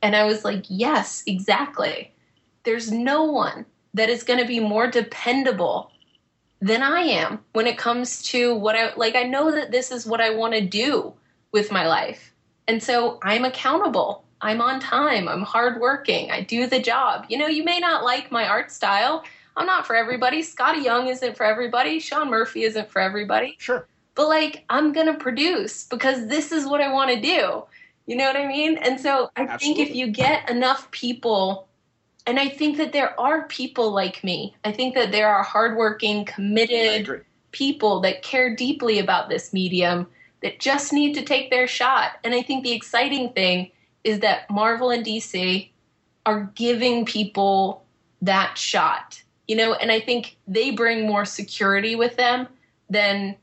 And 0.02 0.16
I 0.16 0.24
was 0.24 0.44
like, 0.44 0.64
Yes, 0.68 1.22
exactly. 1.26 2.12
There's 2.62 2.90
no 2.90 3.24
one 3.24 3.66
that 3.92 4.08
is 4.08 4.22
going 4.22 4.40
to 4.40 4.46
be 4.46 4.60
more 4.60 4.86
dependable 4.86 5.90
than 6.64 6.82
I 6.82 7.00
am 7.00 7.40
when 7.52 7.66
it 7.66 7.76
comes 7.76 8.22
to 8.30 8.54
what 8.54 8.74
I 8.74 8.94
like. 8.94 9.14
I 9.16 9.24
know 9.24 9.50
that 9.52 9.70
this 9.70 9.92
is 9.92 10.06
what 10.06 10.22
I 10.22 10.30
want 10.30 10.54
to 10.54 10.62
do 10.62 11.12
with 11.52 11.70
my 11.70 11.86
life. 11.86 12.32
And 12.66 12.82
so 12.82 13.18
I'm 13.22 13.44
accountable. 13.44 14.24
I'm 14.40 14.62
on 14.62 14.80
time. 14.80 15.28
I'm 15.28 15.42
hardworking. 15.42 16.30
I 16.30 16.40
do 16.40 16.66
the 16.66 16.80
job. 16.80 17.26
You 17.28 17.36
know, 17.36 17.48
you 17.48 17.64
may 17.64 17.80
not 17.80 18.02
like 18.02 18.32
my 18.32 18.48
art 18.48 18.72
style. 18.72 19.24
I'm 19.58 19.66
not 19.66 19.86
for 19.86 19.94
everybody. 19.94 20.42
Skottie 20.42 20.82
Young 20.82 21.08
isn't 21.08 21.36
for 21.36 21.44
everybody. 21.44 22.00
Sean 22.00 22.30
Murphy 22.30 22.62
isn't 22.62 22.90
for 22.90 23.00
everybody. 23.00 23.56
Sure. 23.58 23.86
But 24.14 24.28
like, 24.28 24.64
I'm 24.70 24.92
going 24.92 25.06
to 25.06 25.14
produce 25.14 25.84
because 25.84 26.28
this 26.28 26.50
is 26.50 26.64
what 26.64 26.80
I 26.80 26.90
want 26.90 27.10
to 27.10 27.20
do. 27.20 27.64
You 28.06 28.16
know 28.16 28.26
what 28.26 28.36
I 28.36 28.46
mean? 28.46 28.78
And 28.78 28.98
so 28.98 29.28
I 29.36 29.58
think 29.58 29.78
if 29.78 29.94
you 29.94 30.06
get 30.06 30.48
enough 30.48 30.90
people 30.92 31.68
and 32.26 32.40
I 32.40 32.48
think 32.48 32.78
that 32.78 32.92
there 32.92 33.18
are 33.20 33.46
people 33.48 33.90
like 33.90 34.24
me. 34.24 34.54
I 34.64 34.72
think 34.72 34.94
that 34.94 35.12
there 35.12 35.28
are 35.28 35.42
hardworking, 35.42 36.24
committed 36.24 37.24
people 37.52 38.00
that 38.00 38.22
care 38.22 38.54
deeply 38.54 38.98
about 38.98 39.28
this 39.28 39.52
medium 39.52 40.06
that 40.42 40.58
just 40.58 40.92
need 40.92 41.14
to 41.14 41.22
take 41.22 41.50
their 41.50 41.66
shot. 41.66 42.12
And 42.24 42.34
I 42.34 42.42
think 42.42 42.64
the 42.64 42.72
exciting 42.72 43.32
thing 43.32 43.70
is 44.04 44.20
that 44.20 44.50
Marvel 44.50 44.90
and 44.90 45.04
DC 45.04 45.68
are 46.26 46.50
giving 46.54 47.04
people 47.04 47.84
that 48.22 48.56
shot. 48.56 49.22
You 49.46 49.56
know, 49.56 49.74
and 49.74 49.92
I 49.92 50.00
think 50.00 50.38
they 50.48 50.70
bring 50.70 51.06
more 51.06 51.26
security 51.26 51.94
with 51.94 52.16
them 52.16 52.48
than, 52.88 53.36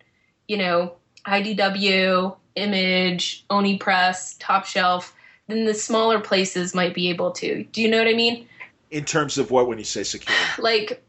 you 0.47 0.57
know, 0.57 0.93
IDW, 1.27 2.35
Image, 2.55 3.45
Oni 3.51 3.77
Press, 3.77 4.35
Top 4.39 4.65
Shelf, 4.65 5.15
than 5.47 5.65
the 5.65 5.75
smaller 5.75 6.19
places 6.19 6.73
might 6.73 6.95
be 6.95 7.09
able 7.09 7.31
to. 7.31 7.63
Do 7.65 7.81
you 7.81 7.89
know 7.89 7.99
what 7.99 8.07
I 8.07 8.13
mean? 8.13 8.47
In 8.91 9.05
terms 9.05 9.37
of 9.37 9.51
what 9.51 9.67
when 9.67 9.77
you 9.77 9.83
say 9.85 10.03
security? 10.03 10.61
like 10.61 11.03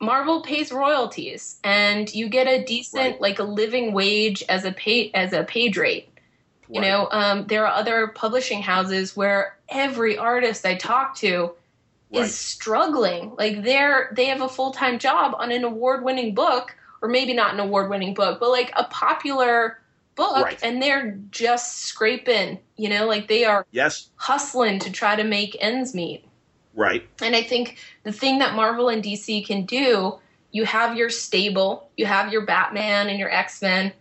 Marvel 0.00 0.42
pays 0.42 0.72
royalties 0.72 1.60
and 1.62 2.12
you 2.12 2.28
get 2.28 2.48
a 2.48 2.64
decent 2.64 3.12
Right. 3.12 3.20
like 3.20 3.38
a 3.38 3.44
living 3.44 3.92
wage 3.92 4.42
as 4.48 4.64
a 4.64 4.72
pay 4.72 5.10
as 5.14 5.32
a 5.32 5.44
page 5.44 5.76
rate. 5.76 6.08
You 6.68 6.80
know, 6.80 7.08
um, 7.12 7.46
there 7.48 7.66
are 7.66 7.74
other 7.74 8.06
publishing 8.08 8.62
houses 8.62 9.14
where 9.14 9.58
every 9.68 10.16
artist 10.16 10.64
I 10.64 10.74
talk 10.74 11.14
to 11.16 11.52
Right. 12.10 12.24
is 12.24 12.34
struggling. 12.34 13.34
Like 13.36 13.62
they're 13.62 14.10
they 14.16 14.24
have 14.26 14.40
a 14.40 14.48
full 14.48 14.70
time 14.72 14.98
job 14.98 15.34
on 15.38 15.52
an 15.52 15.64
award 15.64 16.02
winning 16.02 16.34
book, 16.34 16.74
or 17.02 17.08
maybe 17.10 17.34
not 17.34 17.52
an 17.52 17.60
award 17.60 17.90
winning 17.90 18.14
book, 18.14 18.40
but 18.40 18.48
like 18.50 18.72
a 18.74 18.84
popular 18.84 19.78
book, 20.14 20.44
Right. 20.46 20.58
and 20.62 20.80
they're 20.82 21.18
just 21.30 21.80
scraping. 21.80 22.58
You 22.76 22.88
know, 22.88 23.06
like 23.06 23.28
they 23.28 23.44
are 23.44 23.66
Yes. 23.70 24.08
hustling 24.16 24.78
to 24.80 24.90
try 24.90 25.14
to 25.14 25.24
make 25.24 25.54
ends 25.60 25.94
meet. 25.94 26.24
Right. 26.74 27.06
And 27.20 27.36
I 27.36 27.42
think 27.42 27.78
the 28.02 28.12
thing 28.12 28.38
that 28.38 28.54
Marvel 28.54 28.88
and 28.88 29.02
DC 29.02 29.46
can 29.46 29.64
do, 29.64 30.18
you 30.52 30.64
have 30.64 30.96
your 30.96 31.10
stable, 31.10 31.90
you 31.96 32.06
have 32.06 32.32
your 32.32 32.46
Batman 32.46 33.08
and 33.08 33.18
your 33.18 33.30
X 33.30 33.60
Men. 33.60 33.92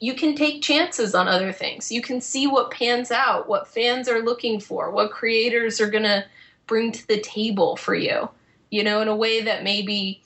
You 0.00 0.14
can 0.14 0.34
take 0.34 0.62
chances 0.62 1.14
on 1.14 1.28
other 1.28 1.52
things. 1.52 1.92
You 1.92 2.00
can 2.00 2.22
see 2.22 2.46
what 2.46 2.70
pans 2.70 3.10
out, 3.10 3.48
what 3.48 3.68
fans 3.68 4.08
are 4.08 4.22
looking 4.22 4.58
for, 4.58 4.90
what 4.90 5.10
creators 5.10 5.80
are 5.80 5.90
going 5.90 6.04
to 6.04 6.24
bring 6.66 6.92
to 6.92 7.06
the 7.06 7.20
table 7.20 7.76
for 7.76 7.94
you, 7.94 8.30
you 8.70 8.82
know, 8.82 9.02
in 9.02 9.08
a 9.08 9.16
way 9.16 9.42
that 9.42 9.62
maybe 9.62 10.22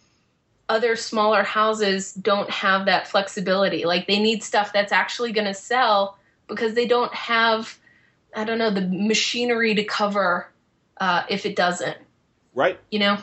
other 0.68 0.96
smaller 0.96 1.42
houses 1.42 2.14
don't 2.14 2.50
have 2.50 2.86
that 2.86 3.08
flexibility. 3.08 3.84
Like 3.84 4.06
they 4.06 4.20
need 4.20 4.42
stuff 4.42 4.72
that's 4.72 4.92
actually 4.92 5.32
going 5.32 5.46
to 5.46 5.54
sell 5.54 6.18
because 6.46 6.74
they 6.74 6.86
don't 6.86 7.12
have, 7.12 7.78
I 8.34 8.44
don't 8.44 8.58
know, 8.58 8.70
the 8.70 8.86
machinery 8.86 9.74
to 9.74 9.84
cover 9.84 10.48
uh, 10.98 11.24
if 11.28 11.46
it 11.46 11.56
doesn't. 11.56 11.96
Right. 12.54 12.78
You 12.90 12.98
know? 13.00 13.18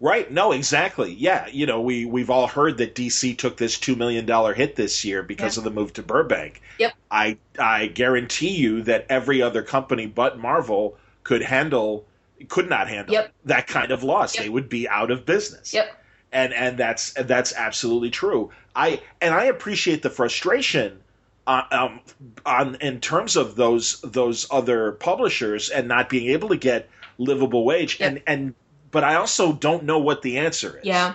Right. 0.00 0.30
No, 0.30 0.52
exactly. 0.52 1.12
Yeah. 1.12 1.46
You 1.48 1.66
know, 1.66 1.80
we, 1.82 2.06
we've 2.06 2.30
all 2.30 2.46
heard 2.46 2.78
that 2.78 2.94
DC 2.94 3.36
took 3.36 3.56
this 3.58 3.76
$2 3.78 3.96
million 3.96 4.26
hit 4.54 4.76
this 4.76 5.04
year 5.04 5.22
because 5.22 5.56
Yeah. 5.56 5.60
of 5.60 5.64
the 5.64 5.70
move 5.70 5.92
to 5.94 6.02
Burbank. 6.02 6.62
Yep. 6.78 6.94
I, 7.10 7.36
I 7.58 7.86
guarantee 7.88 8.56
you 8.56 8.82
that 8.82 9.06
every 9.10 9.42
other 9.42 9.62
company 9.62 10.06
but 10.06 10.38
Marvel 10.38 10.96
could 11.22 11.42
handle, 11.42 12.06
could 12.48 12.70
not 12.70 12.88
handle 12.88 13.12
Yep. 13.12 13.32
that 13.44 13.66
kind 13.66 13.90
of 13.90 14.02
loss. 14.02 14.34
Yep. 14.36 14.44
They 14.44 14.48
would 14.48 14.68
be 14.70 14.88
out 14.88 15.10
of 15.10 15.26
business. 15.26 15.74
Yep. 15.74 15.94
And, 16.32 16.54
and 16.54 16.78
that's, 16.78 17.12
that's 17.12 17.52
absolutely 17.54 18.10
true. 18.10 18.50
I, 18.74 19.02
and 19.20 19.34
I 19.34 19.44
appreciate 19.44 20.00
the 20.02 20.10
frustration 20.10 21.00
uh, 21.46 21.62
um, 21.72 22.00
on 22.46 22.76
in 22.76 23.00
terms 23.00 23.34
of 23.34 23.56
those 23.56 24.00
those 24.02 24.46
other 24.50 24.92
publishers 24.92 25.70
and 25.70 25.88
not 25.88 26.08
being 26.08 26.30
able 26.30 26.50
to 26.50 26.56
get 26.56 26.88
livable 27.20 27.64
wage 27.64 28.00
Yep. 28.00 28.08
and 28.10 28.22
and 28.26 28.54
but 28.90 29.04
I 29.04 29.14
also 29.16 29.52
don't 29.52 29.84
know 29.84 29.98
what 29.98 30.22
the 30.22 30.38
answer 30.38 30.78
is. 30.78 30.84
Yeah. 30.84 31.14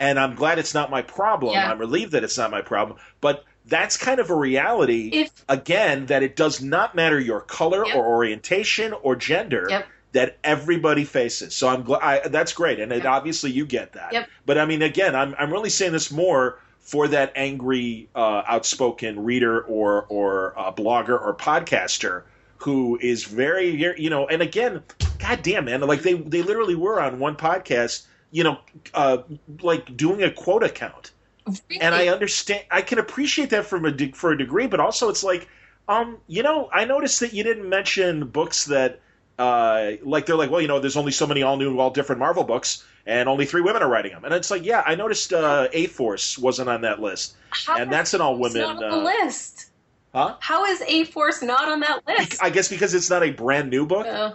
And 0.00 0.18
I'm 0.18 0.34
glad 0.34 0.58
it's 0.58 0.74
not 0.74 0.90
my 0.90 1.02
problem. 1.02 1.52
Yeah. 1.52 1.70
I'm 1.70 1.78
relieved 1.78 2.12
that 2.12 2.24
it's 2.24 2.36
not 2.36 2.50
my 2.50 2.60
problem. 2.62 2.98
But 3.20 3.44
that's 3.66 3.96
kind 3.96 4.18
of 4.18 4.30
a 4.30 4.34
reality 4.34 5.10
If 5.12 5.44
again 5.48 6.06
that 6.06 6.22
it 6.24 6.34
does 6.34 6.60
not 6.60 6.94
matter 6.96 7.18
your 7.20 7.40
color 7.40 7.86
Yep. 7.86 7.94
or 7.96 8.04
orientation 8.06 8.92
or 8.92 9.14
gender 9.16 9.66
Yep. 9.70 9.86
that 10.12 10.38
everybody 10.42 11.04
faces. 11.04 11.54
So 11.54 11.68
I'm 11.68 11.82
glad 11.82 12.32
that's 12.32 12.52
great, 12.52 12.80
and 12.80 12.90
it, 12.92 13.04
Yep. 13.04 13.06
obviously 13.06 13.52
you 13.52 13.64
get 13.64 13.92
that. 13.92 14.12
Yep. 14.12 14.28
But 14.46 14.58
I 14.58 14.64
mean, 14.64 14.82
again, 14.82 15.14
I'm 15.14 15.34
I'm 15.38 15.52
really 15.52 15.70
saying 15.70 15.92
this 15.92 16.10
more 16.10 16.58
for 16.80 17.08
that 17.08 17.32
angry, 17.36 18.08
uh, 18.14 18.42
outspoken 18.46 19.24
reader 19.24 19.60
or 19.62 20.04
or 20.08 20.54
uh, 20.58 20.72
blogger 20.72 21.18
or 21.20 21.34
podcaster 21.34 22.22
who 22.64 22.98
is 22.98 23.24
very, 23.24 23.68
you 24.00 24.08
know, 24.08 24.26
and 24.26 24.40
again, 24.40 24.82
goddamn 25.18 25.66
man, 25.66 25.82
like 25.82 26.00
they 26.00 26.14
they 26.14 26.40
literally 26.40 26.74
were 26.74 26.98
on 26.98 27.18
one 27.18 27.36
podcast, 27.36 28.06
you 28.30 28.42
know, 28.42 28.58
uh, 28.94 29.18
like 29.60 29.94
doing 29.94 30.22
a 30.22 30.30
quota 30.30 30.70
count, 30.70 31.10
really? 31.46 31.80
and 31.82 31.94
I 31.94 32.08
understand, 32.08 32.64
I 32.70 32.80
can 32.80 32.98
appreciate 32.98 33.50
that 33.50 33.66
from 33.66 33.84
a 33.84 33.92
de- 33.92 34.12
for 34.12 34.32
a 34.32 34.38
degree, 34.38 34.66
but 34.66 34.80
also 34.80 35.10
it's 35.10 35.22
like, 35.22 35.46
um, 35.88 36.16
you 36.26 36.42
know, 36.42 36.70
I 36.72 36.86
noticed 36.86 37.20
that 37.20 37.34
you 37.34 37.44
didn't 37.44 37.68
mention 37.68 38.26
books 38.28 38.66
that. 38.66 39.00
Uh, 39.36 39.94
like 40.04 40.26
they're 40.26 40.36
like, 40.36 40.48
well, 40.48 40.60
you 40.60 40.68
know, 40.68 40.78
there's 40.78 40.96
only 40.96 41.10
so 41.10 41.26
many 41.26 41.42
all 41.42 41.56
new, 41.56 41.80
all 41.80 41.90
different 41.90 42.20
Marvel 42.20 42.44
books, 42.44 42.84
and 43.04 43.28
only 43.28 43.46
three 43.46 43.62
women 43.62 43.82
are 43.82 43.88
writing 43.88 44.12
them. 44.12 44.24
And 44.24 44.32
it's 44.32 44.48
like, 44.48 44.64
yeah, 44.64 44.80
I 44.86 44.94
noticed 44.94 45.32
uh, 45.32 45.66
A 45.72 45.88
Force 45.88 46.38
wasn't 46.38 46.68
on 46.68 46.82
that 46.82 47.00
list, 47.00 47.34
How 47.50 47.76
and 47.76 47.92
that's 47.92 48.14
an 48.14 48.20
all 48.20 48.38
women 48.38 48.62
uh, 48.80 49.02
list. 49.02 49.70
Huh? 50.14 50.36
How 50.40 50.64
is 50.64 50.80
A 50.82 51.04
Force 51.04 51.42
not 51.42 51.68
on 51.68 51.80
that 51.80 52.06
list? 52.06 52.42
I 52.42 52.50
guess 52.50 52.68
because 52.68 52.94
it's 52.94 53.10
not 53.10 53.22
a 53.22 53.30
brand 53.30 53.68
new 53.68 53.84
book. 53.84 54.06
Yeah. 54.06 54.34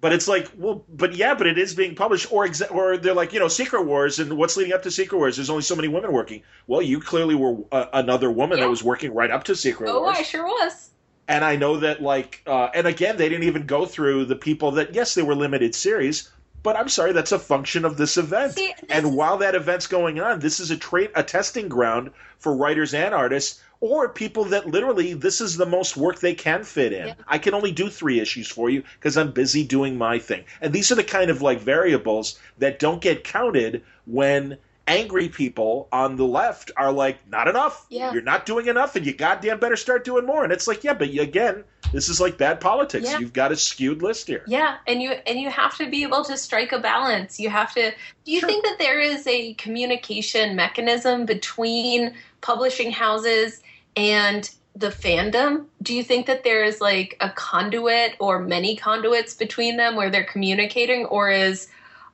But 0.00 0.14
it's 0.14 0.26
like, 0.26 0.50
well, 0.56 0.82
but 0.88 1.14
yeah, 1.14 1.34
but 1.34 1.46
it 1.46 1.58
is 1.58 1.74
being 1.74 1.94
published, 1.94 2.32
or 2.32 2.46
exa- 2.46 2.72
or 2.74 2.96
they're 2.96 3.12
like, 3.12 3.34
you 3.34 3.38
know, 3.38 3.48
Secret 3.48 3.82
Wars, 3.82 4.18
and 4.18 4.38
what's 4.38 4.56
leading 4.56 4.72
up 4.72 4.82
to 4.84 4.90
Secret 4.90 5.18
Wars? 5.18 5.36
There's 5.36 5.50
only 5.50 5.62
so 5.62 5.76
many 5.76 5.88
women 5.88 6.10
working. 6.10 6.42
Well, 6.66 6.80
you 6.80 7.00
clearly 7.00 7.34
were 7.34 7.58
uh, 7.70 7.84
another 7.92 8.30
woman 8.30 8.56
yeah. 8.56 8.64
that 8.64 8.70
was 8.70 8.82
working 8.82 9.12
right 9.12 9.30
up 9.30 9.44
to 9.44 9.54
Secret 9.54 9.90
oh, 9.90 10.00
Wars. 10.00 10.16
Oh, 10.16 10.20
I 10.20 10.22
sure 10.22 10.44
was. 10.46 10.90
And 11.28 11.44
I 11.44 11.56
know 11.56 11.76
that, 11.76 12.00
like, 12.00 12.42
uh, 12.46 12.70
and 12.74 12.86
again, 12.86 13.18
they 13.18 13.28
didn't 13.28 13.44
even 13.44 13.66
go 13.66 13.84
through 13.84 14.24
the 14.24 14.36
people 14.36 14.70
that, 14.72 14.94
yes, 14.94 15.14
they 15.14 15.22
were 15.22 15.34
limited 15.34 15.74
series, 15.74 16.30
but 16.62 16.76
I'm 16.76 16.88
sorry, 16.88 17.12
that's 17.12 17.32
a 17.32 17.38
function 17.38 17.84
of 17.84 17.98
this 17.98 18.16
event. 18.16 18.54
See, 18.54 18.72
this 18.80 18.90
and 18.90 19.14
while 19.14 19.36
that 19.38 19.54
event's 19.54 19.86
going 19.86 20.18
on, 20.18 20.40
this 20.40 20.60
is 20.60 20.70
a 20.70 20.78
tra- 20.78 21.08
a 21.14 21.22
testing 21.22 21.68
ground 21.68 22.10
for 22.38 22.56
writers 22.56 22.94
and 22.94 23.14
artists 23.14 23.62
or 23.80 24.08
people 24.10 24.44
that 24.44 24.66
literally 24.66 25.14
this 25.14 25.40
is 25.40 25.56
the 25.56 25.66
most 25.66 25.96
work 25.96 26.20
they 26.20 26.34
can 26.34 26.64
fit 26.64 26.92
in. 26.92 27.08
Yeah. 27.08 27.14
I 27.26 27.38
can 27.38 27.54
only 27.54 27.72
do 27.72 27.88
three 27.88 28.20
issues 28.20 28.48
for 28.48 28.68
you 28.68 28.82
because 28.98 29.16
I'm 29.16 29.32
busy 29.32 29.64
doing 29.64 29.96
my 29.96 30.18
thing. 30.18 30.44
And 30.60 30.72
these 30.72 30.92
are 30.92 30.96
the 30.96 31.04
kind 31.04 31.30
of 31.30 31.42
like 31.42 31.60
variables 31.60 32.38
that 32.58 32.78
don't 32.78 33.00
get 33.00 33.24
counted 33.24 33.82
when 34.04 34.58
angry 34.90 35.28
people 35.28 35.88
on 35.92 36.16
the 36.16 36.24
left 36.24 36.70
are 36.76 36.92
like, 36.92 37.26
not 37.28 37.48
enough. 37.48 37.86
Yeah. 37.88 38.12
You're 38.12 38.22
not 38.22 38.46
doing 38.46 38.66
enough 38.66 38.96
and 38.96 39.06
you 39.06 39.12
goddamn 39.12 39.60
better 39.60 39.76
start 39.76 40.04
doing 40.04 40.26
more. 40.26 40.44
And 40.44 40.52
it's 40.52 40.66
like, 40.66 40.84
yeah, 40.84 40.94
but 40.94 41.08
again, 41.08 41.64
this 41.92 42.08
is 42.08 42.20
like 42.20 42.38
bad 42.38 42.60
politics. 42.60 43.10
Yeah. 43.10 43.18
You've 43.18 43.32
got 43.32 43.52
a 43.52 43.56
skewed 43.56 44.02
list 44.02 44.26
here. 44.26 44.44
Yeah, 44.46 44.76
and 44.86 45.02
you 45.02 45.10
and 45.10 45.40
you 45.40 45.50
have 45.50 45.76
to 45.78 45.90
be 45.90 46.02
able 46.02 46.24
to 46.24 46.36
strike 46.36 46.72
a 46.72 46.78
balance. 46.78 47.40
You 47.40 47.50
have 47.50 47.74
to 47.74 47.90
Do 48.24 48.32
you 48.32 48.40
sure. 48.40 48.48
think 48.48 48.64
that 48.64 48.78
there 48.78 49.00
is 49.00 49.26
a 49.26 49.54
communication 49.54 50.54
mechanism 50.54 51.26
between 51.26 52.14
publishing 52.40 52.92
houses 52.92 53.62
and 53.96 54.48
the 54.76 54.88
fandom 54.88 55.66
do 55.82 55.92
you 55.92 56.02
think 56.04 56.26
that 56.26 56.44
there 56.44 56.62
is 56.62 56.80
like 56.80 57.16
a 57.20 57.28
conduit 57.30 58.14
or 58.20 58.38
many 58.38 58.76
conduits 58.76 59.34
between 59.34 59.76
them 59.76 59.96
where 59.96 60.10
they're 60.10 60.22
communicating 60.22 61.04
or 61.06 61.28
is 61.28 61.66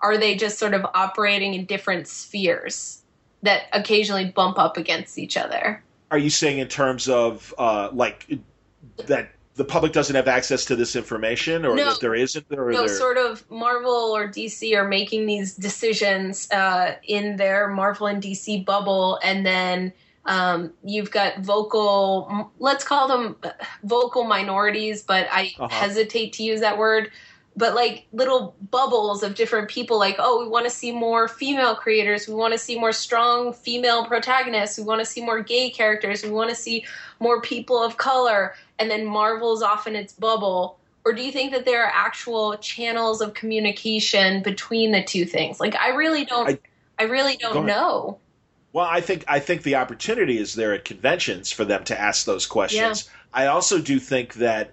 are 0.06 0.18
they 0.18 0.34
just 0.36 0.58
sort 0.58 0.74
of 0.74 0.86
operating 0.94 1.54
in 1.54 1.64
different 1.64 2.06
spheres 2.06 3.02
that 3.42 3.64
occasionally 3.72 4.26
bump 4.26 4.58
up 4.58 4.76
against 4.76 5.18
each 5.18 5.36
other 5.36 5.82
are 6.10 6.18
you 6.18 6.30
saying 6.30 6.58
in 6.58 6.68
terms 6.68 7.08
of 7.08 7.52
uh, 7.58 7.88
like 7.92 8.38
that 9.06 9.30
the 9.56 9.64
public 9.64 9.92
doesn't 9.92 10.14
have 10.14 10.28
access 10.28 10.66
to 10.66 10.76
this 10.76 10.94
information 10.94 11.64
or 11.64 11.74
no, 11.74 11.90
that 11.90 12.00
there 12.00 12.14
isn't 12.14 12.46
or 12.52 12.70
no 12.70 12.86
there... 12.86 12.96
sort 12.96 13.16
of 13.16 13.48
marvel 13.50 14.14
or 14.16 14.28
dc 14.28 14.76
are 14.76 14.86
making 14.86 15.26
these 15.26 15.54
decisions 15.54 16.48
uh, 16.52 16.94
in 17.04 17.36
their 17.36 17.68
marvel 17.68 18.06
and 18.06 18.22
dc 18.22 18.64
bubble 18.64 19.18
and 19.24 19.44
then 19.44 19.92
um, 20.26 20.72
you've 20.82 21.10
got 21.10 21.38
vocal, 21.38 22.50
let's 22.58 22.84
call 22.84 23.08
them 23.08 23.36
vocal 23.84 24.24
minorities, 24.24 25.02
but 25.02 25.28
I 25.30 25.52
uh-huh. 25.58 25.68
hesitate 25.68 26.32
to 26.34 26.42
use 26.42 26.60
that 26.60 26.78
word. 26.78 27.10
But 27.56 27.74
like 27.74 28.06
little 28.12 28.54
bubbles 28.70 29.22
of 29.22 29.34
different 29.34 29.68
people, 29.68 29.98
like, 29.98 30.16
oh, 30.18 30.42
we 30.42 30.48
want 30.48 30.66
to 30.66 30.70
see 30.70 30.92
more 30.92 31.26
female 31.26 31.74
creators. 31.74 32.28
We 32.28 32.34
want 32.34 32.52
to 32.52 32.58
see 32.58 32.78
more 32.78 32.92
strong 32.92 33.54
female 33.54 34.04
protagonists. 34.04 34.76
We 34.76 34.84
want 34.84 35.00
to 35.00 35.06
see 35.06 35.24
more 35.24 35.42
gay 35.42 35.70
characters. 35.70 36.22
We 36.22 36.30
want 36.30 36.50
to 36.50 36.56
see 36.56 36.84
more 37.18 37.40
people 37.40 37.82
of 37.82 37.96
color. 37.96 38.54
And 38.78 38.90
then 38.90 39.06
Marvel's 39.06 39.62
off 39.62 39.86
in 39.86 39.96
its 39.96 40.12
bubble. 40.12 40.78
Or 41.06 41.14
do 41.14 41.22
you 41.22 41.32
think 41.32 41.52
that 41.52 41.64
there 41.64 41.82
are 41.84 41.92
actual 41.94 42.58
channels 42.58 43.20
of 43.22 43.32
communication 43.32 44.42
between 44.42 44.92
the 44.92 45.02
two 45.02 45.24
things? 45.24 45.58
Like, 45.58 45.76
I 45.76 45.90
really 45.90 46.24
don't. 46.26 46.50
I, 46.50 46.58
I 46.98 47.04
really 47.04 47.36
don't 47.36 47.64
know. 47.64 48.18
Well, 48.72 48.86
I 48.86 49.00
think 49.00 49.24
I 49.28 49.38
think 49.38 49.62
the 49.62 49.76
opportunity 49.76 50.36
is 50.36 50.54
there 50.54 50.74
at 50.74 50.84
conventions 50.84 51.50
for 51.50 51.64
them 51.64 51.84
to 51.84 51.98
ask 51.98 52.26
those 52.26 52.44
questions. 52.44 53.06
Yeah. 53.06 53.44
I 53.44 53.46
also 53.46 53.78
do 53.78 53.98
think 53.98 54.34
that 54.34 54.72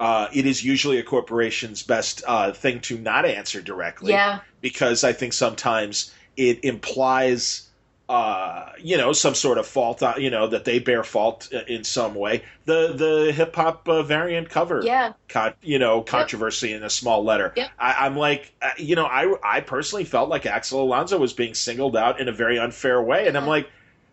uh, 0.00 0.28
it 0.32 0.46
is 0.46 0.64
usually 0.64 0.98
a 0.98 1.02
corporation's 1.02 1.82
best 1.82 2.22
uh, 2.26 2.52
thing 2.52 2.80
to 2.80 2.98
not 2.98 3.24
answer 3.24 3.60
directly. 3.60 4.12
Yeah. 4.12 4.40
Because 4.60 5.04
I 5.04 5.12
think 5.12 5.32
sometimes 5.32 6.12
it 6.36 6.64
implies 6.64 7.68
uh, 8.06 8.70
you 8.78 8.98
know, 8.98 9.12
some 9.12 9.34
sort 9.34 9.56
of 9.56 9.66
fault, 9.66 10.02
uh, 10.02 10.14
you 10.18 10.28
know, 10.28 10.46
that 10.46 10.66
they 10.66 10.78
bear 10.78 11.02
fault 11.02 11.48
uh, 11.54 11.60
in 11.66 11.84
some 11.84 12.14
way. 12.14 12.42
The 12.66 12.92
the 12.92 13.32
hip 13.32 13.56
hop 13.56 13.88
uh, 13.88 14.02
variant 14.02 14.50
cover, 14.50 14.82
yeah, 14.84 15.14
con- 15.28 15.54
you 15.62 15.78
know, 15.78 16.02
controversy 16.02 16.68
yep. 16.68 16.78
in 16.78 16.82
a 16.84 16.90
small 16.90 17.24
letter. 17.24 17.54
Yep. 17.56 17.70
I, 17.78 18.06
am 18.06 18.16
like, 18.16 18.52
uh, 18.60 18.72
you 18.76 18.94
know, 18.94 19.06
I 19.06 19.34
I 19.42 19.60
personally 19.60 20.04
felt 20.04 20.28
like 20.28 20.44
Axel 20.44 20.82
Alonso 20.82 21.16
was 21.16 21.32
being 21.32 21.54
singled 21.54 21.96
out 21.96 22.20
in 22.20 22.28
a 22.28 22.32
very 22.32 22.58
unfair 22.58 23.00
way, 23.02 23.26
and 23.26 23.38
I'm 23.38 23.46
like, 23.46 23.70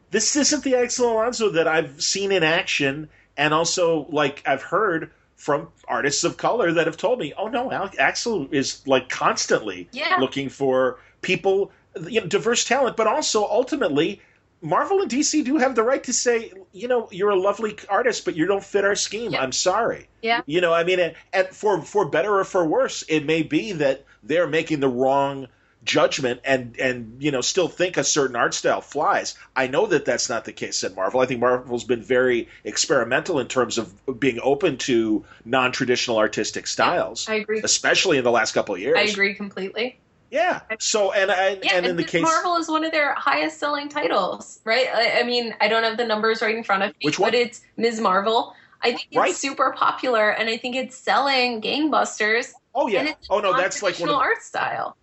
this 0.10 0.38
isn't 0.38 0.64
the 0.64 0.76
Axel 0.76 1.12
Alonso 1.12 1.50
that 1.50 1.68
I've 1.68 2.02
seen 2.02 2.32
in 2.32 2.44
action, 2.44 3.10
and 3.36 3.54
also 3.54 4.08
like 4.10 4.42
I've 4.46 4.64
heard 4.64 5.12
from 5.42 5.68
artists 5.88 6.24
of 6.24 6.38
color 6.38 6.72
that 6.72 6.86
have 6.86 6.98
told 6.98 7.18
me, 7.18 7.34
oh 7.36 7.48
no, 7.48 7.72
Axel 7.98 8.48
is 8.52 8.86
like 8.86 9.10
constantly 9.10 9.90
yeah. 9.92 10.18
looking 10.20 10.50
for 10.50 11.00
people 11.24 11.72
you 12.08 12.22
know, 12.22 12.28
diverse 12.28 12.64
talent, 12.64 12.96
but 12.96 13.08
also 13.08 13.44
ultimately, 13.44 14.22
Marvel 14.62 15.02
and 15.02 15.10
DC 15.10 15.44
do 15.44 15.58
have 15.58 15.74
the 15.74 15.82
right 15.82 16.04
to 16.04 16.14
say, 16.14 16.52
you 16.74 16.88
know, 16.88 17.10
you're 17.12 17.32
a 17.32 17.40
lovely 17.40 17.76
artist, 17.90 18.24
but 18.24 18.36
you 18.36 18.46
don't 18.46 18.64
fit 18.64 18.86
our 18.86 18.94
scheme. 18.94 19.32
Yep. 19.32 19.42
I'm 19.42 19.52
sorry. 19.52 20.08
Yeah. 20.22 20.42
You 20.46 20.62
know, 20.62 20.74
I 20.74 20.84
mean, 20.84 21.00
and 21.34 21.48
for 21.48 21.82
for 21.82 22.08
better 22.08 22.38
or 22.38 22.44
for 22.44 22.64
worse, 22.64 23.04
it 23.10 23.26
may 23.26 23.42
be 23.42 23.72
that 23.72 24.06
they're 24.22 24.48
making 24.48 24.80
the 24.80 24.90
wrong 24.90 25.48
judgment 25.84 26.42
and 26.44 26.78
and 26.80 27.18
you 27.20 27.32
know 27.32 27.42
still 27.42 27.68
think 27.68 27.98
a 27.98 28.04
certain 28.04 28.36
art 28.36 28.54
style 28.54 28.82
flies. 28.82 29.36
I 29.56 29.68
know 29.68 29.88
that 29.88 30.06
that's 30.06 30.30
not 30.30 30.46
the 30.46 30.54
case 30.54 30.84
at 30.84 30.96
Marvel. 30.96 31.20
I 31.20 31.26
think 31.26 31.40
Marvel's 31.40 31.84
been 31.84 32.04
very 32.04 32.50
experimental 32.64 33.40
in 33.40 33.48
terms 33.48 33.78
of 33.78 34.20
being 34.20 34.40
open 34.44 34.78
to 34.80 35.26
non-traditional 35.46 36.18
artistic 36.18 36.68
styles. 36.68 37.28
I 37.28 37.36
agree. 37.36 37.62
Especially 37.64 38.18
in 38.18 38.24
the 38.24 38.32
last 38.32 38.54
couple 38.54 38.76
of 38.76 38.82
years. 38.82 38.98
I 38.98 39.04
agree 39.04 39.34
completely. 39.34 40.00
Yeah. 40.30 40.62
So 40.80 41.12
and 41.12 41.30
uh, 41.30 41.34
and, 41.34 41.60
yeah, 41.64 41.76
and 41.76 41.86
in 41.86 41.98
the 41.98 42.04
case 42.04 42.22
Marvel 42.22 42.56
is 42.56 42.70
one 42.70 42.86
of 42.86 42.92
their 42.92 43.14
highest 43.16 43.60
selling 43.60 43.90
titles, 43.90 44.60
right? 44.64 44.88
I, 44.94 45.20
I, 45.20 45.24
mean, 45.24 45.54
I 45.60 45.68
don't 45.68 45.84
have 45.84 45.98
the 45.98 46.06
numbers 46.06 46.42
right 46.42 46.56
in 46.56 46.64
front 46.64 46.84
of 46.84 46.90
me, 46.92 46.96
Which 47.02 47.20
one? 47.20 47.32
but 47.32 47.36
it's 47.36 47.62
Ms. 47.78 48.00
Marvel. 48.00 48.56
I 48.84 48.92
think 48.92 49.08
it's 49.12 49.18
right. 49.18 49.36
super 49.36 49.74
popular, 49.78 50.32
and 50.32 50.50
I 50.50 50.58
think 50.58 50.76
it's 50.76 50.96
selling 50.96 51.62
gangbusters. 51.62 52.54
Oh 52.74 52.88
yeah. 52.88 53.14
oh 53.30 53.40
no, 53.40 53.56
that's 53.56 53.84
like 53.84 54.00
one 54.00 54.10
of 54.10 54.16
the, 54.16 54.22
art 54.22 54.42
style. 54.42 54.96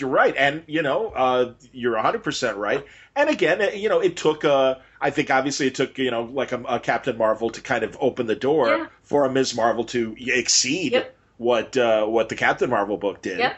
You're 0.00 0.10
right, 0.10 0.34
and 0.36 0.62
you 0.66 0.82
know, 0.82 1.08
uh, 1.08 1.52
you're 1.72 1.94
100 1.94 2.22
percent 2.22 2.56
right. 2.56 2.84
And 3.16 3.30
again, 3.30 3.76
you 3.78 3.88
know, 3.88 4.00
it 4.00 4.16
took. 4.16 4.44
Uh, 4.44 4.76
I 5.00 5.10
think 5.10 5.30
obviously 5.30 5.66
it 5.66 5.74
took 5.74 5.98
you 5.98 6.10
know 6.10 6.22
like 6.22 6.52
a, 6.52 6.62
a 6.62 6.80
Captain 6.80 7.16
Marvel 7.16 7.50
to 7.50 7.60
kind 7.60 7.84
of 7.84 7.96
open 8.00 8.26
the 8.26 8.34
door 8.34 8.68
yeah. 8.68 8.86
for 9.02 9.24
a 9.24 9.30
Ms. 9.30 9.54
Marvel 9.54 9.84
to 9.86 10.16
exceed 10.18 10.92
yep. 10.92 11.16
what 11.36 11.76
uh, 11.76 12.06
what 12.06 12.28
the 12.28 12.36
Captain 12.36 12.70
Marvel 12.70 12.96
book 12.96 13.22
did. 13.22 13.38
Yep. 13.38 13.56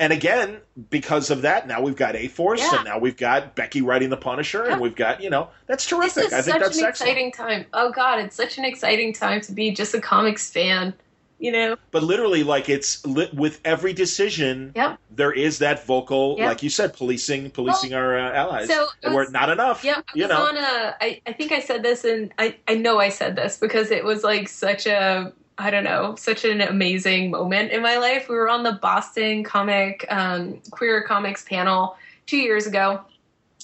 And 0.00 0.14
again, 0.14 0.62
because 0.88 1.28
of 1.28 1.42
that, 1.42 1.68
now 1.68 1.82
we've 1.82 1.94
got 1.94 2.16
A 2.16 2.26
Force, 2.28 2.60
yeah. 2.60 2.76
and 2.76 2.84
now 2.86 2.98
we've 2.98 3.18
got 3.18 3.54
Becky 3.54 3.82
writing 3.82 4.08
the 4.08 4.16
Punisher, 4.16 4.64
yeah. 4.64 4.72
and 4.72 4.80
we've 4.80 4.96
got 4.96 5.22
you 5.22 5.28
know 5.28 5.50
that's 5.66 5.86
terrific. 5.86 6.14
This 6.14 6.26
is 6.28 6.32
I 6.32 6.40
think 6.40 6.54
such 6.54 6.60
that's 6.62 6.78
an 6.78 6.84
excellent. 6.86 7.10
exciting 7.10 7.32
time. 7.32 7.66
Oh 7.74 7.92
God, 7.92 8.18
it's 8.20 8.34
such 8.34 8.56
an 8.56 8.64
exciting 8.64 9.12
time 9.12 9.42
to 9.42 9.52
be 9.52 9.72
just 9.72 9.94
a 9.94 10.00
comics 10.00 10.50
fan. 10.50 10.94
You 11.40 11.52
know, 11.52 11.76
but 11.90 12.02
literally, 12.02 12.42
like 12.42 12.68
it's 12.68 13.04
li- 13.06 13.30
with 13.32 13.62
every 13.64 13.94
decision, 13.94 14.72
yep. 14.76 14.98
there 15.10 15.32
is 15.32 15.60
that 15.60 15.86
vocal, 15.86 16.36
yep. 16.36 16.48
like 16.48 16.62
you 16.62 16.68
said, 16.68 16.92
policing, 16.92 17.50
policing 17.50 17.92
well, 17.92 18.00
our 18.00 18.18
uh, 18.18 18.32
allies. 18.34 18.68
So 18.68 18.88
was, 19.02 19.14
we're 19.14 19.30
not 19.30 19.48
enough. 19.48 19.82
Yeah, 19.82 20.02
you 20.14 20.28
know. 20.28 20.36
On 20.36 20.58
a, 20.58 20.94
I, 21.00 21.22
I 21.26 21.32
think 21.32 21.52
I 21.52 21.60
said 21.60 21.82
this, 21.82 22.04
and 22.04 22.30
I, 22.38 22.56
I 22.68 22.74
know 22.74 23.00
I 23.00 23.08
said 23.08 23.36
this 23.36 23.56
because 23.56 23.90
it 23.90 24.04
was 24.04 24.22
like 24.22 24.48
such 24.50 24.86
a 24.86 25.32
I 25.56 25.70
don't 25.70 25.84
know, 25.84 26.14
such 26.16 26.44
an 26.44 26.60
amazing 26.60 27.30
moment 27.30 27.72
in 27.72 27.82
my 27.82 27.96
life. 27.96 28.28
We 28.28 28.34
were 28.34 28.48
on 28.48 28.62
the 28.62 28.72
Boston 28.72 29.42
comic, 29.42 30.06
um, 30.10 30.60
queer 30.70 31.02
comics 31.02 31.44
panel 31.44 31.96
two 32.26 32.38
years 32.38 32.66
ago, 32.66 33.00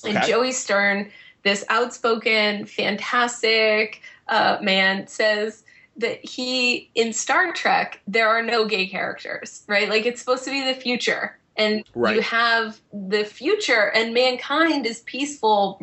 and 0.03 0.17
okay. 0.17 0.29
Joey 0.29 0.53
Stern, 0.53 1.11
this 1.43 1.65
outspoken, 1.69 2.65
fantastic 2.65 4.01
uh, 4.29 4.59
man, 4.63 5.07
says 5.07 5.65
that 5.99 6.25
he, 6.25 6.91
in 6.95 7.13
Star 7.13 7.53
Trek, 7.53 8.01
there 8.07 8.29
are 8.29 8.43
no 8.43 8.67
gay 8.67 8.87
characters, 8.87 9.65
right? 9.67 9.89
Like 9.89 10.07
it's 10.07 10.21
supposed 10.21 10.45
to 10.45 10.51
be 10.51 10.65
the 10.65 10.79
future. 10.79 11.39
And 11.57 11.85
right. 11.95 12.15
you 12.15 12.23
have 12.23 12.81
the 12.93 13.25
future, 13.25 13.91
and 13.95 14.13
mankind 14.13 14.85
is 14.85 15.01
peaceful, 15.01 15.81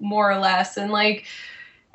more 0.00 0.30
or 0.30 0.38
less. 0.38 0.76
And 0.76 0.90
like, 0.90 1.26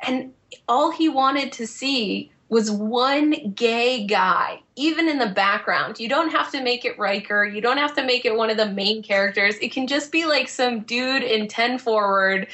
and 0.00 0.32
all 0.66 0.90
he 0.90 1.10
wanted 1.10 1.52
to 1.52 1.66
see 1.66 2.32
was 2.48 2.70
one 2.70 3.52
gay 3.54 4.06
guy, 4.06 4.60
even 4.76 5.08
in 5.08 5.18
the 5.18 5.28
background. 5.28 5.98
You 5.98 6.08
don't 6.08 6.30
have 6.30 6.50
to 6.52 6.62
make 6.62 6.84
it 6.84 6.98
Riker. 6.98 7.46
You 7.46 7.60
don't 7.60 7.78
have 7.78 7.94
to 7.96 8.04
make 8.04 8.24
it 8.24 8.36
one 8.36 8.50
of 8.50 8.58
the 8.58 8.70
main 8.70 9.02
characters. 9.02 9.56
It 9.62 9.72
can 9.72 9.86
just 9.86 10.12
be 10.12 10.26
like 10.26 10.48
some 10.48 10.80
dude 10.80 11.22
in 11.22 11.48
10 11.48 11.78
forward 11.78 12.48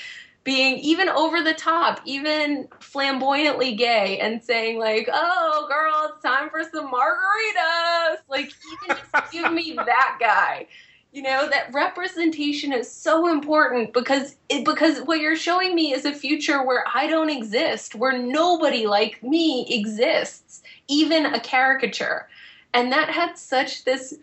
being 0.48 0.78
even 0.78 1.10
over 1.10 1.42
the 1.42 1.52
top, 1.52 2.00
even 2.06 2.66
flamboyantly 2.80 3.74
gay 3.74 4.18
and 4.18 4.42
saying 4.42 4.78
like, 4.78 5.06
"Oh, 5.12 5.66
girl, 5.68 6.10
it's 6.10 6.24
time 6.24 6.48
for 6.48 6.62
some 6.62 6.90
margaritas." 6.90 8.20
Like 8.30 8.50
even 8.72 8.96
just 8.96 9.30
give 9.32 9.52
me 9.52 9.74
that 9.76 10.16
guy. 10.18 10.66
You 11.12 11.20
know 11.20 11.50
that 11.50 11.74
representation 11.74 12.72
is 12.72 12.90
so 12.90 13.30
important 13.30 13.92
because 13.92 14.36
it, 14.48 14.64
because 14.64 15.00
what 15.00 15.20
you're 15.20 15.36
showing 15.36 15.74
me 15.74 15.92
is 15.92 16.06
a 16.06 16.14
future 16.14 16.64
where 16.64 16.84
i 16.94 17.06
don't 17.06 17.30
exist 17.30 17.94
where 17.94 18.16
nobody 18.16 18.86
like 18.86 19.22
me 19.22 19.66
exists 19.68 20.62
even 20.88 21.26
a 21.26 21.40
caricature. 21.40 22.26
And 22.72 22.90
that 22.92 23.10
had 23.10 23.36
such 23.36 23.84
this 23.84 24.14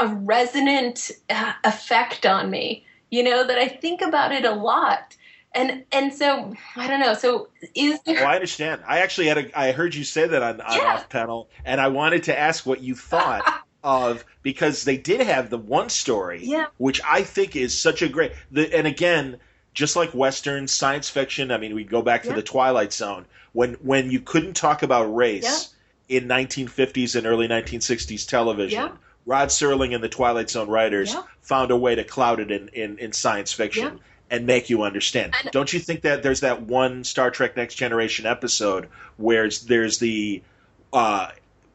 a 0.00 0.08
resonant 0.08 1.12
uh, 1.28 1.52
effect 1.62 2.26
on 2.26 2.50
me 2.50 2.84
you 3.10 3.22
know 3.22 3.46
that 3.46 3.58
i 3.58 3.68
think 3.68 4.00
about 4.00 4.32
it 4.32 4.44
a 4.44 4.54
lot 4.54 5.16
and 5.54 5.84
and 5.92 6.12
so 6.14 6.54
I 6.76 6.86
don't 6.86 7.00
know. 7.00 7.14
So 7.14 7.48
is 7.74 8.00
there? 8.02 8.16
Well, 8.16 8.26
I 8.28 8.34
understand. 8.34 8.82
I 8.86 9.00
actually 9.00 9.26
had 9.28 9.38
a. 9.38 9.58
I 9.58 9.72
heard 9.72 9.94
you 9.94 10.04
say 10.04 10.26
that 10.26 10.42
on, 10.42 10.60
on 10.60 10.76
Yeah. 10.76 10.94
off 10.94 11.08
panel, 11.08 11.48
and 11.64 11.80
I 11.80 11.88
wanted 11.88 12.24
to 12.24 12.38
ask 12.38 12.64
what 12.66 12.80
you 12.80 12.94
thought 12.94 13.42
of 13.84 14.24
because 14.42 14.84
they 14.84 14.96
did 14.96 15.20
have 15.20 15.50
the 15.50 15.58
one 15.58 15.88
story, 15.88 16.40
Yeah. 16.44 16.66
which 16.78 17.00
I 17.06 17.22
think 17.22 17.56
is 17.56 17.78
such 17.78 18.02
a 18.02 18.08
great. 18.08 18.32
The, 18.50 18.72
and 18.76 18.86
again, 18.86 19.38
just 19.74 19.96
like 19.96 20.10
Western 20.14 20.68
science 20.68 21.08
fiction, 21.08 21.50
I 21.50 21.58
mean, 21.58 21.74
we 21.74 21.84
go 21.84 22.02
back 22.02 22.22
to 22.22 22.28
Yeah. 22.28 22.34
the 22.36 22.42
Twilight 22.42 22.92
Zone 22.92 23.24
when 23.52 23.74
when 23.74 24.10
you 24.10 24.20
couldn't 24.20 24.54
talk 24.54 24.82
about 24.82 25.14
race 25.14 25.74
in 26.08 26.26
1950s 26.28 27.16
and 27.16 27.26
early 27.26 27.48
1960s 27.48 28.26
television. 28.28 28.82
Yeah. 28.82 28.92
Rod 29.26 29.48
Serling 29.48 29.94
and 29.94 30.02
the 30.02 30.08
Twilight 30.08 30.50
Zone 30.50 30.68
writers 30.68 31.12
Yeah. 31.12 31.22
found 31.42 31.70
a 31.70 31.76
way 31.76 31.94
to 31.94 32.02
cloud 32.04 32.40
it 32.40 32.50
in, 32.50 32.68
in, 32.68 32.98
in 32.98 33.12
science 33.12 33.52
fiction 33.52 33.84
Yeah. 33.96 34.02
And 34.30 34.46
make 34.46 34.70
you 34.70 34.82
understand. 34.82 35.34
And- 35.42 35.50
Don't 35.50 35.72
you 35.72 35.80
think 35.80 36.02
that 36.02 36.22
there's 36.22 36.40
that 36.40 36.62
one 36.62 37.04
Star 37.04 37.30
Trek 37.30 37.56
Next 37.56 37.74
Generation 37.74 38.26
episode 38.26 38.88
where 39.16 39.48
there's 39.66 39.98
the 39.98 40.42
uh, 40.92 41.28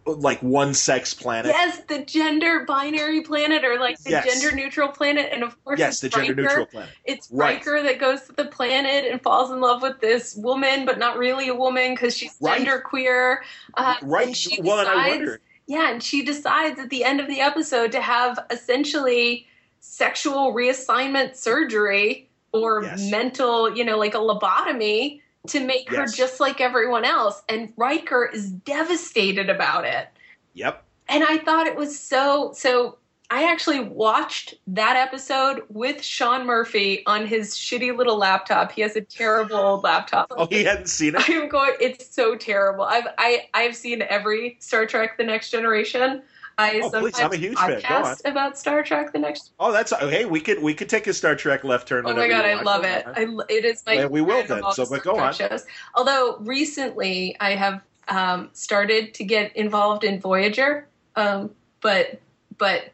like 0.05 0.41
one 0.41 0.73
sex 0.73 1.13
planet? 1.13 1.51
Yes, 1.53 1.79
the 1.87 2.03
gender 2.05 2.63
binary 2.65 3.21
planet 3.21 3.63
or 3.65 3.79
like 3.79 3.97
the 4.03 4.11
Yes. 4.11 4.25
gender 4.41 4.55
neutral 4.55 4.87
planet, 4.89 5.29
and 5.31 5.43
of 5.43 5.61
course, 5.65 5.79
Yes, 5.79 5.93
it's 5.93 6.01
the 6.01 6.09
gender 6.09 6.33
Riker. 6.33 6.41
neutral 6.43 6.65
planet. 6.67 6.89
It's 7.05 7.29
Right. 7.31 7.57
Riker 7.57 7.81
that 7.83 7.99
goes 7.99 8.21
to 8.23 8.33
the 8.33 8.45
planet 8.45 9.05
and 9.11 9.21
falls 9.21 9.51
in 9.51 9.59
love 9.61 9.81
with 9.81 9.99
this 10.01 10.35
woman, 10.35 10.85
but 10.85 10.97
not 10.99 11.17
really 11.17 11.47
a 11.49 11.55
woman 11.55 11.93
because 11.93 12.15
she's 12.15 12.35
Right. 12.39 12.57
gender 12.57 12.79
queer. 12.79 13.43
Uh, 13.73 13.95
Right. 14.03 14.35
She 14.35 14.61
well, 14.61 14.77
I 14.79 14.83
decides, 14.83 15.09
wonder. 15.17 15.41
yeah, 15.67 15.91
and 15.91 16.03
she 16.03 16.23
decides 16.23 16.79
at 16.79 16.89
the 16.89 17.03
end 17.03 17.19
of 17.19 17.27
the 17.27 17.39
episode 17.41 17.91
to 17.93 18.01
have 18.01 18.37
essentially 18.51 19.47
sexual 19.79 20.53
reassignment 20.53 21.35
surgery 21.35 22.24
or 22.61 22.83
Yes. 22.83 23.09
mental, 23.11 23.75
you 23.75 23.83
know, 23.83 23.97
like 23.97 24.13
a 24.13 24.17
lobotomy 24.19 25.21
to 25.47 25.59
make 25.59 25.89
her 25.91 26.07
just 26.07 26.39
like 26.39 26.59
everyone 26.61 27.05
else. 27.05 27.43
And 27.49 27.71
Riker 27.77 28.25
is 28.25 28.49
devastated 28.49 29.49
about 29.49 29.85
it 29.85 30.07
Yep. 30.53 30.83
and 31.09 31.23
I 31.23 31.37
thought 31.39 31.67
it 31.67 31.75
was 31.75 31.97
so 31.99 32.51
so 32.55 32.97
I 33.31 33.51
actually 33.51 33.79
watched 33.79 34.53
that 34.67 34.95
episode 34.95 35.63
with 35.69 36.03
Sean 36.03 36.45
Murphy 36.45 37.01
on 37.07 37.25
his 37.25 37.55
shitty 37.55 37.97
little 37.97 38.17
laptop. 38.17 38.71
He 38.71 38.81
has 38.81 38.95
a 38.95 39.01
terrible 39.01 39.55
old 39.57 39.83
laptop. 39.83 40.27
Oh, 40.37 40.45
he 40.45 40.63
hadn't 40.63 40.87
seen 40.87 41.15
it. 41.15 41.27
I'm 41.27 41.49
going 41.49 41.73
it's 41.79 42.13
so 42.13 42.35
terrible. 42.35 42.83
I've 42.85 43.07
I 43.17 43.47
I've 43.55 43.75
seen 43.75 44.03
every 44.03 44.57
Star 44.59 44.85
Trek 44.85 45.17
the 45.17 45.23
Next 45.23 45.49
Generation. 45.49 46.21
I 46.57 46.79
Oh, 46.83 46.89
please, 46.89 46.91
sometimes 46.91 47.19
I'm 47.19 47.33
a 47.33 47.35
huge 47.35 47.57
fan. 47.57 47.81
Podcast 47.81 48.21
about 48.25 48.57
Star 48.57 48.83
Trek 48.83 49.11
the 49.11 49.19
Next 49.19 49.51
Oh, 49.59 49.71
that's 49.71 49.91
hey. 49.91 50.25
We 50.25 50.39
could 50.39 50.61
we 50.61 50.73
could 50.73 50.89
take 50.89 51.07
a 51.07 51.13
Star 51.13 51.35
Trek 51.35 51.63
left 51.63 51.87
turn. 51.87 52.05
Oh 52.05 52.13
my 52.13 52.27
god, 52.27 52.45
I 52.45 52.61
love 52.61 52.83
it. 52.83 53.05
on. 53.05 53.13
I, 53.15 53.53
it 53.53 53.65
is 53.65 53.83
my 53.85 53.97
Well, 53.97 54.09
we 54.09 54.21
will 54.21 54.45
then, 54.45 54.63
so, 54.71 54.85
but 54.89 55.03
go 55.03 55.15
Trek 55.15 55.33
Shows. 55.33 55.65
Although 55.95 56.37
recently 56.39 57.35
I 57.39 57.55
have 57.55 57.81
um, 58.07 58.49
started 58.53 59.13
to 59.15 59.23
get 59.23 59.55
involved 59.55 60.03
in 60.03 60.19
Voyager, 60.19 60.87
um, 61.15 61.51
but 61.81 62.19
but 62.57 62.91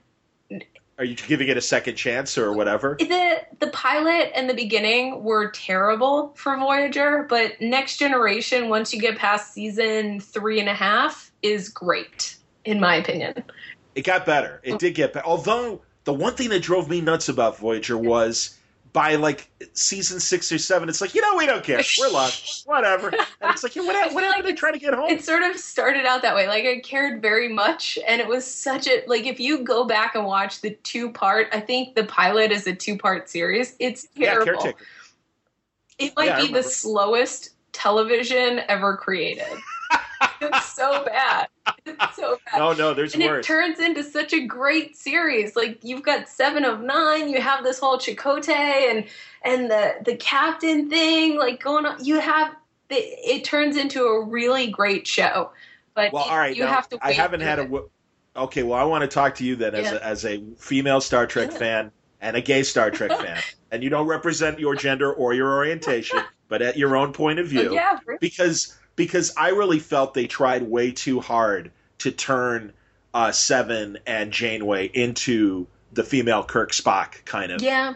Are 0.98 1.06
you 1.06 1.16
giving 1.16 1.48
it 1.50 1.58
a 1.58 1.62
second 1.62 1.96
chance 1.96 2.38
or 2.38 2.54
whatever? 2.54 2.96
the 3.00 3.42
the 3.60 3.68
pilot 3.68 4.32
and 4.34 4.50
the 4.50 4.56
beginning 4.56 5.24
were 5.24 5.52
terrible 5.52 6.34
for 6.36 6.58
Voyager, 6.58 7.28
but 7.30 7.62
Next 7.62 7.98
Generation, 7.98 8.70
once 8.70 8.92
you 8.92 9.00
get 9.00 9.18
past 9.20 9.54
season 9.54 10.20
three 10.20 10.60
and 10.60 10.70
a 10.70 10.74
half, 10.74 11.32
is 11.44 11.70
great 11.70 12.38
in 12.66 12.80
my 12.80 12.96
opinion. 12.96 13.44
It 13.96 14.04
got 14.04 14.26
better. 14.26 14.62
It 14.64 14.80
did 14.80 14.96
get 14.96 15.14
better. 15.14 15.26
Although 15.26 15.82
the 16.06 16.14
one 16.14 16.36
thing 16.36 16.50
that 16.50 16.62
drove 16.62 16.90
me 16.90 17.02
nuts 17.02 17.30
about 17.30 17.58
Voyager 17.58 17.98
was 17.98 18.58
by 18.94 19.16
like 19.16 19.50
season 19.74 20.20
six 20.20 20.52
or 20.52 20.58
seven, 20.58 20.90
it's 20.90 21.02
like 21.02 21.14
you 21.14 21.22
know 21.22 21.38
we 21.38 21.46
don't 21.46 21.64
care. 21.64 21.82
We're 22.00 22.10
lost. 22.10 22.66
Whatever. 22.68 23.10
And 23.10 23.52
it's 23.52 23.64
like 23.64 23.76
yeah, 23.76 23.84
what, 23.84 24.14
what 24.14 24.24
happened 24.24 24.46
like 24.46 24.56
to 24.56 24.60
trying 24.60 24.74
to 24.74 24.80
get 24.80 24.94
home? 24.94 25.10
It 25.10 25.24
sort 25.24 25.44
of 25.44 25.58
started 25.58 26.06
out 26.06 26.22
that 26.22 26.36
way. 26.36 26.48
Like 26.48 26.66
I 26.66 26.80
cared 26.80 27.22
very 27.22 27.48
much, 27.48 27.98
and 28.08 28.22
it 28.22 28.28
was 28.28 28.46
such 28.46 28.88
a 28.88 29.04
like. 29.08 29.26
If 29.26 29.40
you 29.40 29.64
go 29.64 29.86
back 29.86 30.16
and 30.16 30.26
watch 30.26 30.62
the 30.62 30.72
two 30.84 31.12
part, 31.12 31.48
I 31.52 31.60
think 31.60 31.96
the 31.96 32.06
pilot 32.06 32.52
is 32.52 32.68
a 32.68 32.74
two 32.74 32.98
part 32.98 33.30
series. 33.30 33.76
It's 33.80 34.08
Yeah, 34.16 34.34
terrible. 34.34 34.46
caretaker. 34.46 34.86
It 36.00 36.14
might 36.16 36.26
Yeah, 36.26 36.48
be 36.48 36.54
the 36.54 36.64
slowest 36.64 37.50
television 37.74 38.62
ever 38.68 38.98
created. 38.98 39.46
it's 40.42 40.74
so 40.74 41.04
bad. 41.06 41.48
It's 41.86 42.16
so 42.16 42.38
bad. 42.46 42.60
No, 42.60 42.74
no, 42.74 42.94
there's 42.94 43.14
and 43.14 43.24
it 43.24 43.44
turns 43.44 43.80
into 43.80 44.04
such 44.04 44.34
a 44.34 44.46
great 44.46 44.96
series. 44.98 45.56
Like 45.56 45.80
you've 45.84 46.04
got 46.04 46.28
Seven 46.28 46.66
of 46.66 46.82
Nine, 46.82 47.30
you 47.30 47.40
have 47.42 47.64
this 47.64 47.80
whole 47.80 47.98
Chakotay 47.98 48.50
and 48.92 49.06
and 49.44 49.70
the 49.70 49.96
the 50.06 50.16
captain 50.16 50.90
thing, 50.90 51.38
like 51.38 51.62
going 51.64 51.86
on. 51.86 52.04
You 52.04 52.20
have 52.20 52.56
it, 52.90 53.20
it 53.24 53.44
turns 53.44 53.78
into 53.78 54.04
a 54.04 54.26
really 54.26 54.68
great 54.68 55.08
show. 55.08 55.52
But 55.94 56.12
well, 56.14 56.24
all 56.24 56.38
right. 56.38 56.56
you 56.56 56.64
now, 56.64 56.70
have 56.70 56.90
to. 56.90 57.00
I 57.02 57.12
haven't 57.12 57.42
had 57.42 57.60
a. 57.60 57.64
it. 57.64 57.66
w- 57.66 57.90
Okay, 58.34 58.64
well, 58.64 58.80
I 58.80 58.86
want 58.86 59.02
to 59.02 59.10
talk 59.10 59.36
to 59.36 59.44
you 59.44 59.58
then 59.58 59.76
as 59.76 59.92
Yeah. 59.92 59.96
a, 59.96 60.00
as 60.00 60.26
a 60.26 60.42
female 60.58 61.02
Star 61.02 61.28
Trek 61.28 61.50
Yeah. 61.52 61.58
fan 61.58 61.92
and 62.22 62.38
a 62.38 62.42
gay 62.42 62.64
Star 62.64 62.90
Trek 62.90 63.12
fan, 63.20 63.42
and 63.72 63.84
you 63.84 63.90
don't 63.90 64.08
represent 64.08 64.58
your 64.58 64.74
gender 64.74 65.12
or 65.12 65.34
your 65.34 65.54
orientation, 65.54 66.22
but 66.48 66.62
at 66.62 66.78
your 66.78 66.96
own 66.96 67.12
point 67.12 67.40
of 67.40 67.48
view. 67.48 67.74
Yeah, 67.74 68.00
really. 68.06 68.20
because 68.22 68.78
because 68.96 69.34
I 69.38 69.50
really 69.50 69.80
felt 69.80 70.14
they 70.14 70.28
tried 70.28 70.64
way 70.64 70.92
too 70.92 71.20
hard 71.20 71.72
to 72.00 72.12
turn 72.12 72.74
uh, 73.14 73.32
Seven 73.32 74.00
and 74.06 74.32
Janeway 74.32 74.86
into 74.88 75.68
the 75.94 76.04
female 76.04 76.44
Kirk 76.44 76.72
Spock 76.72 77.26
kind 77.26 77.52
of, 77.52 77.62
yeah. 77.62 77.96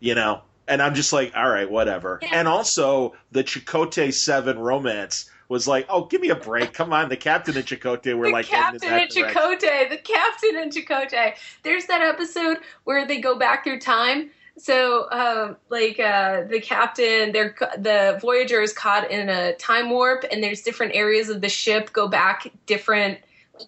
you 0.00 0.14
know. 0.14 0.42
And 0.66 0.80
I'm 0.80 0.94
just 0.94 1.12
like, 1.12 1.36
all 1.36 1.48
right, 1.48 1.70
whatever. 1.70 2.18
Yeah. 2.22 2.30
And 2.32 2.48
also 2.48 3.14
the 3.32 3.44
Chakotay 3.44 4.12
Seven 4.12 4.58
romance 4.58 5.30
was 5.48 5.68
like, 5.68 5.86
oh, 5.88 6.04
give 6.06 6.20
me 6.20 6.30
a 6.30 6.36
break. 6.36 6.72
Come 6.72 6.92
on, 6.92 7.08
the 7.08 7.16
captain 7.16 7.56
and 7.56 7.66
Chakotay 7.66 8.16
were 8.16 8.26
the 8.26 8.32
like 8.32 8.46
captain 8.46 8.90
and. 8.90 9.10
Chakotay, 9.10 9.90
the 9.90 9.98
captain 9.98 10.56
and 10.56 10.72
Chakotay. 10.72 11.34
There's 11.62 11.86
that 11.86 12.00
episode 12.00 12.58
where 12.84 13.06
they 13.06 13.20
go 13.20 13.38
back 13.38 13.64
through 13.64 13.80
time. 13.80 14.30
So, 14.56 15.10
um, 15.10 15.56
like 15.68 15.98
uh, 15.98 16.44
the 16.44 16.60
captain, 16.60 17.32
they're 17.32 17.56
the 17.76 18.18
Voyager 18.20 18.60
is 18.60 18.72
caught 18.72 19.10
in 19.10 19.28
a 19.28 19.54
time 19.54 19.90
warp, 19.90 20.24
and 20.30 20.42
there's 20.42 20.62
different 20.62 20.94
areas 20.94 21.28
of 21.28 21.40
the 21.40 21.48
ship 21.48 21.92
go 21.92 22.06
back 22.08 22.50
different, 22.66 23.18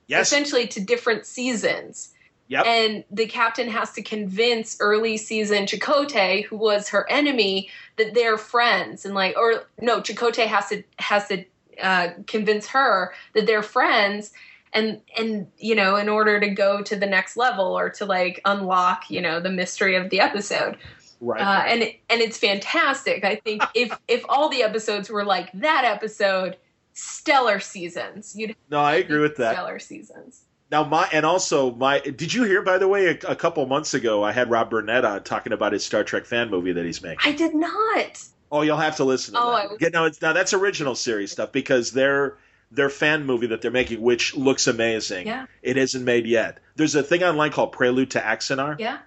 Yes. 0.07 0.27
essentially 0.29 0.67
to 0.69 0.81
different 0.81 1.27
seasons. 1.27 2.13
Yep. 2.49 2.67
And 2.67 3.05
the 3.11 3.27
captain 3.27 3.69
has 3.69 3.93
to 3.95 4.03
convince 4.03 4.77
early 4.79 5.17
season 5.17 5.67
Chakotay, 5.67 6.45
who 6.45 6.57
was 6.57 6.89
her 6.91 7.09
enemy, 7.11 7.69
that 7.97 8.15
they're 8.15 8.39
friends, 8.39 9.05
and 9.05 9.15
like, 9.15 9.37
or 9.37 9.65
no, 9.81 10.01
Chakotay 10.01 10.47
has 10.47 10.69
to 10.69 10.85
has 10.99 11.27
to 11.29 11.45
uh, 11.83 12.11
convince 12.29 12.69
her 12.69 13.13
that 13.35 13.47
they're 13.47 13.63
friends, 13.63 14.33
and 14.77 15.01
and 15.19 15.48
you 15.59 15.74
know, 15.74 15.97
in 15.97 16.09
order 16.09 16.39
to 16.39 16.48
go 16.51 16.82
to 16.82 16.94
the 16.94 17.07
next 17.07 17.36
level 17.36 17.77
or 17.77 17.90
to 17.90 18.05
like 18.05 18.40
unlock, 18.44 19.11
you 19.11 19.20
know, 19.20 19.40
the 19.40 19.51
mystery 19.51 19.97
of 19.97 20.11
the 20.11 20.20
episode. 20.20 20.77
right. 21.20 21.40
Uh, 21.40 21.65
and 21.66 21.82
it- 21.82 22.01
and 22.11 22.20
it's 22.20 22.39
fantastic. 22.39 23.24
I 23.24 23.36
think 23.36 23.62
if 23.74 23.98
if 24.07 24.24
all 24.28 24.48
the 24.48 24.62
episodes 24.62 25.11
were 25.11 25.24
like 25.24 25.51
that 25.55 25.85
episode, 25.85 26.57
stellar 26.93 27.61
seasons. 27.61 28.35
You'd 28.36 28.55
no, 28.70 28.78
I 28.81 28.97
agree 28.97 29.20
with 29.20 29.36
that. 29.36 29.55
stellar 29.55 29.78
seasons. 29.78 30.43
Now 30.70 30.82
my 30.85 31.09
and 31.12 31.24
also 31.24 31.70
my 31.73 32.01
did 32.01 32.32
you 32.35 32.43
hear 32.44 32.62
by 32.62 32.78
the 32.78 32.89
way 32.89 33.07
a, 33.07 33.19
a 33.28 33.36
couple 33.36 33.65
months 33.66 33.94
ago 33.94 34.24
I 34.24 34.32
had 34.32 34.51
Rob 34.51 34.70
Burnett 34.70 35.05
on 35.05 35.23
talking 35.23 35.53
about 35.53 35.73
his 35.73 35.85
Star 35.85 36.03
Trek 36.05 36.27
fan 36.27 36.51
movie 36.51 36.73
that 36.73 36.85
he's 36.85 37.03
making. 37.03 37.31
I 37.32 37.36
did 37.36 37.55
not. 37.55 38.23
Oh, 38.51 38.62
you'll 38.62 38.77
have 38.77 38.97
to 38.97 39.05
listen 39.05 39.35
to 39.35 39.40
Oh, 39.40 39.51
that. 39.53 39.57
I 39.57 39.66
was- 39.66 39.78
Yeah, 39.81 39.89
no, 39.93 40.05
it's 40.07 40.20
now 40.23 40.32
that's 40.32 40.53
original 40.53 40.94
series 40.94 41.32
stuff 41.32 41.53
because 41.53 41.93
their 41.93 42.39
their 42.70 42.90
fan 42.90 43.24
movie 43.26 43.47
that 43.48 43.62
they're 43.62 43.70
making, 43.70 44.01
which 44.01 44.34
looks 44.36 44.66
amazing, 44.66 45.26
Yeah. 45.26 45.47
it 45.62 45.76
isn't 45.76 46.05
made 46.05 46.26
yet. 46.26 46.59
There's 46.74 46.94
a 46.94 47.02
thing 47.02 47.22
online 47.22 47.52
called 47.52 47.72
Prelude 47.72 48.10
to 48.12 48.20
Axanar, 48.20 48.78
Yeah, 48.78 48.98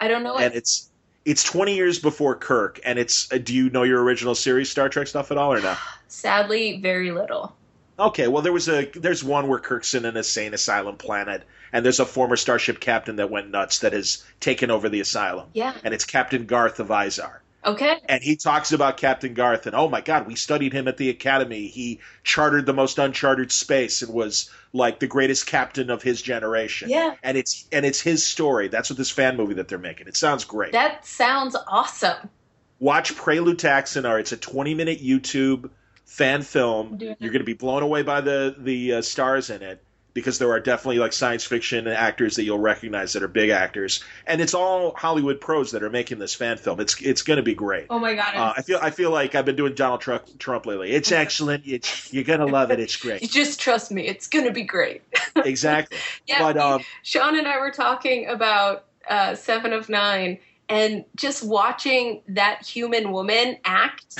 I 0.00 0.08
don't 0.08 0.22
know. 0.22 0.36
and 0.38 0.54
it's 0.54 0.88
it's 1.24 1.42
20 1.44 1.74
years 1.76 1.98
before 1.98 2.34
Kirk, 2.36 2.80
and 2.84 2.98
it's. 2.98 3.30
Uh, 3.30 3.36
do 3.36 3.52
you 3.54 3.68
know 3.68 3.82
your 3.82 4.02
original 4.02 4.34
series 4.34 4.70
Star 4.70 4.88
Trek 4.88 5.06
stuff 5.06 5.30
at 5.30 5.36
all 5.36 5.52
or 5.52 5.60
not? 5.60 5.76
sadly, 6.08 6.80
very 6.80 7.10
little. 7.12 7.54
Okay, 7.98 8.26
well 8.28 8.42
there 8.42 8.52
was 8.54 8.68
a 8.70 8.86
there's 8.86 9.22
one 9.22 9.46
where 9.48 9.58
Kirk's 9.58 9.92
in 9.92 10.06
an 10.06 10.16
insane 10.16 10.54
asylum 10.54 10.96
planet, 10.96 11.42
and 11.72 11.84
there's 11.84 12.00
a 12.00 12.06
former 12.06 12.36
starship 12.36 12.80
captain 12.80 13.16
that 13.16 13.30
went 13.30 13.50
nuts 13.50 13.80
that 13.80 13.92
has 13.92 14.24
taken 14.40 14.70
over 14.70 14.88
the 14.88 15.00
asylum. 15.00 15.48
Yeah. 15.52 15.74
And 15.84 15.92
it's 15.92 16.06
Captain 16.06 16.46
Garth 16.46 16.80
of 16.80 16.88
Izar. 16.88 17.40
Okay. 17.64 17.98
And 18.08 18.22
he 18.22 18.36
talks 18.36 18.72
about 18.72 18.96
Captain 18.96 19.34
Garth, 19.34 19.66
and 19.66 19.74
oh 19.74 19.88
my 19.88 20.00
God, 20.00 20.26
we 20.26 20.34
studied 20.34 20.72
him 20.72 20.88
at 20.88 20.96
the 20.96 21.10
academy. 21.10 21.66
He 21.66 22.00
chartered 22.24 22.66
the 22.66 22.72
most 22.72 22.98
uncharted 22.98 23.52
space 23.52 24.02
and 24.02 24.14
was 24.14 24.50
like 24.72 24.98
the 24.98 25.06
greatest 25.06 25.46
captain 25.46 25.90
of 25.90 26.02
his 26.02 26.22
generation. 26.22 26.88
Yeah. 26.88 27.16
And 27.22 27.36
it's 27.36 27.66
and 27.70 27.84
it's 27.84 28.00
his 28.00 28.24
story. 28.24 28.68
That's 28.68 28.88
what 28.88 28.96
this 28.96 29.10
fan 29.10 29.36
movie 29.36 29.54
that 29.54 29.68
they're 29.68 29.78
making. 29.78 30.08
It 30.08 30.16
sounds 30.16 30.44
great. 30.44 30.72
That 30.72 31.04
sounds 31.06 31.56
awesome. 31.68 32.30
Watch 32.78 33.14
Prelude 33.14 33.58
to 33.60 33.66
Axanar. 33.66 34.20
It's 34.20 34.32
a 34.32 34.38
20 34.38 34.74
minute 34.74 35.02
YouTube 35.02 35.68
fan 36.06 36.42
film. 36.42 36.98
You're 37.00 37.32
going 37.32 37.40
to 37.40 37.44
be 37.44 37.52
blown 37.52 37.82
away 37.82 38.02
by 38.02 38.22
the 38.22 38.54
the 38.56 38.94
uh, 38.94 39.02
stars 39.02 39.50
in 39.50 39.62
it 39.62 39.84
because 40.14 40.38
there 40.38 40.50
are 40.50 40.60
definitely 40.60 40.98
like 40.98 41.12
science 41.12 41.44
fiction 41.44 41.86
actors 41.86 42.36
that 42.36 42.44
you'll 42.44 42.58
recognize 42.58 43.12
that 43.12 43.22
are 43.22 43.28
big 43.28 43.50
actors, 43.50 44.02
and 44.26 44.40
it's 44.40 44.54
all 44.54 44.94
Hollywood 44.94 45.40
pros 45.40 45.72
that 45.72 45.82
are 45.82 45.90
making 45.90 46.18
this 46.18 46.34
fan 46.34 46.56
film. 46.56 46.80
It's 46.80 47.00
it's 47.00 47.22
going 47.22 47.36
to 47.38 47.42
be 47.42 47.54
great. 47.54 47.86
Oh 47.90 47.98
my 47.98 48.14
god. 48.14 48.34
Uh, 48.34 48.54
I 48.56 48.62
feel 48.62 48.78
I 48.82 48.90
feel 48.90 49.10
like 49.10 49.34
I've 49.34 49.44
been 49.44 49.56
doing 49.56 49.74
Donald 49.74 50.00
Trump, 50.00 50.38
Trump 50.38 50.66
lately. 50.66 50.90
It's 50.90 51.12
excellent. 51.12 51.64
It's, 51.66 52.12
you're 52.12 52.24
gonna 52.24 52.46
love 52.46 52.70
it. 52.70 52.80
It's 52.80 53.02
you 53.04 53.10
great. 53.10 53.30
just 53.30 53.60
trust 53.60 53.90
me. 53.90 54.06
It's 54.06 54.26
going 54.26 54.44
to 54.44 54.52
be 54.52 54.62
great. 54.62 55.02
Exactly. 55.36 55.96
Yeah, 56.26 56.40
but 56.40 56.56
um, 56.58 56.84
Sean 57.02 57.38
and 57.38 57.46
I 57.46 57.58
were 57.58 57.70
talking 57.70 58.26
about 58.26 58.84
uh, 59.08 59.34
Seven 59.34 59.72
of 59.72 59.88
Nine, 59.88 60.38
and 60.68 61.04
just 61.16 61.44
watching 61.44 62.20
that 62.28 62.66
human 62.66 63.12
woman 63.12 63.56
act 63.64 64.18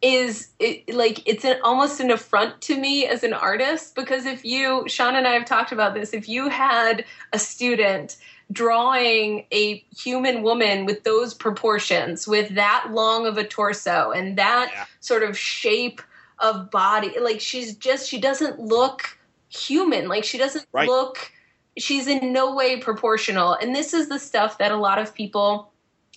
is 0.00 0.50
it, 0.60 0.94
like 0.94 1.26
it's 1.28 1.44
an 1.44 1.58
almost 1.64 1.98
an 2.00 2.10
affront 2.10 2.60
to 2.62 2.76
me 2.78 3.06
as 3.06 3.24
an 3.24 3.32
artist 3.32 3.94
because 3.96 4.26
if 4.26 4.44
you 4.44 4.84
Sean 4.88 5.16
and 5.16 5.26
I 5.26 5.32
have 5.32 5.44
talked 5.44 5.72
about 5.72 5.94
this 5.94 6.12
if 6.12 6.28
you 6.28 6.48
had 6.48 7.04
a 7.32 7.38
student 7.38 8.16
drawing 8.52 9.44
a 9.52 9.84
human 9.96 10.42
woman 10.42 10.86
with 10.86 11.02
those 11.02 11.34
proportions 11.34 12.28
with 12.28 12.54
that 12.54 12.86
long 12.92 13.26
of 13.26 13.36
a 13.38 13.44
torso 13.44 14.12
and 14.12 14.38
that 14.38 14.70
Yeah. 14.72 14.84
sort 15.00 15.22
of 15.24 15.36
shape 15.36 16.00
of 16.38 16.70
body 16.70 17.18
like 17.20 17.40
she's 17.40 17.74
just 17.76 18.08
she 18.08 18.20
doesn't 18.20 18.60
look 18.60 19.18
human 19.48 20.06
like 20.08 20.22
she 20.24 20.38
doesn't 20.38 20.64
Right. 20.72 20.88
look 20.88 21.32
she's 21.76 22.06
in 22.06 22.32
no 22.32 22.54
way 22.54 22.78
proportional 22.78 23.54
and 23.54 23.74
this 23.74 23.92
is 23.92 24.08
the 24.08 24.18
stuff 24.20 24.58
that 24.58 24.70
a 24.70 24.76
lot 24.76 24.98
of 24.98 25.12
people 25.12 25.72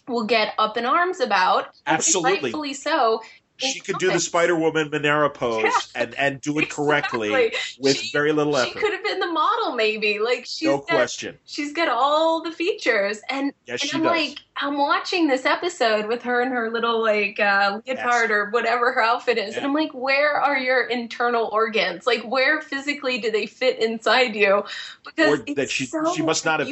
will 0.08 0.26
get 0.26 0.54
up 0.60 0.78
in 0.78 0.86
arms 0.86 1.20
about 1.20 1.70
Absolutely. 1.88 2.42
rightfully 2.42 2.74
so 2.74 3.22
she 3.62 3.80
could 3.80 3.98
do 3.98 4.12
the. 4.12 4.20
Spider 4.20 4.56
Woman 4.56 4.90
Manara 4.90 5.30
pose 5.30 5.64
Yeah. 5.64 5.72
and 5.96 6.16
and 6.16 6.42
do 6.42 6.58
it 6.60 6.70
correctly 6.70 7.34
Exactly. 7.34 7.60
with 7.84 7.98
She- 7.98 8.12
very 8.12 8.32
little 8.32 8.56
effort. 8.56 8.74
she 8.74 8.80
could 8.80 8.94
have 8.94 9.04
been 9.04 9.20
the 9.20 9.32
model 9.32 9.76
maybe 9.76 10.20
like 10.20 10.46
she's 10.46 10.68
no 10.68 10.78
got, 10.78 10.88
question. 10.90 11.38
she's 11.46 11.74
got 11.74 11.90
all 11.90 12.42
the 12.44 12.52
features 12.52 13.20
and 13.30 13.52
Yes, 13.66 13.82
and 13.84 13.92
I'm 13.96 14.04
does. 14.04 14.12
like, 14.30 14.38
I'm 14.58 14.78
watching 14.78 15.28
this 15.28 15.46
episode 15.46 16.08
with 16.08 16.22
her 16.24 16.42
and 16.42 16.52
her 16.52 16.70
little 16.72 17.02
like 17.02 17.40
uh, 17.40 17.80
leotard 17.86 18.30
Yes. 18.30 18.30
or 18.30 18.50
whatever 18.52 18.92
her 18.94 19.02
outfit 19.02 19.38
is, 19.38 19.52
Yeah. 19.54 19.58
and 19.58 19.68
I'm 19.68 19.74
like, 19.74 19.92
where 19.94 20.34
are 20.40 20.58
your 20.58 20.84
internal 20.84 21.50
organs? 21.52 22.06
Like, 22.06 22.22
where 22.24 22.62
physically 22.62 23.18
do 23.20 23.32
they 23.32 23.46
fit 23.48 23.80
inside 23.80 24.36
you? 24.36 24.64
Because 25.04 25.40
Or 25.40 25.54
that 25.56 25.70
she 25.70 25.86
so 25.88 26.14
she 26.16 26.22
must 26.22 26.46
not 26.46 26.60
have. 26.60 26.70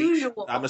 I'm 0.48 0.66
a, 0.66 0.70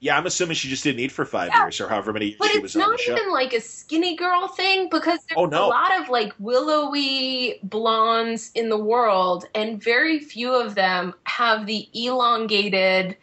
yeah, 0.00 0.16
I'm 0.16 0.26
assuming 0.26 0.54
she 0.54 0.68
just 0.68 0.84
didn't 0.84 1.00
eat 1.00 1.10
for 1.12 1.24
five 1.24 1.48
Yeah. 1.48 1.64
years 1.64 1.80
or 1.80 1.88
however 1.88 2.12
many 2.12 2.26
years 2.26 2.36
but 2.38 2.50
she 2.50 2.58
it's 2.58 2.62
was 2.62 2.76
on 2.76 2.82
the 2.82 2.86
not 2.88 3.00
even 3.00 3.32
like 3.32 3.52
a 3.52 3.60
skinny 3.60 4.16
girl 4.16 4.48
thing 4.48 4.88
because 4.90 5.18
there's 5.28 5.36
Oh, 5.36 5.46
no. 5.46 5.66
a 5.66 5.68
lot 5.68 6.00
of 6.00 6.08
like 6.08 6.32
willowy 6.38 7.58
blondes 7.62 8.50
in 8.54 8.68
the 8.68 8.78
world, 8.78 9.46
and 9.54 9.82
very 9.82 10.18
few 10.20 10.54
of 10.54 10.74
them 10.74 11.14
have 11.24 11.66
the 11.66 11.88
elongated 11.94 13.16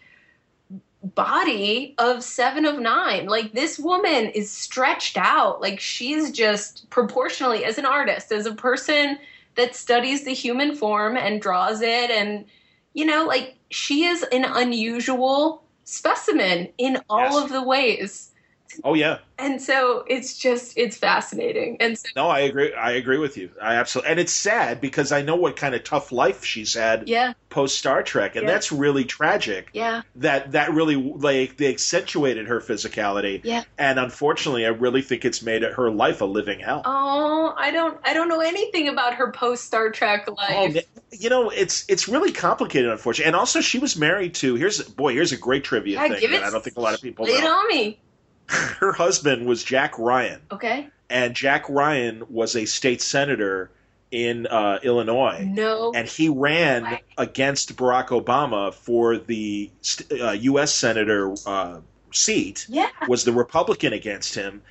body 1.03 1.93
of 1.97 2.23
seven 2.23 2.65
of 2.65 2.79
nine. 2.79 3.27
Like 3.27 3.53
this 3.53 3.77
woman 3.79 4.25
is 4.29 4.49
stretched 4.49 5.17
out. 5.17 5.61
Like 5.61 5.79
she's 5.79 6.31
just 6.31 6.89
proportionally, 6.89 7.63
as 7.63 7.77
an 7.77 7.85
artist, 7.85 8.31
as 8.31 8.45
a 8.45 8.55
person 8.55 9.17
that 9.55 9.75
studies 9.75 10.25
the 10.25 10.33
human 10.33 10.75
form 10.75 11.15
and 11.15 11.41
draws 11.41 11.81
it, 11.81 12.09
and 12.11 12.45
you 12.93 13.05
know, 13.05 13.25
like 13.25 13.55
she 13.69 14.05
is 14.05 14.23
an 14.23 14.45
unusual 14.45 15.63
specimen 15.85 16.69
in 16.77 17.01
all 17.09 17.19
Yes. 17.19 17.43
of 17.45 17.49
the 17.51 17.63
ways. 17.63 18.31
Oh 18.83 18.93
yeah, 18.93 19.19
And 19.37 19.61
so 19.61 20.03
it's 20.07 20.37
just 20.37 20.77
it's 20.77 20.97
fascinating. 20.97 21.77
And 21.79 21.97
so 21.97 22.07
no, 22.15 22.27
I 22.29 22.39
agree. 22.41 22.73
I 22.73 22.91
agree 22.91 23.17
with 23.17 23.37
you. 23.37 23.51
I 23.61 23.75
absolutely, 23.75 24.11
and 24.11 24.19
it's 24.19 24.31
sad 24.33 24.81
because 24.81 25.11
I 25.11 25.21
know 25.21 25.35
what 25.35 25.55
kind 25.55 25.75
of 25.75 25.83
tough 25.83 26.11
life 26.11 26.43
she's 26.43 26.73
had 26.73 27.07
yeah, 27.07 27.33
post 27.49 27.77
Star 27.77 28.03
Trek, 28.03 28.35
and 28.35 28.45
Yeah. 28.47 28.53
that's 28.53 28.71
really 28.71 29.05
tragic. 29.05 29.69
yeah, 29.73 30.01
That 30.17 30.51
that 30.53 30.73
really 30.73 30.95
like 30.95 31.57
they 31.57 31.69
accentuated 31.69 32.47
her 32.47 32.59
physicality, 32.61 33.41
yeah. 33.43 33.63
and 33.77 33.99
unfortunately, 33.99 34.65
I 34.65 34.69
really 34.69 35.01
think 35.01 35.25
it's 35.25 35.41
made 35.41 35.63
her 35.63 35.89
life 35.91 36.21
a 36.21 36.25
living 36.25 36.59
hell. 36.59 36.81
Oh, 36.85 37.53
I 37.57 37.71
don't 37.71 37.99
I 38.03 38.13
don't 38.13 38.29
know 38.29 38.41
anything 38.41 38.87
about 38.87 39.15
her 39.15 39.31
post 39.31 39.65
Star 39.65 39.89
Trek 39.91 40.25
Oh, 40.27 40.33
life. 40.33 40.73
man, 40.73 40.83
you 41.11 41.29
know, 41.29 41.49
it's 41.49 41.85
it's 41.87 42.07
really 42.07 42.31
complicated, 42.31 42.89
unfortunately. 42.91 43.27
And 43.27 43.35
also, 43.35 43.61
she 43.61 43.79
was 43.79 43.95
married 43.97 44.33
to 44.35 44.55
here's 44.55 44.81
boy, 44.81 45.13
here's 45.13 45.31
a 45.31 45.37
great 45.37 45.63
trivia 45.63 45.95
Yeah, 45.95 46.07
thing 46.15 46.29
that 46.31 46.37
it- 46.37 46.43
I 46.43 46.49
don't 46.49 46.63
think 46.63 46.77
a 46.77 46.81
lot 46.81 46.93
of 46.93 47.01
people 47.01 47.25
Lay 47.25 47.31
it 47.33 47.43
know. 47.43 47.51
on 47.57 47.67
me. 47.67 47.99
Her 48.79 48.91
husband 48.93 49.45
was 49.45 49.63
Jack 49.63 49.97
Ryan, 49.97 50.41
Okay. 50.51 50.87
and 51.09 51.33
Jack 51.35 51.67
Ryan 51.69 52.23
was 52.29 52.55
a 52.55 52.65
state 52.65 53.01
senator 53.01 53.71
in 54.11 54.45
uh, 54.47 54.79
Illinois, 54.83 55.43
No. 55.47 55.91
and 55.93 56.07
he 56.07 56.29
ran 56.29 56.99
against 57.17 57.75
Barack 57.75 58.07
Obama 58.09 58.73
for 58.73 59.17
the 59.17 59.69
st- 59.81 60.21
uh, 60.21 60.31
U.S. 60.31 60.73
senator 60.73 61.33
uh, 61.45 61.79
seat. 62.13 62.65
yeah. 62.69 62.89
Was 63.07 63.23
the 63.25 63.33
Republican 63.33 63.93
against 63.93 64.35
him, 64.35 64.61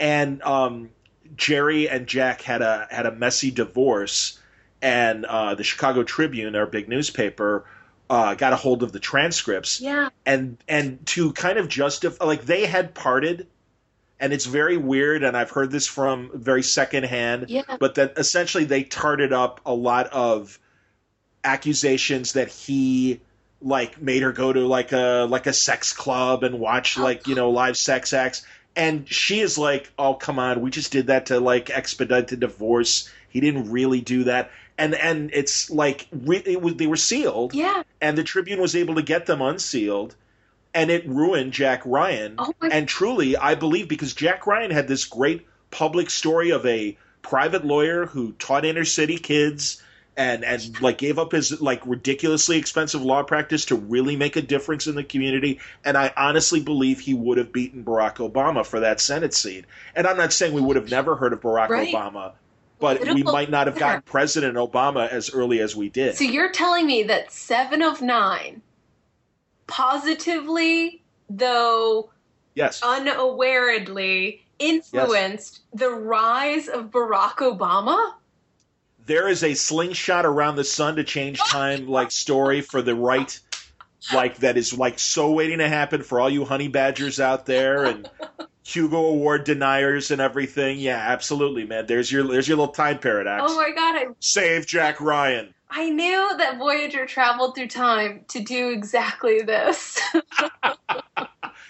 and 0.00 0.40
um, 0.42 0.90
Jeri 1.36 1.92
and 1.92 2.06
Jack 2.06 2.40
had 2.42 2.62
a 2.62 2.86
had 2.90 3.04
a 3.06 3.12
messy 3.12 3.50
divorce, 3.50 4.38
and 4.80 5.24
uh, 5.26 5.54
the 5.54 5.64
Chicago 5.64 6.02
Tribune, 6.04 6.54
our 6.56 6.66
big 6.66 6.88
newspaper, 6.88 7.66
uh, 8.10 8.34
got 8.34 8.52
a 8.52 8.56
hold 8.56 8.82
of 8.82 8.92
the 8.92 9.00
transcripts, 9.00 9.80
Yeah. 9.80 10.10
and 10.26 10.58
and 10.68 11.04
to 11.06 11.32
kind 11.32 11.58
of 11.58 11.68
justify, 11.68 12.24
like 12.24 12.44
they 12.44 12.66
had 12.66 12.94
parted, 12.94 13.46
and 14.20 14.32
it's 14.32 14.46
very 14.46 14.76
weird, 14.76 15.24
and 15.24 15.36
I've 15.36 15.50
heard 15.50 15.70
this 15.70 15.86
from 15.86 16.30
very 16.34 16.62
secondhand, 16.62 17.46
Yeah. 17.48 17.62
but 17.78 17.94
that 17.96 18.14
essentially 18.18 18.64
they 18.64 18.82
tarted 18.84 19.32
up 19.32 19.60
a 19.64 19.74
lot 19.74 20.08
of 20.12 20.58
accusations 21.42 22.32
that 22.32 22.48
he 22.48 23.20
like 23.60 24.00
made 24.00 24.22
her 24.22 24.32
go 24.32 24.52
to 24.52 24.66
like 24.66 24.92
a 24.92 25.26
like 25.28 25.46
a 25.46 25.52
sex 25.52 25.92
club 25.92 26.42
and 26.42 26.58
watch 26.58 26.98
like 26.98 27.26
you 27.26 27.34
know 27.34 27.50
live 27.50 27.76
sex 27.76 28.12
acts 28.12 28.44
and 28.76 29.08
she 29.08 29.40
is 29.40 29.56
like 29.58 29.90
oh 29.98 30.14
come 30.14 30.38
on 30.38 30.60
we 30.60 30.70
just 30.70 30.92
did 30.92 31.06
that 31.08 31.26
to 31.26 31.40
like 31.40 31.70
expedite 31.70 32.28
the 32.28 32.36
divorce 32.36 33.10
he 33.28 33.40
didn't 33.40 33.70
really 33.70 34.00
do 34.00 34.24
that 34.24 34.50
and 34.78 34.94
and 34.94 35.30
it's 35.32 35.70
like 35.70 36.06
re- 36.12 36.42
it 36.44 36.60
was, 36.60 36.74
they 36.76 36.86
were 36.86 36.96
sealed 36.96 37.54
Yeah. 37.54 37.82
and 38.00 38.18
the 38.18 38.24
tribune 38.24 38.60
was 38.60 38.74
able 38.76 38.94
to 38.96 39.02
get 39.02 39.26
them 39.26 39.40
unsealed 39.42 40.14
and 40.74 40.90
it 40.90 41.06
ruined 41.08 41.52
jack 41.52 41.82
ryan 41.84 42.34
Oh 42.38 42.52
my 42.60 42.68
and 42.68 42.88
truly 42.88 43.36
i 43.36 43.54
believe 43.54 43.88
because 43.88 44.14
jack 44.14 44.46
ryan 44.46 44.70
had 44.70 44.88
this 44.88 45.04
great 45.04 45.46
public 45.70 46.10
story 46.10 46.50
of 46.50 46.64
a 46.66 46.96
private 47.22 47.64
lawyer 47.64 48.06
who 48.06 48.32
taught 48.32 48.64
inner 48.64 48.84
city 48.84 49.16
kids 49.18 49.80
and 50.16 50.44
and 50.44 50.80
like 50.80 50.98
gave 50.98 51.18
up 51.18 51.32
his 51.32 51.60
like 51.60 51.80
ridiculously 51.86 52.56
expensive 52.58 53.02
law 53.02 53.22
practice 53.22 53.64
to 53.66 53.74
really 53.76 54.14
make 54.16 54.36
a 54.36 54.42
difference 54.42 54.86
in 54.86 54.94
the 54.94 55.02
community 55.04 55.58
and 55.84 55.96
i 55.96 56.12
honestly 56.16 56.60
believe 56.60 57.00
he 57.00 57.14
would 57.14 57.38
have 57.38 57.52
beaten 57.52 57.84
barack 57.84 58.16
obama 58.16 58.64
for 58.64 58.80
that 58.80 59.00
senate 59.00 59.34
seat 59.34 59.64
and 59.96 60.06
i'm 60.06 60.16
not 60.16 60.32
saying 60.32 60.52
we 60.52 60.60
would 60.60 60.76
have 60.76 60.90
never 60.90 61.16
heard 61.16 61.32
of 61.32 61.40
barack 61.40 61.68
Right. 61.68 61.92
obama 61.92 62.32
but 62.84 63.14
we 63.14 63.22
might 63.22 63.50
not 63.50 63.66
have 63.66 63.78
gotten 63.78 64.02
president 64.02 64.56
obama 64.56 65.08
as 65.08 65.32
early 65.32 65.60
as 65.60 65.74
we 65.74 65.88
did. 65.88 66.16
So 66.16 66.24
you're 66.24 66.52
telling 66.52 66.86
me 66.86 67.02
that 67.04 67.32
seven 67.32 67.82
of 67.82 68.02
nine 68.02 68.62
positively, 69.66 71.02
though 71.28 72.10
yes. 72.54 72.82
unawaredly, 72.82 74.44
influenced 74.58 75.60
the 75.72 75.90
rise 75.90 76.68
of 76.68 76.90
Barack 76.90 77.36
Obama? 77.36 78.14
there 79.06 79.28
is 79.28 79.42
a 79.42 79.54
slingshot 79.54 80.24
around 80.24 80.56
the 80.56 80.64
sun 80.64 80.96
to 80.96 81.04
change 81.04 81.38
time 81.50 81.86
like 81.88 82.10
story 82.10 82.60
for 82.60 82.82
the 82.82 82.94
right 82.94 83.38
like 84.12 84.36
that 84.38 84.56
is 84.56 84.76
like 84.76 84.98
so 84.98 85.32
waiting 85.32 85.58
to 85.58 85.68
happen 85.68 86.02
for 86.02 86.20
all 86.20 86.28
you 86.28 86.44
honey 86.44 86.68
badgers 86.68 87.20
out 87.20 87.46
there 87.46 87.84
and 87.84 88.10
Hugo 88.64 88.96
Award 88.96 89.44
deniers 89.44 90.10
and 90.10 90.20
everything. 90.20 90.78
Yeah, 90.78 90.96
absolutely, 90.96 91.66
man. 91.66 91.86
There's 91.86 92.10
your 92.10 92.26
there's 92.26 92.48
your 92.48 92.56
little 92.56 92.72
time 92.72 92.98
paradox. 92.98 93.52
Oh 93.52 93.56
my 93.56 93.70
god, 93.70 93.96
I 93.96 94.06
Save 94.20 94.66
Jack 94.66 95.00
Ryan. 95.00 95.54
I 95.70 95.90
knew 95.90 96.36
that 96.38 96.56
Voyager 96.58 97.04
traveled 97.04 97.54
through 97.54 97.68
time 97.68 98.24
to 98.28 98.40
do 98.40 98.70
exactly 98.70 99.42
this. 99.42 100.00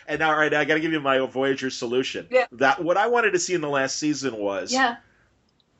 And 0.06 0.18
now, 0.18 0.30
all 0.30 0.36
right, 0.36 0.52
now 0.52 0.60
I 0.60 0.64
got 0.64 0.74
to 0.74 0.80
give 0.80 0.92
you 0.92 1.00
my 1.00 1.18
Voyager 1.26 1.70
solution. 1.70 2.26
Yeah. 2.30 2.46
That 2.52 2.82
what 2.82 2.96
I 2.96 3.06
wanted 3.06 3.32
to 3.32 3.38
see 3.38 3.54
in 3.54 3.60
the 3.60 3.68
last 3.68 3.98
season 3.98 4.36
was 4.36 4.72
yeah. 4.72 4.96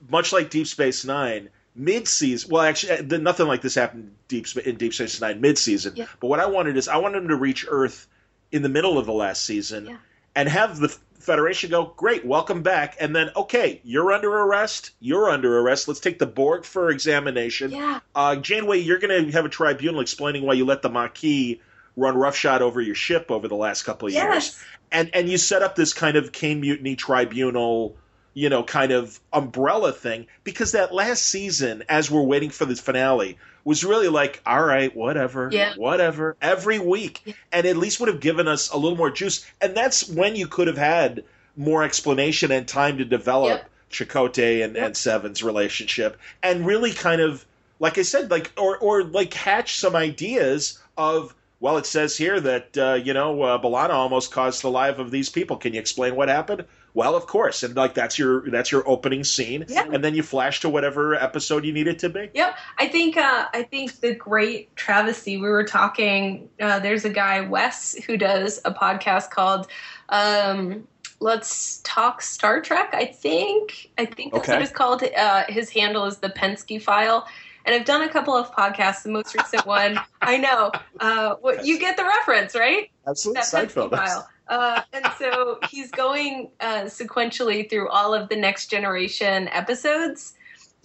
much 0.09 0.33
like 0.33 0.51
Deep 0.51 0.67
Space 0.67 1.05
Nine, 1.05 1.51
mid 1.75 2.09
season. 2.09 2.51
Well, 2.51 2.63
actually, 2.63 2.93
uh, 2.99 3.19
nothing 3.19 3.47
like 3.47 3.61
this 3.61 3.75
happened 3.75 4.15
deep 4.29 4.47
in 4.57 4.77
Deep 4.77 4.95
Space 4.95 5.21
Nine 5.21 5.41
mid 5.41 5.59
season. 5.59 5.95
Yeah. 5.97 6.07
But 6.21 6.29
what 6.29 6.41
I 6.41 6.47
wanted 6.47 6.77
is 6.77 6.89
I 6.89 6.97
wanted 6.97 7.21
them 7.21 7.29
to 7.29 7.37
reach 7.37 7.67
Earth 7.69 8.07
in 8.51 8.63
the 8.63 8.69
middle 8.69 8.99
of 8.99 9.07
the 9.07 9.13
last 9.13 9.45
season 9.45 9.87
Yeah. 9.87 9.97
And 10.37 10.49
have 10.49 10.79
the 10.79 10.89
Federation 11.19 11.71
go, 11.71 11.95
great, 11.97 12.25
welcome 12.27 12.63
back, 12.63 12.97
and 13.01 13.17
then 13.17 13.31
okay, 13.35 13.81
you're 13.83 14.13
under 14.13 14.31
arrest. 14.31 14.91
You're 15.01 15.31
under 15.31 15.59
arrest. 15.61 15.89
Let's 15.89 16.01
take 16.01 16.19
the 16.19 16.27
Borg 16.27 16.65
for 16.65 16.91
examination. 16.91 17.71
Yeah. 17.71 18.01
Uh, 18.15 18.37
Janeway, 18.37 18.81
you're 18.81 18.99
going 18.99 19.25
to 19.25 19.33
have 19.33 19.47
a 19.47 19.49
tribunal 19.49 20.01
explaining 20.01 20.45
why 20.45 20.53
you 20.53 20.67
let 20.67 20.83
the 20.83 20.91
Maquis 20.91 21.61
run 21.97 22.15
roughshod 22.17 22.61
over 22.61 22.81
your 22.81 22.95
ship 22.95 23.31
over 23.31 23.49
the 23.49 23.55
last 23.55 23.85
couple 23.85 24.09
of 24.09 24.13
years 24.15 24.25
Yes. 24.25 24.65
and 24.93 25.11
and 25.15 25.29
you 25.29 25.39
set 25.39 25.63
up 25.63 25.77
this 25.77 25.93
kind 25.95 26.17
of 26.17 26.33
Caine 26.33 26.61
Mutiny 26.61 26.97
Tribunal, 26.97 27.97
you 28.35 28.49
know, 28.51 28.63
kind 28.65 28.91
of 28.93 29.19
umbrella 29.33 29.93
thing 29.93 30.27
because 30.43 30.73
that 30.73 30.93
last 30.93 31.23
season, 31.23 31.85
as 31.89 32.11
we're 32.11 32.21
waiting 32.23 32.51
for 32.51 32.65
the 32.65 32.75
finale, 32.75 33.39
was 33.65 33.85
really 33.85 34.09
like, 34.09 34.41
all 34.47 34.63
right, 34.63 34.95
whatever, 34.95 35.49
Yeah. 35.51 35.75
whatever, 35.77 36.37
every 36.43 36.79
week, 36.79 37.23
Yeah. 37.25 37.33
and 37.53 37.67
at 37.67 37.77
least 37.77 37.99
would 38.01 38.09
have 38.09 38.21
given 38.21 38.47
us 38.47 38.71
a 38.71 38.77
little 38.77 38.97
more 38.99 39.11
juice, 39.11 39.45
and 39.61 39.75
that's 39.75 40.09
when 40.09 40.37
you 40.37 40.47
could 40.47 40.67
have 40.67 40.77
had 40.79 41.25
more 41.57 41.83
explanation 41.83 42.51
and 42.53 42.67
time 42.69 42.99
to 42.99 43.05
develop 43.05 43.51
Yep. 43.51 43.71
Chakotay 43.91 44.65
and, 44.65 44.75
Yep. 44.77 44.85
and 44.87 44.97
Seven's 44.97 45.43
relationship, 45.43 46.19
and 46.43 46.67
really 46.67 46.93
kind 46.93 47.21
of, 47.21 47.45
like 47.81 47.97
I 47.99 48.03
said, 48.03 48.31
like 48.31 48.51
or 48.57 48.77
or 48.79 49.03
like 49.05 49.33
hatch 49.35 49.77
some 49.79 49.97
ideas 49.97 50.79
of 50.97 51.35
well, 51.61 51.77
it 51.79 51.87
says 51.87 52.17
here 52.17 52.41
that 52.41 52.77
uh, 52.77 52.95
you 53.03 53.15
know 53.15 53.41
uh, 53.43 53.59
B'Elanna 53.59 53.91
almost 53.91 54.31
caused 54.31 54.63
the 54.63 54.71
life 54.71 54.99
of 54.99 55.11
these 55.11 55.31
people. 55.31 55.57
Can 55.57 55.73
you 55.75 55.81
explain 55.81 56.15
what 56.17 56.29
happened? 56.29 56.65
Well, 56.97 57.17
of 57.17 57.27
course, 57.27 57.65
and 57.65 57.75
like 57.75 57.95
that's 57.95 58.19
your 58.21 58.49
that's 58.49 58.71
your 58.71 58.89
opening 58.89 59.25
scene, 59.25 59.65
Yeah. 59.69 59.85
and 59.93 60.03
then 60.05 60.15
you 60.15 60.23
flash 60.23 60.61
to 60.61 60.69
whatever 60.69 61.17
episode 61.17 61.65
you 61.65 61.73
need 61.73 61.89
it 61.89 61.99
to 61.99 62.09
be. 62.09 62.31
Yep, 62.33 62.57
I 62.79 62.87
think 62.87 63.17
uh, 63.17 63.47
I 63.53 63.65
think 63.65 63.99
the 64.01 64.15
great 64.15 64.75
travesty. 64.77 65.37
We 65.37 65.49
were 65.49 65.65
talking. 65.65 66.49
Uh, 66.61 66.79
there's 66.79 67.05
a 67.05 67.11
guy 67.11 67.41
Wes 67.41 67.95
who 68.07 68.17
does 68.17 68.61
a 68.65 68.73
podcast 68.73 69.31
called 69.31 69.67
um, 70.09 70.87
"Let's 71.19 71.81
Talk 71.83 72.23
Star 72.23 72.61
Trek." 72.61 72.91
I 72.93 73.07
think 73.07 73.91
I 73.99 74.05
think 74.05 74.33
that's 74.33 74.45
Okay. 74.45 74.53
what 74.53 74.63
it's 74.63 74.71
called. 74.71 75.03
Uh, 75.03 75.45
his 75.49 75.71
handle 75.71 76.05
is 76.05 76.19
the 76.19 76.29
Penske 76.31 76.81
File, 76.81 77.27
and 77.65 77.75
I've 77.75 77.85
done 77.85 78.03
a 78.03 78.09
couple 78.09 78.35
of 78.35 78.51
podcasts. 78.53 79.03
The 79.03 79.11
most 79.11 79.35
recent 79.35 79.67
one, 79.67 79.99
I 80.23 80.39
know. 80.39 80.73
Uh, 81.01 81.37
what 81.37 81.65
you 81.65 81.79
get 81.79 81.97
the 81.97 82.05
reference, 82.05 82.55
right? 82.55 82.91
Absolutely, 83.07 83.43
that 83.43 83.71
file. 83.73 84.29
Uh, 84.47 84.83
and 84.93 85.07
so 85.19 85.59
he's 85.71 85.91
going 85.91 86.51
uh, 86.61 86.83
sequentially 86.83 87.69
through 87.69 87.89
all 87.89 88.13
of 88.15 88.29
the 88.29 88.37
next 88.37 88.71
generation 88.71 89.49
episodes. 89.49 90.35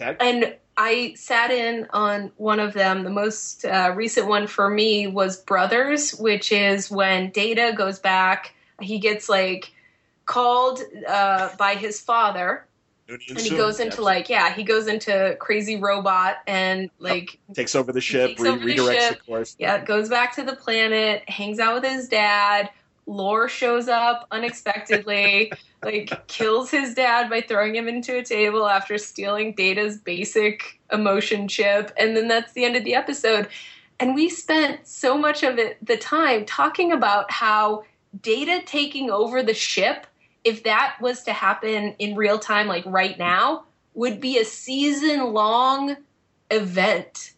Okay. 0.00 0.16
And 0.18 0.56
I 0.76 1.12
sat 1.14 1.50
in 1.50 1.86
on 1.90 2.32
one 2.38 2.58
of 2.58 2.72
them. 2.72 3.04
The 3.04 3.10
most 3.10 3.66
uh, 3.66 3.92
recent 3.94 4.28
one 4.28 4.46
for 4.46 4.70
me 4.70 5.06
was 5.06 5.36
Brothers, 5.36 6.14
which 6.14 6.52
is 6.52 6.90
when 6.90 7.30
Data 7.30 7.74
goes 7.76 7.98
back. 7.98 8.54
He 8.80 8.98
gets 8.98 9.28
like 9.28 9.72
called 10.24 10.80
uh, 11.06 11.50
by 11.58 11.74
his 11.74 12.00
father, 12.00 12.64
and 13.10 13.40
he 13.40 13.50
goes 13.50 13.80
into 13.80 14.02
like 14.02 14.28
yeah, 14.28 14.52
he 14.52 14.62
goes 14.62 14.86
into 14.86 15.36
crazy 15.38 15.76
robot 15.76 16.38
and 16.46 16.90
like 16.98 17.38
takes 17.54 17.74
over 17.74 17.92
the 17.92 18.00
ship, 18.00 18.38
re- 18.38 18.50
over 18.50 18.64
the 18.64 18.74
redirects 18.74 19.00
ship. 19.00 19.18
the 19.18 19.24
course. 19.24 19.56
yeah, 19.58 19.82
goes 19.84 20.08
back 20.08 20.34
to 20.36 20.42
the 20.42 20.56
planet, 20.56 21.28
hangs 21.28 21.58
out 21.58 21.74
with 21.74 21.84
his 21.84 22.08
dad. 22.08 22.70
Lore 23.06 23.48
shows 23.48 23.88
up 23.88 24.26
unexpectedly, 24.30 25.52
like 25.82 26.26
kills 26.28 26.70
his 26.70 26.94
dad 26.94 27.28
by 27.28 27.40
throwing 27.40 27.74
him 27.74 27.88
into 27.88 28.18
a 28.18 28.24
table 28.24 28.68
after 28.68 28.98
stealing 28.98 29.52
Data's 29.54 29.98
basic 29.98 30.80
emotion 30.92 31.48
chip, 31.48 31.92
and 31.96 32.16
then 32.16 32.28
that's 32.28 32.52
the 32.52 32.64
end 32.64 32.76
of 32.76 32.84
the 32.84 32.94
episode. 32.94 33.48
And 33.98 34.14
we 34.14 34.28
spent 34.28 34.86
so 34.86 35.18
much 35.18 35.42
of 35.42 35.58
it 35.58 35.84
the 35.84 35.96
time 35.96 36.46
talking 36.46 36.92
about 36.92 37.30
how 37.30 37.84
Data 38.22 38.62
taking 38.64 39.10
over 39.10 39.42
the 39.42 39.54
ship, 39.54 40.06
if 40.44 40.64
that 40.64 40.96
was 41.00 41.22
to 41.24 41.32
happen 41.32 41.94
in 41.98 42.16
real 42.16 42.38
time, 42.38 42.66
like 42.66 42.84
right 42.86 43.18
now, 43.18 43.64
would 43.94 44.20
be 44.20 44.38
a 44.38 44.44
season 44.44 45.32
long 45.32 45.96
event. 46.50 47.32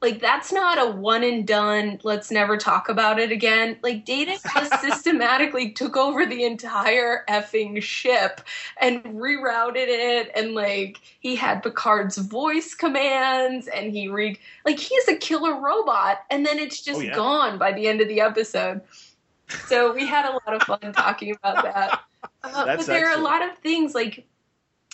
Like 0.00 0.20
that's 0.20 0.50
not 0.52 0.78
a 0.84 0.90
one 0.90 1.22
and 1.22 1.46
done 1.46 2.00
let's 2.02 2.32
never 2.32 2.56
talk 2.56 2.88
about 2.88 3.20
it 3.20 3.30
again. 3.30 3.76
Like 3.84 4.04
data 4.04 4.36
just 4.54 4.80
systematically 4.80 5.70
took 5.70 5.96
over 5.96 6.26
the 6.26 6.42
entire 6.42 7.24
effing 7.28 7.80
ship 7.80 8.40
and 8.80 9.00
rerouted 9.04 9.86
it 9.86 10.32
and 10.34 10.54
like 10.54 11.00
he 11.20 11.36
had 11.36 11.62
picard's 11.62 12.18
voice 12.18 12.74
commands 12.74 13.68
and 13.68 13.92
he 13.92 14.08
re 14.08 14.36
like 14.66 14.80
he's 14.80 15.06
a 15.06 15.14
killer 15.14 15.60
robot 15.60 16.18
and 16.30 16.44
then 16.44 16.58
it's 16.58 16.82
just 16.82 16.98
Oh, 16.98 17.02
yeah. 17.04 17.14
gone 17.14 17.58
by 17.58 17.70
the 17.72 17.86
end 17.86 18.00
of 18.00 18.08
the 18.08 18.20
episode 18.20 18.80
so 19.66 19.92
we 19.92 20.06
had 20.06 20.26
a 20.26 20.32
lot 20.32 20.54
of 20.54 20.62
fun 20.62 20.92
talking 20.92 21.34
about 21.34 21.62
that. 21.62 22.00
Uh, 22.44 22.76
but 22.76 22.86
there 22.86 23.08
are 23.08 23.16
a 23.18 23.22
lot 23.22 23.40
of 23.40 23.56
things 23.58 23.94
like 23.94 24.26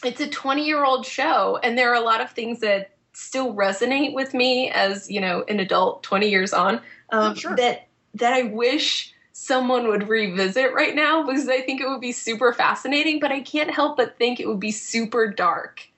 it's 0.04 0.20
a 0.20 0.28
20 0.28 0.66
year 0.66 0.84
old 0.84 1.06
show 1.06 1.58
and 1.62 1.76
there 1.76 1.90
are 1.90 1.94
a 2.00 2.04
lot 2.04 2.20
of 2.20 2.30
things 2.30 2.60
that 2.60 2.90
still 3.12 3.54
resonate 3.54 4.14
with 4.14 4.34
me 4.34 4.70
as 4.70 5.10
you 5.10 5.20
know 5.20 5.44
an 5.48 5.58
adult 5.58 6.02
20 6.02 6.28
years 6.28 6.52
on 6.52 6.80
um, 7.10 7.34
Sure. 7.34 7.56
that 7.56 7.88
that 8.14 8.32
i 8.32 8.42
wish 8.42 9.12
someone 9.32 9.88
would 9.88 10.08
revisit 10.08 10.72
right 10.72 10.94
now 10.94 11.24
because 11.24 11.48
i 11.48 11.60
think 11.60 11.80
it 11.80 11.88
would 11.88 12.00
be 12.00 12.12
super 12.12 12.52
fascinating 12.52 13.18
but 13.18 13.32
i 13.32 13.40
can't 13.40 13.70
help 13.70 13.96
but 13.96 14.16
think 14.18 14.40
it 14.40 14.46
would 14.46 14.60
be 14.60 14.72
super 14.72 15.28
dark. 15.28 15.88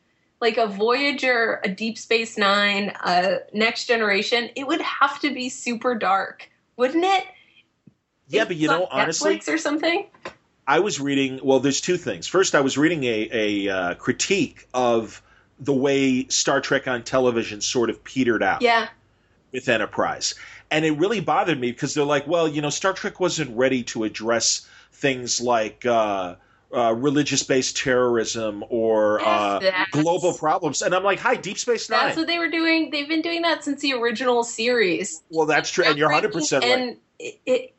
Like 0.41 0.57
a 0.57 0.67
voyager 0.67 1.61
a 1.65 1.69
deep 1.69 1.99
space 1.99 2.39
nine 2.39 2.93
a 3.05 3.41
next 3.53 3.87
generation 3.87 4.49
it 4.57 4.67
would 4.67 4.81
have 4.81 5.21
to 5.21 5.35
be 5.35 5.51
super 5.51 5.95
dark 5.95 6.49
wouldn't 6.77 7.05
it 7.05 7.25
Yeah, 8.31 8.45
but 8.45 8.57
you 8.57 8.69
know, 8.69 8.87
honestly, 8.91 9.39
Netflix 9.39 9.53
or 9.53 9.59
something 9.59 10.07
I 10.71 10.79
was 10.79 11.01
reading. 11.01 11.41
Well, 11.43 11.59
there's 11.59 11.81
two 11.81 11.97
things. 11.97 12.29
First, 12.29 12.55
I 12.55 12.61
was 12.61 12.79
reading 12.79 13.03
a, 13.03 13.29
a 13.33 13.69
uh, 13.69 13.95
critique 13.95 14.69
of 14.73 15.21
the 15.59 15.73
way 15.73 16.29
Star 16.29 16.61
Trek 16.61 16.87
on 16.87 17.03
television 17.03 17.61
sort 17.61 17.91
of 17.91 18.03
petered 18.05 18.43
out 18.43 18.63
yeah 18.63 18.89
with 19.51 19.69
Enterprise, 19.69 20.37
and 20.71 20.85
it 20.85 20.93
really 20.93 21.19
bothered 21.19 21.59
me 21.59 21.73
because 21.73 21.95
they're 21.95 22.05
like, 22.05 22.29
well, 22.29 22.47
you 22.47 22.63
know, 22.63 22.71
Star 22.71 22.93
Trek 22.93 23.19
wasn't 23.19 23.57
ready 23.57 23.83
to 23.85 24.05
address 24.05 24.67
things 24.93 25.41
like. 25.41 25.85
Uh, 25.85 26.37
uh, 26.73 26.95
religious-based 26.97 27.77
terrorism 27.77 28.63
or 28.69 29.21
uh, 29.27 29.59
global 29.91 30.33
problems, 30.33 30.83
and 30.83 30.95
I'm 30.95 31.03
like, 31.03 31.19
"Hi, 31.19 31.35
Deep 31.35 31.59
Space 31.59 31.91
Nine. 31.91 31.99
that's 31.99 32.17
what 32.17 32.29
they 32.29 32.39
were 32.39 32.49
doing 32.49 32.91
they've 32.91 33.09
been 33.09 33.23
doing 33.23 33.43
that 33.43 33.65
since 33.65 33.83
the 33.83 33.95
original 33.95 34.45
series 34.45 35.21
well, 35.31 35.47
that's 35.47 35.69
true, 35.69 35.85
and 35.85 35.99
you're 35.99 36.07
100 36.07 36.33
percent 36.33 36.63
right. 36.63 36.79
and 36.79 36.97
it, 37.19 37.41
it 37.45 37.75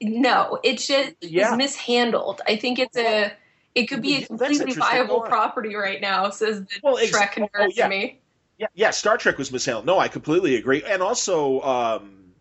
no 0.00 0.58
it's 0.62 0.86
just 0.86 1.14
Yeah. 1.20 1.50
was 1.50 1.58
mishandled 1.58 2.40
i 2.46 2.56
think 2.56 2.78
it's 2.78 2.96
a 2.96 3.32
it 3.74 3.86
could 3.86 4.02
be 4.02 4.22
a 4.22 4.26
completely 4.26 4.72
viable 4.72 5.20
property 5.20 5.74
right 5.74 6.00
now 6.00 6.30
says 6.30 6.60
the 6.60 6.66
Well, 6.82 6.98
ex- 6.98 7.10
trek 7.10 7.34
nerd 7.36 7.48
oh, 7.54 7.68
yeah. 7.74 7.84
to 7.84 7.88
me 7.90 8.20
Yeah, 8.58 8.68
yeah, 8.74 8.90
Star 8.90 9.18
Trek 9.18 9.36
was 9.36 9.52
mishandled. 9.52 9.84
No, 9.84 9.98
I 9.98 10.08
completely 10.08 10.56
agree, 10.56 10.82
and 10.82 11.02
also 11.02 11.60
um, 11.60 12.32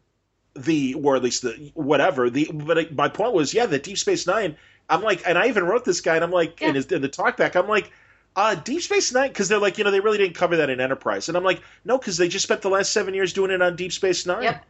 the, 0.53 0.94
or 0.94 1.18
at 1.18 1.23
least 1.23 1.41
the 1.41 1.72
whatever. 1.73 2.30
The 2.30 2.49
but 2.53 2.77
it- 2.77 2.95
my 2.95 3.10
point 3.10 3.34
was, 3.34 3.53
yeah, 3.53 3.65
the 3.65 3.80
Deep 3.80 3.98
Space 3.98 4.26
Nine. 4.26 4.56
I'm 4.90 5.02
like, 5.02 5.23
and 5.27 5.38
I 5.38 5.48
even 5.48 5.65
wrote 5.65 5.84
this 5.84 5.99
guy, 5.99 6.15
and 6.15 6.23
I'm 6.23 6.32
like, 6.32 6.61
in, 6.61 6.68
Yeah. 6.69 6.73
his, 6.76 6.86
in 6.86 7.02
the 7.02 7.10
talkback, 7.10 7.57
I'm 7.57 7.68
like, 7.68 7.91
uh, 8.38 8.56
Deep 8.56 8.82
Space 8.82 9.11
Nine, 9.11 9.27
because 9.27 9.49
they're 9.49 9.60
like, 9.60 9.77
you 9.77 9.84
know, 9.84 9.91
they 9.91 9.99
really 9.99 10.18
didn't 10.18 10.36
cover 10.36 10.56
that 10.56 10.69
in 10.69 10.80
Enterprise, 10.80 11.27
and 11.27 11.36
I'm 11.38 11.44
like, 11.44 11.61
no, 11.84 11.98
because 11.98 12.15
they 12.15 12.30
just 12.30 12.44
spent 12.44 12.61
the 12.61 12.69
last 12.69 12.94
seven 12.94 13.14
years 13.14 13.34
doing 13.34 13.52
it 13.52 13.61
on 13.61 13.76
Deep 13.76 13.91
Space 13.91 14.26
Nine. 14.26 14.44
Yep. 14.44 14.65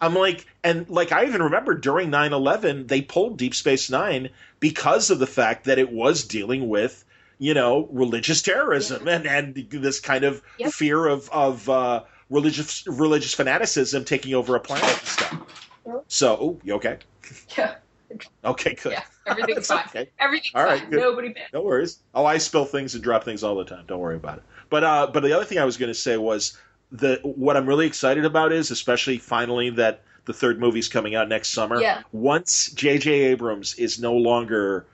I'm 0.00 0.14
like, 0.14 0.46
and 0.64 0.88
like 0.88 1.12
I 1.12 1.26
even 1.26 1.42
remember 1.42 1.74
during 1.74 2.10
9/11, 2.10 2.88
they 2.88 3.02
pulled 3.02 3.38
Deep 3.38 3.54
Space 3.54 3.90
Nine 3.90 4.30
because 4.60 5.10
of 5.10 5.18
the 5.18 5.26
fact 5.26 5.64
that 5.64 5.78
it 5.78 5.92
was 5.92 6.24
dealing 6.24 6.68
with, 6.68 7.04
you 7.38 7.54
know, 7.54 7.88
religious 7.92 8.42
terrorism 8.42 9.08
and 9.08 9.26
and 9.26 9.54
this 9.70 10.00
kind 10.00 10.24
of 10.24 10.42
Yep. 10.58 10.72
fear 10.72 11.06
of 11.06 11.28
of 11.30 11.68
uh, 11.68 12.02
religious 12.30 12.86
religious 12.86 13.34
fanaticism 13.34 14.04
taking 14.04 14.34
over 14.34 14.56
a 14.56 14.60
planet 14.60 14.88
and 14.98 15.06
stuff. 15.06 15.36
Yep. 15.86 16.04
So, 16.08 16.36
oh, 16.40 16.60
you 16.64 16.74
okay? 16.74 16.98
yeah 17.56 17.74
Okay, 18.44 18.74
good. 18.74 18.92
yeah 18.92 19.02
everything's 19.26 19.66
fine 19.72 19.84
okay. 19.88 20.10
everything's 20.18 20.54
All 20.54 20.64
right, 20.64 20.80
fine 20.80 20.90
good. 20.90 21.00
nobody 21.00 21.28
bad 21.28 21.48
No 21.52 21.62
worries. 21.62 21.98
Oh, 22.14 22.24
I 22.24 22.38
spill 22.38 22.64
things 22.64 22.94
and 22.94 23.02
drop 23.04 23.24
things 23.24 23.44
all 23.44 23.54
the 23.56 23.64
time. 23.64 23.84
Don't 23.86 24.00
worry 24.00 24.16
about 24.16 24.38
it. 24.38 24.44
But 24.68 24.84
uh, 24.84 25.10
but 25.12 25.22
the 25.22 25.32
other 25.34 25.44
thing 25.44 25.58
I 25.58 25.64
was 25.64 25.76
going 25.76 25.90
to 25.90 25.94
say 25.94 26.16
was 26.16 26.58
the 26.92 27.20
what 27.22 27.56
I'm 27.56 27.66
really 27.66 27.86
excited 27.86 28.24
about 28.24 28.52
is 28.52 28.70
especially 28.70 29.18
finally 29.18 29.70
that 29.70 30.02
the 30.24 30.32
third 30.32 30.60
movie's 30.60 30.88
coming 30.88 31.14
out 31.14 31.28
next 31.28 31.48
summer. 31.48 31.80
Yeah. 31.80 32.02
Once 32.12 32.70
J.J. 32.72 33.10
Abrams 33.10 33.74
is 33.74 33.98
no 33.98 34.14
longer 34.14 34.86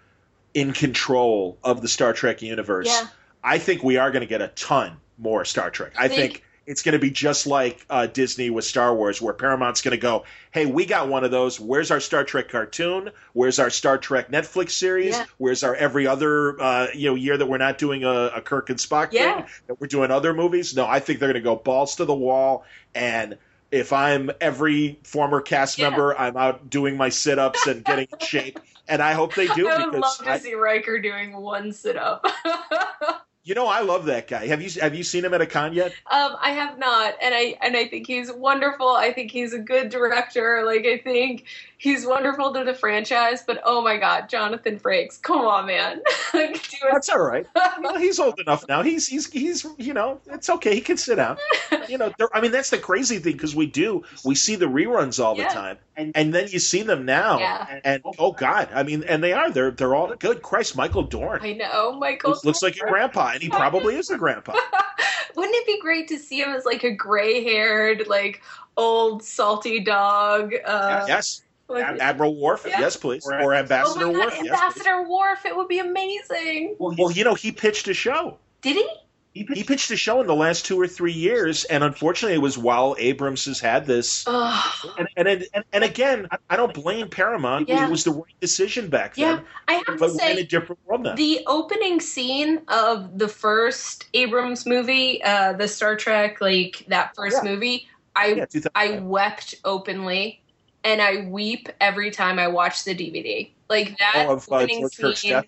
in 0.55 0.73
control 0.73 1.59
of 1.65 1.83
the 1.83 1.89
Star 1.89 2.13
Trek 2.13 2.43
universe, 2.43 2.87
Yeah. 2.87 3.07
I 3.43 3.59
think 3.59 3.83
we 3.83 3.97
are 3.97 4.11
going 4.11 4.21
to 4.23 4.27
get 4.27 4.41
a 4.43 4.49
ton 4.49 4.97
more 5.19 5.45
Star 5.45 5.71
Trek. 5.71 5.93
I 5.99 6.09
Think- 6.09 6.33
think 6.35 6.45
it's 6.67 6.83
going 6.83 6.95
to 6.95 6.99
be 6.99 7.11
just 7.11 7.47
like 7.47 7.85
uh, 7.89 8.07
Disney 8.07 8.51
with 8.51 8.65
Star 8.65 8.95
Wars, 8.95 9.23
where 9.23 9.33
Paramount's 9.35 9.83
going 9.83 9.93
to 9.93 9.97
go, 10.01 10.25
"Hey, 10.51 10.67
we 10.67 10.85
got 10.87 11.09
one 11.09 11.25
of 11.25 11.31
those. 11.31 11.61
Where's 11.61 11.91
our 11.91 12.01
Star 12.01 12.25
Trek 12.25 12.49
cartoon? 12.49 13.11
Where's 13.33 13.59
our 13.59 13.71
Star 13.71 13.99
Trek 13.99 14.31
Netflix 14.31 14.71
series? 14.71 15.15
Yeah. 15.17 15.25
Where's 15.39 15.63
our 15.63 15.75
every 15.75 16.07
other 16.07 16.61
uh, 16.61 16.89
you 16.95 17.09
know 17.09 17.15
year 17.15 17.37
that 17.37 17.47
we're 17.47 17.59
not 17.59 17.79
doing 17.79 18.05
a, 18.05 18.11
a 18.35 18.41
Kirk 18.41 18.71
and 18.71 18.79
Spock 18.79 19.13
Yeah. 19.13 19.37
thing? 19.43 19.47
That 19.69 19.81
we're 19.81 19.87
doing 19.87 20.11
other 20.11 20.35
movies? 20.35 20.75
No, 20.77 20.87
I 20.87 21.01
think 21.01 21.21
they're 21.21 21.29
going 21.33 21.43
to 21.43 21.49
go 21.49 21.57
balls 21.57 21.97
to 21.97 22.05
the 22.05 22.15
wall 22.15 22.65
and. 22.95 23.39
If 23.73 23.93
I'm 23.93 24.31
every 24.41 25.01
former 25.03 25.41
cast 25.41 25.77
Yeah. 25.77 25.91
member, 25.91 26.17
I'm 26.17 26.37
out 26.37 26.71
doing 26.71 26.97
my 26.97 27.09
sit 27.09 27.37
ups 27.41 27.67
and 27.67 27.85
getting 27.85 28.07
in 28.13 28.19
shape. 28.25 28.61
And 28.87 29.03
I 29.03 29.13
hope 29.13 29.35
they 29.35 29.49
do 29.55 29.69
I 29.69 29.79
would 29.79 29.91
because 29.91 30.01
love 30.21 30.27
to 30.27 30.31
I- 30.31 30.39
see 30.39 30.55
Riker 30.55 31.01
doing 31.01 31.37
one 31.37 31.73
sit 31.73 31.97
up. 31.97 32.25
you 33.47 33.55
know 33.55 33.69
I 33.69 33.81
love 33.81 34.07
that 34.07 34.27
guy. 34.27 34.49
Have 34.49 34.61
you 34.61 34.81
have 34.81 34.95
you 34.95 35.05
seen 35.05 35.25
him 35.25 35.33
at 35.33 35.41
a 35.41 35.47
con 35.47 35.73
yet? 35.73 35.93
Um, 36.11 36.37
I 36.41 36.51
have 36.51 36.79
not, 36.79 37.15
and 37.23 37.33
I 37.33 37.57
and 37.63 37.77
I 37.77 37.87
think 37.87 38.09
he's 38.09 38.31
wonderful. 38.33 38.89
I 38.89 39.13
think 39.13 39.31
he's 39.31 39.55
a 39.55 39.61
good 39.61 39.89
director. 39.89 40.65
Like 40.67 40.85
I 40.85 40.99
think 40.99 41.45
he's 41.79 42.07
wonderful 42.07 42.53
to 42.55 42.65
the 42.65 42.75
franchise. 42.75 43.43
But 43.47 43.61
oh 43.65 43.83
my 43.83 43.97
God, 43.97 44.29
Jonathan 44.29 44.79
Frakes, 44.79 45.21
come 45.21 45.41
on, 45.41 45.67
man! 45.67 46.01
like, 46.35 46.69
do. 46.71 46.77
That's 46.91 47.09
all 47.09 47.21
right. 47.21 47.47
Well, 47.81 47.99
he's 47.99 48.19
old 48.19 48.39
enough 48.41 48.65
now. 48.69 48.83
He's 48.83 49.07
he's 49.07 49.31
he's 49.31 49.67
you 49.79 49.95
know 49.95 50.21
it's 50.27 50.49
okay. 50.51 50.75
He 50.75 50.81
can 50.81 50.97
sit 50.97 51.17
down. 51.17 51.37
You 51.89 51.99
know, 51.99 52.13
I 52.35 52.41
mean 52.41 52.51
that's 52.51 52.71
the 52.71 52.79
crazy 52.79 53.19
thing 53.21 53.35
because 53.35 53.55
we 53.55 53.67
do 53.67 54.03
we 54.25 54.35
see 54.35 54.57
the 54.57 54.67
reruns 54.67 55.23
all 55.25 55.37
Yeah. 55.37 55.47
the 55.49 55.55
time, 55.55 55.79
and 55.97 56.11
and 56.17 56.35
then 56.35 56.49
you 56.51 56.59
see 56.59 56.83
them 56.83 57.05
now, 57.05 57.39
Yeah. 57.39 57.79
and 57.85 58.03
oh 58.19 58.33
god, 58.33 58.71
I 58.75 58.83
mean, 58.83 59.05
and 59.05 59.23
they 59.23 59.33
are 59.33 59.51
they're 59.51 59.71
they're 59.71 59.95
all 59.95 60.13
good. 60.17 60.43
Christ, 60.43 60.75
Michael 60.77 61.05
Dorn 61.05 61.39
I 61.43 61.53
know, 61.53 61.93
Michael. 61.93 62.31
looks, 62.31 62.45
looks 62.45 62.63
like 62.63 62.77
a 62.77 62.89
grandpa, 62.89 63.31
and 63.35 63.43
he 63.43 63.49
probably 63.49 63.95
is 63.95 64.11
a 64.11 64.19
grandpa. 64.19 64.53
Wouldn't 65.37 65.55
it 65.55 65.67
be 65.67 65.81
great 65.81 66.09
to 66.09 66.19
see 66.19 66.41
him 66.41 66.49
as 66.51 66.65
like 66.65 66.83
a 66.83 66.91
gray-haired, 66.93 68.09
like 68.09 68.43
old 68.77 69.23
salty 69.23 69.79
dog? 69.81 70.55
Uh, 70.65 71.05
yes, 71.07 71.43
like- 71.69 71.85
Ad- 71.85 71.99
Admiral 72.01 72.37
Worf. 72.41 72.65
Yeah. 72.69 72.81
Yes, 72.81 72.97
please, 72.97 73.27
Or- 73.27 73.41
or 73.41 73.55
oh 73.55 73.59
Ambassador 73.59 74.07
my 74.07 74.13
God, 74.13 74.21
Worf. 74.25 74.35
Yes. 74.43 74.47
Ambassador 74.61 75.03
Worf! 75.09 75.47
It 75.47 75.57
would 75.57 75.69
be 75.69 75.79
amazing. 75.79 76.77
Well, 76.79 77.11
you 77.11 77.25
know, 77.25 77.35
he 77.35 77.53
pitched 77.53 77.89
a 77.89 77.95
show. 77.95 78.39
Did 78.63 78.77
he? 78.77 78.89
He 79.33 79.45
He 79.53 79.65
pitched 79.65 79.91
a 79.91 79.97
show 79.99 80.23
in 80.23 80.27
the 80.27 80.35
last 80.35 80.65
two 80.65 80.81
or 80.81 80.87
three 80.87 81.13
years, 81.13 81.65
and 81.65 81.85
unfortunately, 81.85 82.37
it 82.37 82.41
was 82.41 82.57
while 82.57 82.97
Abrams 82.99 83.45
has 83.45 83.61
had 83.61 83.85
this. 83.85 84.25
Oh, 84.27 84.95
And 84.99 85.09
and 85.15 85.29
and, 85.29 85.47
and, 85.53 85.65
and 85.75 85.85
again, 85.85 86.27
I- 86.31 86.39
I 86.49 86.57
don't 86.57 86.73
blame 86.73 87.09
Paramount. 87.11 87.69
Yeah. 87.69 87.87
It 87.87 87.91
was 87.91 88.03
the 88.05 88.13
right 88.13 88.41
decision 88.41 88.89
back 88.89 89.15
then. 89.15 89.25
yeah. 89.27 89.35
then. 89.37 89.45
I 89.69 89.73
have 89.75 89.85
to 89.85 89.97
But 89.99 90.15
we're 90.15 90.31
in 90.31 90.39
a 90.39 90.45
different 90.45 90.79
world 90.87 91.03
now. 91.03 91.15
the 91.17 91.41
opening 91.47 92.01
scene 92.01 92.63
of 92.69 93.19
the 93.19 93.29
first 93.29 94.07
Abrams 94.15 94.65
movie, 94.65 95.23
uh, 95.23 95.53
the 95.53 95.69
Star 95.69 95.97
Trek, 95.97 96.41
like 96.41 96.87
that 96.89 97.15
first 97.15 97.37
Yeah. 97.45 97.51
movie, 97.51 97.87
I 98.15 98.29
yeah, 98.55 98.61
I 98.75 99.01
wept 99.01 99.57
openly, 99.67 100.41
and 100.87 101.03
I 101.03 101.27
weep 101.29 101.69
every 101.81 102.11
time 102.13 102.39
I 102.39 102.47
watch 102.47 102.85
the 102.85 102.95
DVD. 102.95 103.51
Like 103.69 103.99
that 103.99 104.27
Oh, 104.29 104.37
uh, 104.37 104.41
opening 104.55 104.89
scene. 104.89 105.15
Yeah. 105.25 105.43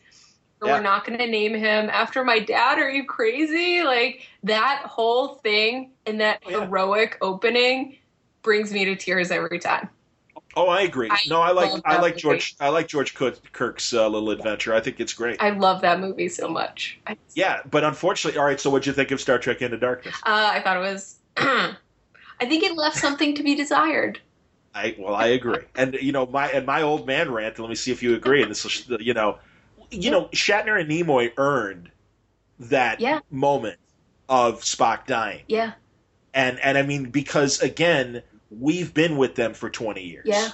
We're 0.61 0.83
not 0.83 1.07
going 1.07 1.17
to 1.21 1.27
name 1.29 1.55
him 1.55 1.89
after 1.89 2.25
my 2.25 2.41
dad. 2.41 2.81
Are 2.81 2.91
you 2.91 3.05
crazy? 3.05 3.85
Like 3.85 4.27
that 4.43 4.83
whole 4.85 5.37
thing 5.37 5.93
and 6.05 6.21
that 6.21 6.41
Oh, 6.45 6.51
yeah. 6.51 6.65
heroic 6.65 7.17
opening 7.21 7.97
brings 8.43 8.73
me 8.73 8.85
to 8.87 8.97
tears 8.97 9.31
every 9.31 9.61
time. 9.61 9.89
oh, 10.57 10.67
I 10.67 10.81
agree. 10.83 11.09
I 11.09 11.21
no, 11.29 11.41
I 11.41 11.53
like 11.53 11.71
I 11.85 12.01
like 12.01 12.15
movie. 12.15 12.21
George 12.23 12.57
I 12.59 12.71
like 12.71 12.89
George 12.89 13.15
Kirk's 13.15 13.93
uh, 13.95 14.09
little 14.09 14.31
adventure. 14.31 14.75
I 14.75 14.81
think 14.81 14.99
it's 14.99 15.13
great. 15.13 15.41
I 15.41 15.51
love 15.51 15.81
that 15.83 16.01
movie 16.01 16.29
so 16.29 16.49
much. 16.49 16.99
Yeah, 17.35 17.61
but 17.71 17.85
unfortunately, 17.85 18.41
all 18.41 18.47
right. 18.47 18.59
So, 18.59 18.71
what'd 18.71 18.87
you 18.87 18.93
think 18.93 19.13
of 19.13 19.21
Star 19.21 19.39
Trek 19.39 19.63
Into 19.63 19.77
Darkness? 19.77 20.17
uh, 20.27 20.51
I 20.53 20.61
thought 20.63 20.77
it 20.77 20.81
was. 20.81 21.19
I 22.41 22.47
think 22.47 22.65
it 22.65 22.77
left 22.77 22.97
something 22.97 23.35
to 23.37 23.43
be 23.45 23.55
desired. 23.55 24.21
I 24.75 24.95
well, 24.99 25.15
I 25.15 25.29
agree. 25.29 25.65
And 25.77 25.95
you 25.95 26.13
know, 26.13 26.27
my 26.27 26.49
and 26.51 26.67
my 26.67 26.83
old 26.83 27.07
man 27.07 27.31
rant. 27.33 27.59
Let 27.59 27.69
me 27.69 27.75
see 27.75 27.93
if 27.93 28.03
you 28.03 28.15
agree. 28.15 28.43
And 28.43 28.51
this, 28.51 28.87
will, 28.89 29.01
you 29.03 29.15
know, 29.15 29.39
you 29.91 30.11
know, 30.11 30.27
Shatner 30.29 30.81
and 30.81 30.91
Nimoy 30.91 31.33
earned 31.37 31.91
that 32.61 33.01
Yeah. 33.01 33.21
moment 33.31 33.79
of 34.29 34.63
Spock 34.63 35.07
dying. 35.07 35.43
Yeah, 35.49 35.73
and 36.35 36.59
and 36.61 36.79
I 36.79 36.83
mean 36.83 37.11
because 37.11 37.61
again 37.61 38.23
we've 38.51 38.95
been 38.95 39.17
with 39.17 39.35
them 39.35 39.55
for 39.55 39.71
20 39.71 40.03
years. 40.03 40.25
yeah, 40.27 40.51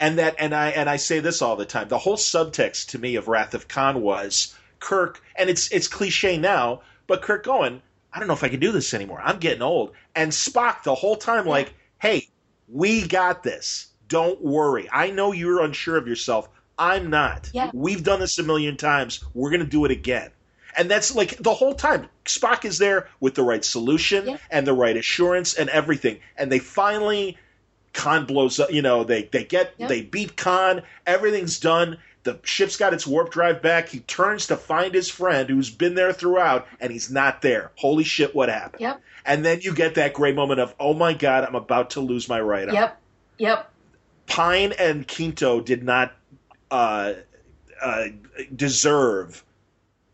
And 0.00 0.18
that 0.18 0.36
and 0.38 0.54
I 0.54 0.70
and 0.70 0.88
I 0.90 0.96
say 0.96 1.20
this 1.20 1.42
all 1.42 1.56
the 1.56 1.66
time. 1.66 1.88
The 1.88 1.98
whole 1.98 2.16
subtext 2.16 2.88
to 2.90 2.98
me 2.98 3.16
of 3.16 3.28
Wrath 3.28 3.54
of 3.54 3.68
Khan 3.68 4.02
was 4.02 4.56
Kirk 4.80 5.22
and 5.36 5.50
it's 5.50 5.70
it's 5.72 5.88
cliche 5.88 6.38
now, 6.38 6.82
but 7.06 7.22
Kirk 7.22 7.44
going, 7.44 7.82
I 8.12 8.18
don't 8.18 8.28
know 8.28 8.34
if 8.34 8.44
I 8.44 8.48
can 8.48 8.60
do 8.60 8.72
this 8.72 8.94
anymore. 8.94 9.20
I'm 9.22 9.38
getting 9.38 9.62
old. 9.62 9.92
And 10.16 10.32
Spock 10.32 10.82
the 10.84 10.94
whole 10.94 11.16
time 11.16 11.46
like, 11.46 11.74
"Hey, 12.00 12.29
we 12.72 13.06
got 13.06 13.42
this. 13.42 13.88
Don't 14.08 14.40
worry. 14.42 14.88
I 14.92 15.10
know 15.10 15.32
you're 15.32 15.62
unsure 15.62 15.96
of 15.96 16.08
yourself. 16.08 16.48
I'm 16.78 17.10
not. 17.10 17.50
Yeah. 17.52 17.70
We've 17.74 18.02
done 18.02 18.20
this 18.20 18.38
a 18.38 18.42
million 18.42 18.76
times. 18.76 19.22
We're 19.34 19.50
going 19.50 19.60
to 19.60 19.66
do 19.66 19.84
it 19.84 19.90
again." 19.90 20.30
And 20.76 20.90
that's 20.90 21.14
like 21.14 21.36
the 21.38 21.52
whole 21.52 21.74
time. 21.74 22.08
Spock 22.26 22.64
is 22.64 22.78
there 22.78 23.08
with 23.18 23.34
the 23.34 23.42
right 23.42 23.64
solution 23.64 24.26
Yeah. 24.28 24.36
and 24.50 24.66
the 24.66 24.72
right 24.72 24.96
assurance 24.96 25.54
and 25.54 25.68
everything. 25.70 26.20
And 26.36 26.50
they 26.50 26.60
finally 26.60 27.36
Khan 27.92 28.24
blows 28.24 28.60
up. 28.60 28.72
You 28.72 28.82
know, 28.82 29.02
they 29.04 29.24
they 29.24 29.44
get 29.44 29.74
Yep. 29.78 29.88
they 29.88 30.02
beat 30.02 30.36
Khan. 30.36 30.82
Everything's 31.06 31.58
done. 31.58 31.98
The 32.22 32.38
ship's 32.44 32.76
got 32.76 32.92
its 32.92 33.06
warp 33.06 33.30
drive 33.30 33.62
back. 33.62 33.88
He 33.88 34.00
turns 34.00 34.48
to 34.48 34.56
find 34.56 34.94
his 34.94 35.08
friend 35.08 35.48
who's 35.48 35.70
been 35.70 35.94
there 35.94 36.12
throughout, 36.12 36.66
and 36.78 36.92
he's 36.92 37.10
not 37.10 37.40
there. 37.40 37.70
Holy 37.76 38.04
shit! 38.04 38.34
What 38.34 38.48
happened? 38.48 38.80
Yep. 38.80 39.00
And 39.24 39.44
then 39.44 39.60
you 39.62 39.74
get 39.74 39.94
that 39.94 40.12
great 40.14 40.34
moment 40.34 40.60
of, 40.60 40.74
oh 40.78 40.94
my 40.94 41.14
god, 41.14 41.44
I'm 41.44 41.54
about 41.54 41.90
to 41.90 42.00
lose 42.00 42.28
my 42.28 42.40
right 42.40 42.68
arm. 42.68 42.74
yep, 42.74 43.00
yep. 43.38 43.70
Pine 44.26 44.72
and 44.78 45.06
Quinto 45.08 45.60
did 45.60 45.82
not 45.82 46.12
uh, 46.70 47.14
uh, 47.82 48.04
deserve 48.54 49.44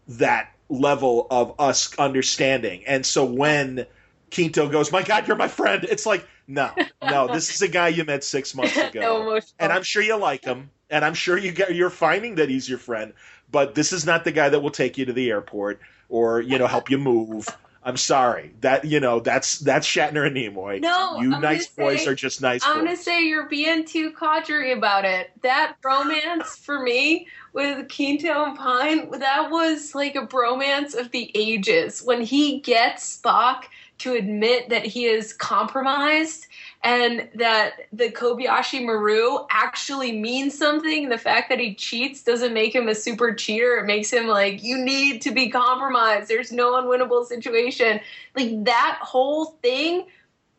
that 0.08 0.52
level 0.68 1.26
of 1.30 1.54
us 1.58 1.96
understanding. 1.98 2.84
And 2.86 3.04
so 3.04 3.24
when 3.24 3.86
Quinto 4.32 4.68
goes, 4.68 4.90
my 4.90 5.02
God, 5.02 5.26
you're 5.26 5.36
my 5.36 5.48
friend, 5.48 5.84
it's 5.84 6.06
like, 6.06 6.26
no, 6.46 6.70
no, 7.02 7.28
this 7.28 7.54
is 7.54 7.62
a 7.62 7.68
guy 7.68 7.88
you 7.88 8.04
met 8.04 8.24
six 8.24 8.54
months 8.54 8.76
ago. 8.76 9.40
and 9.58 9.72
I'm 9.72 9.82
sure 9.82 10.02
you 10.02 10.16
like 10.16 10.44
him, 10.44 10.70
and 10.90 11.04
I'm 11.04 11.14
sure 11.14 11.36
you 11.36 11.52
get, 11.52 11.74
you're 11.74 11.90
finding 11.90 12.36
that 12.36 12.48
he's 12.48 12.68
your 12.68 12.78
friend. 12.78 13.12
But 13.50 13.74
this 13.74 13.92
is 13.92 14.04
not 14.04 14.24
the 14.24 14.32
guy 14.32 14.48
that 14.48 14.60
will 14.60 14.70
take 14.70 14.98
you 14.98 15.04
to 15.06 15.12
the 15.12 15.30
airport 15.30 15.80
or 16.08 16.40
you 16.40 16.58
know 16.58 16.66
help 16.66 16.90
you 16.90 16.98
move. 16.98 17.48
I'm 17.82 17.96
sorry 17.96 18.52
that 18.62 18.84
you 18.84 18.98
know 18.98 19.20
that's 19.20 19.60
that's 19.60 19.86
Shatner 19.86 20.26
and 20.26 20.36
Nimoy. 20.36 20.80
No, 20.80 21.20
you 21.20 21.32
I'm 21.32 21.40
nice 21.40 21.68
boys 21.68 22.02
say- 22.02 22.10
are 22.10 22.14
just 22.16 22.42
nice 22.42 22.62
I'm 22.64 22.78
gonna 22.84 22.96
say 22.96 23.24
you're 23.24 23.46
being 23.48 23.84
too 23.84 24.10
codgery 24.10 24.76
about 24.76 25.04
it. 25.04 25.30
That 25.42 25.76
bromance 25.80 26.58
for 26.58 26.82
me 26.82 27.28
with 27.52 27.88
Quinto 27.88 28.44
and 28.44 28.58
Pine, 28.58 29.10
that 29.20 29.50
was 29.52 29.94
like 29.94 30.16
a 30.16 30.26
bromance 30.26 30.98
of 30.98 31.12
the 31.12 31.30
ages. 31.36 32.02
When 32.02 32.22
he 32.22 32.58
gets 32.58 33.18
Spock 33.18 33.66
to 33.98 34.12
admit 34.14 34.68
that 34.68 34.84
he 34.84 35.06
is 35.06 35.32
compromised 35.32 36.46
and 36.82 37.28
that 37.34 37.72
the 37.92 38.10
Kobayashi 38.10 38.84
Maru 38.84 39.38
actually 39.50 40.12
means 40.12 40.56
something. 40.56 41.08
The 41.08 41.18
fact 41.18 41.48
that 41.48 41.58
he 41.58 41.74
cheats 41.74 42.22
doesn't 42.22 42.52
make 42.52 42.74
him 42.74 42.88
a 42.88 42.94
super 42.94 43.34
cheater. 43.34 43.78
It 43.78 43.86
makes 43.86 44.12
him 44.12 44.26
like, 44.26 44.62
you 44.62 44.76
need 44.76 45.22
to 45.22 45.30
be 45.30 45.48
compromised. 45.48 46.28
There's 46.28 46.52
no 46.52 46.72
unwinnable 46.74 47.26
situation. 47.26 48.00
Like 48.36 48.64
that 48.64 48.98
whole 49.00 49.46
thing 49.62 50.06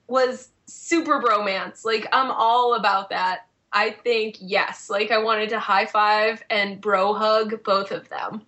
was 0.07 0.49
super 0.65 1.21
bromance. 1.21 1.85
Like 1.85 2.07
I'm 2.11 2.31
all 2.31 2.73
about 2.73 3.09
that. 3.11 3.45
I 3.71 3.91
think 3.91 4.37
yes. 4.39 4.89
Like 4.89 5.11
I 5.11 5.19
wanted 5.19 5.49
to 5.49 5.59
high 5.59 5.85
five 5.85 6.43
and 6.49 6.81
bro 6.81 7.13
hug 7.13 7.63
both 7.63 7.91
of 7.91 8.09
them. 8.09 8.41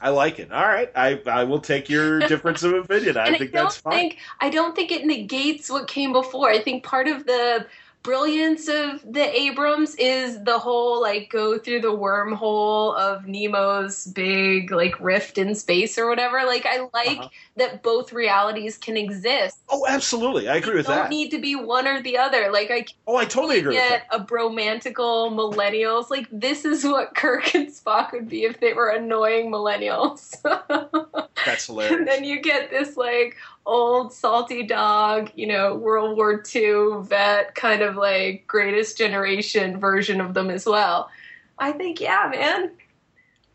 I 0.00 0.10
like 0.10 0.38
it. 0.38 0.52
All 0.52 0.66
right, 0.66 0.90
I 0.94 1.20
I 1.26 1.44
will 1.44 1.60
take 1.60 1.88
your 1.88 2.18
difference 2.28 2.62
of 2.62 2.72
opinion. 2.72 3.16
I 3.16 3.36
think 3.36 3.54
I 3.54 3.58
don't 3.58 3.64
that's 3.64 3.76
fine. 3.78 3.92
think 3.92 4.18
I 4.40 4.50
don't 4.50 4.74
think 4.76 4.92
it 4.92 5.04
negates 5.04 5.70
what 5.70 5.88
came 5.88 6.12
before. 6.12 6.48
I 6.50 6.60
think 6.62 6.84
part 6.84 7.08
of 7.08 7.26
the 7.26 7.66
brilliance 8.02 8.68
of 8.68 9.02
the 9.12 9.28
Abrams 9.38 9.94
is 9.96 10.42
the 10.44 10.58
whole 10.58 11.00
like 11.02 11.28
go 11.30 11.58
through 11.58 11.80
the 11.82 11.92
wormhole 11.92 12.96
of 12.96 13.26
Nero's 13.26 14.06
big 14.06 14.70
like 14.70 14.98
rift 15.00 15.36
in 15.36 15.54
space 15.54 15.98
or 15.98 16.08
whatever. 16.08 16.44
Like 16.46 16.64
I 16.64 16.88
like 16.94 17.18
Uh-huh. 17.18 17.28
that 17.56 17.82
both 17.82 18.12
realities 18.12 18.78
can 18.78 18.96
exist. 18.96 19.58
oh, 19.68 19.84
absolutely, 19.88 20.48
I 20.48 20.56
agree 20.56 20.76
with 20.76 20.86
don't 20.86 20.96
that. 20.96 21.10
need 21.10 21.30
to 21.32 21.38
be 21.38 21.54
one 21.56 21.86
or 21.86 22.00
the 22.00 22.16
other. 22.16 22.50
Like 22.50 22.70
I 22.70 22.86
oh, 23.06 23.16
I 23.16 23.24
totally 23.26 23.58
agree 23.58 23.74
with 23.74 23.82
get 23.88 24.06
that. 24.10 24.20
a 24.20 24.24
bromantical 24.24 25.30
millennials. 25.32 26.08
Like 26.10 26.26
this 26.32 26.64
is 26.64 26.84
what 26.84 27.14
Kirk 27.14 27.54
and 27.54 27.68
Spock 27.68 28.12
would 28.12 28.28
be 28.28 28.44
if 28.44 28.60
they 28.60 28.72
were 28.72 28.88
annoying 28.90 29.50
millennials. 29.50 30.36
That's 31.44 31.66
hilarious. 31.66 31.98
and 31.98 32.06
then 32.08 32.24
you 32.24 32.40
get 32.40 32.70
this 32.70 32.96
like 32.96 33.36
old 33.66 34.12
salty 34.12 34.62
dog, 34.62 35.30
you 35.34 35.46
know, 35.46 35.74
World 35.74 36.16
War 36.16 36.42
II 36.54 37.02
vet 37.02 37.54
kind 37.54 37.82
of 37.82 37.96
like 37.96 38.44
greatest 38.46 38.96
generation 38.98 39.78
version 39.78 40.20
of 40.20 40.34
them 40.34 40.50
as 40.50 40.64
well. 40.66 41.10
I 41.58 41.72
think 41.72 42.00
yeah, 42.00 42.28
man. 42.32 42.70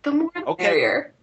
The 0.03 0.11
more 0.11 0.31
the 0.35 0.45
Okay. 0.45 0.63
merrier. 0.65 1.13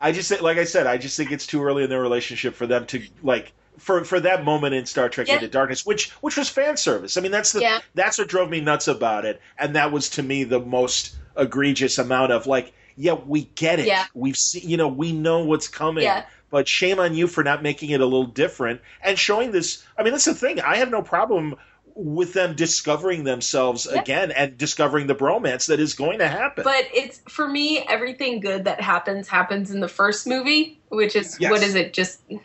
I 0.00 0.12
just 0.12 0.30
like 0.40 0.58
I 0.58 0.64
said, 0.64 0.86
I 0.86 0.96
just 0.96 1.16
think 1.16 1.30
it's 1.30 1.46
too 1.46 1.62
early 1.62 1.84
in 1.84 1.90
their 1.90 2.00
relationship 2.00 2.54
for 2.54 2.66
them 2.66 2.86
to 2.86 3.02
like 3.22 3.52
for 3.78 4.04
for 4.04 4.18
that 4.20 4.44
moment 4.44 4.74
in 4.74 4.86
Star 4.86 5.08
Trek 5.08 5.28
Yeah. 5.28 5.34
Into 5.34 5.48
Darkness, 5.48 5.84
which 5.84 6.10
which 6.22 6.36
was 6.36 6.48
fan 6.48 6.76
service. 6.76 7.16
I 7.16 7.20
mean, 7.20 7.32
that's 7.32 7.52
the 7.52 7.60
Yeah. 7.60 7.80
that's 7.94 8.18
what 8.18 8.28
drove 8.28 8.48
me 8.50 8.60
nuts 8.60 8.88
about 8.88 9.24
it, 9.26 9.40
and 9.58 9.76
that 9.76 9.92
was 9.92 10.08
to 10.10 10.22
me 10.22 10.44
the 10.44 10.60
most 10.60 11.16
egregious 11.36 11.98
amount 11.98 12.32
of 12.32 12.46
like, 12.46 12.72
yeah, 12.96 13.12
we 13.12 13.44
get 13.54 13.78
it, 13.78 13.86
Yeah. 13.86 14.06
we've 14.14 14.36
seen, 14.36 14.68
you 14.68 14.76
know, 14.76 14.88
we 14.88 15.12
know 15.12 15.44
what's 15.44 15.68
coming. 15.68 16.04
Yeah. 16.04 16.24
But 16.50 16.68
shame 16.68 16.98
on 16.98 17.14
you 17.14 17.26
for 17.26 17.44
not 17.44 17.62
making 17.62 17.90
it 17.90 18.00
a 18.00 18.04
little 18.04 18.26
different 18.26 18.80
and 19.02 19.18
showing 19.18 19.52
this. 19.52 19.84
I 19.96 20.02
mean, 20.02 20.12
that's 20.12 20.24
the 20.24 20.34
thing. 20.34 20.60
I 20.60 20.76
have 20.76 20.90
no 20.90 21.02
problem 21.02 21.54
with 21.94 22.32
them 22.32 22.54
discovering 22.54 23.24
themselves 23.24 23.86
Yeah. 23.90 24.00
again 24.00 24.30
and 24.30 24.56
discovering 24.56 25.06
the 25.06 25.14
bromance 25.14 25.66
that 25.66 25.80
is 25.80 25.94
going 25.94 26.18
to 26.20 26.28
happen. 26.28 26.64
But 26.64 26.86
it's 26.94 27.20
for 27.28 27.46
me, 27.46 27.84
everything 27.88 28.40
good 28.40 28.64
that 28.64 28.80
happens 28.80 29.28
happens 29.28 29.70
in 29.70 29.80
the 29.80 29.88
first 29.88 30.26
movie, 30.26 30.80
which 30.88 31.14
is 31.16 31.36
Yes. 31.40 31.50
what 31.50 31.62
is 31.62 31.74
it? 31.74 31.92
Just, 31.92 32.20
just 32.28 32.42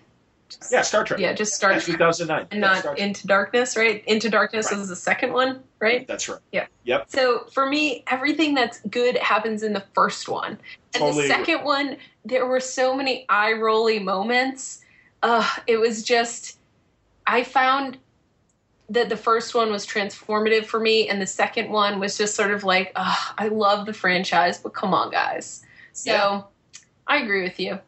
yeah, 0.71 0.81
Star 0.81 1.03
Trek. 1.03 1.19
yeah, 1.19 1.33
just 1.33 1.53
Star 1.53 1.71
Yeah, 1.71 1.79
Trek 1.79 1.97
2009. 1.97 2.47
and 2.51 2.61
Yeah, 2.61 2.81
not. 2.83 2.99
Into 2.99 3.27
Darkness, 3.27 3.75
right? 3.77 4.03
Into 4.07 4.29
Darkness 4.29 4.71
Right. 4.71 4.79
was 4.79 4.89
the 4.89 4.95
second 4.95 5.33
one, 5.33 5.63
right? 5.79 6.07
That's 6.07 6.27
right. 6.29 6.39
Yeah. 6.51 6.67
Yep. 6.83 7.05
So 7.09 7.45
for 7.51 7.65
me, 7.67 8.03
everything 8.07 8.53
that's 8.53 8.79
good 8.89 9.17
happens 9.17 9.63
in 9.63 9.73
the 9.73 9.83
first 9.93 10.27
one. 10.29 10.51
And 10.93 11.01
Totally 11.01 11.27
the 11.27 11.33
agree. 11.33 11.45
second 11.45 11.65
one, 11.65 11.97
there 12.23 12.45
were 12.45 12.59
so 12.59 12.95
many 12.95 13.25
eye 13.29 13.53
rolly 13.53 13.99
moments. 13.99 14.81
Uh, 15.23 15.47
it 15.67 15.77
was 15.77 16.03
just, 16.03 16.57
I 17.27 17.43
found 17.43 17.97
that 18.89 19.09
the 19.09 19.17
first 19.17 19.55
one 19.55 19.71
was 19.71 19.85
transformative 19.87 20.65
for 20.65 20.79
me, 20.79 21.09
and 21.09 21.19
the 21.19 21.25
second 21.25 21.69
one 21.71 21.99
was 21.99 22.17
just 22.17 22.35
sort 22.35 22.51
of 22.51 22.63
like, 22.63 22.91
oh, 22.95 23.33
I 23.37 23.47
love 23.47 23.87
the 23.87 23.93
franchise, 23.93 24.59
but 24.59 24.73
come 24.75 24.93
on, 24.93 25.09
guys. 25.09 25.63
So 25.93 26.11
Yeah. 26.11 26.41
I 27.07 27.17
agree 27.17 27.41
with 27.43 27.59
you. 27.59 27.79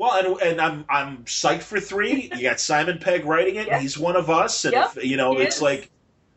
Well, 0.00 0.14
and, 0.14 0.40
and 0.40 0.60
I'm 0.62 0.86
I'm 0.88 1.18
psyched 1.24 1.60
for 1.60 1.78
three. 1.78 2.30
You 2.34 2.40
got 2.42 2.58
Simon 2.58 2.96
Pegg 3.00 3.26
writing 3.26 3.56
it. 3.56 3.66
Yeah. 3.70 3.78
He's 3.80 3.98
one 3.98 4.16
of 4.16 4.30
us, 4.30 4.64
and 4.64 4.72
Yep, 4.72 4.96
if, 4.96 5.04
you 5.04 5.18
know 5.18 5.36
he 5.36 5.42
it's 5.42 5.56
is. 5.56 5.62
like 5.62 5.90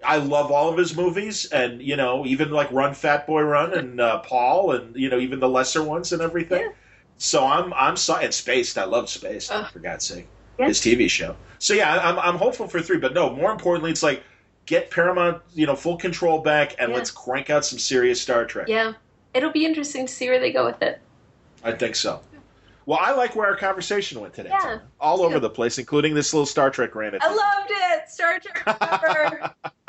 I 0.04 0.18
love 0.18 0.52
all 0.52 0.68
of 0.68 0.78
his 0.78 0.98
movies, 0.98 1.46
and 1.46 1.82
you 1.82 1.96
know 1.96 2.26
even 2.26 2.52
like 2.52 2.70
Run 2.74 2.94
Fat 2.94 3.26
Boy 3.26 3.42
Run 3.44 3.74
and 3.80 4.02
uh, 4.02 4.20
Paul, 4.20 4.74
and 4.74 4.94
you 4.98 5.10
know 5.10 5.18
even 5.18 5.40
the 5.40 5.48
lesser 5.48 5.82
ones 5.82 6.12
and 6.12 6.22
everything. 6.22 6.62
Yeah. 6.64 6.72
So 7.18 7.46
I'm 7.46 7.74
I'm 7.74 7.96
and 8.22 8.34
Spaced. 8.34 8.78
I 8.78 8.84
love 8.84 9.10
Spaced. 9.10 9.50
Ugh. 9.54 9.72
for 9.72 9.80
God's 9.80 10.04
sake, 10.04 10.28
Yeah. 10.60 10.68
his 10.68 10.82
TV 10.82 11.10
show. 11.10 11.38
So 11.60 11.74
yeah, 11.74 11.90
I'm 12.04 12.20
I'm 12.20 12.36
hopeful 12.36 12.68
for 12.68 12.82
three, 12.82 12.98
but 12.98 13.14
no. 13.14 13.34
More 13.34 13.54
importantly, 13.54 13.92
it's 13.92 14.04
like 14.04 14.24
get 14.66 14.92
Paramount, 14.92 15.42
you 15.54 15.68
know, 15.68 15.76
full 15.78 15.96
control 15.96 16.40
back, 16.40 16.76
and 16.80 16.90
Yeah. 16.92 16.98
let's 16.98 17.12
crank 17.12 17.50
out 17.50 17.64
some 17.64 17.80
serious 17.80 18.20
Star 18.22 18.44
Trek. 18.44 18.68
Yeah. 18.68 18.96
It'll 19.34 19.52
be 19.52 19.66
interesting 19.66 20.06
to 20.08 20.14
see 20.14 20.28
where 20.28 20.40
they 20.42 20.52
go 20.52 20.66
with 20.66 20.82
it. 20.82 21.00
I 21.64 21.72
think 21.72 21.96
so. 21.96 22.20
Well, 22.86 23.00
I 23.02 23.14
like 23.14 23.36
where 23.36 23.48
our 23.48 23.56
conversation 23.56 24.20
went 24.20 24.34
today. 24.34 24.50
Yeah, 24.50 24.80
all 25.00 25.22
over 25.22 25.36
too. 25.36 25.40
the 25.40 25.50
place, 25.50 25.78
including 25.78 26.14
this 26.14 26.34
little 26.34 26.46
Star 26.46 26.70
Trek 26.70 26.96
rant. 26.96 27.16
I 27.22 27.28
loved 27.34 27.72
it. 27.72 28.10
Star 28.10 28.40
Trek 28.40 29.00
forever. 29.00 29.54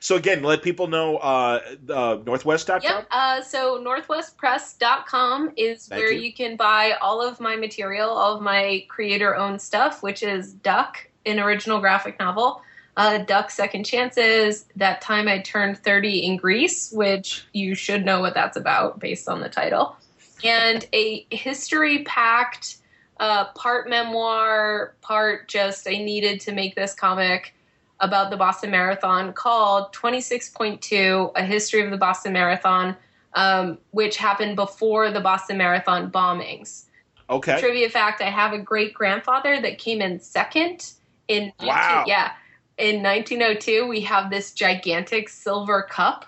So 0.00 0.16
again, 0.16 0.42
let 0.42 0.62
people 0.62 0.86
know 0.86 1.16
uh, 1.16 1.60
uh, 1.88 2.18
Northwest.com. 2.26 2.82
Yep. 2.82 3.06
Uh, 3.10 3.40
so 3.40 3.82
northwestpress.com 3.82 5.52
is 5.56 5.86
Thank 5.86 5.98
where 5.98 6.12
you. 6.12 6.20
you. 6.20 6.32
can 6.34 6.56
buy 6.56 6.92
all 7.00 7.22
of 7.22 7.40
my 7.40 7.56
material, 7.56 8.10
all 8.10 8.36
of 8.36 8.42
my 8.42 8.84
creator 8.88 9.34
owned 9.34 9.62
stuff, 9.62 10.02
which 10.02 10.22
is 10.22 10.52
Duck, 10.52 11.08
an 11.24 11.40
original 11.40 11.80
graphic 11.80 12.18
novel. 12.18 12.60
Uh, 12.98 13.18
Duck 13.18 13.50
Second 13.50 13.84
Chances, 13.84 14.66
That 14.76 15.00
Time 15.00 15.26
I 15.26 15.38
Turned 15.40 15.78
30 15.78 16.26
in 16.26 16.36
Greece, 16.36 16.92
which 16.92 17.46
you 17.54 17.74
should 17.74 18.04
know 18.04 18.20
what 18.20 18.34
that's 18.34 18.58
about 18.58 19.00
based 19.00 19.26
on 19.28 19.40
the 19.40 19.48
title. 19.48 19.96
And 20.44 20.86
a 20.92 21.26
history 21.30 22.04
packed, 22.04 22.76
uh, 23.18 23.46
part 23.52 23.88
memoir, 23.88 24.94
part 25.00 25.48
just 25.48 25.88
I 25.88 25.92
needed 25.92 26.40
to 26.40 26.52
make 26.52 26.74
this 26.74 26.94
comic 26.94 27.54
about 28.00 28.30
the 28.30 28.36
Boston 28.36 28.70
Marathon 28.70 29.32
called 29.32 29.92
26.2 29.94 31.32
A 31.34 31.42
History 31.44 31.80
of 31.80 31.90
the 31.90 31.96
Boston 31.96 32.34
Marathon, 32.34 32.94
um, 33.32 33.78
which 33.92 34.16
happened 34.18 34.56
before 34.56 35.10
the 35.10 35.20
Boston 35.20 35.56
Marathon 35.56 36.10
bombings. 36.10 36.84
Okay. 37.30 37.58
Trivia 37.58 37.88
fact 37.88 38.20
I 38.20 38.28
have 38.28 38.52
a 38.52 38.58
great 38.58 38.92
grandfather 38.92 39.62
that 39.62 39.78
came 39.78 40.02
in 40.02 40.20
second 40.20 40.92
in 41.28 41.52
19 41.60 41.66
Wow. 41.68 42.04
yeah. 42.06 42.32
In 42.76 43.02
1902, 43.02 43.86
we 43.86 44.00
have 44.02 44.30
this 44.30 44.52
gigantic 44.52 45.28
silver 45.30 45.82
cup. 45.82 46.26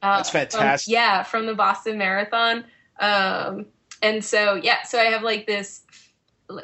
Uh, 0.00 0.18
That's 0.18 0.30
from- 0.30 0.40
fantastic. 0.42 0.92
yeah, 0.92 1.22
from 1.24 1.46
the 1.46 1.54
Boston 1.54 1.98
Marathon. 1.98 2.64
Um, 2.98 3.66
and 4.02 4.24
so, 4.24 4.54
yeah, 4.54 4.82
so 4.82 4.98
I 4.98 5.04
have 5.04 5.22
like 5.22 5.46
this 5.46 5.82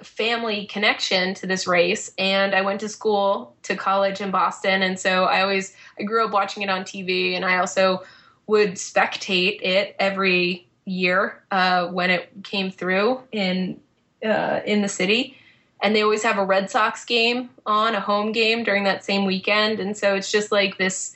family 0.03 0.67
connection 0.67 1.35
to 1.35 1.47
this 1.47 1.67
race. 1.67 2.11
And 2.19 2.55
I 2.55 2.63
went 2.63 2.81
to 2.81 2.89
school, 2.89 3.57
to 3.65 3.77
college 3.77 4.21
in 4.21 4.31
Boston. 4.31 4.83
And 4.83 4.99
so 4.99 5.25
I 5.25 5.43
always, 5.43 5.75
I 5.99 6.05
grew 6.05 6.25
up 6.25 6.33
watching 6.33 6.63
it 6.63 6.71
on 6.71 6.83
TV. 6.83 7.35
And 7.35 7.45
I 7.45 7.59
also 7.59 8.03
would 8.47 8.73
spectate 8.73 9.61
it 9.63 9.97
every 9.99 10.69
year 10.85 11.43
uh, 11.51 11.89
when 11.89 12.11
it 12.11 12.31
came 12.45 12.71
through 12.71 13.23
in 13.33 13.81
uh, 14.25 14.61
in 14.65 14.83
the 14.83 14.89
city. 14.89 15.37
And 15.83 15.95
they 15.95 16.03
always 16.03 16.23
have 16.23 16.39
a 16.39 16.45
Red 16.45 16.71
Sox 16.71 17.05
game 17.05 17.51
on, 17.67 17.95
a 17.95 18.01
home 18.01 18.33
game 18.33 18.65
during 18.65 18.85
that 18.85 19.05
same 19.05 19.27
weekend. 19.27 19.81
And 19.81 19.95
so 19.95 20.15
it's 20.15 20.33
just 20.33 20.51
like 20.51 20.79
this 20.79 21.15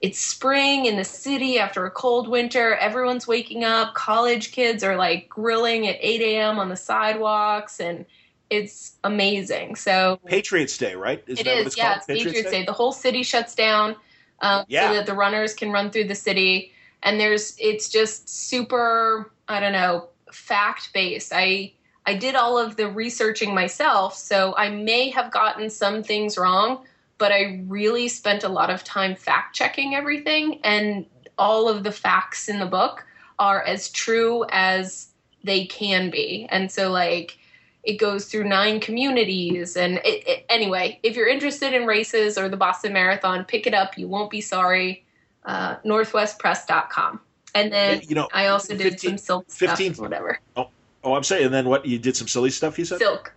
it's 0.00 0.18
spring 0.18 0.86
in 0.86 0.96
the 0.96 1.04
city 1.04 1.58
after 1.58 1.86
a 1.86 1.90
cold 1.90 2.28
winter. 2.28 2.74
Everyone's 2.76 3.26
waking 3.26 3.64
up. 3.64 3.94
College 3.94 4.52
kids 4.52 4.84
are 4.84 4.96
like 4.96 5.28
grilling 5.28 5.86
at 5.86 5.96
8 6.00 6.20
a.m. 6.20 6.58
on 6.58 6.68
the 6.68 6.76
sidewalks, 6.76 7.80
and 7.80 8.04
it's 8.50 8.96
amazing. 9.04 9.76
So 9.76 10.20
Patriots 10.26 10.76
Day, 10.76 10.94
right? 10.94 11.22
Isn't 11.26 11.40
it 11.40 11.44
that 11.44 11.56
what 11.56 11.60
is, 11.60 11.66
it's 11.68 11.76
yeah, 11.76 11.84
called? 11.84 11.96
it's 11.96 12.24
Patriots 12.24 12.50
Day. 12.50 12.64
The 12.64 12.72
whole 12.72 12.92
city 12.92 13.22
shuts 13.22 13.54
down 13.54 13.96
um, 14.40 14.64
Yeah. 14.68 14.88
so 14.88 14.94
that 14.94 15.06
the 15.06 15.14
runners 15.14 15.54
can 15.54 15.70
run 15.72 15.90
through 15.90 16.08
the 16.08 16.14
city. 16.14 16.72
And 17.02 17.18
there's, 17.18 17.56
it's 17.58 17.88
just 17.88 18.28
super, 18.28 19.32
I 19.48 19.60
don't 19.60 19.72
know, 19.72 20.08
fact 20.30 20.92
based. 20.92 21.32
I 21.34 21.72
I 22.06 22.14
did 22.14 22.36
all 22.36 22.56
of 22.56 22.76
the 22.76 22.88
researching 22.88 23.52
myself, 23.52 24.14
so 24.14 24.54
I 24.56 24.70
may 24.70 25.10
have 25.10 25.32
gotten 25.32 25.68
some 25.68 26.04
things 26.04 26.38
wrong, 26.38 26.84
but 27.18 27.32
I 27.32 27.64
really 27.66 28.08
spent 28.08 28.44
a 28.44 28.48
lot 28.48 28.70
of 28.70 28.84
time 28.84 29.14
fact 29.14 29.54
checking 29.54 29.94
everything, 29.94 30.60
and 30.64 31.06
all 31.38 31.68
of 31.68 31.82
the 31.82 31.92
facts 31.92 32.48
in 32.48 32.58
the 32.58 32.66
book 32.66 33.04
are 33.38 33.62
as 33.62 33.90
true 33.90 34.44
as 34.50 35.08
they 35.44 35.66
can 35.66 36.10
be. 36.10 36.46
And 36.50 36.70
so, 36.70 36.90
like, 36.90 37.38
it 37.86 37.94
goes 37.94 38.26
through 38.26 38.44
nine 38.44 38.80
communities. 38.80 39.76
And 39.76 39.98
it, 39.98 40.26
it, 40.26 40.46
anyway, 40.48 40.98
if 41.02 41.16
you're 41.16 41.28
interested 41.28 41.72
in 41.72 41.86
races 41.86 42.36
or 42.36 42.48
the 42.48 42.56
Boston 42.56 42.92
Marathon, 42.92 43.44
pick 43.44 43.66
it 43.66 43.74
up. 43.74 43.96
You 43.96 44.08
won't 44.08 44.30
be 44.30 44.40
sorry. 44.40 45.04
Uh, 45.44 45.76
NorthwestPress.com. 45.84 47.20
And 47.54 47.72
then 47.72 48.02
You 48.06 48.16
know, 48.16 48.28
I 48.34 48.48
also 48.48 48.76
did 48.76 48.92
15 48.92 49.10
some 49.10 49.18
silk 49.18 49.50
stuff, 49.50 49.78
15 49.78 49.94
whatever. 49.94 50.40
Oh, 50.56 50.68
oh, 51.04 51.14
I'm 51.14 51.22
saying. 51.22 51.46
And 51.46 51.54
then 51.54 51.68
what? 51.68 51.86
You 51.86 51.98
did 51.98 52.16
some 52.16 52.28
silly 52.28 52.50
stuff. 52.50 52.78
You 52.78 52.84
said 52.84 52.98
Silk. 52.98 53.32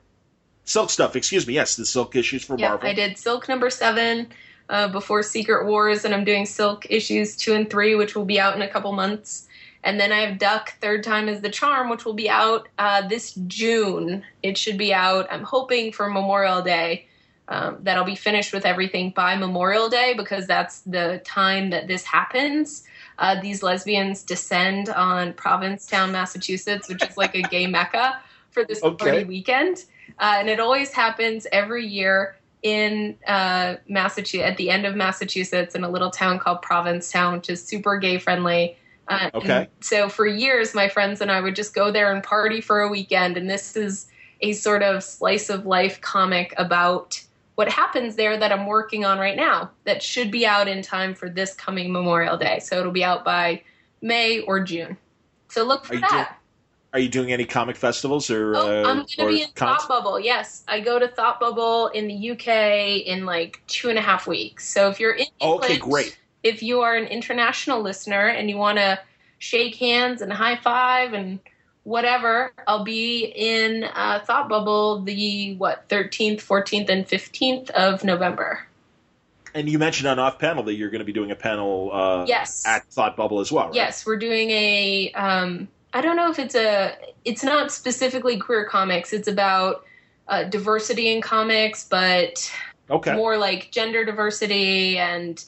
Silk 0.69 0.89
stuff. 0.89 1.15
Excuse 1.15 1.47
me. 1.47 1.53
Yes, 1.55 1.75
the 1.75 1.85
silk 1.85 2.15
issues 2.15 2.43
for 2.43 2.57
Yeah, 2.57 2.69
Marvel. 2.69 2.89
I 2.89 2.93
did 2.93 3.17
Silk 3.17 3.49
number 3.49 3.69
seven 3.69 4.27
uh, 4.69 4.87
before 4.89 5.23
Secret 5.23 5.65
Wars, 5.65 6.05
and 6.05 6.13
I'm 6.13 6.23
doing 6.23 6.45
Silk 6.45 6.85
issues 6.89 7.35
two 7.35 7.53
and 7.53 7.69
three, 7.69 7.95
which 7.95 8.15
will 8.15 8.25
be 8.25 8.39
out 8.39 8.55
in 8.55 8.61
a 8.61 8.67
couple 8.67 8.91
months. 8.91 9.47
And 9.83 9.99
then 9.99 10.11
I 10.11 10.19
have 10.19 10.37
Duck, 10.37 10.73
Third 10.81 11.03
Time 11.03 11.27
is 11.29 11.41
the 11.41 11.49
Charm, 11.49 11.89
which 11.89 12.05
will 12.05 12.13
be 12.13 12.29
out 12.29 12.67
uh, 12.77 13.07
this 13.07 13.33
June. 13.47 14.23
It 14.43 14.57
should 14.57 14.77
be 14.77 14.93
out, 14.93 15.27
I'm 15.31 15.43
hoping, 15.43 15.91
for 15.91 16.09
Memorial 16.09 16.61
Day. 16.61 17.05
Um, 17.51 17.77
that 17.81 17.97
I'll 17.97 18.03
be 18.03 18.13
finished 18.13 18.53
with 18.53 18.63
everything 18.63 19.09
by 19.09 19.35
Memorial 19.35 19.89
Day 19.89 20.13
because 20.15 20.45
that's 20.45 20.81
the 20.81 21.19
time 21.25 21.71
that 21.71 21.87
this 21.87 22.03
happens. 22.03 22.83
Uh, 23.17 23.41
these 23.41 23.63
lesbians 23.63 24.21
descend 24.21 24.89
on 24.89 25.33
Provincetown, 25.33 26.11
Massachusetts, 26.11 26.87
which 26.87 27.01
is 27.03 27.17
like 27.17 27.33
a 27.33 27.41
gay 27.41 27.65
mecca 27.65 28.19
for 28.51 28.65
this 28.65 28.83
Okay. 28.83 29.03
party 29.03 29.23
weekend. 29.23 29.85
Uh, 30.19 30.35
and 30.39 30.49
it 30.49 30.59
always 30.59 30.91
happens 30.91 31.47
every 31.51 31.85
year 31.85 32.35
in 32.61 33.17
uh, 33.25 33.75
Massachusetts, 33.87 34.49
at 34.49 34.57
the 34.57 34.69
end 34.69 34.85
of 34.85 34.95
Massachusetts, 34.95 35.75
in 35.75 35.83
a 35.83 35.89
little 35.89 36.11
town 36.11 36.39
called 36.39 36.61
Provincetown, 36.61 37.35
which 37.35 37.49
is 37.49 37.63
super 37.63 37.97
gay 37.97 38.17
friendly. 38.17 38.77
Uh, 39.07 39.29
Okay. 39.33 39.67
so 39.79 40.09
for 40.09 40.27
years, 40.27 40.75
my 40.75 40.87
friends 40.89 41.21
and 41.21 41.31
I 41.31 41.39
would 41.41 41.55
just 41.55 41.73
go 41.73 41.91
there 41.91 42.13
and 42.13 42.21
party 42.21 42.61
for 42.61 42.81
a 42.81 42.89
weekend. 42.89 43.37
And 43.37 43.49
this 43.49 43.75
is 43.75 44.07
a 44.41 44.53
sort 44.53 44.83
of 44.83 45.03
slice 45.03 45.49
of 45.49 45.65
life 45.65 45.99
comic 46.01 46.53
about 46.57 47.19
what 47.55 47.69
happens 47.69 48.15
there 48.15 48.37
that 48.37 48.51
I'm 48.53 48.67
working 48.67 49.03
on 49.03 49.19
right 49.19 49.35
now 49.35 49.71
that 49.85 50.01
should 50.01 50.31
be 50.31 50.45
out 50.45 50.67
in 50.67 50.81
time 50.81 51.13
for 51.13 51.29
this 51.29 51.53
coming 51.53 51.91
Memorial 51.91 52.37
Day. 52.37 52.59
So 52.59 52.79
it'll 52.79 52.91
be 52.91 53.03
out 53.03 53.25
by 53.25 53.63
May 54.01 54.39
or 54.41 54.61
June. 54.61 54.95
So 55.49 55.63
look 55.63 55.85
for 55.85 55.95
Are 55.95 56.01
that. 56.01 56.38
Are 56.91 56.99
you 56.99 57.09
doing 57.09 57.31
any 57.31 57.45
comic 57.45 57.75
festivals 57.75 58.31
or? 58.31 58.55
Oh, 58.55 58.83
uh, 58.83 58.89
I'm 58.89 58.97
going 58.97 59.07
to 59.07 59.21
or 59.23 59.29
be 59.29 59.41
in 59.43 59.49
cons- 59.53 59.83
Thought 59.83 59.89
Bubble. 59.89 60.19
Yes, 60.19 60.63
I 60.67 60.79
go 60.79 60.97
to 60.97 61.07
Thought 61.07 61.39
Bubble 61.39 61.87
in 61.87 62.07
the 62.07 62.31
UK 62.31 63.05
in 63.05 63.25
like 63.25 63.61
two 63.67 63.89
and 63.89 63.97
a 63.97 64.01
half 64.01 64.25
weeks. 64.25 64.67
So 64.67 64.89
if 64.89 64.99
you're 64.99 65.13
in 65.13 65.27
Okay, 65.41 65.77
great. 65.77 66.17
If 66.41 66.63
you 66.63 66.81
are 66.81 66.95
an 66.95 67.05
international 67.05 67.81
listener 67.81 68.27
and 68.27 68.49
you 68.49 68.57
want 68.57 68.77
to 68.77 68.99
shake 69.39 69.75
hands 69.75 70.21
and 70.21 70.31
high 70.31 70.55
five 70.55 71.13
and 71.13 71.39
whatever. 71.83 72.53
I'll 72.67 72.83
be 72.83 73.25
in 73.25 73.83
uh, 73.83 74.19
Thought 74.25 74.47
Bubble 74.49 75.01
the 75.01 75.55
what 75.55 75.89
13th, 75.89 76.37
14th, 76.37 76.89
and 76.89 77.07
15th 77.07 77.69
of 77.71 78.03
November. 78.03 78.65
And 79.55 79.67
you 79.67 79.79
mentioned 79.79 80.07
on 80.07 80.19
off 80.19 80.37
panel 80.37 80.63
that 80.63 80.75
you're 80.75 80.91
going 80.91 80.99
to 80.99 81.05
be 81.05 81.13
doing 81.13 81.31
a 81.31 81.35
panel 81.35 81.89
uh, 81.91 82.25
yes. 82.27 82.63
at 82.67 82.85
Thought 82.85 83.17
Bubble 83.17 83.39
as 83.39 83.51
well, 83.51 83.65
right? 83.65 83.75
Yes, 83.75 84.05
we're 84.05 84.17
doing 84.17 84.51
a. 84.51 85.11
Um, 85.13 85.67
I 85.93 86.01
don't 86.01 86.15
know 86.15 86.29
if 86.29 86.39
it's 86.39 86.55
a. 86.55 86.95
It's 87.25 87.43
not 87.43 87.71
specifically 87.71 88.37
queer 88.37 88.65
comics. 88.65 89.11
It's 89.13 89.27
about 89.27 89.85
uh, 90.27 90.43
diversity 90.43 91.11
in 91.11 91.21
comics, 91.21 91.83
but 91.83 92.51
okay. 92.89 93.15
more 93.15 93.37
like 93.37 93.71
gender 93.71 94.05
diversity 94.05 94.97
and 94.97 95.43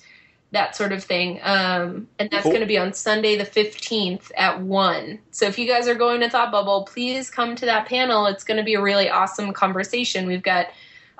that 0.51 0.75
sort 0.75 0.91
of 0.91 1.03
thing. 1.03 1.39
Um, 1.43 2.07
and 2.19 2.29
that's 2.29 2.43
Cool. 2.43 2.51
going 2.51 2.61
to 2.61 2.67
be 2.67 2.77
on 2.77 2.93
Sunday 2.93 3.37
the 3.37 3.45
15th 3.45 4.31
at 4.35 4.59
1. 4.61 5.19
So 5.31 5.45
if 5.45 5.57
you 5.57 5.65
guys 5.67 5.87
are 5.87 5.95
going 5.95 6.19
to 6.21 6.29
Thought 6.29 6.51
Bubble, 6.51 6.83
please 6.83 7.29
come 7.29 7.55
to 7.55 7.65
that 7.65 7.87
panel. 7.87 8.25
It's 8.25 8.43
going 8.43 8.57
to 8.57 8.63
be 8.63 8.73
a 8.73 8.81
really 8.81 9.09
awesome 9.09 9.53
conversation. 9.53 10.27
We've 10.27 10.43
got 10.43 10.67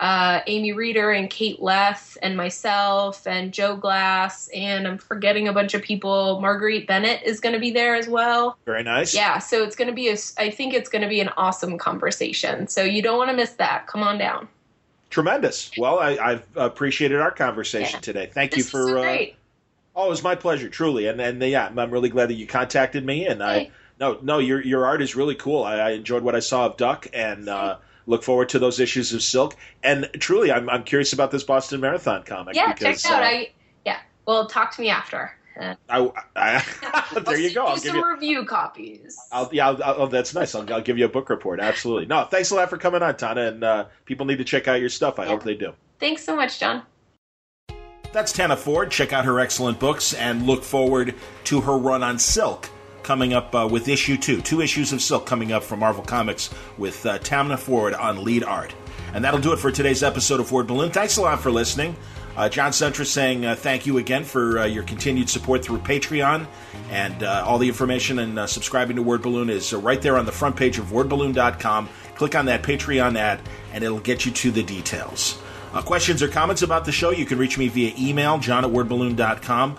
uh, 0.02 0.42
Amy 0.48 0.74
Reeder 0.74 1.12
and 1.12 1.30
Kate 1.30 1.62
Leth 1.62 2.18
and 2.24 2.36
myself 2.36 3.28
and 3.28 3.54
Joe 3.54 3.76
Glass, 3.76 4.50
and 4.54 4.88
I'm 4.88 4.98
forgetting 4.98 5.48
a 5.48 5.54
bunch 5.54 5.76
of 5.76 5.84
people. 5.84 6.42
Marguerite 6.42 6.88
Bennett 6.88 7.22
is 7.24 7.40
going 7.40 7.54
to 7.54 7.60
be 7.60 7.70
there 7.70 7.94
as 7.96 8.08
well. 8.08 8.58
Very 8.66 8.82
nice. 8.82 9.14
Yeah, 9.14 9.38
so 9.38 9.64
it's 9.64 9.76
going 9.76 9.90
to 9.90 9.94
be 9.94 10.10
a, 10.10 10.18
I 10.40 10.50
think 10.50 10.74
it's 10.74 10.90
going 10.90 11.04
to 11.04 11.08
be 11.08 11.22
an 11.22 11.30
awesome 11.38 11.78
conversation. 11.78 12.68
So 12.68 12.82
you 12.84 13.04
don't 13.04 13.20
want 13.20 13.30
to 13.30 13.36
miss 13.36 13.52
that. 13.54 13.86
Come 13.86 14.02
on 14.02 14.18
down. 14.18 14.48
Tremendous. 15.12 15.70
Well, 15.78 16.00
I, 16.00 16.18
I've 16.18 16.48
appreciated 16.56 17.20
our 17.20 17.32
conversation 17.32 17.98
Yeah. 17.98 18.02
today. 18.02 18.30
Thank 18.34 18.52
This 18.52 18.58
you 18.58 18.64
for. 18.64 18.88
so 18.88 19.04
Uh, 19.04 19.26
oh, 19.96 20.08
it 20.08 20.10
was 20.10 20.24
my 20.24 20.34
pleasure, 20.34 20.68
truly. 20.70 21.08
And 21.08 21.22
and 21.22 21.40
yeah, 21.44 21.72
I'm 21.78 21.92
really 21.92 22.10
glad 22.10 22.30
that 22.30 22.36
you 22.36 22.48
contacted 22.48 23.06
me. 23.06 23.28
And 23.28 23.44
I 23.44 23.70
no 24.00 24.18
no 24.24 24.40
your 24.40 24.64
your 24.64 24.86
art 24.88 25.02
is 25.04 25.16
really 25.16 25.36
cool. 25.36 25.64
I, 25.64 25.76
I 25.76 25.90
enjoyed 25.92 26.24
what 26.24 26.34
I 26.34 26.40
saw 26.40 26.66
of 26.66 26.78
Duck 26.78 27.06
and. 27.14 27.48
Uh, 27.48 27.78
Look 28.08 28.24
forward 28.24 28.50
to 28.50 28.60
those 28.60 28.80
issues 28.80 29.14
of 29.14 29.22
Silk, 29.22 29.56
and 29.84 30.10
truly, 30.20 30.52
I'm 30.52 30.70
I'm 30.70 30.84
curious 30.84 31.14
about 31.14 31.32
this 31.32 31.44
Boston 31.44 31.80
Marathon 31.82 32.24
comic. 32.24 32.56
Yeah, 32.56 32.74
because, 32.74 33.02
check 33.04 33.12
it 33.12 33.16
out. 33.16 33.24
uh, 33.24 33.26
I 33.26 33.52
yeah. 33.86 34.00
Well, 34.26 34.48
talk 34.48 34.76
to 34.76 34.82
me 34.82 34.90
after. 34.90 35.32
Uh, 35.60 35.76
I, 35.90 36.10
I, 36.36 36.66
there 37.14 37.24
I'll 37.28 37.38
you 37.38 37.54
go. 37.54 37.66
I'll 37.66 37.76
give 37.76 37.84
some 37.86 37.98
you. 37.98 38.10
review 38.12 38.46
copies. 38.46 39.18
I'll, 39.32 39.50
yeah, 39.52 39.68
I'll, 39.68 39.84
I'll, 39.84 39.96
oh, 40.04 40.08
that's 40.08 40.34
nice. 40.34 40.56
I'll, 40.56 40.74
I'll 40.74 40.82
give 40.82 40.98
you 40.98 41.06
a 41.06 41.10
book 41.10 41.30
report. 41.30 41.60
Absolutely. 41.60 42.06
No, 42.06 42.24
thanks 42.24 42.52
a 42.52 42.56
lot 42.56 42.70
for 42.70 42.78
coming 42.78 43.04
on, 43.04 43.18
Tana. 43.18 43.42
And 43.48 43.64
uh, 43.64 43.86
people 44.06 44.26
need 44.26 44.38
to 44.38 44.46
check 44.46 44.68
out 44.70 44.80
your 44.80 44.88
stuff. 44.90 45.20
I 45.20 45.24
Yeah. 45.24 45.30
hope 45.32 45.44
they 45.44 45.56
do. 45.56 45.74
Thanks 46.00 46.24
so 46.24 46.36
much, 46.38 46.58
John. 46.60 46.84
That's 48.14 48.32
Tana 48.32 48.56
Ford. 48.58 48.92
Check 48.92 49.12
out 49.14 49.26
her 49.26 49.40
excellent 49.40 49.78
books 49.80 50.14
and 50.14 50.48
look 50.48 50.64
forward 50.64 51.16
to 51.46 51.62
her 51.62 51.78
run 51.78 52.02
on 52.02 52.18
Silk 52.18 52.70
coming 53.12 53.34
up 53.34 53.54
uh, 53.54 53.68
with 53.70 53.90
issue 53.90 54.16
two. 54.16 54.40
Two 54.40 54.62
issues 54.62 54.94
of 54.94 55.02
Silk 55.02 55.26
coming 55.26 55.52
up 55.52 55.64
from 55.64 55.80
Marvel 55.80 56.02
Comics 56.02 56.50
with 56.78 57.06
uh, 57.06 57.18
Tana 57.18 57.58
Ford 57.58 57.94
on 57.94 58.24
lead 58.24 58.42
art. 58.42 58.74
And 59.14 59.26
that'll 59.26 59.42
do 59.42 59.52
it 59.52 59.60
for 59.60 59.70
today's 59.70 60.02
episode 60.02 60.40
of 60.40 60.50
Word 60.50 60.68
Balloon. 60.68 60.92
Thanks 60.92 61.18
a 61.18 61.22
lot 61.22 61.42
for 61.42 61.52
listening. 61.52 61.98
Uh, 62.38 62.48
John 62.48 62.72
Siuntres 62.72 63.08
saying 63.08 63.46
uh, 63.46 63.56
thank 63.56 63.86
you 63.86 63.98
again 63.98 64.24
for 64.24 64.60
uh, 64.60 64.66
your 64.66 64.84
continued 64.84 65.30
support 65.30 65.62
through 65.62 65.80
Patreon. 65.80 66.48
And 66.90 67.22
uh, 67.22 67.44
all 67.46 67.58
the 67.58 67.68
information 67.68 68.20
and 68.20 68.40
uh, 68.40 68.48
subscribing 68.48 68.96
to 68.96 69.04
Word 69.04 69.24
Balloon 69.24 69.50
is 69.50 69.74
uh, 69.74 69.80
right 69.80 70.02
there 70.02 70.18
on 70.18 70.26
the 70.26 70.32
front 70.32 70.56
page 70.56 70.80
of 70.80 70.86
wordballoon.com. 70.86 71.90
Click 72.16 72.34
on 72.34 72.46
that 72.46 72.64
Patreon 72.64 73.18
ad, 73.18 73.42
and 73.74 73.84
it'll 73.84 74.00
get 74.00 74.26
you 74.26 74.32
to 74.32 74.52
the 74.52 74.64
details. 74.64 75.38
Questions 75.84 76.24
or 76.24 76.30
comments 76.30 76.62
about 76.62 76.86
the 76.86 76.94
show, 76.94 77.10
you 77.10 77.26
can 77.26 77.38
reach 77.38 77.58
me 77.58 77.68
via 77.68 77.94
email, 78.00 78.38
john 78.38 78.64
at 78.64 78.72
wordballoon.com. 78.72 79.78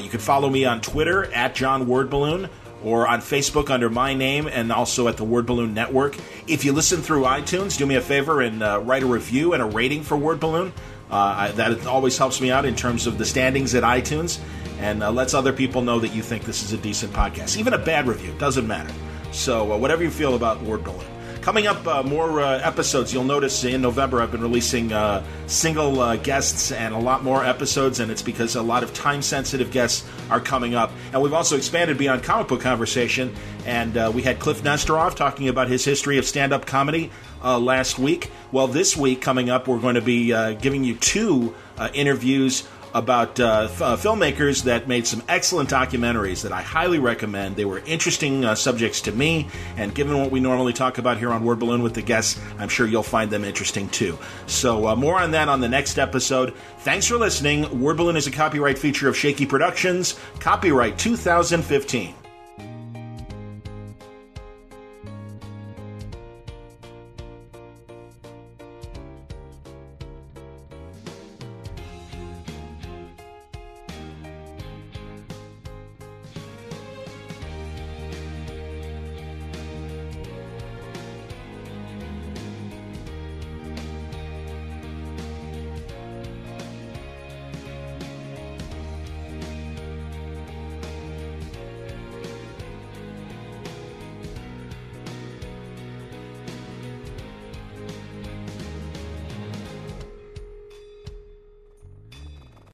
You 0.00 0.08
can 0.08 0.20
follow 0.20 0.48
me 0.48 0.64
on 0.64 0.80
Twitter, 0.80 1.32
at 1.32 1.56
John 1.56 1.86
Wordballoon, 1.86 2.50
or 2.82 3.06
on 3.06 3.20
Facebook 3.20 3.70
under 3.70 3.90
my 3.90 4.14
name, 4.14 4.48
and 4.48 4.70
also 4.72 5.08
at 5.08 5.16
the 5.16 5.24
Word 5.24 5.46
Balloon 5.46 5.74
Network. 5.74 6.16
If 6.46 6.64
you 6.64 6.72
listen 6.72 7.02
through 7.02 7.22
iTunes, 7.22 7.76
do 7.76 7.86
me 7.86 7.96
a 7.96 8.00
favor 8.00 8.40
and 8.40 8.62
uh, 8.62 8.80
write 8.84 9.02
a 9.02 9.06
review 9.06 9.52
and 9.52 9.62
a 9.62 9.66
rating 9.66 10.02
for 10.02 10.16
Word 10.16 10.40
Balloon. 10.40 10.72
Uh, 11.10 11.14
I, 11.14 11.50
that 11.52 11.86
always 11.86 12.18
helps 12.18 12.40
me 12.40 12.50
out 12.50 12.64
in 12.64 12.76
terms 12.76 13.06
of 13.06 13.16
the 13.18 13.24
standings 13.24 13.74
at 13.74 13.82
iTunes 13.82 14.38
and 14.78 15.02
uh, 15.02 15.10
lets 15.10 15.34
other 15.34 15.52
people 15.52 15.82
know 15.82 15.98
that 15.98 16.14
you 16.14 16.22
think 16.22 16.44
this 16.44 16.62
is 16.62 16.72
a 16.72 16.76
decent 16.76 17.12
podcast. 17.12 17.56
Even 17.56 17.74
a 17.74 17.78
bad 17.78 18.06
review, 18.06 18.34
doesn't 18.38 18.66
matter. 18.66 18.92
So, 19.32 19.72
uh, 19.72 19.78
whatever 19.78 20.02
you 20.02 20.10
feel 20.10 20.34
about 20.34 20.62
Word 20.62 20.84
Balloon. 20.84 21.17
Coming 21.48 21.66
up, 21.66 21.86
uh, 21.86 22.02
more 22.02 22.42
uh, 22.42 22.58
episodes. 22.58 23.14
You'll 23.14 23.24
notice 23.24 23.64
in 23.64 23.80
November 23.80 24.20
I've 24.20 24.30
been 24.30 24.42
releasing 24.42 24.92
uh, 24.92 25.24
single 25.46 25.98
uh, 25.98 26.16
guests 26.16 26.72
and 26.72 26.94
a 26.94 26.98
lot 26.98 27.24
more 27.24 27.42
episodes, 27.42 28.00
and 28.00 28.10
it's 28.10 28.20
because 28.20 28.54
a 28.54 28.60
lot 28.60 28.82
of 28.82 28.92
time 28.92 29.22
sensitive 29.22 29.70
guests 29.70 30.06
are 30.28 30.40
coming 30.40 30.74
up. 30.74 30.92
And 31.10 31.22
we've 31.22 31.32
also 31.32 31.56
expanded 31.56 31.96
beyond 31.96 32.22
comic 32.22 32.48
book 32.48 32.60
conversation, 32.60 33.34
and 33.64 33.96
uh, 33.96 34.12
we 34.14 34.20
had 34.20 34.40
Cliff 34.40 34.62
Nesteroff 34.62 35.14
talking 35.14 35.48
about 35.48 35.68
his 35.68 35.86
history 35.86 36.18
of 36.18 36.26
stand 36.26 36.52
up 36.52 36.66
comedy 36.66 37.10
uh, 37.42 37.58
last 37.58 37.98
week. 37.98 38.30
Well, 38.52 38.66
this 38.66 38.94
week 38.94 39.22
coming 39.22 39.48
up, 39.48 39.68
we're 39.68 39.80
going 39.80 39.94
to 39.94 40.02
be 40.02 40.28
giving 40.56 40.84
you 40.84 40.96
two 40.96 41.54
interviews 41.94 42.68
about 42.94 43.38
uh, 43.40 43.68
f- 43.70 43.82
uh, 43.82 43.96
filmmakers 43.96 44.64
that 44.64 44.88
made 44.88 45.06
some 45.06 45.22
excellent 45.28 45.70
documentaries 45.70 46.42
that 46.42 46.52
I 46.52 46.62
highly 46.62 46.98
recommend. 46.98 47.56
They 47.56 47.64
were 47.64 47.80
interesting 47.80 48.44
uh, 48.44 48.54
subjects 48.54 49.00
to 49.02 49.12
me, 49.12 49.48
and 49.76 49.94
given 49.94 50.18
what 50.18 50.30
we 50.30 50.40
normally 50.40 50.72
talk 50.72 50.98
about 50.98 51.18
here 51.18 51.30
on 51.30 51.44
Word 51.44 51.58
Balloon 51.58 51.82
with 51.82 51.94
the 51.94 52.02
guests, 52.02 52.40
I'm 52.58 52.68
sure 52.68 52.86
you'll 52.86 53.02
find 53.02 53.30
them 53.30 53.44
interesting 53.44 53.88
too. 53.88 54.18
So, 54.46 54.88
uh, 54.88 54.96
more 54.96 55.18
on 55.18 55.30
that 55.32 55.48
on 55.48 55.60
the 55.60 55.68
next 55.68 55.98
episode. 55.98 56.54
Thanks 56.80 57.06
for 57.06 57.16
listening. 57.16 57.80
Word 57.80 57.96
Balloon 57.96 58.16
is 58.16 58.26
a 58.26 58.30
copyright 58.30 58.78
feature 58.78 59.08
of 59.08 59.16
Shaky 59.16 59.46
Productions, 59.46 60.18
copyright 60.40 60.98
2015. 60.98 62.14